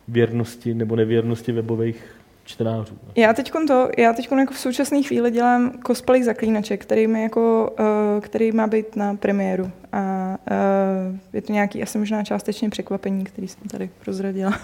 věrnosti 0.09 0.75
nebo 0.75 0.97
nevěrnosti 0.97 1.53
webových 1.53 2.05
čtenářů. 2.45 2.99
Já 3.17 3.33
teď 3.35 3.53
to, 3.69 3.89
já 3.99 4.13
teď 4.13 4.29
jako 4.39 4.55
v 4.55 4.59
současné 4.59 5.03
chvíli 5.03 5.31
dělám 5.31 5.73
cosplay 5.87 6.23
zaklínaček, 6.23 6.83
který, 6.83 7.07
mi 7.07 7.23
jako, 7.23 7.75
uh, 7.81 8.21
který 8.21 8.53
má 8.53 8.67
být 8.67 8.97
na 8.97 9.15
premiéru. 9.15 9.71
A 9.93 10.37
uh, 10.51 11.17
je 11.33 11.43
to 11.43 11.53
nějaký 11.53 11.83
asi 11.83 11.99
možná 11.99 12.25
částečně 12.25 12.71
překvapení, 12.71 13.25
který 13.25 13.49
jsem 13.49 13.69
tady 13.71 13.91
prozradila. 14.05 14.59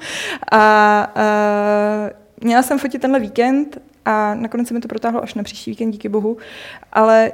a 0.52 1.12
uh, 1.16 2.10
měla 2.40 2.62
jsem 2.62 2.78
fotit 2.78 3.00
tenhle 3.00 3.20
víkend 3.20 3.78
a 4.06 4.34
nakonec 4.34 4.68
se 4.68 4.74
mi 4.74 4.80
to 4.80 4.88
protáhlo 4.88 5.22
až 5.22 5.34
na 5.34 5.42
příští 5.42 5.70
víkend, 5.70 5.90
díky 5.90 6.08
bohu, 6.08 6.36
ale 6.92 7.32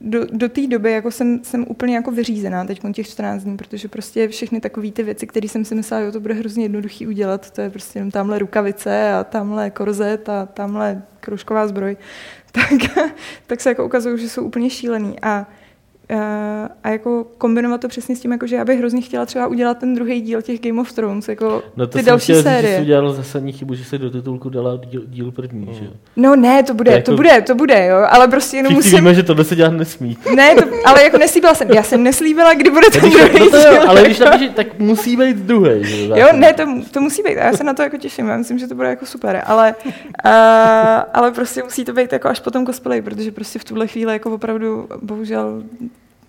do, 0.00 0.26
do 0.32 0.48
té 0.48 0.66
doby 0.66 0.92
jako 0.92 1.10
jsem, 1.10 1.44
jsem 1.44 1.64
úplně 1.68 1.94
jako 1.94 2.10
vyřízená 2.10 2.64
teď 2.64 2.80
těch 2.92 3.08
14 3.08 3.42
dní, 3.42 3.56
protože 3.56 3.88
prostě 3.88 4.28
všechny 4.28 4.60
takové 4.60 4.90
ty 4.90 5.02
věci, 5.02 5.26
které 5.26 5.48
jsem 5.48 5.64
si 5.64 5.74
myslela, 5.74 6.04
že 6.04 6.12
to 6.12 6.20
bude 6.20 6.34
hrozně 6.34 6.64
jednoduchý 6.64 7.06
udělat, 7.06 7.50
to 7.50 7.60
je 7.60 7.70
prostě 7.70 7.98
jenom 7.98 8.10
tamhle 8.10 8.38
rukavice 8.38 9.12
a 9.12 9.24
tamhle 9.24 9.70
korzet 9.70 10.28
a 10.28 10.46
tamhle 10.46 11.02
kroužková 11.20 11.66
zbroj, 11.66 11.96
tak, 12.52 12.98
tak 13.46 13.60
se 13.60 13.68
jako 13.68 13.86
ukazují, 13.86 14.18
že 14.18 14.28
jsou 14.28 14.42
úplně 14.42 14.70
šílený. 14.70 15.16
A 15.22 15.46
a 16.84 16.88
jako 16.88 17.26
kombinovat 17.38 17.80
to 17.80 17.88
přesně 17.88 18.16
s 18.16 18.20
tím, 18.20 18.32
jako 18.32 18.46
že 18.46 18.56
já 18.56 18.64
bych 18.64 18.78
hrozně 18.78 19.00
chtěla 19.00 19.26
třeba 19.26 19.46
udělat 19.46 19.78
ten 19.78 19.94
druhý 19.94 20.20
díl 20.20 20.42
těch 20.42 20.60
Game 20.60 20.80
of 20.80 20.92
Thrones, 20.92 21.28
jako 21.28 21.62
no 21.76 21.86
to 21.86 21.98
ty 21.98 22.04
další 22.04 22.24
chtěl, 22.24 22.42
série. 22.42 22.62
Říct, 22.62 22.70
že 22.70 22.76
jsi 22.76 22.82
udělal 22.82 23.12
zásadní 23.12 23.52
chybu, 23.52 23.74
že 23.74 23.84
se 23.84 23.98
do 23.98 24.10
titulku 24.10 24.48
dala 24.48 24.76
díl, 24.90 25.02
díl 25.06 25.32
první, 25.32 25.66
no. 25.66 25.72
že 25.72 25.90
No 26.16 26.36
ne, 26.36 26.62
to 26.62 26.74
bude, 26.74 26.90
to, 26.90 26.96
jako, 26.96 27.10
to 27.10 27.16
bude, 27.16 27.42
to 27.42 27.54
bude, 27.54 27.86
jo, 27.86 27.96
ale 28.10 28.28
prostě 28.28 28.56
jenom 28.56 28.72
musím... 28.72 28.98
víme, 28.98 29.14
že 29.14 29.22
tohle 29.22 29.44
se 29.44 29.56
dělat 29.56 29.72
nesmí. 29.72 30.16
Ne, 30.36 30.54
to, 30.54 30.62
ale 30.84 31.04
jako 31.04 31.18
neslíbila 31.18 31.54
jsem, 31.54 31.70
já 31.70 31.82
jsem 31.82 32.02
neslíbila, 32.02 32.54
kdy 32.54 32.70
bude 32.70 32.90
ten 32.90 33.10
druhý 33.10 33.38
no 33.38 33.50
to, 33.50 33.58
díl. 33.58 33.88
Ale 33.88 34.02
když 34.04 34.18
napíši, 34.18 34.50
tak 34.50 34.78
musí 34.78 35.16
být 35.16 35.36
druhý, 35.36 35.84
že 35.84 36.08
jo? 36.14 36.28
ne, 36.32 36.52
to, 36.52 36.62
to 36.90 37.00
musí 37.00 37.22
být, 37.22 37.34
já 37.36 37.52
se 37.52 37.64
na 37.64 37.74
to 37.74 37.82
jako 37.82 37.96
těším, 37.96 38.28
já 38.28 38.36
myslím, 38.36 38.58
že 38.58 38.66
to 38.66 38.74
bude 38.74 38.88
jako 38.88 39.06
super, 39.06 39.42
ale, 39.46 39.74
uh, 39.86 39.92
ale 41.12 41.30
prostě 41.30 41.62
musí 41.62 41.84
to 41.84 41.92
být 41.92 42.12
jako 42.12 42.28
až 42.28 42.40
potom 42.40 42.66
cosplay, 42.66 43.02
protože 43.02 43.32
prostě 43.32 43.58
v 43.58 43.64
tuhle 43.64 43.86
chvíli 43.86 44.12
jako 44.12 44.30
opravdu, 44.30 44.88
bohužel 45.02 45.62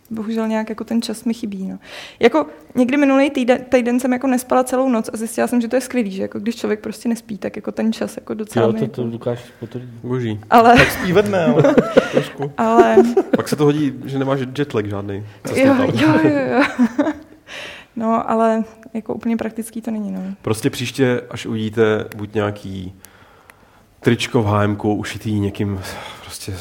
bohužel 0.10 0.48
nějak 0.48 0.70
jako 0.70 0.84
ten 0.84 1.02
čas 1.02 1.24
mi 1.24 1.34
chybí. 1.34 1.68
No. 1.68 1.80
Jako 2.20 2.46
někdy 2.76 2.98
minulý 2.98 3.30
týden, 3.30 3.66
týden 3.70 4.00
jsem 4.00 4.14
jako 4.14 4.28
nespala 4.28 4.64
celou 4.64 4.90
noc 4.90 5.10
a 5.14 5.18
zjistila 5.18 5.48
jsem, 5.48 5.62
že 5.62 5.68
to 5.68 5.76
je 5.76 5.82
skvělý, 5.82 6.12
že 6.12 6.22
jako 6.22 6.40
když 6.40 6.56
člověk 6.56 6.80
prostě 6.80 7.10
nespí, 7.10 7.38
tak 7.38 7.56
jako 7.56 7.72
ten 7.72 7.94
čas 7.94 8.18
jako 8.18 8.34
docela 8.34 8.66
jo, 8.66 8.74
to, 8.74 8.80
to 8.80 8.84
jako... 8.84 9.02
Lukáš 9.02 9.40
potvrdí. 9.60 10.00
Boží. 10.04 10.40
Ale... 10.50 10.78
Tak 10.78 10.92
spí 10.92 11.14
ve 11.14 11.22
dne, 11.22 11.46
ale 11.46 11.76
trošku. 12.12 12.52
Ale... 12.58 12.96
Pak 13.36 13.50
se 13.50 13.56
to 13.56 13.64
hodí, 13.64 13.94
že 14.06 14.20
nemáš 14.20 14.40
jetlag 14.58 14.86
žádný. 14.86 15.26
Jo, 15.56 15.76
jo, 15.94 16.20
jo, 16.24 16.40
jo. 16.52 16.64
No, 17.98 18.30
ale 18.30 18.64
jako 18.94 19.14
úplně 19.14 19.38
praktický 19.38 19.82
to 19.82 19.92
není, 19.92 20.12
no. 20.12 20.22
Prostě 20.42 20.70
příště, 20.70 21.22
až 21.30 21.46
uvidíte 21.46 22.06
buď 22.16 22.34
nějaký 22.34 22.94
tričko 24.00 24.44
v 24.44 24.46
HM 24.46 24.78
ušitý 24.84 25.40
někým 25.40 25.80
prostě 26.22 26.54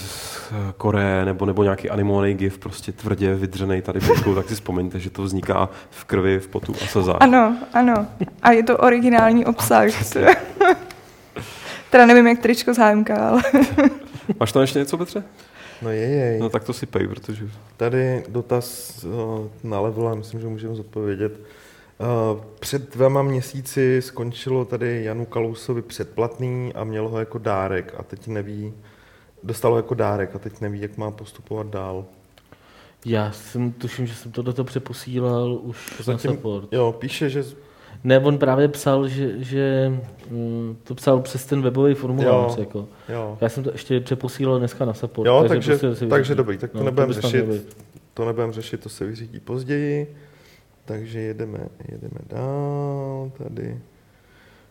Koreje 0.76 1.24
nebo, 1.24 1.46
nebo 1.46 1.62
nějaký 1.62 1.90
animovaný 1.90 2.34
gif, 2.34 2.58
prostě 2.58 2.92
tvrdě 2.92 3.34
vydřený 3.34 3.82
tady 3.82 4.00
bitkou, 4.00 4.34
tak 4.34 4.48
si 4.48 4.54
vzpomeňte, 4.54 5.00
že 5.00 5.10
to 5.10 5.22
vzniká 5.22 5.68
v 5.90 6.04
krvi, 6.04 6.38
v 6.38 6.48
potu 6.48 6.74
a 6.84 6.86
slzách. 6.86 7.16
Ano, 7.20 7.58
ano. 7.72 8.06
A 8.42 8.52
je 8.52 8.62
to 8.62 8.76
originální 8.76 9.46
obsah. 9.46 9.88
teda 11.90 12.06
nevím, 12.06 12.26
jak 12.26 12.38
tričko 12.38 12.74
z 12.74 12.78
HMK, 12.78 13.10
ale... 13.10 13.42
Máš 14.40 14.52
tam 14.52 14.60
ještě 14.62 14.78
něco, 14.78 14.98
Petře? 14.98 15.24
No 15.82 15.90
je, 15.90 16.00
je. 16.00 16.38
No 16.40 16.48
tak 16.48 16.64
to 16.64 16.72
si 16.72 16.86
pej, 16.86 17.08
protože... 17.08 17.48
Tady 17.76 18.24
dotaz 18.28 18.98
na 19.64 19.80
level, 19.80 20.16
myslím, 20.16 20.40
že 20.40 20.46
můžeme 20.46 20.74
zodpovědět. 20.74 21.40
Před 22.60 22.94
dvěma 22.94 23.22
měsíci 23.22 24.02
skončilo 24.02 24.64
tady 24.64 25.04
Janu 25.04 25.24
Kalousovi 25.24 25.82
předplatný 25.82 26.72
a 26.74 26.84
měl 26.84 27.08
ho 27.08 27.18
jako 27.18 27.38
dárek 27.38 27.94
a 27.98 28.02
teď 28.02 28.26
neví, 28.26 28.74
dostalo 29.44 29.76
jako 29.76 29.94
dárek 29.94 30.34
a 30.34 30.38
teď 30.38 30.60
neví, 30.60 30.80
jak 30.80 30.96
má 30.96 31.10
postupovat 31.10 31.66
dál. 31.66 32.04
Já 33.06 33.32
jsem 33.32 33.72
tuším, 33.72 34.06
že 34.06 34.14
jsem 34.14 34.32
tohleto 34.32 34.64
přeposílal 34.64 35.58
už 35.62 35.94
Zatím, 36.02 36.30
na 36.30 36.36
support. 36.36 36.72
Jo, 36.72 36.94
píše, 36.98 37.30
že... 37.30 37.44
Ne, 38.04 38.18
on 38.18 38.38
právě 38.38 38.68
psal, 38.68 39.08
že, 39.08 39.44
že 39.44 39.92
mm, 40.30 40.76
to 40.84 40.94
psal 40.94 41.20
přes 41.20 41.46
ten 41.46 41.62
webový 41.62 41.94
formulář. 41.94 42.56
Jo, 42.56 42.60
jako. 42.60 42.88
jo. 43.08 43.38
Já 43.40 43.48
jsem 43.48 43.64
to 43.64 43.72
ještě 43.72 44.00
přeposílal 44.00 44.58
dneska 44.58 44.84
na 44.84 44.94
support. 44.94 45.26
Jo, 45.26 45.44
takže, 45.48 45.70
takže, 45.70 45.86
prostě 45.86 46.06
takže 46.06 46.34
dobrý, 46.34 46.58
tak 46.58 46.70
to 46.70 46.78
no, 46.78 46.84
nebudeme 46.84 47.12
řešit. 47.12 47.76
To 48.14 48.24
nebudeme 48.24 48.52
řešit, 48.52 48.80
to 48.80 48.88
se 48.88 49.06
vyřídí 49.06 49.40
později. 49.40 50.16
Takže 50.84 51.20
jedeme, 51.20 51.58
jedeme 51.88 52.20
dál 52.28 53.32
tady. 53.38 53.80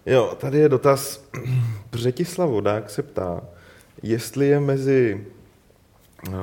Jo, 0.05 0.37
tady 0.39 0.57
je 0.57 0.69
dotaz. 0.69 1.29
Břetislav 1.91 2.49
Vodák 2.49 2.89
se 2.89 3.03
ptá, 3.03 3.41
jestli 4.03 4.47
je 4.47 4.59
mezi 4.59 5.25
uh, 6.27 6.33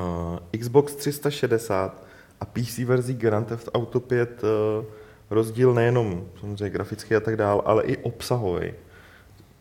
Xbox 0.58 0.94
360 0.94 2.06
a 2.40 2.44
PC 2.44 2.78
verzí 2.78 3.14
Grand 3.14 3.48
Theft 3.48 3.68
Auto 3.74 4.00
5 4.00 4.42
uh, 4.42 4.84
rozdíl 5.30 5.74
nejenom 5.74 6.26
samozřejmě 6.40 6.70
grafický 6.70 7.14
a 7.14 7.20
tak 7.20 7.36
dál, 7.36 7.62
ale 7.64 7.82
i 7.82 7.96
obsahový. 7.96 8.72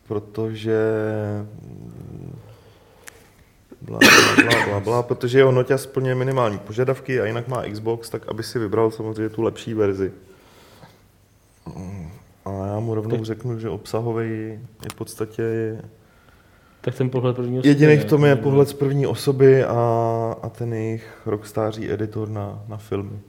Protože 0.07 0.79
bla, 3.81 3.99
bla, 3.99 4.43
bla, 4.43 4.65
bla, 4.65 4.79
bla, 4.79 5.03
protože 5.03 5.39
jeho 5.39 5.51
noťa 5.51 5.77
splňuje 5.77 6.15
minimální 6.15 6.57
požadavky 6.57 7.21
a 7.21 7.25
jinak 7.25 7.47
má 7.47 7.63
Xbox, 7.63 8.09
tak 8.09 8.27
aby 8.27 8.43
si 8.43 8.59
vybral 8.59 8.91
samozřejmě 8.91 9.29
tu 9.29 9.41
lepší 9.41 9.73
verzi. 9.73 10.11
A 12.45 12.65
já 12.67 12.79
mu 12.79 12.95
rovnou 12.95 13.23
řeknu, 13.23 13.59
že 13.59 13.69
obsahový 13.69 14.29
je 14.83 14.89
v 14.91 14.95
podstatě 14.95 15.77
Tak 16.81 16.95
ten 16.95 17.09
pohled 17.09 17.35
první 17.35 17.59
osoby. 17.59 17.69
Jediný 17.69 17.97
v 17.97 18.05
tom 18.05 18.25
je 18.25 18.35
pohled 18.35 18.69
z 18.69 18.73
první 18.73 19.07
osoby 19.07 19.63
a, 19.63 19.75
a 20.41 20.49
ten 20.49 20.73
jejich 20.73 21.21
rockstáří 21.25 21.91
editor 21.91 22.29
na, 22.29 22.63
na 22.67 22.77
filmy, 22.77 23.19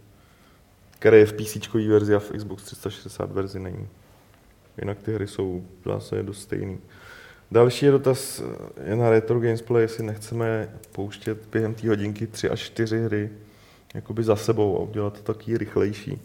který 0.99 1.19
je 1.19 1.27
v 1.27 1.33
PC 1.33 1.75
verzi 1.89 2.15
a 2.15 2.19
v 2.19 2.31
Xbox 2.31 2.65
360 2.65 3.33
verzi 3.33 3.61
není. 3.61 3.89
Jinak 4.81 4.99
ty 5.03 5.15
hry 5.15 5.27
jsou 5.27 5.63
v 5.85 6.23
dost 6.23 6.43
stejný. 6.43 6.79
Další 7.51 7.87
je 7.87 7.93
dotaz 7.93 8.43
je 8.85 8.97
na 8.97 9.11
Retro 9.11 9.41
Gamesplay, 9.41 9.83
jestli 9.83 10.05
nechceme 10.05 10.69
pouštět 10.93 11.47
během 11.53 11.75
té 11.75 11.89
hodinky 11.89 12.27
tři 12.27 12.51
až 12.51 12.61
čtyři 12.61 13.05
hry 13.05 13.31
jakoby 13.95 14.23
za 14.23 14.37
sebou 14.37 14.77
a 14.77 14.81
udělat 14.81 15.13
to 15.23 15.33
taky 15.33 15.59
rychlejší. 15.59 16.19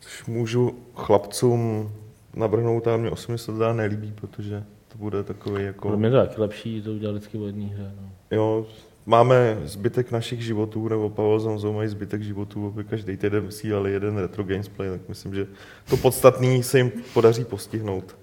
Což 0.00 0.24
můžu 0.24 0.78
chlapcům 0.94 1.92
navrhnout, 2.34 2.86
ale 2.86 2.98
mě 2.98 3.10
osobně 3.10 3.38
se 3.38 3.46
to 3.46 3.58
dá 3.58 3.72
nelíbí, 3.72 4.12
protože 4.20 4.64
to 4.92 4.98
bude 4.98 5.22
takový 5.22 5.64
jako... 5.64 5.82
Podle 5.82 5.96
mě 5.96 6.10
to 6.10 6.16
taky 6.16 6.40
lepší 6.40 6.82
to 6.82 6.90
udělat 6.90 7.12
vždycky 7.12 7.38
o 7.38 7.46
jedné 7.46 7.64
hře. 7.64 7.92
No. 8.00 8.08
Jo, 8.30 8.66
máme 9.06 9.58
zbytek 9.64 10.10
našich 10.10 10.44
životů, 10.44 10.88
nebo 10.88 11.10
Pavel 11.10 11.40
Zamzou 11.40 11.72
mají 11.72 11.88
zbytek 11.88 12.22
životů, 12.22 12.66
aby 12.66 12.84
každý 12.84 13.16
týden 13.16 13.46
vysílali 13.46 13.92
jeden 13.92 14.18
retro 14.18 14.44
gamesplay, 14.44 14.90
tak 14.90 15.00
myslím, 15.08 15.34
že 15.34 15.46
to 15.90 15.96
podstatný 15.96 16.62
se 16.62 16.78
jim 16.78 16.92
podaří 17.14 17.44
postihnout. 17.44 18.16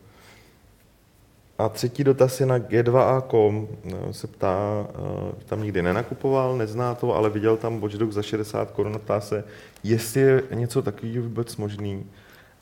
A 1.58 1.70
třetí 1.70 2.04
dotaz 2.04 2.40
je 2.40 2.46
na 2.46 2.58
G2A.com. 2.58 3.68
No, 3.86 4.14
Se 4.14 4.28
ptá, 4.28 4.88
eh, 4.90 5.44
tam 5.46 5.64
nikdy 5.64 5.82
nenakupoval, 5.82 6.58
nezná 6.58 6.96
to, 6.96 7.16
ale 7.16 7.30
viděl 7.30 7.58
tam 7.58 7.80
Watch 7.80 7.96
Dogs 7.96 8.16
za 8.16 8.22
60 8.22 8.72
korun. 8.72 9.00
Ptá 9.00 9.22
se, 9.22 9.44
jestli 9.84 10.22
je 10.22 10.44
něco 10.54 10.82
takového 10.82 11.24
vůbec 11.24 11.58
možný 11.58 12.06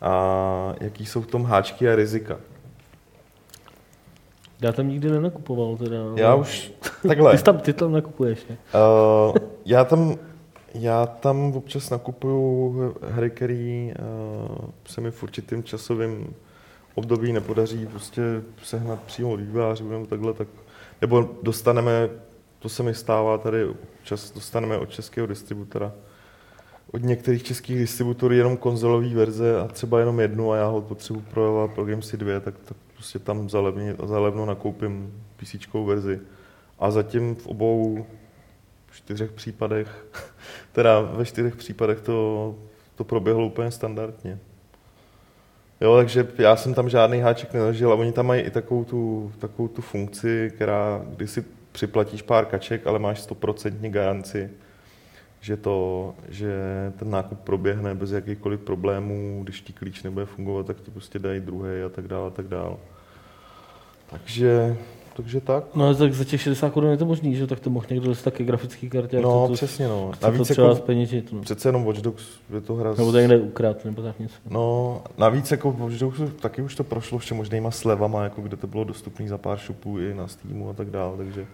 a 0.02 0.74
jaký 0.82 1.06
jsou 1.06 1.22
v 1.22 1.28
tom 1.28 1.44
háčky 1.44 1.90
a 1.90 1.96
rizika. 1.96 2.38
Já 4.62 4.72
tam 4.72 4.88
nikdy 4.90 5.12
nenakupoval 5.12 5.78
teda. 5.78 6.02
ale- 6.04 6.22
Já 6.22 6.36
už 6.36 6.72
takhle. 7.08 7.38
Ty 7.38 7.44
tam, 7.44 7.60
ty 7.60 7.74
tam 7.74 7.92
nakupuješ, 7.92 8.46
ne? 8.50 8.58
Uh, 9.30 9.36
já 9.66 9.86
tam 9.86 10.16
já 10.74 11.06
tam 11.06 11.54
občas 11.56 11.90
nakupuju 11.90 12.94
hry, 13.02 13.30
které 13.30 13.90
uh, 14.50 14.56
se 14.86 15.02
mi 15.02 15.12
v 15.12 15.24
určitým 15.24 15.64
časovým 15.64 16.34
období 16.96 17.34
nepodaří 17.34 17.86
prostě 17.88 18.22
sehnat 18.64 19.02
přímo 19.04 19.32
od 19.32 19.40
nebo 19.40 20.06
takhle, 20.06 20.34
tak, 20.34 20.48
nebo 21.02 21.30
dostaneme, 21.44 22.10
to 22.60 22.70
se 22.70 22.84
mi 22.84 22.94
stává 22.94 23.38
tady, 23.38 23.66
občas 23.66 24.32
dostaneme 24.32 24.78
od 24.78 24.90
českého 24.90 25.28
distributora, 25.28 25.92
od 26.94 27.04
některých 27.04 27.44
českých 27.44 27.78
distributorů 27.80 28.34
jenom 28.34 28.58
konzolový 28.58 29.14
verze 29.16 29.60
a 29.60 29.68
třeba 29.68 30.00
jenom 30.00 30.20
jednu 30.20 30.52
a 30.52 30.56
já 30.58 30.68
ho 30.68 30.82
potřebuji 30.82 31.22
pro, 31.22 31.72
pro 31.76 31.86
Gamesy 31.86 32.18
2, 32.18 32.40
tak, 32.40 32.56
tak 32.66 32.78
prostě 32.98 33.20
tam 33.20 33.50
za, 33.50 33.60
levně, 33.62 33.96
za 34.04 34.20
levno 34.20 34.46
nakoupím 34.46 35.24
PC 35.36 35.56
verzi. 35.86 36.20
A 36.80 36.92
zatím 36.92 37.36
v 37.36 37.48
obou 37.48 38.06
čtyřech 38.92 39.32
případech, 39.32 40.06
teda 40.72 41.02
ve 41.02 41.26
čtyřech 41.26 41.56
případech 41.56 42.02
to, 42.02 42.56
to 42.96 43.04
proběhlo 43.04 43.46
úplně 43.46 43.72
standardně. 43.72 44.40
Jo, 45.82 45.96
takže 45.96 46.28
já 46.38 46.56
jsem 46.56 46.74
tam 46.74 46.90
žádný 46.90 47.20
háček 47.20 47.54
nezažil 47.54 47.92
a 47.92 47.96
oni 47.96 48.12
tam 48.12 48.26
mají 48.26 48.42
i 48.42 48.50
takovou 48.50 48.84
tu, 48.84 49.32
takovou 49.40 49.68
tu 49.68 49.82
funkci, 49.82 50.52
která, 50.56 51.02
kdy 51.06 51.28
si 51.28 51.46
připlatíš 51.72 52.22
pár 52.22 52.46
kaček, 52.46 52.88
ale 52.88 53.00
máš 53.00 53.30
100% 53.30 53.90
garanci, 53.90 54.50
že, 55.42 55.58
to, 55.58 56.14
že 56.30 56.54
ten 57.00 57.10
nákup 57.10 57.40
proběhne 57.40 57.96
bez 57.96 58.12
jakýchkoliv 58.12 58.60
problémů, 58.60 59.40
když 59.44 59.62
ti 59.62 59.74
klíč 59.74 60.04
nebude 60.04 60.26
fungovat, 60.26 60.66
tak 60.66 60.82
ti 60.82 60.92
prostě 60.92 61.20
dají 61.20 61.40
druhý 61.40 61.82
a 61.86 61.90
tak 61.90 62.08
dále 62.08 62.28
a 62.28 62.30
tak 62.30 62.48
dále. 62.48 62.76
Takže, 64.10 64.78
takže 65.16 65.42
tak. 65.42 65.64
No 65.76 65.96
tak 65.96 66.14
za 66.14 66.24
těch 66.24 66.42
60 66.42 66.70
korun 66.70 66.92
je 66.92 66.98
to 66.98 67.06
možný, 67.06 67.36
že 67.36 67.48
tak 67.48 67.60
to 67.60 67.70
mohl 67.70 67.86
někdo 67.90 68.08
dostat 68.08 68.32
taky 68.32 68.44
grafický 68.44 68.90
kartě. 68.90 69.22
No, 69.22 69.48
to, 69.48 69.54
přesně 69.54 69.88
no. 69.88 70.12
Chce 70.12 70.22
to 70.22 70.32
Navíc 70.32 70.48
třeba 70.48 70.68
jako, 70.68 70.82
zpeněžit, 70.82 71.34
no. 71.34 71.42
přece 71.42 71.70
jenom 71.70 71.86
Watch 71.86 72.00
Dogs 72.00 72.24
je 72.54 72.62
to 72.62 72.76
hra... 72.76 72.94
Nebo 72.98 73.12
to 73.12 73.20
někde 73.20 73.38
ukrát, 73.38 73.86
nebo 73.86 74.02
tak 74.02 74.20
něco. 74.20 74.36
No, 74.50 75.02
navíc 75.18 75.52
jako 75.52 75.72
Watch 75.72 75.96
Dogs 75.96 76.20
taky 76.40 76.62
už 76.62 76.76
to 76.76 76.84
prošlo 76.84 77.18
všem 77.18 77.38
možnýma 77.38 77.72
slevama, 77.72 78.24
jako 78.24 78.42
kde 78.42 78.58
to 78.58 78.68
bylo 78.68 78.84
dostupné 78.84 79.28
za 79.28 79.38
pár 79.38 79.58
šupů 79.58 80.00
i 80.00 80.14
na 80.14 80.28
Steamu 80.28 80.70
a 80.70 80.74
tak 80.74 80.90
dále, 80.90 81.18
takže 81.18 81.46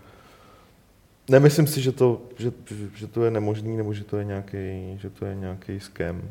nemyslím 1.29 1.67
si, 1.67 1.81
že 1.81 1.91
to, 1.91 2.21
že, 2.37 2.51
že, 2.65 2.89
že 2.95 3.07
to 3.07 3.23
je 3.23 3.31
nemožný, 3.31 3.77
nebo 3.77 3.93
že 3.93 4.03
to 4.03 4.17
je 4.17 4.25
nějaký, 4.25 4.97
že 5.01 5.09
to 5.09 5.25
je 5.25 5.35
nějaký 5.35 5.79
scam. 5.79 6.21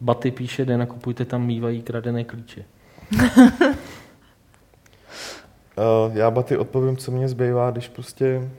Baty 0.00 0.30
píše, 0.30 0.64
nenakupujte, 0.64 1.24
tam 1.24 1.46
mývají 1.46 1.82
kradené 1.82 2.24
klíče. 2.24 2.64
Uh, 3.12 3.20
já 6.12 6.30
baty 6.30 6.56
odpovím, 6.56 6.96
co 6.96 7.10
mě 7.10 7.28
zbývá, 7.28 7.70
když 7.70 7.88
prostě... 7.88 8.50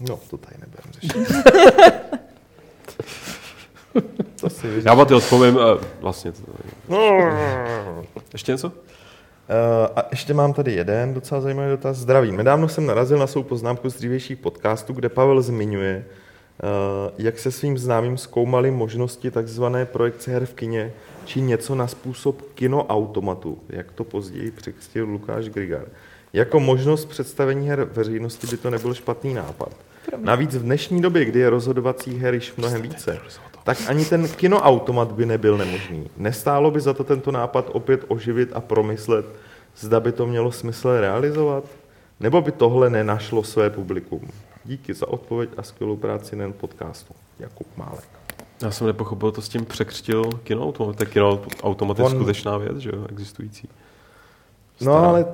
No, 0.00 0.20
to 0.30 0.36
tady 0.36 0.56
nebudem 0.60 0.92
řešit. 0.92 1.16
to 4.40 4.50
si. 4.50 4.82
Já 4.84 4.94
vám 4.94 5.06
ty 5.06 5.14
odpovím, 5.14 5.56
uh, 5.56 5.62
vlastně. 6.00 6.32
To, 6.32 6.42
ještě 8.32 8.52
něco? 8.52 8.72
Uh, 9.48 9.54
a 9.96 10.06
ještě 10.10 10.34
mám 10.34 10.52
tady 10.52 10.72
jeden 10.72 11.14
docela 11.14 11.40
zajímavý 11.40 11.70
dotaz. 11.70 11.96
Zdravím. 11.96 12.36
Nedávno 12.36 12.68
jsem 12.68 12.86
narazil 12.86 13.18
na 13.18 13.26
svou 13.26 13.42
poznámku 13.42 13.90
z 13.90 13.94
dřívějších 13.94 14.38
podcastů, 14.38 14.92
kde 14.92 15.08
Pavel 15.08 15.42
zmiňuje, 15.42 16.04
uh, 16.04 16.68
jak 17.18 17.38
se 17.38 17.50
svým 17.50 17.78
známým 17.78 18.18
zkoumali 18.18 18.70
možnosti 18.70 19.30
takzvané 19.30 19.86
projekce 19.86 20.30
her 20.30 20.46
v 20.46 20.54
kině, 20.54 20.92
či 21.24 21.40
něco 21.40 21.74
na 21.74 21.86
způsob 21.86 22.42
kinoautomatu, 22.54 23.58
jak 23.68 23.92
to 23.92 24.04
později 24.04 24.50
překřtil 24.50 25.04
Lukáš 25.04 25.48
Grigar. 25.48 25.84
Jako 26.32 26.60
možnost 26.60 27.04
představení 27.04 27.68
her 27.68 27.84
veřejnosti 27.84 28.46
by 28.46 28.56
to 28.56 28.70
nebyl 28.70 28.94
špatný 28.94 29.34
nápad. 29.34 29.72
Navíc 30.16 30.56
v 30.56 30.62
dnešní 30.62 31.02
době, 31.02 31.24
kdy 31.24 31.40
je 31.40 31.50
rozhodovacích 31.50 32.20
her 32.20 32.34
již 32.34 32.56
mnohem 32.56 32.82
více, 32.82 33.18
tak 33.68 33.78
ani 33.88 34.04
ten 34.04 34.28
kinoautomat 34.28 35.12
by 35.12 35.26
nebyl 35.26 35.58
nemožný. 35.58 36.10
Nestálo 36.16 36.70
by 36.70 36.80
za 36.80 36.94
to 36.94 37.04
tento 37.04 37.32
nápad 37.32 37.70
opět 37.72 38.04
oživit 38.08 38.50
a 38.52 38.60
promyslet, 38.60 39.26
zda 39.76 40.00
by 40.00 40.12
to 40.12 40.26
mělo 40.26 40.52
smysl 40.52 41.00
realizovat? 41.00 41.64
Nebo 42.20 42.40
by 42.40 42.52
tohle 42.52 42.90
nenašlo 42.90 43.44
své 43.44 43.70
publikum? 43.70 44.20
Díky 44.64 44.94
za 44.94 45.08
odpověď 45.08 45.50
a 45.56 45.62
skvělou 45.62 45.96
práci 45.96 46.36
nejen 46.36 46.52
podcastu. 46.52 47.14
Jakub 47.38 47.66
Málek. 47.76 48.08
Já 48.62 48.70
jsem 48.70 48.86
nepochopil, 48.86 49.32
to 49.32 49.42
s 49.42 49.48
tím 49.48 49.64
překřtil 49.64 50.24
kinoautomat. 50.24 50.96
Tak 50.96 51.08
kinoautomat 51.08 51.98
je 51.98 52.04
On- 52.04 52.14
skutečná 52.14 52.58
věc, 52.58 52.76
že 52.78 52.90
jo, 52.94 53.06
existující. 53.08 53.68
No 54.80 54.92
Stará. 54.92 55.08
ale 55.08 55.26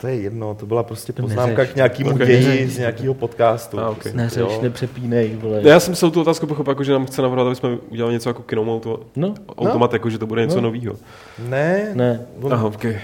to 0.00 0.06
je 0.06 0.14
jedno, 0.14 0.54
to 0.54 0.66
byla 0.66 0.82
prostě 0.82 1.12
To 1.12 1.22
poznámka 1.22 1.56
neřeš. 1.56 1.72
k 1.72 1.76
nějakému 1.76 2.10
Ok. 2.10 2.18
ději 2.18 2.68
z 2.68 2.78
nějakého 2.78 3.14
podcastu. 3.14 3.80
A, 3.80 3.90
ok. 3.90 3.98
Prostě, 3.98 4.16
Neřeš, 4.16 4.38
jo. 4.40 4.58
nepřepínej, 4.62 5.36
vole. 5.40 5.60
Já 5.64 5.80
jsem 5.80 5.94
celou 5.94 6.10
tu 6.12 6.20
otázku 6.20 6.46
pochopil, 6.46 6.70
jako, 6.70 6.84
že 6.84 6.92
nám 6.92 7.06
chce 7.06 7.22
navrhovat, 7.22 7.46
aby 7.50 7.56
jsme 7.56 7.68
udělali 7.88 8.14
něco 8.14 8.30
jako 8.30 8.42
kinoautomat, 8.42 9.00
No, 9.16 9.34
automat, 9.58 9.92
jako, 9.92 10.10
že 10.10 10.18
to 10.18 10.26
bude 10.26 10.42
něco 10.42 10.60
No. 10.60 10.62
nového. 10.70 10.94
Ne, 11.48 11.90
ne. 11.94 12.26
On, 12.42 12.52
Aha, 12.52 12.66
okay. 12.66 12.98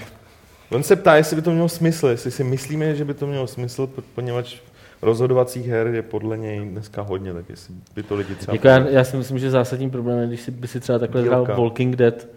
on 0.71 0.83
se 0.83 0.95
ptá, 0.95 1.15
jestli 1.15 1.35
by 1.35 1.41
to 1.41 1.51
mělo 1.51 1.69
smysl, 1.69 2.07
jestli 2.07 2.31
si 2.31 2.43
myslíme, 2.43 2.95
že 2.95 3.05
by 3.05 3.13
to 3.13 3.27
mělo 3.27 3.47
smysl, 3.47 3.87
po- 3.87 4.01
poněvadž 4.15 4.55
rozhodovacích 5.01 5.67
her 5.67 5.87
je 5.87 6.01
podle 6.01 6.37
něj 6.37 6.59
dneska 6.65 7.01
hodně, 7.01 7.33
tak 7.33 7.45
jestli 7.49 7.73
by 7.95 8.03
to 8.03 8.15
lidi 8.15 8.35
třeba... 8.35 8.53
Jako 8.53 8.67
já, 8.67 8.77
já, 8.89 9.03
si 9.03 9.17
myslím, 9.17 9.39
že 9.39 9.51
zásadním 9.51 9.89
problémem 9.91 10.21
je, 10.21 10.27
když 10.27 10.41
si, 10.41 10.51
by 10.51 10.67
si 10.67 10.79
třeba 10.79 10.99
takhle 10.99 11.21
hrál 11.21 11.45
Walking 11.45 11.95
Dead 11.95 12.27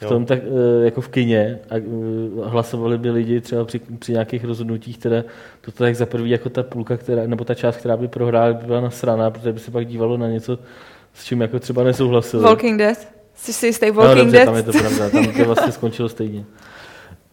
v 0.00 0.08
tom 0.08 0.26
tak, 0.26 0.38
eh, 0.38 0.84
jako 0.84 1.00
v 1.00 1.08
kině 1.08 1.58
a 1.70 1.76
eh, 1.76 1.82
hlasovali 2.44 2.98
by 2.98 3.10
lidi 3.10 3.40
třeba 3.40 3.64
při, 3.64 3.80
při 3.98 4.12
nějakých 4.12 4.44
rozhodnutích, 4.44 4.98
které 4.98 5.24
to 5.60 5.72
tak 5.72 5.96
za 5.96 6.06
prvý 6.06 6.30
jako 6.30 6.48
ta 6.48 6.62
půlka, 6.62 6.96
která, 6.96 7.26
nebo 7.26 7.44
ta 7.44 7.54
část, 7.54 7.76
která 7.76 7.96
by 7.96 8.08
prohrála, 8.08 8.52
by 8.52 8.66
byla 8.66 8.80
nasraná, 8.80 9.30
protože 9.30 9.52
by 9.52 9.60
se 9.60 9.70
pak 9.70 9.86
dívalo 9.86 10.16
na 10.16 10.28
něco, 10.28 10.58
s 11.14 11.24
čím 11.24 11.40
jako 11.40 11.58
třeba 11.58 11.84
nesouhlasili. 11.84 12.42
Walking 12.42 12.78
Dead. 12.78 13.08
Jsi 13.34 13.52
si 13.52 13.66
jistý 13.66 13.86
no, 13.86 13.92
Walking 13.92 14.18
dobře, 14.18 14.36
Dead? 14.36 14.46
tam 14.46 14.56
je 14.56 14.62
to 14.62 14.72
pravda, 14.72 15.10
tam 15.10 15.32
to 15.32 15.44
vlastně 15.44 15.72
skončilo 15.78 16.08
stejně. 16.08 16.44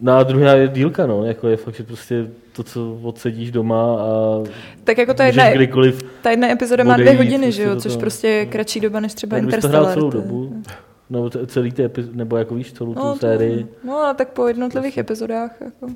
No 0.04 0.18
a 0.18 0.24
druhá 0.24 0.54
je 0.54 0.68
dílka, 0.68 1.06
no, 1.06 1.26
jako 1.26 1.48
je 1.48 1.58
fakt, 1.58 1.76
že 1.76 1.84
prostě 1.84 2.28
to, 2.54 2.64
co 2.64 3.00
odsedíš 3.04 3.52
doma 3.52 4.02
a 4.02 4.44
Tak 4.84 4.98
jako 4.98 5.14
ta 5.14 5.26
jedna, 5.26 5.52
kdykoliv, 5.52 6.04
ta 6.22 6.30
jedna 6.30 6.52
epizoda 6.52 6.84
má 6.84 6.98
dvě 6.98 7.18
hodiny, 7.18 7.46
prostě 7.46 7.52
že 7.52 7.64
jo? 7.64 7.76
Což 7.76 7.96
prostě 7.96 8.28
je 8.28 8.46
kratší 8.46 8.80
doba 8.80 9.00
než 9.00 9.14
třeba 9.14 9.38
tak 9.38 9.46
bys 9.46 9.56
to 9.56 9.68
hrál 9.68 9.84
Interstellar. 9.84 10.12
celou 10.12 10.22
dobu, 10.22 10.64
nebo 11.12 11.30
t- 11.30 11.48
celý 11.48 11.72
ty 11.72 11.84
epizody, 11.84 12.18
nebo 12.18 12.38
jako 12.38 12.56
víš, 12.56 12.74
celou 12.74 12.94
tu 12.94 13.00
No, 13.00 13.14
to, 13.14 13.20
sérii. 13.20 13.68
no, 13.84 13.98
ale 13.98 14.14
tak 14.16 14.30
po 14.30 14.48
jednotlivých 14.48 14.98
epizodách. 14.98 15.52
Jako. 15.62 15.88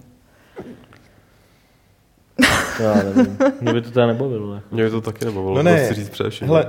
Já 2.79 2.93
nevím, 3.03 3.37
mě 3.61 3.73
by 3.73 3.81
to 3.81 3.91
teda 3.91 4.07
nebavilo. 4.07 4.55
Jako. 4.55 4.67
Mě 4.75 4.83
by 4.83 4.89
to 4.89 5.01
taky 5.01 5.25
nebavilo, 5.25 5.51
No 5.55 5.63
no 5.63 5.63
ne, 5.63 5.85
chci 5.85 5.93
říct 5.93 6.09
především. 6.09 6.47
Hele, 6.47 6.65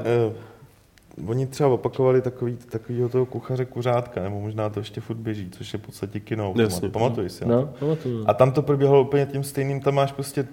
uh, 1.17 1.31
oni 1.31 1.47
třeba 1.47 1.69
opakovali 1.69 2.23
takový, 2.23 2.57
takovýho 2.71 3.09
toho 3.09 3.27
kuchaře 3.27 3.65
kuřátka, 3.65 4.23
nebo 4.23 4.41
možná 4.41 4.71
to 4.71 4.81
ještě 4.81 5.01
furt 5.01 5.17
běží, 5.17 5.51
což 5.51 5.73
je 5.73 5.79
v 5.79 5.83
podstatě 5.83 6.21
kino. 6.21 6.55
Jasně. 6.57 6.89
Pamatuješ 6.89 7.33
si? 7.33 7.45
No, 7.47 7.67
pamatuju. 7.81 8.25
A 8.27 8.35
tam 8.35 8.53
to 8.53 8.63
proběhlo 8.63 9.03
úplně 9.03 9.27
tím 9.27 9.45
stejným, 9.45 9.81
tam 9.81 9.95
máš 9.95 10.13
prostě 10.13 10.47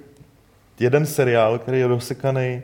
jeden 0.80 1.06
seriál, 1.06 1.60
který 1.60 1.80
je 1.80 1.88
rozsekaný, 1.88 2.61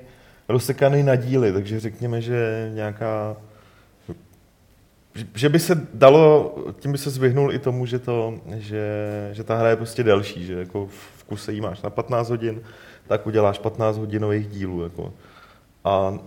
rozsekaný 0.50 1.04
na 1.04 1.16
díly, 1.16 1.54
takže 1.54 1.80
řekněme, 1.80 2.22
že 2.22 2.72
nějaká 2.74 3.38
že 5.36 5.50
by 5.50 5.60
se 5.60 5.88
dalo, 5.94 6.56
tím 6.80 6.92
by 6.92 6.98
se 6.98 7.10
zvyhnul 7.10 7.54
i 7.54 7.60
tomu, 7.60 7.86
že, 7.86 8.00
to, 8.00 8.40
že, 8.56 8.84
že 9.32 9.44
ta 9.44 9.56
hra 9.56 9.70
je 9.70 9.76
prostě 9.76 10.04
delší, 10.04 10.46
že 10.46 10.54
jako 10.54 10.88
v 10.88 11.24
kuse 11.24 11.54
jí 11.54 11.62
máš 11.62 11.82
na 11.82 11.90
15 11.90 12.30
hodin, 12.30 12.62
tak 13.08 13.28
uděláš 13.28 13.60
15 13.60 13.98
hodinových 13.98 14.48
dílů. 14.48 14.84
Jako. 14.84 15.14
A 15.84 16.20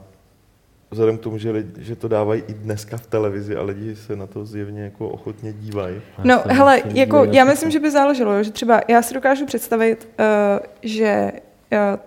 vzhledem 0.91 1.19
k 1.19 1.21
tomu, 1.21 1.39
že, 1.39 1.51
lidi, 1.51 1.71
že 1.79 1.97
to 1.97 2.09
dávají 2.09 2.43
i 2.49 2.55
dneska 2.55 2.97
v 2.97 3.07
televizi 3.07 3.57
a 3.57 3.63
lidi 3.63 3.97
se 3.97 4.17
na 4.17 4.27
to 4.27 4.45
zjevně 4.45 4.83
jako 4.83 5.09
ochotně 5.09 5.53
dívají. 5.53 6.01
No, 6.25 6.43
hele, 6.47 6.83
jako, 6.95 7.25
já 7.25 7.45
myslím, 7.45 7.71
že 7.71 7.81
by 7.81 7.91
záleželo, 7.91 8.43
že 8.43 8.51
třeba 8.51 8.81
já 8.89 9.03
si 9.03 9.15
dokážu 9.15 9.47
představit, 9.47 10.09
uh, 10.19 10.67
že 10.83 11.33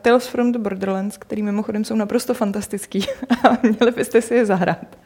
Tales 0.02 0.28
from 0.28 0.52
the 0.52 0.60
Borderlands, 0.60 1.18
který 1.18 1.44
mimochodem 1.44 1.86
jsou 1.86 1.96
naprosto 1.96 2.34
fantastický 2.34 3.06
a 3.50 3.58
měli 3.62 3.92
byste 3.96 4.22
si 4.22 4.36
je 4.36 4.46
zahrát. 4.46 4.98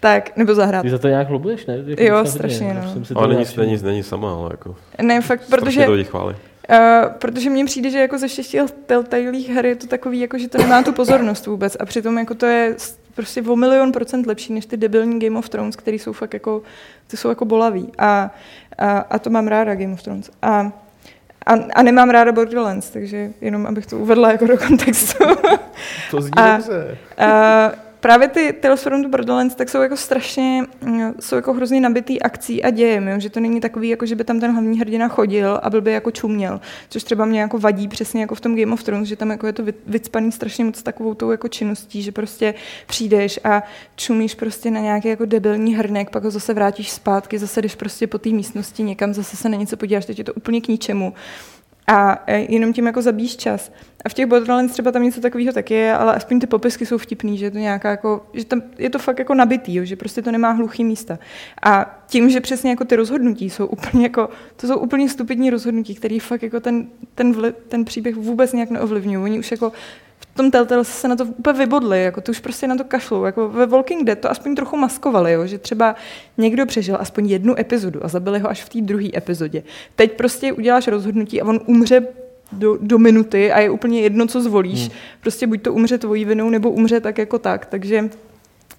Tak, 0.00 0.36
nebo 0.36 0.54
zahrát. 0.54 0.82
Ty 0.82 0.90
za 0.90 0.98
to 0.98 1.08
nějak 1.08 1.30
lobuješ, 1.30 1.66
ne? 1.66 1.78
Jako 1.86 2.02
jo, 2.02 2.24
strašně, 2.24 2.74
no. 2.74 3.02
Ale 3.14 3.34
není, 3.34 3.44
není, 3.56 3.78
není 3.82 4.02
sama, 4.02 4.32
ale 4.34 4.48
jako... 4.52 4.76
Ne, 5.02 5.20
fakt, 5.20 5.42
protože... 5.50 5.86
to 5.86 6.04
chválí. 6.04 6.36
Uh, 6.70 7.12
protože 7.18 7.50
mně 7.50 7.64
přijde, 7.64 7.90
že 7.90 7.98
jako 7.98 8.18
ze 8.18 8.28
všech 8.28 8.46
těch 8.46 8.70
Telltaleých 8.86 9.48
her 9.48 9.66
je 9.66 9.76
to 9.76 9.86
takový, 9.86 10.20
jako, 10.20 10.38
že 10.38 10.48
to 10.48 10.58
nemá 10.58 10.82
tu 10.82 10.92
pozornost 10.92 11.46
vůbec 11.46 11.76
a 11.80 11.84
přitom 11.84 12.18
jako 12.18 12.34
to 12.34 12.46
je 12.46 12.76
prostě 13.14 13.42
o 13.42 13.56
milion 13.56 13.92
procent 13.92 14.26
lepší 14.26 14.52
než 14.52 14.66
ty 14.66 14.76
debilní 14.76 15.18
Game 15.18 15.38
of 15.38 15.48
Thrones, 15.48 15.76
které 15.76 15.94
jsou 15.94 16.12
fakt 16.12 16.34
jako, 16.34 16.62
ty 17.06 17.16
jsou 17.16 17.28
jako 17.28 17.44
bolaví 17.44 17.92
a, 17.98 18.30
a, 18.78 18.98
a 18.98 19.18
to 19.18 19.30
mám 19.30 19.48
ráda 19.48 19.74
Game 19.74 19.92
of 19.92 20.02
Thrones. 20.02 20.30
A, 20.42 20.72
a, 21.46 21.52
a 21.74 21.82
nemám 21.82 22.10
ráda 22.10 22.32
Borderlands, 22.32 22.90
takže 22.90 23.30
jenom 23.40 23.66
abych 23.66 23.86
to 23.86 23.98
uvedla 23.98 24.32
jako 24.32 24.46
do 24.46 24.58
kontextu. 24.58 25.24
To 26.10 26.20
zní 26.20 26.30
a, 26.36 26.56
dobře. 26.56 26.98
A, 27.18 27.72
právě 28.00 28.28
ty 28.28 28.52
Tales 28.52 28.82
from 28.82 29.02
the 29.02 29.08
Borderlands 29.08 29.54
tak 29.54 29.68
jsou 29.68 29.82
jako 29.82 29.96
strašně, 29.96 30.64
mm, 30.80 31.12
jsou 31.20 31.36
jako 31.36 31.52
hrozně 31.52 31.80
nabitý 31.80 32.22
akcí 32.22 32.62
a 32.62 32.70
dějem, 32.70 33.08
jo? 33.08 33.20
že 33.20 33.30
to 33.30 33.40
není 33.40 33.60
takový, 33.60 33.88
jako 33.88 34.06
že 34.06 34.16
by 34.16 34.24
tam 34.24 34.40
ten 34.40 34.52
hlavní 34.52 34.80
hrdina 34.80 35.08
chodil 35.08 35.60
a 35.62 35.70
byl 35.70 35.80
by 35.80 35.92
jako 35.92 36.10
čuměl, 36.10 36.60
což 36.88 37.04
třeba 37.04 37.24
mě 37.24 37.40
jako 37.40 37.58
vadí 37.58 37.88
přesně 37.88 38.20
jako 38.20 38.34
v 38.34 38.40
tom 38.40 38.56
Game 38.56 38.72
of 38.72 38.82
Thrones, 38.82 39.08
že 39.08 39.16
tam 39.16 39.30
jako 39.30 39.46
je 39.46 39.52
to 39.52 39.64
vycpaný 39.86 40.32
strašně 40.32 40.64
moc 40.64 40.82
takovou 40.82 41.14
tou 41.14 41.30
jako 41.30 41.48
činností, 41.48 42.02
že 42.02 42.12
prostě 42.12 42.54
přijdeš 42.86 43.40
a 43.44 43.62
čumíš 43.96 44.34
prostě 44.34 44.70
na 44.70 44.80
nějaký 44.80 45.08
jako 45.08 45.24
debilní 45.24 45.74
hrnek, 45.74 46.10
pak 46.10 46.24
ho 46.24 46.30
zase 46.30 46.54
vrátíš 46.54 46.90
zpátky, 46.90 47.38
zase 47.38 47.62
jdeš 47.62 47.74
prostě 47.74 48.06
po 48.06 48.18
té 48.18 48.28
místnosti 48.28 48.82
někam, 48.82 49.14
zase 49.14 49.36
se 49.36 49.48
na 49.48 49.56
něco 49.56 49.76
podíváš, 49.76 50.04
teď 50.04 50.18
je 50.18 50.24
to 50.24 50.34
úplně 50.34 50.60
k 50.60 50.68
ničemu 50.68 51.14
a 51.86 52.24
e, 52.26 52.52
jenom 52.52 52.72
tím 52.72 52.86
jako 52.86 53.02
zabíjíš 53.02 53.36
čas. 53.36 53.72
A 54.04 54.08
v 54.08 54.14
těch 54.14 54.26
Borderlands 54.26 54.72
třeba 54.72 54.92
tam 54.92 55.02
něco 55.02 55.20
takového 55.20 55.52
taky 55.52 55.74
je, 55.74 55.94
ale 55.94 56.14
aspoň 56.14 56.40
ty 56.40 56.46
popisky 56.46 56.86
jsou 56.86 56.98
vtipný, 56.98 57.38
že 57.38 57.46
je 57.46 57.50
to 57.50 57.58
nějaká 57.58 57.90
jako, 57.90 58.26
že 58.32 58.44
tam 58.44 58.62
je 58.78 58.90
to 58.90 58.98
fakt 58.98 59.18
jako 59.18 59.34
nabitý, 59.34 59.74
jo, 59.74 59.84
že 59.84 59.96
prostě 59.96 60.22
to 60.22 60.32
nemá 60.32 60.50
hluchý 60.50 60.84
místa. 60.84 61.18
A 61.62 62.00
tím, 62.06 62.30
že 62.30 62.40
přesně 62.40 62.70
jako 62.70 62.84
ty 62.84 62.96
rozhodnutí 62.96 63.50
jsou 63.50 63.66
úplně 63.66 64.02
jako, 64.02 64.28
to 64.56 64.66
jsou 64.66 64.78
úplně 64.78 65.08
stupidní 65.08 65.50
rozhodnutí, 65.50 65.94
které 65.94 66.18
fakt 66.20 66.42
jako 66.42 66.60
ten, 66.60 66.86
ten, 67.14 67.32
vli, 67.32 67.52
ten 67.68 67.84
příběh 67.84 68.16
vůbec 68.16 68.52
nějak 68.52 68.70
neovlivňují. 68.70 69.24
Oni 69.24 69.38
už 69.38 69.50
jako 69.50 69.72
v 70.20 70.36
tom 70.36 70.50
Telltale 70.50 70.84
se 70.84 71.08
na 71.08 71.16
to 71.16 71.24
úplně 71.24 71.58
vybodli, 71.58 72.02
jako 72.02 72.20
to 72.20 72.32
už 72.32 72.40
prostě 72.40 72.66
na 72.66 72.76
to 72.76 72.84
kašlou. 72.84 73.24
Jako 73.24 73.48
ve 73.48 73.66
Walking 73.66 74.04
Dead 74.04 74.18
to 74.18 74.30
aspoň 74.30 74.54
trochu 74.54 74.76
maskovali, 74.76 75.32
jo, 75.32 75.46
že 75.46 75.58
třeba 75.58 75.94
někdo 76.38 76.66
přežil 76.66 76.96
aspoň 77.00 77.30
jednu 77.30 77.60
epizodu 77.60 78.04
a 78.04 78.08
zabili 78.08 78.38
ho 78.38 78.50
až 78.50 78.64
v 78.64 78.68
té 78.68 78.80
druhé 78.80 79.08
epizodě. 79.16 79.62
Teď 79.96 80.12
prostě 80.12 80.52
uděláš 80.52 80.88
rozhodnutí 80.88 81.42
a 81.42 81.46
on 81.46 81.60
umře 81.66 82.06
do, 82.52 82.78
do 82.80 82.98
minuty 82.98 83.52
a 83.52 83.60
je 83.60 83.70
úplně 83.70 84.00
jedno, 84.00 84.26
co 84.26 84.40
zvolíš. 84.40 84.80
Hmm. 84.80 84.90
Prostě 85.20 85.46
buď 85.46 85.62
to 85.62 85.72
umře 85.72 85.98
tvojí 85.98 86.24
vinou, 86.24 86.50
nebo 86.50 86.70
umře 86.70 87.00
tak 87.00 87.18
jako 87.18 87.38
tak. 87.38 87.66
Takže, 87.66 88.10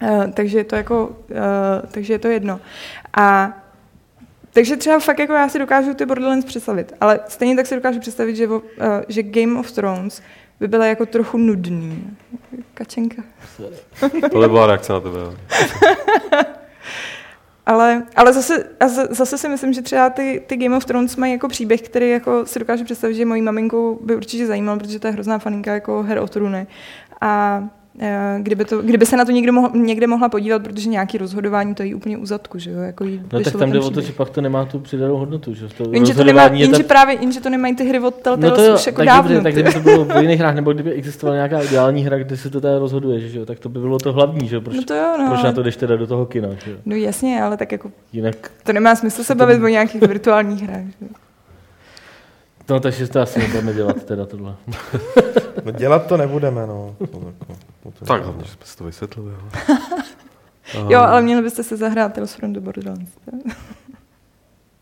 uh, 0.03 0.31
takže 0.33 0.57
je 0.57 0.63
to 0.63 0.75
jako, 0.75 1.07
uh, 1.07 1.89
takže 1.91 2.13
je 2.13 2.19
to 2.19 2.27
jedno. 2.27 2.59
A 3.13 3.57
takže 4.53 4.77
třeba 4.77 4.99
fakt 4.99 5.19
jako 5.19 5.33
já 5.33 5.49
si 5.49 5.59
dokážu 5.59 5.93
ty 5.93 6.05
Borderlands 6.05 6.45
představit, 6.45 6.93
ale 7.01 7.19
stejně 7.27 7.55
tak 7.55 7.67
si 7.67 7.75
dokážu 7.75 7.99
představit, 7.99 8.35
že, 8.35 8.47
uh, 8.47 8.61
že 9.07 9.23
Game 9.23 9.59
of 9.59 9.71
Thrones 9.71 10.21
by 10.61 10.67
byla 10.67 10.85
jako 10.85 11.05
trochu 11.05 11.37
nudný. 11.37 12.17
Kačenka. 12.73 13.23
Tohle 14.31 14.47
byla 14.47 14.67
reakce 14.67 14.93
na 14.93 14.99
tebe. 14.99 15.17
ale, 17.65 18.03
ale 18.15 18.33
zase, 18.33 18.69
zase 19.09 19.37
si 19.37 19.49
myslím, 19.49 19.73
že 19.73 19.81
třeba 19.81 20.09
ty, 20.09 20.43
ty 20.47 20.57
Game 20.57 20.77
of 20.77 20.85
Thrones 20.85 21.15
mají 21.15 21.33
jako 21.33 21.47
příběh, 21.47 21.81
který 21.81 22.09
jako 22.09 22.45
si 22.45 22.59
dokážu 22.59 22.85
představit, 22.85 23.15
že 23.15 23.25
mojí 23.25 23.41
maminku 23.41 23.99
by 24.03 24.15
určitě 24.15 24.47
zajímal, 24.47 24.79
protože 24.79 24.99
to 24.99 25.07
je 25.07 25.13
hrozná 25.13 25.39
faninka 25.39 25.73
jako 25.73 26.03
her 26.03 26.19
o 26.19 26.27
trůny. 26.27 26.67
A 27.21 27.63
kdyby, 28.39 28.65
to, 28.65 28.81
kdyby 28.81 29.05
se 29.05 29.17
na 29.17 29.25
to 29.25 29.31
někdo 29.31 29.53
mohl, 29.53 29.69
někde 29.73 30.07
mohla 30.07 30.29
podívat, 30.29 30.63
protože 30.63 30.89
nějaký 30.89 31.17
rozhodování 31.17 31.75
to 31.75 31.83
je 31.83 31.95
úplně 31.95 32.17
u 32.17 32.25
zadku, 32.25 32.59
že 32.59 32.71
jo? 32.71 32.79
Jako 32.79 33.05
no 33.05 33.43
tak 33.43 33.53
tam 33.53 33.71
jde 33.71 33.79
o 33.79 33.89
to, 33.89 34.01
že 34.01 34.13
pak 34.13 34.29
to 34.29 34.41
nemá 34.41 34.65
tu 34.65 34.79
přidanou 34.79 35.17
hodnotu, 35.17 35.53
že 35.53 35.67
to 35.67 35.83
jenže 35.91 36.13
to, 36.13 36.23
nemá, 36.23 36.43
jenže 36.43 36.71
tam... 36.71 36.83
právě, 36.83 37.17
jenže 37.21 37.41
to 37.41 37.49
nemají 37.49 37.75
ty 37.75 37.85
hry 37.85 37.99
od 37.99 38.15
Telltale 38.15 38.49
no 38.49 38.55
to 38.55 38.63
jo, 38.63 38.75
už 38.75 38.85
jako 38.85 38.97
tak 38.97 39.05
dávno. 39.05 39.33
Dobře, 39.33 39.43
tak 39.43 39.53
kdyby 39.53 39.73
to 39.73 39.79
bylo 39.79 40.05
v 40.05 40.21
jiných 40.21 40.39
hrách, 40.39 40.55
nebo 40.55 40.73
kdyby 40.73 40.91
existovala 40.91 41.35
nějaká 41.35 41.61
ideální 41.61 42.03
hra, 42.03 42.17
kde 42.17 42.37
se 42.37 42.49
to 42.49 42.61
teda 42.61 42.79
rozhoduje, 42.79 43.19
že 43.19 43.39
jo? 43.39 43.45
tak 43.45 43.59
to 43.59 43.69
by 43.69 43.79
bylo 43.79 43.97
to 43.97 44.13
hlavní, 44.13 44.47
že 44.47 44.55
jo? 44.55 44.61
Proč, 44.61 44.77
no 44.77 44.83
to 44.83 44.93
jo, 44.93 45.15
no. 45.17 45.27
proč 45.27 45.43
na 45.43 45.51
to 45.51 45.63
jdeš 45.63 45.75
teda 45.75 45.95
do 45.95 46.07
toho 46.07 46.25
kina, 46.25 46.49
že 46.65 46.71
jo? 46.71 46.77
No 46.85 46.95
jasně, 46.95 47.43
ale 47.43 47.57
tak 47.57 47.71
jako 47.71 47.91
Jinak 48.13 48.51
to 48.63 48.73
nemá 48.73 48.95
smysl 48.95 49.23
se 49.23 49.35
bavit 49.35 49.57
to... 49.59 49.63
o 49.65 49.67
nějakých 49.67 50.01
virtuálních 50.01 50.63
hrách, 50.63 50.85
že 50.85 51.05
jo? 51.05 51.07
No, 52.69 52.79
takže 52.79 53.07
to 53.07 53.21
asi 53.21 53.39
nebudeme 53.39 53.73
dělat 53.73 54.03
teda 54.03 54.25
tohle. 54.25 54.55
no, 55.65 55.71
dělat 55.71 56.07
to 56.07 56.17
nebudeme, 56.17 56.67
no. 56.67 56.95
Tak, 58.05 58.23
hlavně, 58.23 58.43
že 58.43 58.51
jsme 58.51 58.65
si 58.65 58.77
to 58.77 58.83
vysvětlili. 58.83 59.31
jo, 60.89 60.99
ale 61.07 61.21
měli 61.21 61.41
byste 61.41 61.63
se 61.63 61.77
zahrát 61.77 62.13
Tales 62.13 62.33
from 62.33 62.53
the 62.53 62.59
Borderlands. 62.59 63.11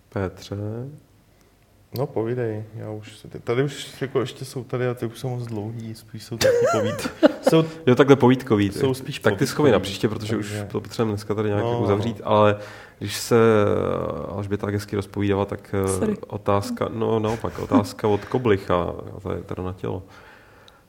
Petře? 0.09 0.55
No, 1.97 2.07
povídej, 2.07 2.63
já 2.75 2.91
už, 2.91 3.25
tady 3.43 3.63
už 3.63 4.01
jako 4.01 4.21
ještě 4.21 4.45
jsou 4.45 4.63
tady 4.63 4.87
a 4.87 4.93
ty 4.93 5.05
už 5.05 5.19
jsou 5.19 5.29
moc 5.29 5.45
dlouhý, 5.45 5.95
spíš 5.95 6.23
jsou 6.23 6.37
taky 6.37 6.55
povíd. 6.71 7.09
jsou, 7.49 7.63
jo, 7.87 7.95
takhle 7.95 8.15
povídkový. 8.15 8.71
Jsou 8.71 8.93
spíš 8.93 9.19
Tak 9.19 9.37
ty 9.37 9.47
schovej 9.47 9.71
na 9.71 9.79
příště, 9.79 10.07
protože 10.07 10.35
takže... 10.35 10.61
už 10.63 10.71
to 10.71 10.81
potřebujeme 10.81 11.11
dneska 11.11 11.35
tady 11.35 11.49
nějak 11.49 11.63
no, 11.63 11.71
jako 11.71 11.83
uzavřít, 11.83 12.21
ale 12.23 12.59
když 12.99 13.17
se 13.17 13.35
Alžběta 14.29 14.67
hezky 14.67 14.95
rozpovídala, 14.95 15.45
tak 15.45 15.73
eh, 15.73 15.87
Sorry. 15.87 16.17
otázka, 16.27 16.89
no 16.93 17.19
naopak, 17.19 17.59
otázka 17.59 18.07
od 18.07 18.25
Koblicha, 18.25 18.93
to 19.23 19.31
je 19.31 19.41
teda 19.41 19.63
na 19.63 19.73
tělo. 19.73 20.03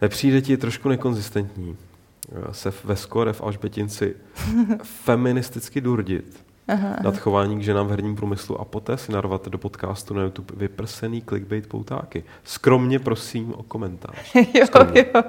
Nepřijde 0.01 0.41
ti 0.41 0.57
trošku 0.57 0.89
nekonzistentní 0.89 1.77
se 2.53 2.73
ve 2.85 2.97
skore 2.97 3.33
v 3.33 3.41
Alžbětinci 3.41 4.17
feministicky 4.83 5.81
durdit 5.81 6.50
aha, 6.73 6.97
nad 7.03 7.19
chování 7.19 7.59
k 7.59 7.63
ženám 7.63 7.87
v 7.87 7.91
herním 7.91 8.17
průmyslu 8.17 8.61
a 8.61 8.65
poté 8.65 8.97
si 8.97 9.13
narvat 9.13 9.49
do 9.49 9.59
podcastu 9.59 10.15
na 10.15 10.23
YouTube 10.23 10.55
vyprsený 10.57 11.23
clickbait 11.23 11.67
poutáky. 11.67 12.25
Skromně 12.45 12.99
prosím 12.99 13.55
o 13.55 13.63
komentář. 13.63 14.35
jo, 14.35 14.67
jo, 14.95 15.23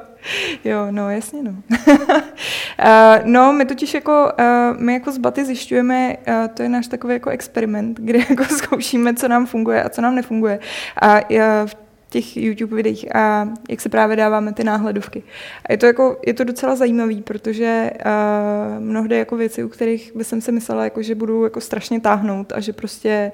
jo, 0.64 0.88
no 0.92 1.10
jasně 1.10 1.44
no. 1.44 1.52
uh, 1.52 3.20
no, 3.26 3.54
my 3.54 3.66
totiž 3.66 3.94
jako, 3.94 4.32
uh, 4.40 4.82
my 4.82 4.94
jako 4.94 5.12
z 5.12 5.18
Baty 5.18 5.46
zjišťujeme, 5.46 6.18
uh, 6.28 6.48
to 6.54 6.64
je 6.64 6.70
náš 6.70 6.88
takový 6.88 7.14
jako 7.14 7.30
experiment, 7.30 8.00
kde 8.00 8.20
jako 8.30 8.44
zkoušíme, 8.44 9.14
co 9.14 9.28
nám 9.28 9.46
funguje 9.46 9.84
a 9.84 9.90
co 9.90 10.02
nám 10.02 10.16
nefunguje. 10.16 10.60
A 11.02 11.30
uh, 11.30 11.38
v 11.66 11.76
těch 12.12 12.38
YouTube 12.38 12.76
videích 12.76 13.16
a 13.16 13.50
jak 13.70 13.82
se 13.82 13.90
právě 13.90 14.16
dáváme 14.16 14.54
ty 14.54 14.64
náhledovky. 14.64 15.24
A 15.66 15.72
je 15.72 15.78
to, 15.78 15.86
jako, 15.86 16.18
je 16.28 16.34
to 16.34 16.44
docela 16.44 16.76
zajímavý, 16.76 17.22
protože 17.22 17.92
uh, 18.06 18.84
mnohdy 18.84 19.18
jako 19.18 19.38
věci, 19.38 19.64
u 19.64 19.70
kterých 19.70 20.16
by 20.16 20.24
jsem 20.24 20.42
si 20.42 20.52
myslela, 20.52 20.84
jako, 20.84 21.02
že 21.02 21.16
budu 21.16 21.44
jako 21.44 21.62
strašně 21.62 22.00
táhnout 22.00 22.52
a 22.52 22.60
že 22.60 22.74
prostě 22.74 23.32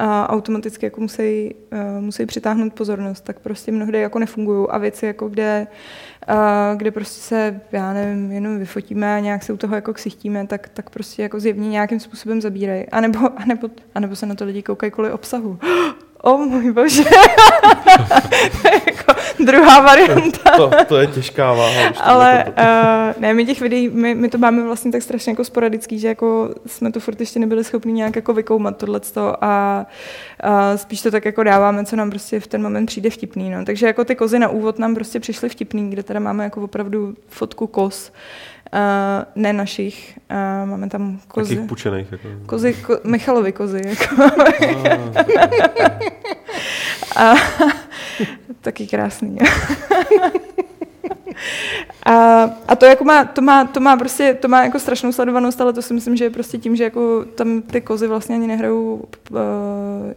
uh, 0.00 0.06
automaticky 0.08 0.86
jako 0.86 1.00
musí, 1.00 1.54
uh, 1.72 2.04
musí 2.04 2.26
přitáhnout 2.26 2.74
pozornost, 2.74 3.24
tak 3.24 3.38
prostě 3.40 3.72
mnohdy 3.72 4.00
jako 4.00 4.18
nefungují 4.18 4.68
a 4.70 4.78
věci, 4.78 5.06
jako 5.06 5.28
kde, 5.28 5.66
uh, 6.30 6.36
kde 6.76 6.90
prostě 6.90 7.20
se, 7.20 7.60
já 7.72 7.92
nevím, 7.92 8.32
jenom 8.32 8.58
vyfotíme 8.58 9.16
a 9.16 9.18
nějak 9.18 9.42
se 9.42 9.52
u 9.52 9.56
toho 9.56 9.74
jako 9.74 9.92
ksichtíme, 9.92 10.46
tak, 10.46 10.68
tak 10.68 10.90
prostě 10.90 11.22
jako 11.22 11.40
zjevně 11.40 11.68
nějakým 11.68 12.00
způsobem 12.00 12.40
zabírají. 12.40 12.86
A 12.88 13.00
nebo, 13.00 13.18
a, 13.40 13.44
nebo, 13.44 13.68
a 13.94 14.00
nebo 14.00 14.16
se 14.16 14.26
na 14.26 14.34
to 14.34 14.44
lidi 14.44 14.62
koukají 14.62 14.92
kvůli 14.92 15.12
obsahu. 15.12 15.58
O 16.22 16.36
můj 16.36 16.72
bože. 16.72 17.04
to 18.62 18.68
je 18.68 18.80
jako 18.86 19.12
druhá 19.44 19.80
varianta. 19.80 20.50
To, 20.56 20.68
to, 20.68 20.84
to 20.84 20.96
je 20.96 21.06
těžká 21.06 21.52
váha. 21.52 21.90
Už 21.90 21.96
Ale 22.00 22.44
to, 22.44 22.52
to, 22.52 22.60
uh, 22.60 23.22
ne, 23.22 23.34
my 23.34 23.46
těch 23.46 23.60
videí, 23.60 23.88
my, 23.88 24.14
my, 24.14 24.28
to 24.28 24.38
máme 24.38 24.62
vlastně 24.64 24.92
tak 24.92 25.02
strašně 25.02 25.32
jako 25.32 25.44
sporadický, 25.44 25.98
že 25.98 26.08
jako 26.08 26.54
jsme 26.66 26.92
to 26.92 27.00
furt 27.00 27.20
ještě 27.20 27.38
nebyli 27.38 27.64
schopni 27.64 27.92
nějak 27.92 28.16
jako 28.16 28.34
vykoumat 28.34 28.76
tohleto 28.76 29.44
a 29.44 29.86
uh, 30.44 30.76
spíš 30.76 31.02
to 31.02 31.10
tak 31.10 31.24
jako 31.24 31.42
dáváme, 31.42 31.84
co 31.84 31.96
nám 31.96 32.10
prostě 32.10 32.40
v 32.40 32.46
ten 32.46 32.62
moment 32.62 32.86
přijde 32.86 33.10
vtipný. 33.10 33.50
No. 33.50 33.64
Takže 33.64 33.86
jako 33.86 34.04
ty 34.04 34.14
kozy 34.14 34.38
na 34.38 34.48
úvod 34.48 34.78
nám 34.78 34.94
prostě 34.94 35.20
přišly 35.20 35.48
vtipný, 35.48 35.90
kde 35.90 36.02
teda 36.02 36.20
máme 36.20 36.44
jako 36.44 36.62
opravdu 36.62 37.14
fotku 37.28 37.66
koz. 37.66 38.12
Uh, 38.72 39.24
ne 39.34 39.52
našich, 39.52 40.18
uh, 40.30 40.68
máme 40.68 40.88
tam 40.88 41.20
kozy. 41.28 41.54
Takých 41.54 41.68
pučených. 41.68 42.12
Jako. 42.12 42.28
Kozy, 42.46 42.74
ko, 42.74 42.98
Michalovi 43.04 43.52
kozy. 43.52 43.82
Jako. 43.84 44.24
A, 47.16 47.34
taky 48.60 48.86
krásný. 48.86 49.38
A, 52.06 52.42
a 52.68 52.76
to, 52.76 52.86
jako 52.86 53.04
má, 53.04 53.24
to, 53.24 53.42
má, 53.42 53.64
to 53.64 53.80
má 53.80 53.96
prostě, 53.96 54.34
to 54.34 54.48
má 54.48 54.64
jako 54.64 54.78
strašnou 54.78 55.12
sledovanost, 55.12 55.60
ale 55.60 55.72
to 55.72 55.82
si 55.82 55.94
myslím, 55.94 56.16
že 56.16 56.24
je 56.24 56.30
prostě 56.30 56.58
tím, 56.58 56.76
že 56.76 56.84
jako 56.84 57.24
tam 57.34 57.62
ty 57.62 57.80
kozy 57.80 58.06
vlastně 58.06 58.36
ani 58.36 58.46
nehrajou 58.46 58.94
uh, 59.30 59.38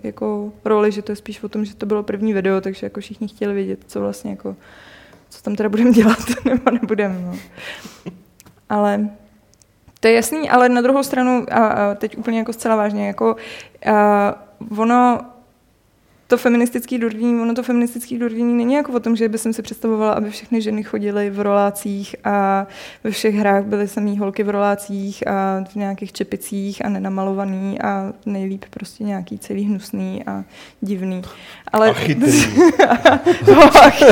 jako 0.03 0.53
roli, 0.65 0.91
že 0.91 1.02
to 1.02 1.11
je 1.11 1.15
spíš 1.15 1.44
o 1.44 1.49
tom, 1.49 1.65
že 1.65 1.76
to 1.76 1.86
bylo 1.86 2.03
první 2.03 2.34
video, 2.34 2.61
takže 2.61 2.86
jako 2.86 2.99
všichni 2.99 3.28
chtěli 3.28 3.53
vědět, 3.53 3.80
co 3.88 3.99
vlastně 3.99 4.32
jako, 4.32 4.56
co 5.30 5.41
tam 5.41 5.56
teda 5.56 5.69
budeme 5.69 5.91
dělat, 5.91 6.19
nebo 6.45 6.72
nebudeme, 6.72 7.15
no. 7.22 7.38
Ale 8.72 9.10
to 9.99 10.07
je 10.07 10.14
jasný, 10.14 10.49
ale 10.49 10.69
na 10.69 10.81
druhou 10.81 11.03
stranu, 11.03 11.45
a, 11.52 11.68
a 11.68 11.95
teď 11.95 12.18
úplně 12.18 12.39
jako 12.39 12.53
zcela 12.53 12.76
vážně, 12.76 13.07
jako 13.07 13.35
a, 13.85 14.35
ono, 14.77 15.19
to 16.31 16.37
feministický 16.37 16.97
durdění, 16.97 17.41
ono 17.41 17.53
to 17.53 17.63
feministický 17.63 18.17
durdění 18.17 18.53
není 18.53 18.73
jako 18.73 18.91
o 18.91 18.99
tom, 18.99 19.15
že 19.15 19.29
by 19.29 19.37
jsem 19.37 19.53
si 19.53 19.61
představovala, 19.61 20.13
aby 20.13 20.29
všechny 20.29 20.61
ženy 20.61 20.83
chodily 20.83 21.29
v 21.29 21.39
rolácích 21.39 22.15
a 22.23 22.67
ve 23.03 23.11
všech 23.11 23.35
hrách 23.35 23.63
byly 23.63 23.87
samý 23.87 24.17
holky 24.17 24.43
v 24.43 24.49
rolácích 24.49 25.27
a 25.27 25.63
v 25.71 25.75
nějakých 25.75 26.13
čepicích 26.13 26.85
a 26.85 26.89
nenamalovaný 26.89 27.81
a 27.81 28.13
nejlíp 28.25 28.65
prostě 28.69 29.03
nějaký 29.03 29.39
celý 29.39 29.63
hnusný 29.63 30.23
a 30.25 30.43
divný. 30.81 31.21
Ale... 31.73 31.89
A 31.89 31.93
chytrý. 31.93 32.43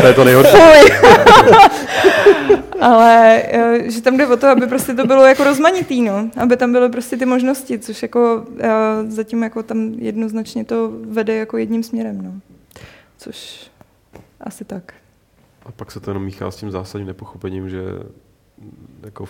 To 0.01 0.07
je 0.07 0.13
to 0.13 0.23
nejhorší. 0.23 0.57
Ale 2.81 3.43
eh, 3.45 3.91
že 3.91 4.01
tam 4.01 4.17
jde 4.17 4.27
o 4.27 4.37
to, 4.37 4.47
aby 4.47 4.67
prostě 4.67 4.93
to 4.93 5.07
bylo 5.07 5.25
jako 5.25 5.43
rozmanitý, 5.43 6.01
no. 6.01 6.29
Aby 6.37 6.57
tam 6.57 6.71
byly 6.71 6.89
prostě 6.89 7.17
ty 7.17 7.25
možnosti, 7.25 7.79
což 7.79 8.01
jako 8.01 8.43
eh, 8.59 8.69
zatím 9.07 9.43
jako 9.43 9.63
tam 9.63 9.93
jednoznačně 9.97 10.65
to 10.65 10.91
vede 11.03 11.35
jako 11.35 11.57
jedním 11.57 11.83
směrem, 11.83 12.08
no. 12.13 12.41
Což 13.17 13.69
asi 14.41 14.65
tak. 14.65 14.93
A 15.65 15.71
pak 15.71 15.91
se 15.91 15.99
to 15.99 16.11
jenom 16.11 16.23
míchá 16.23 16.51
s 16.51 16.55
tím 16.55 16.71
zásadním 16.71 17.07
nepochopením, 17.07 17.69
že 17.69 17.83
jako 19.03 19.25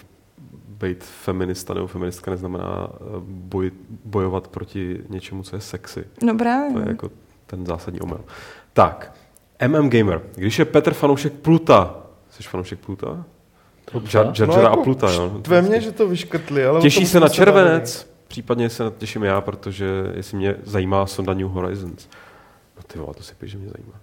být 0.68 1.03
feminista 1.03 1.73
nebo 1.73 1.88
feministka 1.88 2.31
neznamená 2.31 2.89
eh, 2.91 3.03
boj, 3.23 3.72
bojovat 4.06 4.47
proti 4.47 5.03
něčemu, 5.10 5.43
co 5.43 5.56
je 5.56 5.61
sexy. 5.61 6.06
No 6.23 6.38
právě. 6.38 6.73
To 6.73 6.80
je 6.80 6.85
no. 6.85 6.91
jako 6.91 7.11
ten 7.47 7.65
zásadní 7.65 7.99
omyl. 8.01 8.22
Tak, 8.73 9.14
MM 9.68 9.89
Gamer. 9.89 10.22
Když 10.35 10.60
je 10.60 10.65
Petr 10.65 10.93
fanoušek 10.93 11.34
Pluta, 11.34 11.95
jsi 12.30 12.43
fanoušek 12.43 12.80
Pluta? 12.80 13.26
Jar, 14.14 14.34
Jar, 14.39 14.47
No 14.47 14.56
a 14.56 14.61
jako 14.61 14.84
Pluta, 14.84 15.11
jo. 15.11 15.39
Tve 15.41 15.61
mě, 15.61 15.81
že 15.81 15.91
to 15.91 16.07
vyškrtli, 16.07 16.65
ale... 16.65 16.81
Těší 16.81 17.06
se 17.06 17.19
na 17.19 17.26
bavili. 17.27 17.35
červenec, 17.35 18.11
případně 18.27 18.69
se 18.69 18.84
na 18.84 18.91
těším 18.97 19.23
já, 19.23 19.41
protože 19.41 20.11
jestli 20.15 20.38
mě 20.38 20.56
zajímá 20.64 21.06
sonda 21.06 21.34
New 21.34 21.47
Horizons. 21.47 22.07
No 22.89 22.93
ty 22.93 22.99
vole, 22.99 23.13
to 23.17 23.23
si 23.23 23.35
píš, 23.35 23.51
že 23.51 23.57
mě 23.57 23.69
zajímá. 23.69 23.93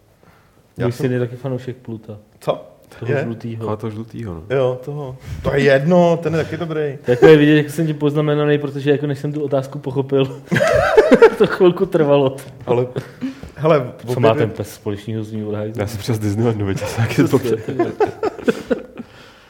Já 0.79 0.87
Můj 0.87 0.93
jsem- 0.93 1.05
syn 1.05 1.13
je 1.13 1.19
taky 1.21 1.37
fanoušek 1.37 1.77
Pluta. 1.77 2.19
Co? 2.41 2.65
Toho 2.99 3.13
Je? 3.13 3.23
žlutýho. 3.23 3.69
Ale 3.69 3.77
to 3.77 3.91
žlutýho, 3.91 4.35
no. 4.35 4.57
Jo, 4.57 4.81
toho. 4.85 5.17
To 5.43 5.55
je 5.55 5.61
jedno, 5.63 6.17
ten 6.23 6.35
je 6.35 6.45
taky 6.45 6.57
dobrý. 6.57 6.99
Jako 7.07 7.27
je 7.27 7.37
vidět, 7.37 7.57
jak 7.57 7.71
jsem 7.71 7.87
ti 7.87 7.95
poznamenaný, 7.95 8.59
protože 8.59 8.91
jako 8.91 9.07
než 9.07 9.19
jsem 9.19 9.33
tu 9.33 9.43
otázku 9.43 9.79
pochopil, 9.79 10.41
to 11.39 11.47
chvilku 11.47 11.87
trvalo. 11.87 12.37
Ale, 12.67 12.87
hele, 13.55 13.93
Co 14.15 14.21
má 14.21 14.35
ten 14.35 14.51
pes 14.51 14.75
společného 14.75 15.25
z 15.25 15.33
New 15.33 15.45
Horizons? 15.45 15.77
Já 15.79 15.87
jsem 15.87 15.99
přes 15.99 16.19
Disneylandu, 16.19 16.67
viděl, 16.67 16.89
jak 16.99 17.19
je 17.19 17.25
to. 17.25 17.39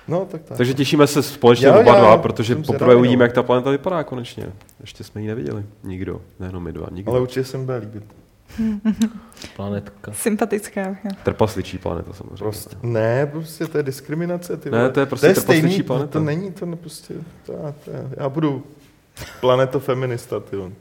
No, 0.09 0.27
tak 0.31 0.43
tak. 0.43 0.57
Takže 0.57 0.75
těšíme 0.75 1.07
se 1.07 1.23
společně 1.23 1.67
Jo, 1.67 1.81
oba 1.81 1.99
dva, 1.99 2.17
protože 2.19 2.55
jsem 2.55 2.63
poprvé 2.63 2.93
no. 2.93 2.99
uvidíme, 2.99 3.25
jak 3.25 3.33
ta 3.33 3.43
planeta 3.43 3.71
vypadá 3.71 4.05
konečně. 4.05 4.47
Ještě 4.81 5.05
jsme 5.05 5.21
ji 5.23 5.27
neviděli. 5.29 5.65
Nikdo. 5.85 6.21
Nejenom 6.41 6.63
my 6.63 6.73
dva. 6.73 6.87
Nikdo. 6.93 7.11
Ale 7.13 7.21
určitě 7.21 7.45
se 7.45 7.59
mi 7.59 7.65
bude 7.65 7.77
líbit. 7.77 8.03
Planetka. 9.57 10.13
Sympatická. 10.13 10.81
jo. 10.89 10.95
Trpasličí 11.23 11.79
planeta 11.79 12.13
samozřejmě. 12.13 12.37
Prostě, 12.39 12.77
ne, 12.83 13.27
prostě 13.27 13.67
to 13.67 13.77
je 13.79 13.83
diskriminace. 13.83 14.57
Ty 14.57 14.71
Ne, 14.71 14.79
vole. 14.79 14.91
to 14.91 15.01
je 15.01 15.07
prostě 15.07 15.27
to 15.27 15.31
je 15.31 15.35
trpasličí 15.35 15.61
stejný, 15.69 15.83
planeta. 15.83 16.13
To 16.13 16.21
není, 16.21 16.53
to 16.53 16.67
ne, 16.67 16.77
prostě, 16.77 17.15
to, 17.47 17.53
to 17.85 17.91
je, 17.91 18.09
já 18.17 18.29
budu 18.29 18.63
planetofeminista, 19.41 20.41
ty 20.41 20.57
vole. 20.57 20.71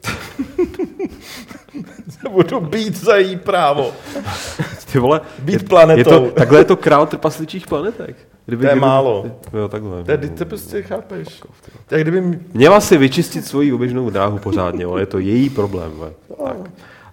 budu 2.30 2.60
být 2.60 2.96
za 2.96 3.16
její 3.16 3.36
právo. 3.36 3.92
Ty 4.92 4.98
vole, 4.98 5.20
Být 5.38 5.52
je, 5.52 5.58
planetou. 5.68 5.98
je 5.98 6.04
to, 6.04 6.30
takhle 6.30 6.60
je 6.60 6.64
to 6.64 6.76
král 6.76 7.06
trpasličích 7.06 7.66
planetek. 7.66 8.16
Kdyby, 8.46 8.62
To 8.62 8.68
je 8.68 8.72
kdyby, 8.72 8.80
málo. 8.86 9.26
Jo, 9.52 9.68
takhle. 9.68 10.04
To 10.04 10.10
je, 10.10 10.18
ty 10.18 10.44
prostě 10.44 10.82
chápeš. 10.82 11.42
Tak 11.86 12.00
kdyby 12.00 12.40
Měla 12.54 12.80
si 12.80 12.96
vyčistit 12.98 13.44
svoji 13.46 13.72
oběžnou 13.72 14.10
dráhu 14.10 14.38
pořádně, 14.38 14.84
ale 14.84 15.02
je 15.02 15.06
to 15.06 15.18
její 15.18 15.50
problém. 15.50 15.92
Ve. 15.98 16.10
Tak. 16.44 16.56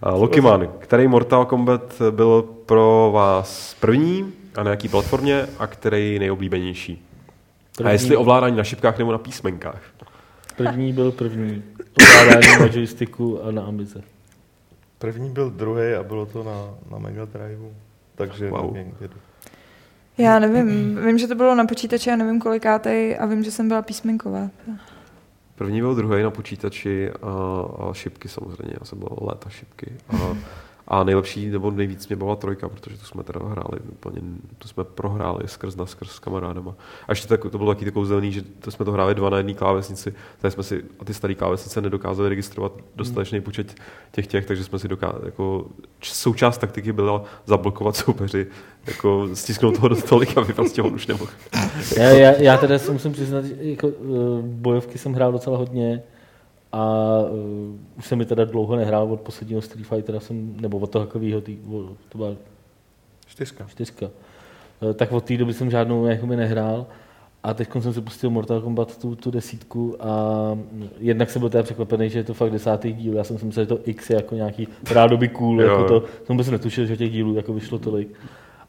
A 0.04 0.12
Lokiman, 0.12 0.68
který 0.80 1.08
Mortal 1.08 1.46
Kombat 1.46 2.02
byl 2.12 2.42
pro 2.66 3.12
vás 3.14 3.76
první 3.80 4.34
a 4.56 4.64
na 4.64 4.72
jaký 4.72 4.90
platformě 4.90 5.46
a 5.60 5.68
který 5.68 6.20
nejoblíbenější? 6.20 7.06
A 7.84 7.90
jestli 7.90 8.16
ovládání 8.16 8.58
na 8.58 8.64
šipkách 8.64 8.98
nebo 8.98 9.12
na 9.12 9.18
písmenkách? 9.18 9.82
První 10.58 10.94
byl 10.94 11.12
první. 11.12 11.64
Ovládání 11.98 12.60
na 12.60 12.66
joysticku 12.74 13.44
a 13.44 13.52
na 13.52 13.64
ambice. 13.64 14.02
První 15.00 15.30
byl 15.30 15.50
druhý 15.50 15.94
a 15.94 16.04
bylo 16.04 16.26
to 16.26 16.44
na, 16.44 16.70
na 16.92 16.98
Mega 16.98 17.26
Driveu. 17.26 17.74
Takže 18.16 18.50
Wow. 18.50 18.78
jedu. 19.02 19.14
Já 20.18 20.40
nevím, 20.40 21.00
vím, 21.06 21.18
že 21.18 21.28
to 21.28 21.36
bylo 21.36 21.56
na 21.56 21.66
počítači, 21.66 22.10
já 22.10 22.16
nevím 22.16 22.40
kolikátej 22.40 23.18
a 23.20 23.26
vím, 23.26 23.44
že 23.44 23.52
jsem 23.52 23.68
byla 23.68 23.82
písmenková. 23.82 24.50
První 25.64 25.82
byl 25.82 25.96
druhý 25.96 26.24
na 26.24 26.32
počítači 26.32 27.12
a, 27.12 27.62
a 27.80 27.94
šipky 27.94 28.30
samozřejmě. 28.30 28.76
Já 28.80 28.86
jsem 28.86 29.00
byl 29.00 29.10
léta 29.22 29.50
šipky. 29.50 29.94
A, 30.10 30.38
a 30.88 31.04
nejlepší 31.04 31.50
nebo 31.50 31.72
nejvíc 31.72 32.08
mě 32.08 32.16
byla 32.16 32.36
trojka, 32.36 32.70
protože 32.70 32.98
tu 32.98 33.06
jsme 33.06 33.24
teda 33.24 33.40
hráli 33.46 33.80
úplně, 33.92 34.22
tu 34.58 34.68
jsme 34.68 34.84
prohráli 34.84 35.48
skrz 35.48 35.76
na 35.76 35.86
skrz 35.86 36.12
s 36.12 36.20
kamarádama. 36.20 36.76
A 37.08 37.12
ještě 37.12 37.28
tak, 37.28 37.42
to 37.42 37.58
bylo 37.58 37.74
taky 37.74 37.86
takový 37.86 38.08
zelený, 38.08 38.32
že 38.32 38.42
to 38.42 38.72
jsme 38.72 38.86
to 38.86 38.92
hráli 38.92 39.16
dva 39.16 39.30
na 39.30 39.38
jedné 39.38 39.54
klávesnici, 39.54 40.14
tady 40.42 40.52
jsme 40.52 40.64
si, 40.64 40.84
a 41.00 41.06
ty 41.06 41.14
staré 41.14 41.36
klávesnice 41.36 41.82
nedokázali 41.82 42.30
registrovat 42.30 42.72
dostatečný 42.96 43.42
počet 43.42 43.76
těch 44.12 44.28
těch, 44.28 44.46
takže 44.46 44.64
jsme 44.64 44.80
si 44.80 44.88
dokázali, 44.88 45.26
jako 45.26 45.66
součást 46.02 46.58
taktiky 46.58 46.94
byla 46.94 47.24
zablokovat 47.46 47.96
soupeři, 47.96 48.48
jako 48.88 49.30
stisknout 49.34 49.76
toho 49.76 49.88
do 49.88 49.96
tolik, 49.96 50.38
aby 50.38 50.54
prostě 50.54 50.82
on 50.82 50.94
už 50.94 51.08
nemohl. 51.08 51.32
Já, 51.98 52.10
já, 52.10 52.32
já 52.32 52.58
teda 52.58 52.80
se 52.80 52.92
musím 52.92 53.12
přiznat, 53.12 53.46
že 53.46 53.56
jako, 53.60 53.88
uh, 53.88 54.42
bojovky 54.42 54.98
jsem 54.98 55.14
hrál 55.14 55.32
docela 55.32 55.58
hodně 55.58 56.04
a 56.74 57.08
uh, 57.32 57.76
už 57.98 58.06
jsem 58.08 58.18
mi 58.18 58.26
teda 58.26 58.46
dlouho 58.46 58.76
nehrál 58.76 59.12
od 59.12 59.22
posledního 59.22 59.62
Street 59.62 59.88
Fightera, 59.88 60.20
jsem, 60.20 60.56
nebo 60.62 60.78
od 60.78 60.90
toho 60.90 61.06
takového, 61.06 61.42
to 62.10 62.18
byla 62.18 62.30
Čtyřka. 63.28 63.66
čtyřka. 63.68 64.10
Eh, 64.90 64.94
Tak 64.94 65.12
od 65.12 65.24
té 65.24 65.38
doby 65.38 65.54
jsem 65.54 65.72
žádnou 65.72 66.06
jakoby 66.06 66.36
nehrál. 66.36 66.86
A 67.44 67.54
teď 67.54 67.70
jsem 67.80 67.94
si 67.94 68.02
pustil 68.02 68.30
Mortal 68.30 68.62
Kombat 68.62 68.98
tu, 68.98 69.16
tu 69.16 69.32
desítku 69.32 69.96
a 70.00 70.08
jednak 71.00 71.30
jsem 71.30 71.40
byl 71.40 71.50
teda 71.50 71.64
překvapený, 71.64 72.10
že 72.10 72.20
je 72.20 72.24
to 72.24 72.34
fakt 72.34 72.52
desátý 72.52 72.94
díl. 72.94 73.14
Já 73.14 73.24
jsem 73.24 73.38
si 73.38 73.46
myslel, 73.46 73.66
že 73.66 73.70
to 73.70 73.80
X 73.86 74.10
je 74.10 74.16
jako 74.16 74.36
nějaký 74.36 74.68
rádoby 74.92 75.28
cool, 75.28 75.62
Jo, 75.62 75.68
jako 75.68 75.84
to, 75.88 76.00
jsem 76.26 76.36
vůbec 76.36 76.50
netušil, 76.50 76.86
že 76.86 76.98
těch 76.98 77.12
dílů 77.12 77.36
jako 77.36 77.54
vyšlo 77.54 77.80
tolik. 77.80 78.20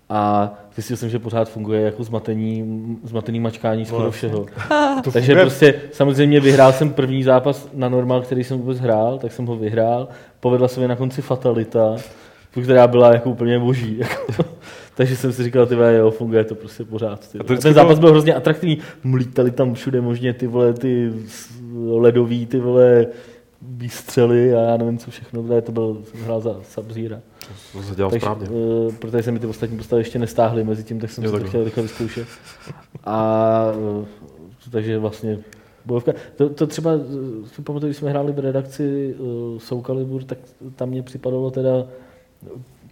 A 0.08 0.52
zjistil 0.74 0.96
jsem, 0.96 1.08
že 1.08 1.18
pořád 1.18 1.48
funguje 1.48 1.80
jako 1.80 2.04
zmatení, 2.04 2.64
zmatený 3.04 3.40
mačkání 3.40 3.84
skoro 3.84 4.04
No, 4.04 4.10
všeho. 4.10 4.46
To 5.04 5.10
Takže 5.10 5.32
funguje- 5.32 5.40
prostě 5.44 5.74
samozřejmě 5.92 6.40
vyhrál 6.40 6.72
jsem 6.72 6.90
první 6.92 7.22
zápas 7.22 7.68
na 7.74 7.88
normál, 7.88 8.22
který 8.22 8.44
jsem 8.44 8.58
vůbec 8.58 8.78
hrál, 8.78 9.18
tak 9.18 9.32
jsem 9.32 9.46
ho 9.46 9.56
vyhrál. 9.56 10.08
Povedla 10.40 10.68
se 10.68 10.80
mi 10.80 10.88
na 10.88 10.96
konci 10.96 11.22
fatalita, 11.22 11.96
která 12.62 12.86
byla 12.86 13.12
jako 13.12 13.30
úplně 13.30 13.58
boží. 13.58 13.98
Jako. 14.28 14.44
Takže 14.96 15.16
jsem 15.16 15.32
si 15.32 15.44
říkal, 15.44 15.66
ty 15.66 15.74
vole, 15.74 15.94
jo, 15.94 16.10
funguje 16.10 16.44
to 16.44 16.54
prostě 16.54 16.84
pořád. 16.84 17.28
Ty. 17.32 17.38
A 17.38 17.42
vždycky 17.42 17.62
Ten 17.62 17.74
zápas 17.74 17.98
byl 17.98 18.10
hrozně 18.10 18.34
atraktivní. 18.34 18.78
Mlítali 19.04 19.50
tam 19.50 19.74
všude 19.74 20.00
možně 20.00 20.32
ty 20.32 20.46
vole, 20.46 20.72
ty 20.72 21.12
ledový, 21.86 22.46
ty 22.46 22.60
vole, 22.60 23.06
výstřely 23.68 24.54
a 24.54 24.60
já 24.60 24.76
nevím 24.76 24.98
co 24.98 25.10
všechno, 25.10 25.42
protože 25.42 25.60
to 25.60 25.72
byl, 25.72 25.98
jsem 26.04 26.24
hrál 26.24 26.40
za 26.40 26.60
Sub-Zero. 26.62 27.18
To 27.72 27.82
se 27.82 27.94
dělal 27.94 28.10
Takže, 28.10 28.24
správně. 28.24 28.48
uh, 28.48 28.94
protože 28.94 29.22
se 29.22 29.32
mi 29.32 29.38
ty 29.38 29.46
ostatní 29.46 29.76
postavy 29.78 30.00
ještě 30.00 30.18
nestáhly 30.18 30.64
mezi 30.64 30.84
tím, 30.84 31.00
tak 31.00 31.10
jsem 31.10 31.24
Jo, 31.24 31.30
si 31.32 31.40
to 31.42 31.48
chtěl 31.48 31.64
rychle 31.64 31.82
vyzkoušet. 31.82 32.28
A 33.04 33.66
uh, 33.98 34.06
takže 34.70 34.98
vlastně 34.98 35.38
bojovka. 35.84 36.12
To, 36.36 36.48
to 36.48 36.66
třeba, 36.66 36.90
eh, 36.94 37.48
si 37.48 37.62
pamatuju, 37.62 37.88
když 37.88 37.96
jsme 37.96 38.10
hráli 38.10 38.32
v 38.32 38.38
redakci 38.38 39.14
uh, 39.18 39.58
Soul 39.58 39.82
Calibur, 39.82 40.24
tak 40.24 40.38
tam 40.76 40.88
mě 40.88 41.02
připadalo 41.02 41.50
teda, 41.50 41.70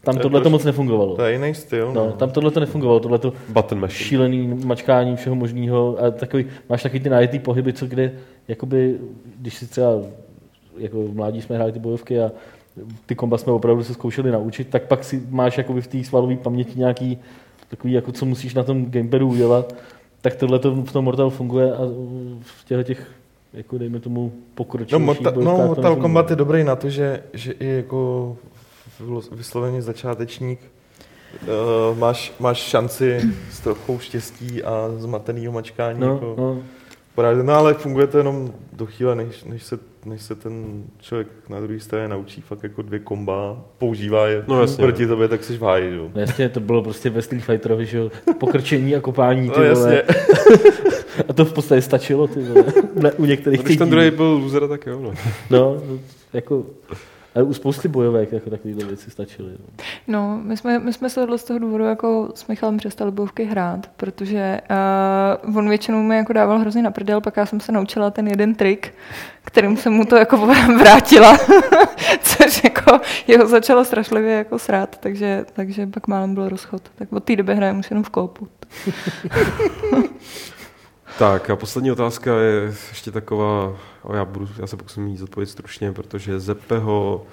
tam 0.05 0.15
To 0.15 0.20
tohle 0.20 0.40
to 0.40 0.51
moc 0.51 0.65
nefungovalo. 0.65 1.16
To 1.16 1.23
je 1.23 1.32
jiný 1.32 1.55
styl. 1.55 1.93
No, 1.93 2.12
tam 2.12 2.31
tohle 2.31 2.51
to 2.51 2.61
nefungovalo, 2.61 3.01
tohle 3.01 3.19
to 3.19 3.32
šílený 3.89 4.61
mačkání 4.65 5.16
všeho 5.16 5.36
možného 5.36 5.97
a 6.01 6.11
takový, 6.11 6.47
máš 6.69 6.82
takový 6.82 7.01
ty 7.01 7.09
najetý 7.09 7.39
pohyby, 7.39 7.73
co 7.73 7.86
kde, 7.86 8.12
jakoby, 8.49 8.99
když 9.40 9.55
si 9.55 9.66
třeba 9.66 9.89
jako 10.78 11.03
v 11.03 11.15
mládí 11.15 11.43
jsme 11.43 11.57
hráli 11.57 11.73
ty 11.73 11.78
bojovky 11.78 12.20
a 12.20 12.32
ty 13.07 13.15
komba 13.15 13.39
jsme 13.39 13.53
opravdu 13.53 13.85
se 13.85 13.94
zkoušeli 13.94 14.31
naučit, 14.31 14.69
tak 14.69 14.82
pak 14.82 15.05
si 15.05 15.23
máš 15.31 15.59
jakoby 15.59 15.81
v 15.81 15.86
té 15.86 16.05
svalové 16.05 16.36
paměti 16.36 16.78
nějaký 16.78 17.19
takový, 17.69 17.93
jako 17.93 18.12
co 18.12 18.27
musíš 18.27 18.55
na 18.55 18.62
tom 18.62 18.90
gamepadu 18.90 19.28
udělat, 19.28 19.74
tak 20.20 20.36
tohle 20.36 20.59
to 20.59 20.74
v 20.74 20.93
tom 20.93 21.05
Mortal 21.05 21.31
funguje 21.31 21.73
a 21.73 21.78
v 22.40 22.65
těchto 22.65 22.82
těch, 22.82 23.11
jako 23.53 23.78
dejme 23.78 24.01
tomu, 24.01 24.32
No, 24.35 24.43
pokročilejších 24.55 25.07
Morta, 25.07 25.31
bojovkách 25.31 25.44
no 25.44 25.61
to 25.61 25.66
Mortal 25.66 25.82
nefunguje. 25.82 26.03
Kombat 26.03 26.31
je 26.31 26.36
dobrý 26.36 26.65
na 26.65 26.77
to, 26.77 26.90
že, 26.90 27.23
že 27.32 27.53
i 27.53 27.66
jako 27.66 28.36
vysloveně 29.32 29.82
začátečník 29.82 30.61
uh, 31.43 31.99
máš, 31.99 32.32
máš 32.40 32.59
šanci 32.59 33.20
s 33.51 33.61
trochou 33.61 33.99
štěstí 33.99 34.62
a 34.65 34.89
zmatenýho 34.97 35.53
mačkání. 35.53 36.01
No, 36.01 36.12
jako, 36.12 36.35
no. 36.39 36.59
poradit. 37.15 37.43
no 37.43 37.55
ale 37.55 37.74
funguje 37.74 38.07
to 38.07 38.19
jenom 38.19 38.53
do 38.73 38.86
chvíle, 38.86 39.15
než, 39.15 39.44
než, 39.44 39.62
se, 39.62 39.78
než 40.07 40.23
se 40.23 40.35
ten 40.35 40.85
člověk 41.01 41.29
na 41.49 41.61
druhé 41.61 41.81
straně 41.81 42.09
naučí 42.09 42.41
fakt 42.41 42.62
jako 42.62 42.83
dvě 42.83 42.99
komba, 42.99 43.65
používá 43.79 44.27
je 44.29 44.45
No 44.49 44.61
jasně. 44.61 44.83
proti 44.85 45.07
tobě, 45.07 45.29
tak 45.29 45.45
jsi 45.45 45.59
v 45.59 45.62
háji, 45.62 45.97
jo. 45.97 46.11
No 46.15 46.20
Jasně, 46.20 46.49
to 46.49 46.61
bylo 46.61 46.83
prostě 46.83 47.11
ve 47.11 47.23
Street 47.23 47.45
Fighterovi, 47.45 47.87
že 47.87 47.99
jo, 47.99 48.11
pokrčení 48.41 48.97
a 48.97 49.01
kopání, 49.01 49.51
ty 49.51 49.61
No, 49.61 49.74
vole. 49.74 49.95
jasně. 49.97 50.03
A 51.29 51.33
to 51.33 51.45
v 51.45 51.53
podstatě 51.53 51.83
stačilo, 51.83 52.27
ty 52.27 52.41
vole. 52.43 53.12
U 53.16 53.24
některých 53.24 53.62
Když 53.62 53.77
ten 53.77 53.91
druhý 53.91 54.11
byl 54.11 54.24
loser, 54.27 54.69
tak 54.69 54.87
jo. 54.87 55.01
No. 55.01 55.12
No, 55.51 55.83
no, 55.89 55.99
jako, 56.33 56.65
ale 57.34 57.44
u 57.44 57.54
spousty 57.54 57.88
bojovek 57.88 58.32
jako 58.32 58.50
takovýhle 58.50 58.84
věci 58.84 59.10
stačily. 59.10 59.50
No. 59.50 59.66
No, 60.09 60.40
my 60.42 60.56
jsme, 60.56 60.78
my 60.78 60.92
jsme 60.92 61.10
se 61.10 61.38
z 61.38 61.44
toho 61.44 61.59
důvodu 61.59 61.84
jako 61.84 62.32
s 62.34 62.46
Michalem 62.46 62.76
přestali 62.76 63.10
bojovky 63.10 63.44
hrát, 63.44 63.86
protože 63.96 64.60
uh, 65.44 65.59
on 65.59 65.68
většinou 65.68 66.02
mi 66.02 66.16
jako 66.16 66.32
dával 66.32 66.59
hrozně 66.59 66.82
na 66.82 66.90
prdel, 66.90 67.20
pak 67.20 67.36
já 67.36 67.46
jsem 67.46 67.60
se 67.60 67.72
naučila 67.72 68.10
ten 68.10 68.28
jeden 68.28 68.54
trik, 68.54 68.94
kterým 69.44 69.76
jsem 69.76 69.92
mu 69.92 70.04
to 70.04 70.16
jako 70.16 70.36
vrátila, 70.78 71.38
což 72.22 72.64
jako 72.64 73.00
jeho 73.26 73.46
začalo 73.46 73.84
strašlivě 73.84 74.32
jako 74.32 74.59
srát, 74.59 74.96
takže, 75.00 75.44
takže 75.52 75.86
pak 75.86 76.09
málem 76.09 76.34
byl 76.34 76.48
rozchod. 76.48 76.82
Tak 76.94 77.12
od 77.12 77.24
té 77.24 77.36
doby 77.36 77.54
hrajeme 77.54 77.78
už 77.78 77.90
jenom 77.90 78.04
v 78.04 78.10
koupu. 78.10 78.48
Tak 81.18 81.50
a 81.50 81.56
poslední 81.56 81.92
otázka 81.92 82.36
je 82.36 82.74
ještě 82.88 83.10
taková, 83.10 83.76
o, 84.03 84.15
já, 84.15 84.24
budu, 84.24 84.49
já 84.59 84.66
se 84.66 84.77
pokusím 84.77 85.07
jí 85.07 85.16
zodpovědět 85.16 85.53
stručně, 85.53 85.93
protože 85.93 86.41
Zeppeho 86.41 87.27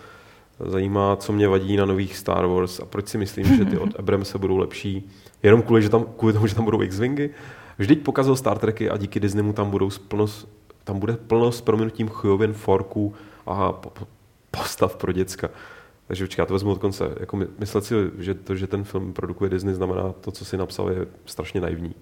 zajímá, 0.65 1.15
co 1.15 1.33
mě 1.33 1.47
vadí 1.47 1.77
na 1.77 1.85
nových 1.85 2.17
Star 2.17 2.45
Wars 2.45 2.79
a 2.79 2.85
proč 2.85 3.07
si 3.07 3.17
myslím, 3.17 3.57
že 3.57 3.65
ty 3.65 3.77
od 3.77 3.89
Abramse 3.99 4.37
budou 4.37 4.57
lepší, 4.57 5.09
jenom 5.43 5.61
kvůli, 5.61 5.81
že 5.81 5.89
tam, 5.89 6.05
kvůli 6.17 6.33
tomu, 6.33 6.47
že 6.47 6.55
tam 6.55 6.65
budou 6.65 6.81
X-Wingy. 6.81 7.29
Vždyť 7.77 8.03
pokazil 8.03 8.35
Star 8.35 8.57
Treky 8.57 8.89
a 8.89 8.97
díky 8.97 9.19
Disneymu 9.19 9.53
tam, 9.53 9.69
budou 9.69 9.89
plno, 10.07 10.25
tam 10.83 10.99
bude 10.99 11.13
plno 11.13 11.51
s 11.51 11.61
prominutím 11.61 12.07
chujovin, 12.07 12.53
forků 12.53 13.13
a 13.45 13.71
po, 13.71 13.89
po, 13.89 14.07
postav 14.51 14.95
pro 14.95 15.11
děcka. 15.11 15.49
Takže 16.07 16.23
počkej, 16.23 16.41
já 16.41 16.45
to 16.45 16.53
vezmu 16.53 16.71
od 16.71 16.77
konce. 16.77 17.15
Jako 17.19 17.37
my, 17.37 17.47
myslet 17.59 17.85
si, 17.85 17.95
že 18.17 18.33
to, 18.33 18.55
že 18.55 18.67
ten 18.67 18.83
film 18.83 19.13
produkuje 19.13 19.49
Disney, 19.49 19.73
znamená 19.73 20.13
to, 20.21 20.31
co 20.31 20.45
si 20.45 20.57
napsal, 20.57 20.89
je 20.89 21.07
strašně 21.25 21.61
naivní. 21.61 21.95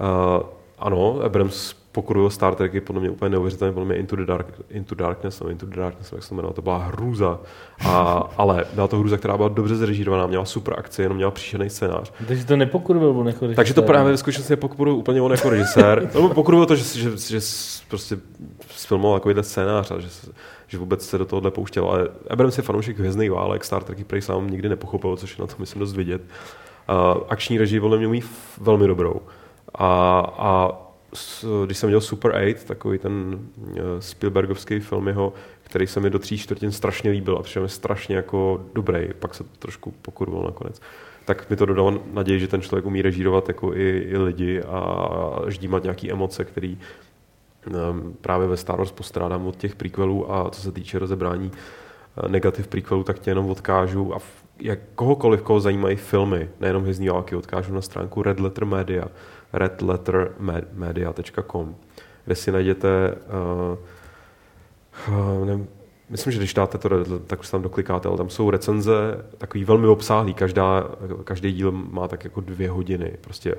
Uh, 0.00 0.46
ano, 0.78 1.20
Abrams 1.20 1.72
pokuruje 1.96 2.30
Star 2.30 2.54
Trek 2.54 2.74
je 2.74 2.80
podle 2.80 3.00
mě 3.00 3.10
úplně 3.10 3.28
neuvěřitelně, 3.28 3.72
podle 3.72 3.86
mě 3.86 3.96
Into 3.96 4.16
the, 4.16 4.24
Dark, 4.24 4.46
Into 4.70 4.94
Darkness, 4.94 5.40
no, 5.40 5.48
Into 5.48 5.66
the 5.66 5.76
Darkness, 5.76 6.12
jak 6.12 6.22
se 6.22 6.28
to 6.28 6.34
jmenovalo, 6.34 6.54
to 6.54 6.62
byla 6.62 6.78
hrůza. 6.78 7.38
A, 7.86 8.22
ale 8.36 8.64
byla 8.74 8.88
to 8.88 8.98
hrůza, 8.98 9.16
která 9.16 9.36
byla 9.36 9.48
dobře 9.48 9.76
zrežírovaná, 9.76 10.26
měla 10.26 10.44
super 10.44 10.74
akci, 10.78 11.02
jenom 11.02 11.16
měla 11.16 11.30
příšerný 11.30 11.70
scénář. 11.70 12.12
Takže 12.28 12.44
to 12.44 12.56
nepokurvil 12.56 13.08
on 13.08 13.26
jako 13.26 13.38
Takže 13.38 13.74
to 13.74 13.80
režisér. 13.80 13.84
právě 13.84 14.12
ve 14.12 14.18
skutečnosti 14.18 14.52
nepokuruje 14.52 14.96
úplně 14.96 15.22
on 15.22 15.30
jako 15.30 15.50
režisér. 15.50 16.10
No, 16.14 16.28
pokuruje 16.28 16.66
to, 16.66 16.76
že, 16.76 16.84
že, 16.84 17.16
že, 17.16 17.40
prostě 17.88 18.18
sfilmoval 18.70 19.18
takovýhle 19.18 19.42
scénář 19.42 19.90
a 19.90 20.00
že, 20.00 20.08
že 20.66 20.78
vůbec 20.78 21.06
se 21.06 21.18
do 21.18 21.24
tohohle 21.24 21.50
pouštěl. 21.50 21.84
Ale 21.84 22.08
Abrams 22.30 22.56
je 22.56 22.62
fanoušek 22.62 22.98
hvězdných 22.98 23.30
válek, 23.30 23.64
Star 23.64 23.82
Trek 23.82 24.06
prej 24.06 24.22
sám 24.22 24.50
nikdy 24.50 24.68
nepochopil, 24.68 25.16
což 25.16 25.38
je 25.38 25.42
na 25.42 25.46
to 25.46 25.54
myslím 25.58 25.80
dost 25.80 25.96
vidět. 25.96 26.22
Uh, 26.22 27.22
akční 27.28 27.58
režii 27.58 27.80
podle 27.80 27.98
mě 27.98 28.06
umí 28.06 28.22
velmi 28.60 28.86
dobrou. 28.86 29.20
A, 29.74 30.20
a 30.38 30.85
když 31.64 31.78
jsem 31.78 31.88
měl 31.88 32.00
Super 32.00 32.34
8, 32.56 32.66
takový 32.66 32.98
ten 32.98 33.38
uh, 33.58 33.76
Spielbergovský 34.00 34.80
film 34.80 35.08
jeho, 35.08 35.32
který 35.62 35.86
se 35.86 36.00
mi 36.00 36.10
do 36.10 36.18
tří 36.18 36.38
čtvrtin 36.38 36.72
strašně 36.72 37.10
líbil 37.10 37.36
a 37.36 37.42
přišel 37.42 37.62
mi 37.62 37.68
strašně 37.68 38.16
jako 38.16 38.66
dobrý, 38.74 39.08
pak 39.18 39.34
se 39.34 39.44
to 39.44 39.50
trošku 39.58 39.90
pokurval 40.02 40.42
nakonec. 40.42 40.80
Tak 41.24 41.50
mi 41.50 41.56
to 41.56 41.66
dodalo 41.66 42.02
naději, 42.12 42.40
že 42.40 42.48
ten 42.48 42.62
člověk 42.62 42.86
umí 42.86 43.02
režírovat 43.02 43.48
jako 43.48 43.74
i, 43.74 43.98
i 43.98 44.18
lidi 44.18 44.62
a 44.62 45.08
ždímat 45.48 45.82
nějaké 45.82 46.10
emoce, 46.10 46.44
který 46.44 46.78
um, 47.66 48.16
právě 48.20 48.48
ve 48.48 48.56
Star 48.56 48.78
Wars 48.78 48.92
postrádám 48.92 49.46
od 49.46 49.56
těch 49.56 49.74
prequelů 49.74 50.32
a 50.32 50.50
co 50.50 50.60
se 50.60 50.72
týče 50.72 50.98
rozebrání 50.98 51.52
eh, 51.52 52.28
negativ 52.28 52.68
prequelů, 52.68 53.02
tak 53.02 53.18
tě 53.18 53.30
jenom 53.30 53.50
odkážu 53.50 54.14
a 54.14 54.18
jak 54.60 54.78
kohokoliv, 54.94 55.42
koho 55.42 55.60
zajímají 55.60 55.96
filmy, 55.96 56.48
nejenom 56.60 56.82
hvězdní 56.82 57.08
války, 57.08 57.36
odkážu 57.36 57.74
na 57.74 57.80
stránku 57.80 58.22
Red 58.22 58.40
Letter 58.40 58.64
Media, 58.64 59.08
redlettermedia.com, 59.52 61.76
kde 62.24 62.34
si 62.34 62.52
najdete 62.52 63.14
uh, 65.08 65.44
nevím, 65.44 65.68
Myslím, 66.10 66.32
že 66.32 66.38
když 66.38 66.54
dáte 66.54 66.78
to, 66.78 66.88
tak 67.26 67.40
už 67.40 67.50
tam 67.50 67.62
doklikáte, 67.62 68.08
ale 68.08 68.16
tam 68.16 68.30
jsou 68.30 68.50
recenze 68.50 69.24
takový 69.38 69.64
velmi 69.64 69.86
obsáhlý. 69.86 70.34
Každá, 70.34 70.84
každý 71.24 71.52
díl 71.52 71.72
má 71.72 72.08
tak 72.08 72.24
jako 72.24 72.40
dvě 72.40 72.70
hodiny. 72.70 73.12
Prostě 73.20 73.54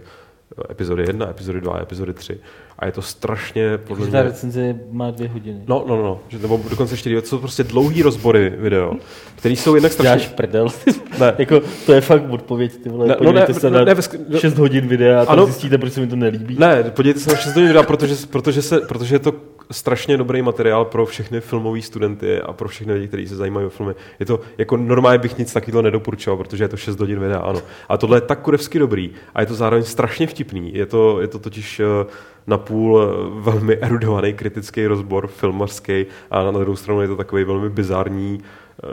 epizody 0.72 1.04
1, 1.08 1.30
epizody 1.30 1.62
2, 1.62 1.80
epizody 1.82 2.14
3. 2.14 2.40
A 2.80 2.86
je 2.86 2.92
to 2.92 3.02
strašně, 3.02 3.78
podle 3.78 3.98
Takže 4.06 4.12
ta 4.12 4.18
mě... 4.22 4.30
recenze 4.30 4.76
má 4.92 5.12
dvě 5.12 5.28
hodiny. 5.28 5.60
No, 5.68 5.86
no, 5.88 5.96
no, 5.96 6.04
no, 6.04 6.20
že, 6.28 6.40
nebo 6.40 6.62
dokonce 6.70 6.98
čtyři, 6.98 7.22
to 7.22 7.28
jsou 7.28 7.38
prostě 7.38 7.64
dlouhý 7.64 8.02
rozbory 8.02 8.54
video, 8.58 8.94
které 9.36 9.54
jsou 9.56 9.76
jednak 9.76 9.92
Děláš 9.92 10.22
strašně... 10.22 10.36
prdel. 10.36 10.68
Ne. 11.20 11.36
jako, 11.38 11.62
to 11.86 11.94
je 11.94 12.02
fakt 12.02 12.30
odpověď, 12.30 12.78
ty 12.84 12.90
vole. 12.90 13.08
Ne, 13.08 13.14
Ne, 13.14 13.18
no 13.26 13.32
ne, 13.32 13.40
Podívejte 13.42 13.54
se 13.60 13.70
ne, 13.70 13.78
na 13.80 13.86
ne, 13.86 13.94
ve 13.94 14.02
sk- 14.02 14.26
no- 14.30 14.40
6 14.40 14.58
hodin 14.58 14.88
videa 14.88 15.22
a 15.22 15.26
tam 15.26 15.34
Ano. 15.34 15.46
zjistíte, 15.46 15.78
proč 15.78 15.94
se 15.94 16.00
mi 16.02 16.08
to 16.08 16.16
nelíbí. 16.16 16.56
Ne, 16.60 16.84
podívejte 16.84 17.20
se 17.20 17.30
na 17.32 17.36
6 17.38 17.54
hodin 17.54 17.68
videa, 17.68 17.84
protože, 17.84 18.16
protože, 18.30 18.62
se, 18.62 18.80
protože 18.80 19.16
je 19.16 19.20
to 19.20 19.34
strašně 19.72 20.18
dobrý 20.18 20.42
materiál 20.42 20.86
pro 20.86 21.06
všechny 21.06 21.42
filmové 21.42 21.82
studenty 21.82 22.42
a 22.42 22.54
pro 22.54 22.68
všechny 22.68 22.94
lidi, 22.94 23.08
kteří 23.08 23.28
se 23.28 23.36
zajímají 23.36 23.66
o 23.66 23.70
filmy. 23.70 23.94
Je 24.20 24.26
to, 24.26 24.40
jako 24.58 24.78
normálně 24.78 25.18
bych 25.20 25.38
nic 25.38 25.54
takového 25.54 25.82
nedoporučoval, 25.82 26.38
protože 26.38 26.64
je 26.64 26.68
to 26.68 26.78
6 26.78 27.00
hodin 27.00 27.20
videa, 27.20 27.40
ano. 27.40 27.62
A 27.90 27.98
tohle 27.98 28.18
je 28.18 28.22
tak 28.22 28.40
kurevsky 28.42 28.80
dobrý 28.80 29.12
a 29.36 29.42
je 29.42 29.48
to 29.48 29.54
zároveň 29.56 29.84
strašně 29.84 30.28
vtipný. 30.28 30.37
Je 30.74 30.86
to, 30.86 31.22
je 31.22 31.28
to 31.28 31.40
totiž 31.40 31.80
eh, 31.80 32.06
napůl 32.48 33.02
eh, 33.02 33.08
velmi 33.52 33.76
erudovaný 33.78 34.34
kritický 34.34 34.88
rozbor 34.88 35.28
filmařský 35.28 36.06
a 36.32 36.44
na 36.44 36.60
druhou 36.60 36.76
stranu 36.76 37.02
je 37.02 37.08
to 37.08 37.16
takový 37.16 37.44
velmi 37.44 37.70
bizarní 37.70 38.42
eh, 38.84 38.88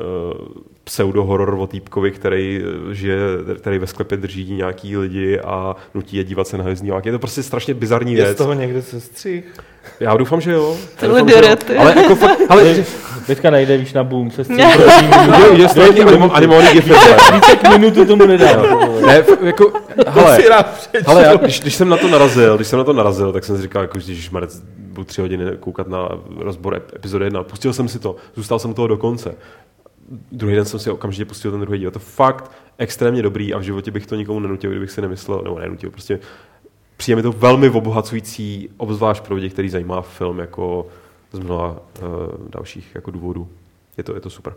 pseudo-horor 0.84 1.54
o 1.54 1.66
týpkovi, 1.66 2.10
který, 2.10 2.62
žije, 2.92 3.16
který 3.58 3.78
ve 3.78 3.86
sklepě 3.86 4.18
drží 4.18 4.52
nějaký 4.52 4.96
lidi 4.96 5.40
a 5.40 5.76
nutí 5.94 6.16
je 6.16 6.24
dívat 6.24 6.48
se 6.48 6.58
na 6.58 6.64
hvězdní 6.64 6.90
války. 6.90 7.08
Je 7.08 7.12
to 7.12 7.18
prostě 7.18 7.42
strašně 7.42 7.74
bizarní 7.74 8.12
Je 8.14 8.22
z 8.22 8.24
věc. 8.24 8.38
toho 8.38 8.52
někde 8.54 8.82
se 8.82 9.00
střih. 9.00 9.44
Já 10.00 10.16
doufám, 10.16 10.40
že 10.40 10.52
jo. 10.52 10.76
Já 10.80 11.00
Ty 11.00 11.06
doufám, 11.06 11.28
že 11.28 11.34
jo. 11.34 11.40
lidorety. 11.40 11.76
Ale 11.76 12.02
jako 12.02 12.14
fakt, 12.14 12.40
ale 12.48 12.84
Teďka 13.26 13.50
najde, 13.50 13.76
víš, 13.76 13.92
na 13.92 14.04
boom, 14.04 14.30
se 14.30 14.44
to 14.44 14.52
nějaký 14.52 14.82
animo- 16.00 16.30
animovaný 16.32 16.68
gif. 16.72 16.84
Více 17.34 17.56
k 17.56 17.70
minutu 17.70 18.04
tomu 18.04 18.26
nedá. 18.26 18.62
Ne, 19.06 19.24
jako, 19.42 19.72
hele, 20.06 20.36
si 20.36 20.48
rád 20.48 20.66
přečtu. 20.66 21.10
hele 21.10 21.22
já, 21.22 21.36
když, 21.36 21.60
když, 21.60 21.74
jsem 21.74 21.88
na 21.88 21.96
to 21.96 22.08
narazil, 22.08 22.56
když 22.56 22.68
jsem 22.68 22.78
na 22.78 22.84
to 22.84 22.92
narazil, 22.92 23.32
tak 23.32 23.44
jsem 23.44 23.56
si 23.56 23.62
říkal, 23.62 23.82
jako, 23.82 23.98
že 23.98 24.30
Marec, 24.30 24.62
budu 24.78 25.04
tři 25.04 25.20
hodiny 25.20 25.44
koukat 25.60 25.88
na 25.88 26.08
rozbor 26.36 26.74
ep- 26.74 26.96
epizody 26.96 27.24
1. 27.24 27.42
Pustil 27.42 27.72
jsem 27.72 27.88
si 27.88 27.98
to, 27.98 28.16
zůstal 28.34 28.58
jsem 28.58 28.70
u 28.70 28.74
toho 28.74 28.88
do 28.88 28.96
konce. 28.96 29.34
Druhý 30.32 30.54
den 30.54 30.64
jsem 30.64 30.80
si 30.80 30.90
okamžitě 30.90 31.24
pustil 31.24 31.50
ten 31.50 31.60
druhý 31.60 31.78
díl. 31.78 31.88
Je 31.88 31.92
to 31.92 31.98
fakt 31.98 32.50
extrémně 32.78 33.22
dobrý 33.22 33.54
a 33.54 33.58
v 33.58 33.62
životě 33.62 33.90
bych 33.90 34.06
to 34.06 34.14
nikomu 34.14 34.40
nenutil, 34.40 34.70
kdybych 34.70 34.90
si 34.90 35.02
nemyslel, 35.02 35.40
nebo 35.44 35.58
nenutil, 35.58 35.90
prostě 35.90 36.18
přijde 36.96 37.16
mi 37.16 37.22
to 37.22 37.32
velmi 37.32 37.70
obohacující, 37.70 38.68
obzvlášť 38.76 39.22
pro 39.22 39.34
lidi, 39.34 39.50
který 39.50 39.68
zajímá 39.68 40.00
film 40.02 40.38
jako 40.38 40.86
z 41.36 41.38
mnoha 41.38 41.70
uh, 41.70 42.06
dalších 42.50 42.90
jako 42.94 43.10
důvodů. 43.10 43.48
Je 43.96 44.04
to, 44.04 44.14
je 44.14 44.20
to 44.20 44.30
super. 44.30 44.54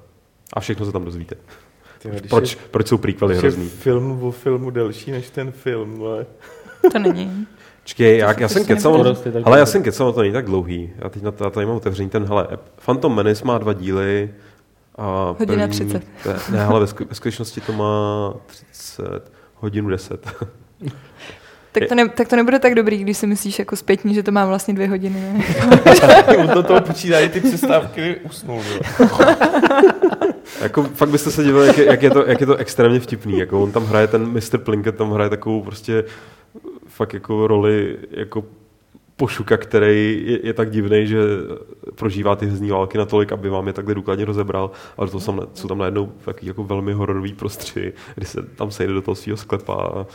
A 0.53 0.59
všechno 0.59 0.85
se 0.85 0.91
tam 0.91 1.05
dozvíte. 1.05 1.35
Tyjo, 1.99 2.15
Proč, 2.29 2.55
je- 2.55 2.61
proč 2.71 2.87
jsou 2.87 2.97
prequely 2.97 3.33
když 3.33 3.43
je 3.43 3.49
hrozný? 3.49 3.69
film 3.69 4.23
o 4.23 4.31
filmu 4.31 4.69
delší 4.69 5.11
než 5.11 5.29
ten 5.29 5.51
film, 5.51 6.03
ale... 6.03 6.25
To 6.91 6.99
není. 6.99 7.47
Čekej, 7.83 8.17
já, 8.17 8.39
já 8.39 8.47
jsem 8.47 8.65
kecal, 8.65 9.15
ale 9.43 9.59
já 9.59 9.65
jsem 9.65 9.83
kecal, 9.83 10.13
to 10.13 10.21
není 10.21 10.33
tak 10.33 10.45
dlouhý. 10.45 10.89
Já 10.97 11.09
teď 11.09 11.23
na 11.23 11.31
to, 11.31 11.43
já 11.43 11.49
tady 11.49 11.65
mám 11.65 11.75
otevřený 11.75 12.09
ten, 12.09 12.25
hele, 12.25 12.47
Phantom 12.85 13.15
Menace 13.15 13.45
má 13.45 13.57
dva 13.57 13.73
díly. 13.73 14.33
A 14.97 15.35
Hodina 15.39 15.67
30. 15.67 16.03
Ne, 16.25 16.35
ne, 16.51 16.65
ale 16.65 16.79
ve 16.79 17.15
skutečnosti 17.15 17.61
to 17.61 17.71
má 17.73 18.33
30, 18.45 19.31
hodinu 19.55 19.89
10. 19.89 20.27
Tak 21.79 21.89
to, 21.89 21.95
ne, 21.95 22.09
tak 22.09 22.27
to 22.27 22.35
nebude 22.35 22.59
tak 22.59 22.75
dobrý, 22.75 22.97
když 22.97 23.17
si 23.17 23.27
myslíš 23.27 23.59
jako 23.59 23.75
zpětní, 23.75 24.13
že 24.13 24.23
to 24.23 24.31
má 24.31 24.45
vlastně 24.45 24.73
dvě 24.73 24.87
hodiny. 24.87 25.19
Ne? 25.19 25.45
On 26.37 26.47
do 26.47 26.63
toho 26.63 26.81
počítají 26.81 27.29
ty 27.29 27.39
přestávky, 27.39 28.15
usnul. 28.23 28.61
jo. 28.69 28.79
jako 30.61 30.83
fakt 30.83 31.09
byste 31.09 31.31
se 31.31 31.43
divili, 31.43 31.67
jak 31.67 31.77
je, 31.77 31.85
jak, 31.85 32.03
je 32.03 32.09
to, 32.09 32.25
jak 32.27 32.41
je 32.41 32.47
to 32.47 32.55
extrémně 32.55 32.99
vtipný. 32.99 33.39
Jako 33.39 33.63
on 33.63 33.71
tam 33.71 33.85
hraje 33.85 34.07
ten 34.07 34.25
Mr. 34.27 34.57
Plinkett, 34.57 34.95
tam 34.95 35.11
hraje 35.11 35.29
takovou 35.29 35.61
prostě 35.61 36.03
fakt 36.87 37.13
jako 37.13 37.47
roli 37.47 37.97
jako 38.11 38.43
pošuka, 39.17 39.57
který 39.57 40.23
je, 40.25 40.47
je 40.47 40.53
tak 40.53 40.71
divný, 40.71 41.07
že 41.07 41.17
prožívá 41.95 42.35
ty 42.35 42.45
hezní 42.45 42.69
války 42.69 42.97
natolik, 42.97 43.31
aby 43.31 43.49
vám 43.49 43.67
je 43.67 43.73
takhle 43.73 43.95
důkladně 43.95 44.25
rozebral, 44.25 44.71
ale 44.97 45.09
to 45.09 45.19
jsou, 45.19 45.47
jsou 45.53 45.67
tam 45.67 45.77
najednou 45.77 46.11
taky 46.25 46.47
jako 46.47 46.63
velmi 46.63 46.93
hororový 46.93 47.33
prostři, 47.33 47.93
kdy 48.15 48.25
se 48.25 48.43
tam 48.43 48.71
sejde 48.71 48.93
do 48.93 49.01
toho 49.01 49.15
svého 49.15 49.37
sklepa. 49.37 49.73
A... 49.73 50.05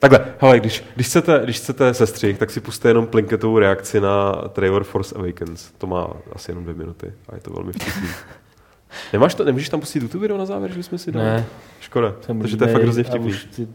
Takhle, 0.00 0.24
hele, 0.38 0.60
když, 0.60 0.84
když, 0.94 1.06
chcete, 1.06 1.40
když 1.44 1.56
chcete 1.56 1.94
sestřih, 1.94 2.38
tak 2.38 2.50
si 2.50 2.60
puste 2.60 2.88
jenom 2.88 3.06
Plinketovou 3.06 3.58
reakci 3.58 4.00
na 4.00 4.32
trailer 4.32 4.84
Force 4.84 5.14
Awakens. 5.14 5.70
To 5.78 5.86
má 5.86 6.08
asi 6.32 6.50
jenom 6.50 6.64
dvě 6.64 6.74
minuty 6.74 7.12
a 7.28 7.34
je 7.34 7.40
to 7.40 7.50
velmi 7.50 7.72
vtipný. 7.72 8.08
Nemáš 9.12 9.34
to, 9.34 9.44
nemůžeš 9.44 9.68
tam 9.68 9.80
pustit 9.80 10.02
YouTube 10.02 10.22
video 10.22 10.38
na 10.38 10.46
závěr, 10.46 10.70
že 10.70 10.76
bychom 10.76 10.98
si 10.98 11.12
dali? 11.12 11.26
Ne, 11.26 11.46
Škoda, 11.80 12.14
jsem 12.20 12.38
protože 12.38 12.56
to 12.56 12.64
je 12.64 12.72
fakt 12.72 12.82
hrozně 12.82 13.04
vtipný. 13.04 13.32
si 13.32 13.68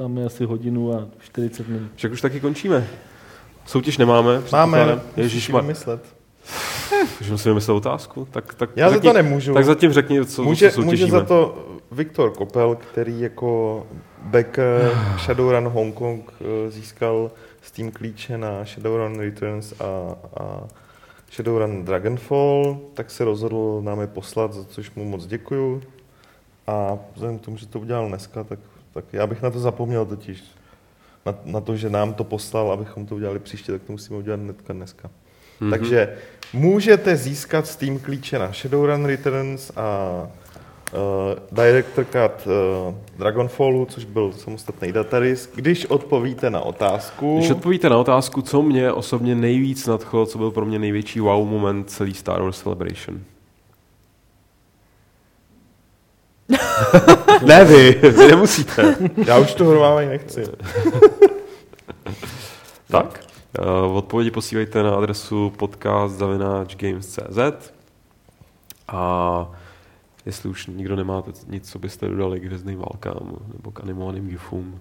máme 0.00 0.24
asi 0.24 0.44
hodinu 0.44 0.94
a 0.94 1.06
40 1.18 1.68
minut. 1.68 1.90
Však 1.96 2.12
už 2.12 2.20
taky 2.20 2.40
končíme. 2.40 2.88
Soutěž 3.66 3.98
nemáme. 3.98 4.42
Máme. 4.52 4.78
Ježíš 4.78 5.00
Ježišmar, 5.16 5.62
vymyslet. 5.62 6.00
už 7.20 7.30
musím 7.30 7.50
vymyslet 7.50 7.74
otázku. 7.74 8.28
Tak, 8.30 8.54
tak 8.54 8.70
Já 8.76 8.88
za 8.88 8.94
řekni, 8.94 9.08
to 9.08 9.12
nemůžu. 9.12 9.54
Tak 9.54 9.64
zatím 9.64 9.92
řekni, 9.92 10.24
co, 10.24 10.42
může, 10.42 10.70
co 10.70 10.80
může 10.80 10.90
soutěžíme. 10.90 11.10
za 11.10 11.24
to 11.24 11.66
Viktor 11.92 12.30
Kopel, 12.30 12.74
který 12.74 13.20
jako 13.20 13.86
back 14.26 14.58
eh, 14.58 15.18
Shadowrun 15.18 15.68
Hong 15.68 15.94
Kong 15.94 16.22
eh, 16.40 16.70
získal 16.70 17.30
Steam 17.62 17.90
klíče 17.90 18.38
na 18.38 18.64
Shadowrun 18.64 19.20
Returns 19.20 19.72
a, 19.80 20.16
a 20.40 20.66
Shadowrun 21.32 21.84
Dragonfall, 21.84 22.80
tak 22.94 23.10
se 23.10 23.24
rozhodl 23.24 23.82
nám 23.82 24.00
je 24.00 24.06
poslat, 24.06 24.52
za 24.52 24.64
což 24.64 24.90
mu 24.90 25.04
moc 25.04 25.26
děkuju. 25.26 25.82
A 26.66 26.98
vzhledem 27.14 27.38
k 27.38 27.44
tomu, 27.44 27.56
že 27.56 27.66
to 27.66 27.80
udělal 27.80 28.08
dneska, 28.08 28.44
tak, 28.44 28.58
tak 28.92 29.04
já 29.12 29.26
bych 29.26 29.42
na 29.42 29.50
to 29.50 29.58
zapomněl 29.58 30.06
totiž. 30.06 30.44
Na, 31.26 31.34
na 31.44 31.60
to, 31.60 31.76
že 31.76 31.90
nám 31.90 32.14
to 32.14 32.24
poslal, 32.24 32.72
abychom 32.72 33.06
to 33.06 33.14
udělali 33.14 33.38
příště, 33.38 33.72
tak 33.72 33.82
to 33.82 33.92
musíme 33.92 34.18
udělat 34.18 34.40
hnedka 34.40 34.72
dneska. 34.72 35.08
Mhm. 35.08 35.68
Mm-hmm. 35.68 35.70
Takže 35.70 36.16
můžete 36.52 37.16
získat 37.16 37.66
Steam 37.66 37.98
klíče 37.98 38.38
na 38.38 38.52
Shadowrun 38.52 39.04
Returns 39.04 39.70
a 39.76 40.28
uh, 40.92 40.98
Director 41.52 42.04
Cut 42.04 42.46
uh, 42.46 42.94
Dragonfallu, 43.18 43.86
což 43.86 44.04
byl 44.04 44.32
samostatný 44.32 44.92
datadisk, 44.92 45.50
když 45.54 45.86
odpovíte 45.86 46.50
na 46.50 46.60
otázku. 46.60 47.38
Když 47.38 47.50
odpovíte 47.50 47.88
na 47.88 47.98
otázku, 47.98 48.42
co 48.42 48.62
mě 48.62 48.92
osobně 48.92 49.34
nejvíc 49.34 49.86
nadchlo, 49.86 50.26
co 50.26 50.38
byl 50.38 50.50
pro 50.50 50.64
mě 50.64 50.78
největší 50.78 51.20
wow 51.20 51.48
moment 51.48 51.90
celý 51.90 52.14
Star 52.14 52.42
Wars 52.42 52.62
Celebration. 52.62 53.20
ne 57.46 57.64
vy, 57.64 57.92
vy 57.92 58.28
nemusíte. 58.28 58.96
Já 59.26 59.38
už 59.38 59.54
to 59.54 59.64
hromávej 59.64 60.06
nechci. 60.06 60.42
Tak, 62.88 63.24
uh, 63.86 63.96
odpovědi 63.96 64.30
posílejte 64.30 64.82
na 64.82 64.96
adresu 64.96 65.52
podcast.games.cz 65.56 67.72
a 68.88 69.50
jestli 70.26 70.48
už 70.48 70.66
nikdo 70.66 70.96
nemáte 70.96 71.30
nic, 71.48 71.70
co 71.70 71.78
byste 71.78 72.08
dodali 72.08 72.40
k 72.40 72.44
hvězdným 72.44 72.78
válkám 72.78 73.36
nebo 73.56 73.70
k 73.70 73.80
animovaným 73.80 74.28
gifům. 74.28 74.80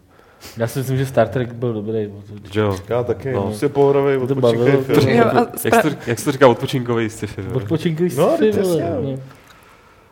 Já 0.58 0.68
si 0.68 0.80
myslím, 0.80 0.98
že 0.98 1.06
Star 1.06 1.28
Trek 1.28 1.54
byl 1.54 1.74
dobrý. 1.74 2.10
Jo? 2.54 2.78
Já 2.90 3.04
taky, 3.04 3.32
No. 3.34 3.52
no. 3.52 3.70
To 3.70 4.24
odpočínkej 4.24 4.42
bavilo. 4.42 4.82
film. 4.84 5.10
Jo, 5.10 5.26
Jak, 5.64 5.82
to, 5.82 5.90
jak 6.08 6.20
se 6.20 6.26
to 6.26 6.32
říká, 6.32 6.48
odpočinkový 6.48 7.10
sci-fi? 7.10 7.42
Odpočinkový 7.54 8.10
No, 8.18 8.36
sci-fi, 8.38 8.62
vole, 8.62 8.82
jasně. 8.82 9.12
no. 9.12 9.20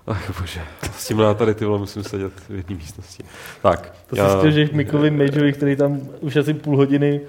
Ach 0.07 0.39
bože, 0.41 0.61
s 0.97 1.07
tím 1.07 1.19
já 1.19 1.33
tady 1.33 1.53
ty 1.53 1.65
vole 1.65 1.79
musím 1.79 2.03
sedět 2.03 2.33
v 2.49 2.55
jedné 2.55 2.75
místnosti. 2.75 3.23
Tak, 3.61 3.93
To 4.07 4.15
si 4.15 4.21
stěžuješ 4.39 4.71
Mikovi 4.71 5.11
Majovi, 5.11 5.53
který 5.53 5.75
tam 5.75 6.01
už 6.19 6.35
asi 6.35 6.53
půl 6.53 6.77
hodiny 6.77 7.21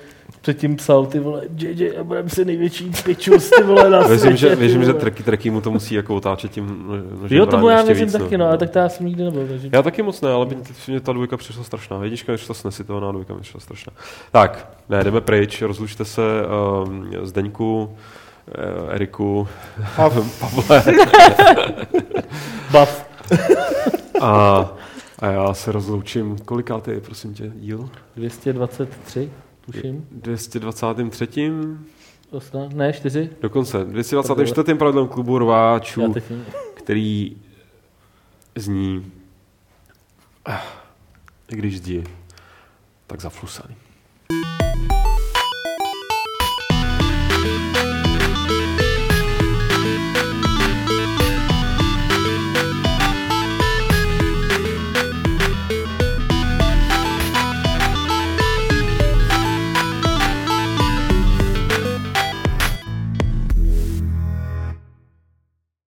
předtím 0.44 0.76
psal, 0.76 1.06
ty 1.06 1.18
vole, 1.20 1.42
JJ 1.56 1.98
Abrams 2.00 2.38
je 2.38 2.44
největší 2.44 2.92
pičus, 3.04 3.50
ty 3.50 3.62
vole, 3.62 3.90
na 3.90 3.98
Věřím, 3.98 4.18
světě, 4.18 4.36
že, 4.36 4.48
ty 4.48 4.56
věřím, 4.56 4.80
že 4.84 4.86
vole. 4.86 5.00
treky, 5.00 5.22
treky 5.22 5.50
mu 5.50 5.60
to 5.60 5.70
musí 5.70 5.94
jako 5.94 6.14
otáčet 6.16 6.50
tím 6.50 6.84
nožem 7.20 7.38
Jo, 7.38 7.46
to 7.46 7.56
bráně 7.56 7.70
já 7.70 7.82
věřím 7.82 8.04
víc, 8.06 8.12
taky, 8.12 8.38
no, 8.38 8.46
ale 8.46 8.58
tak 8.58 8.70
to 8.70 8.78
já 8.78 8.88
jsem 8.88 9.06
nikdy 9.06 9.24
nebyl, 9.24 9.46
takže... 9.48 9.68
Já 9.72 9.82
taky 9.82 10.02
moc 10.02 10.20
ne, 10.20 10.32
ale 10.32 10.46
mě, 10.46 10.56
mě 10.88 11.00
ta 11.00 11.12
dvojka 11.12 11.36
přišla 11.36 11.64
strašná. 11.64 12.02
Jednička 12.02 12.32
mi 12.32 12.36
přišla 12.36 12.54
snesitelná, 12.54 13.12
dvojka 13.12 13.34
mi 13.34 13.40
přišla 13.40 13.60
strašná. 13.60 13.92
Tak, 14.32 14.68
ne, 14.88 15.04
jdeme 15.04 15.20
pryč, 15.20 15.62
rozlučte 15.62 16.04
se 16.04 16.22
um, 16.86 17.10
Zdeňku, 17.22 17.96
eh, 18.48 18.94
Eriku, 18.94 19.48
Pavle 19.96 20.82
Buff. 22.72 23.04
a, 24.20 24.72
a 25.18 25.26
já 25.26 25.54
se 25.54 25.72
rozloučím. 25.72 26.38
Kolikátý 26.38 26.90
je, 26.90 27.00
prosím 27.00 27.34
tě, 27.34 27.52
díl? 27.56 27.88
223, 28.16 29.30
tuším. 29.66 30.06
223. 30.10 31.52
Osna, 32.30 32.68
ne, 32.74 32.92
4. 32.92 33.30
Dokonce 33.40 33.84
224. 33.84 34.74
pravidlem 34.74 35.08
klubu 35.08 35.38
rváčů. 35.38 36.14
Který 36.74 37.36
zní, 38.56 39.12
i 41.52 41.56
když 41.56 41.78
zdi, 41.78 42.04
tak 43.06 43.20
zaflusaný. 43.20 43.74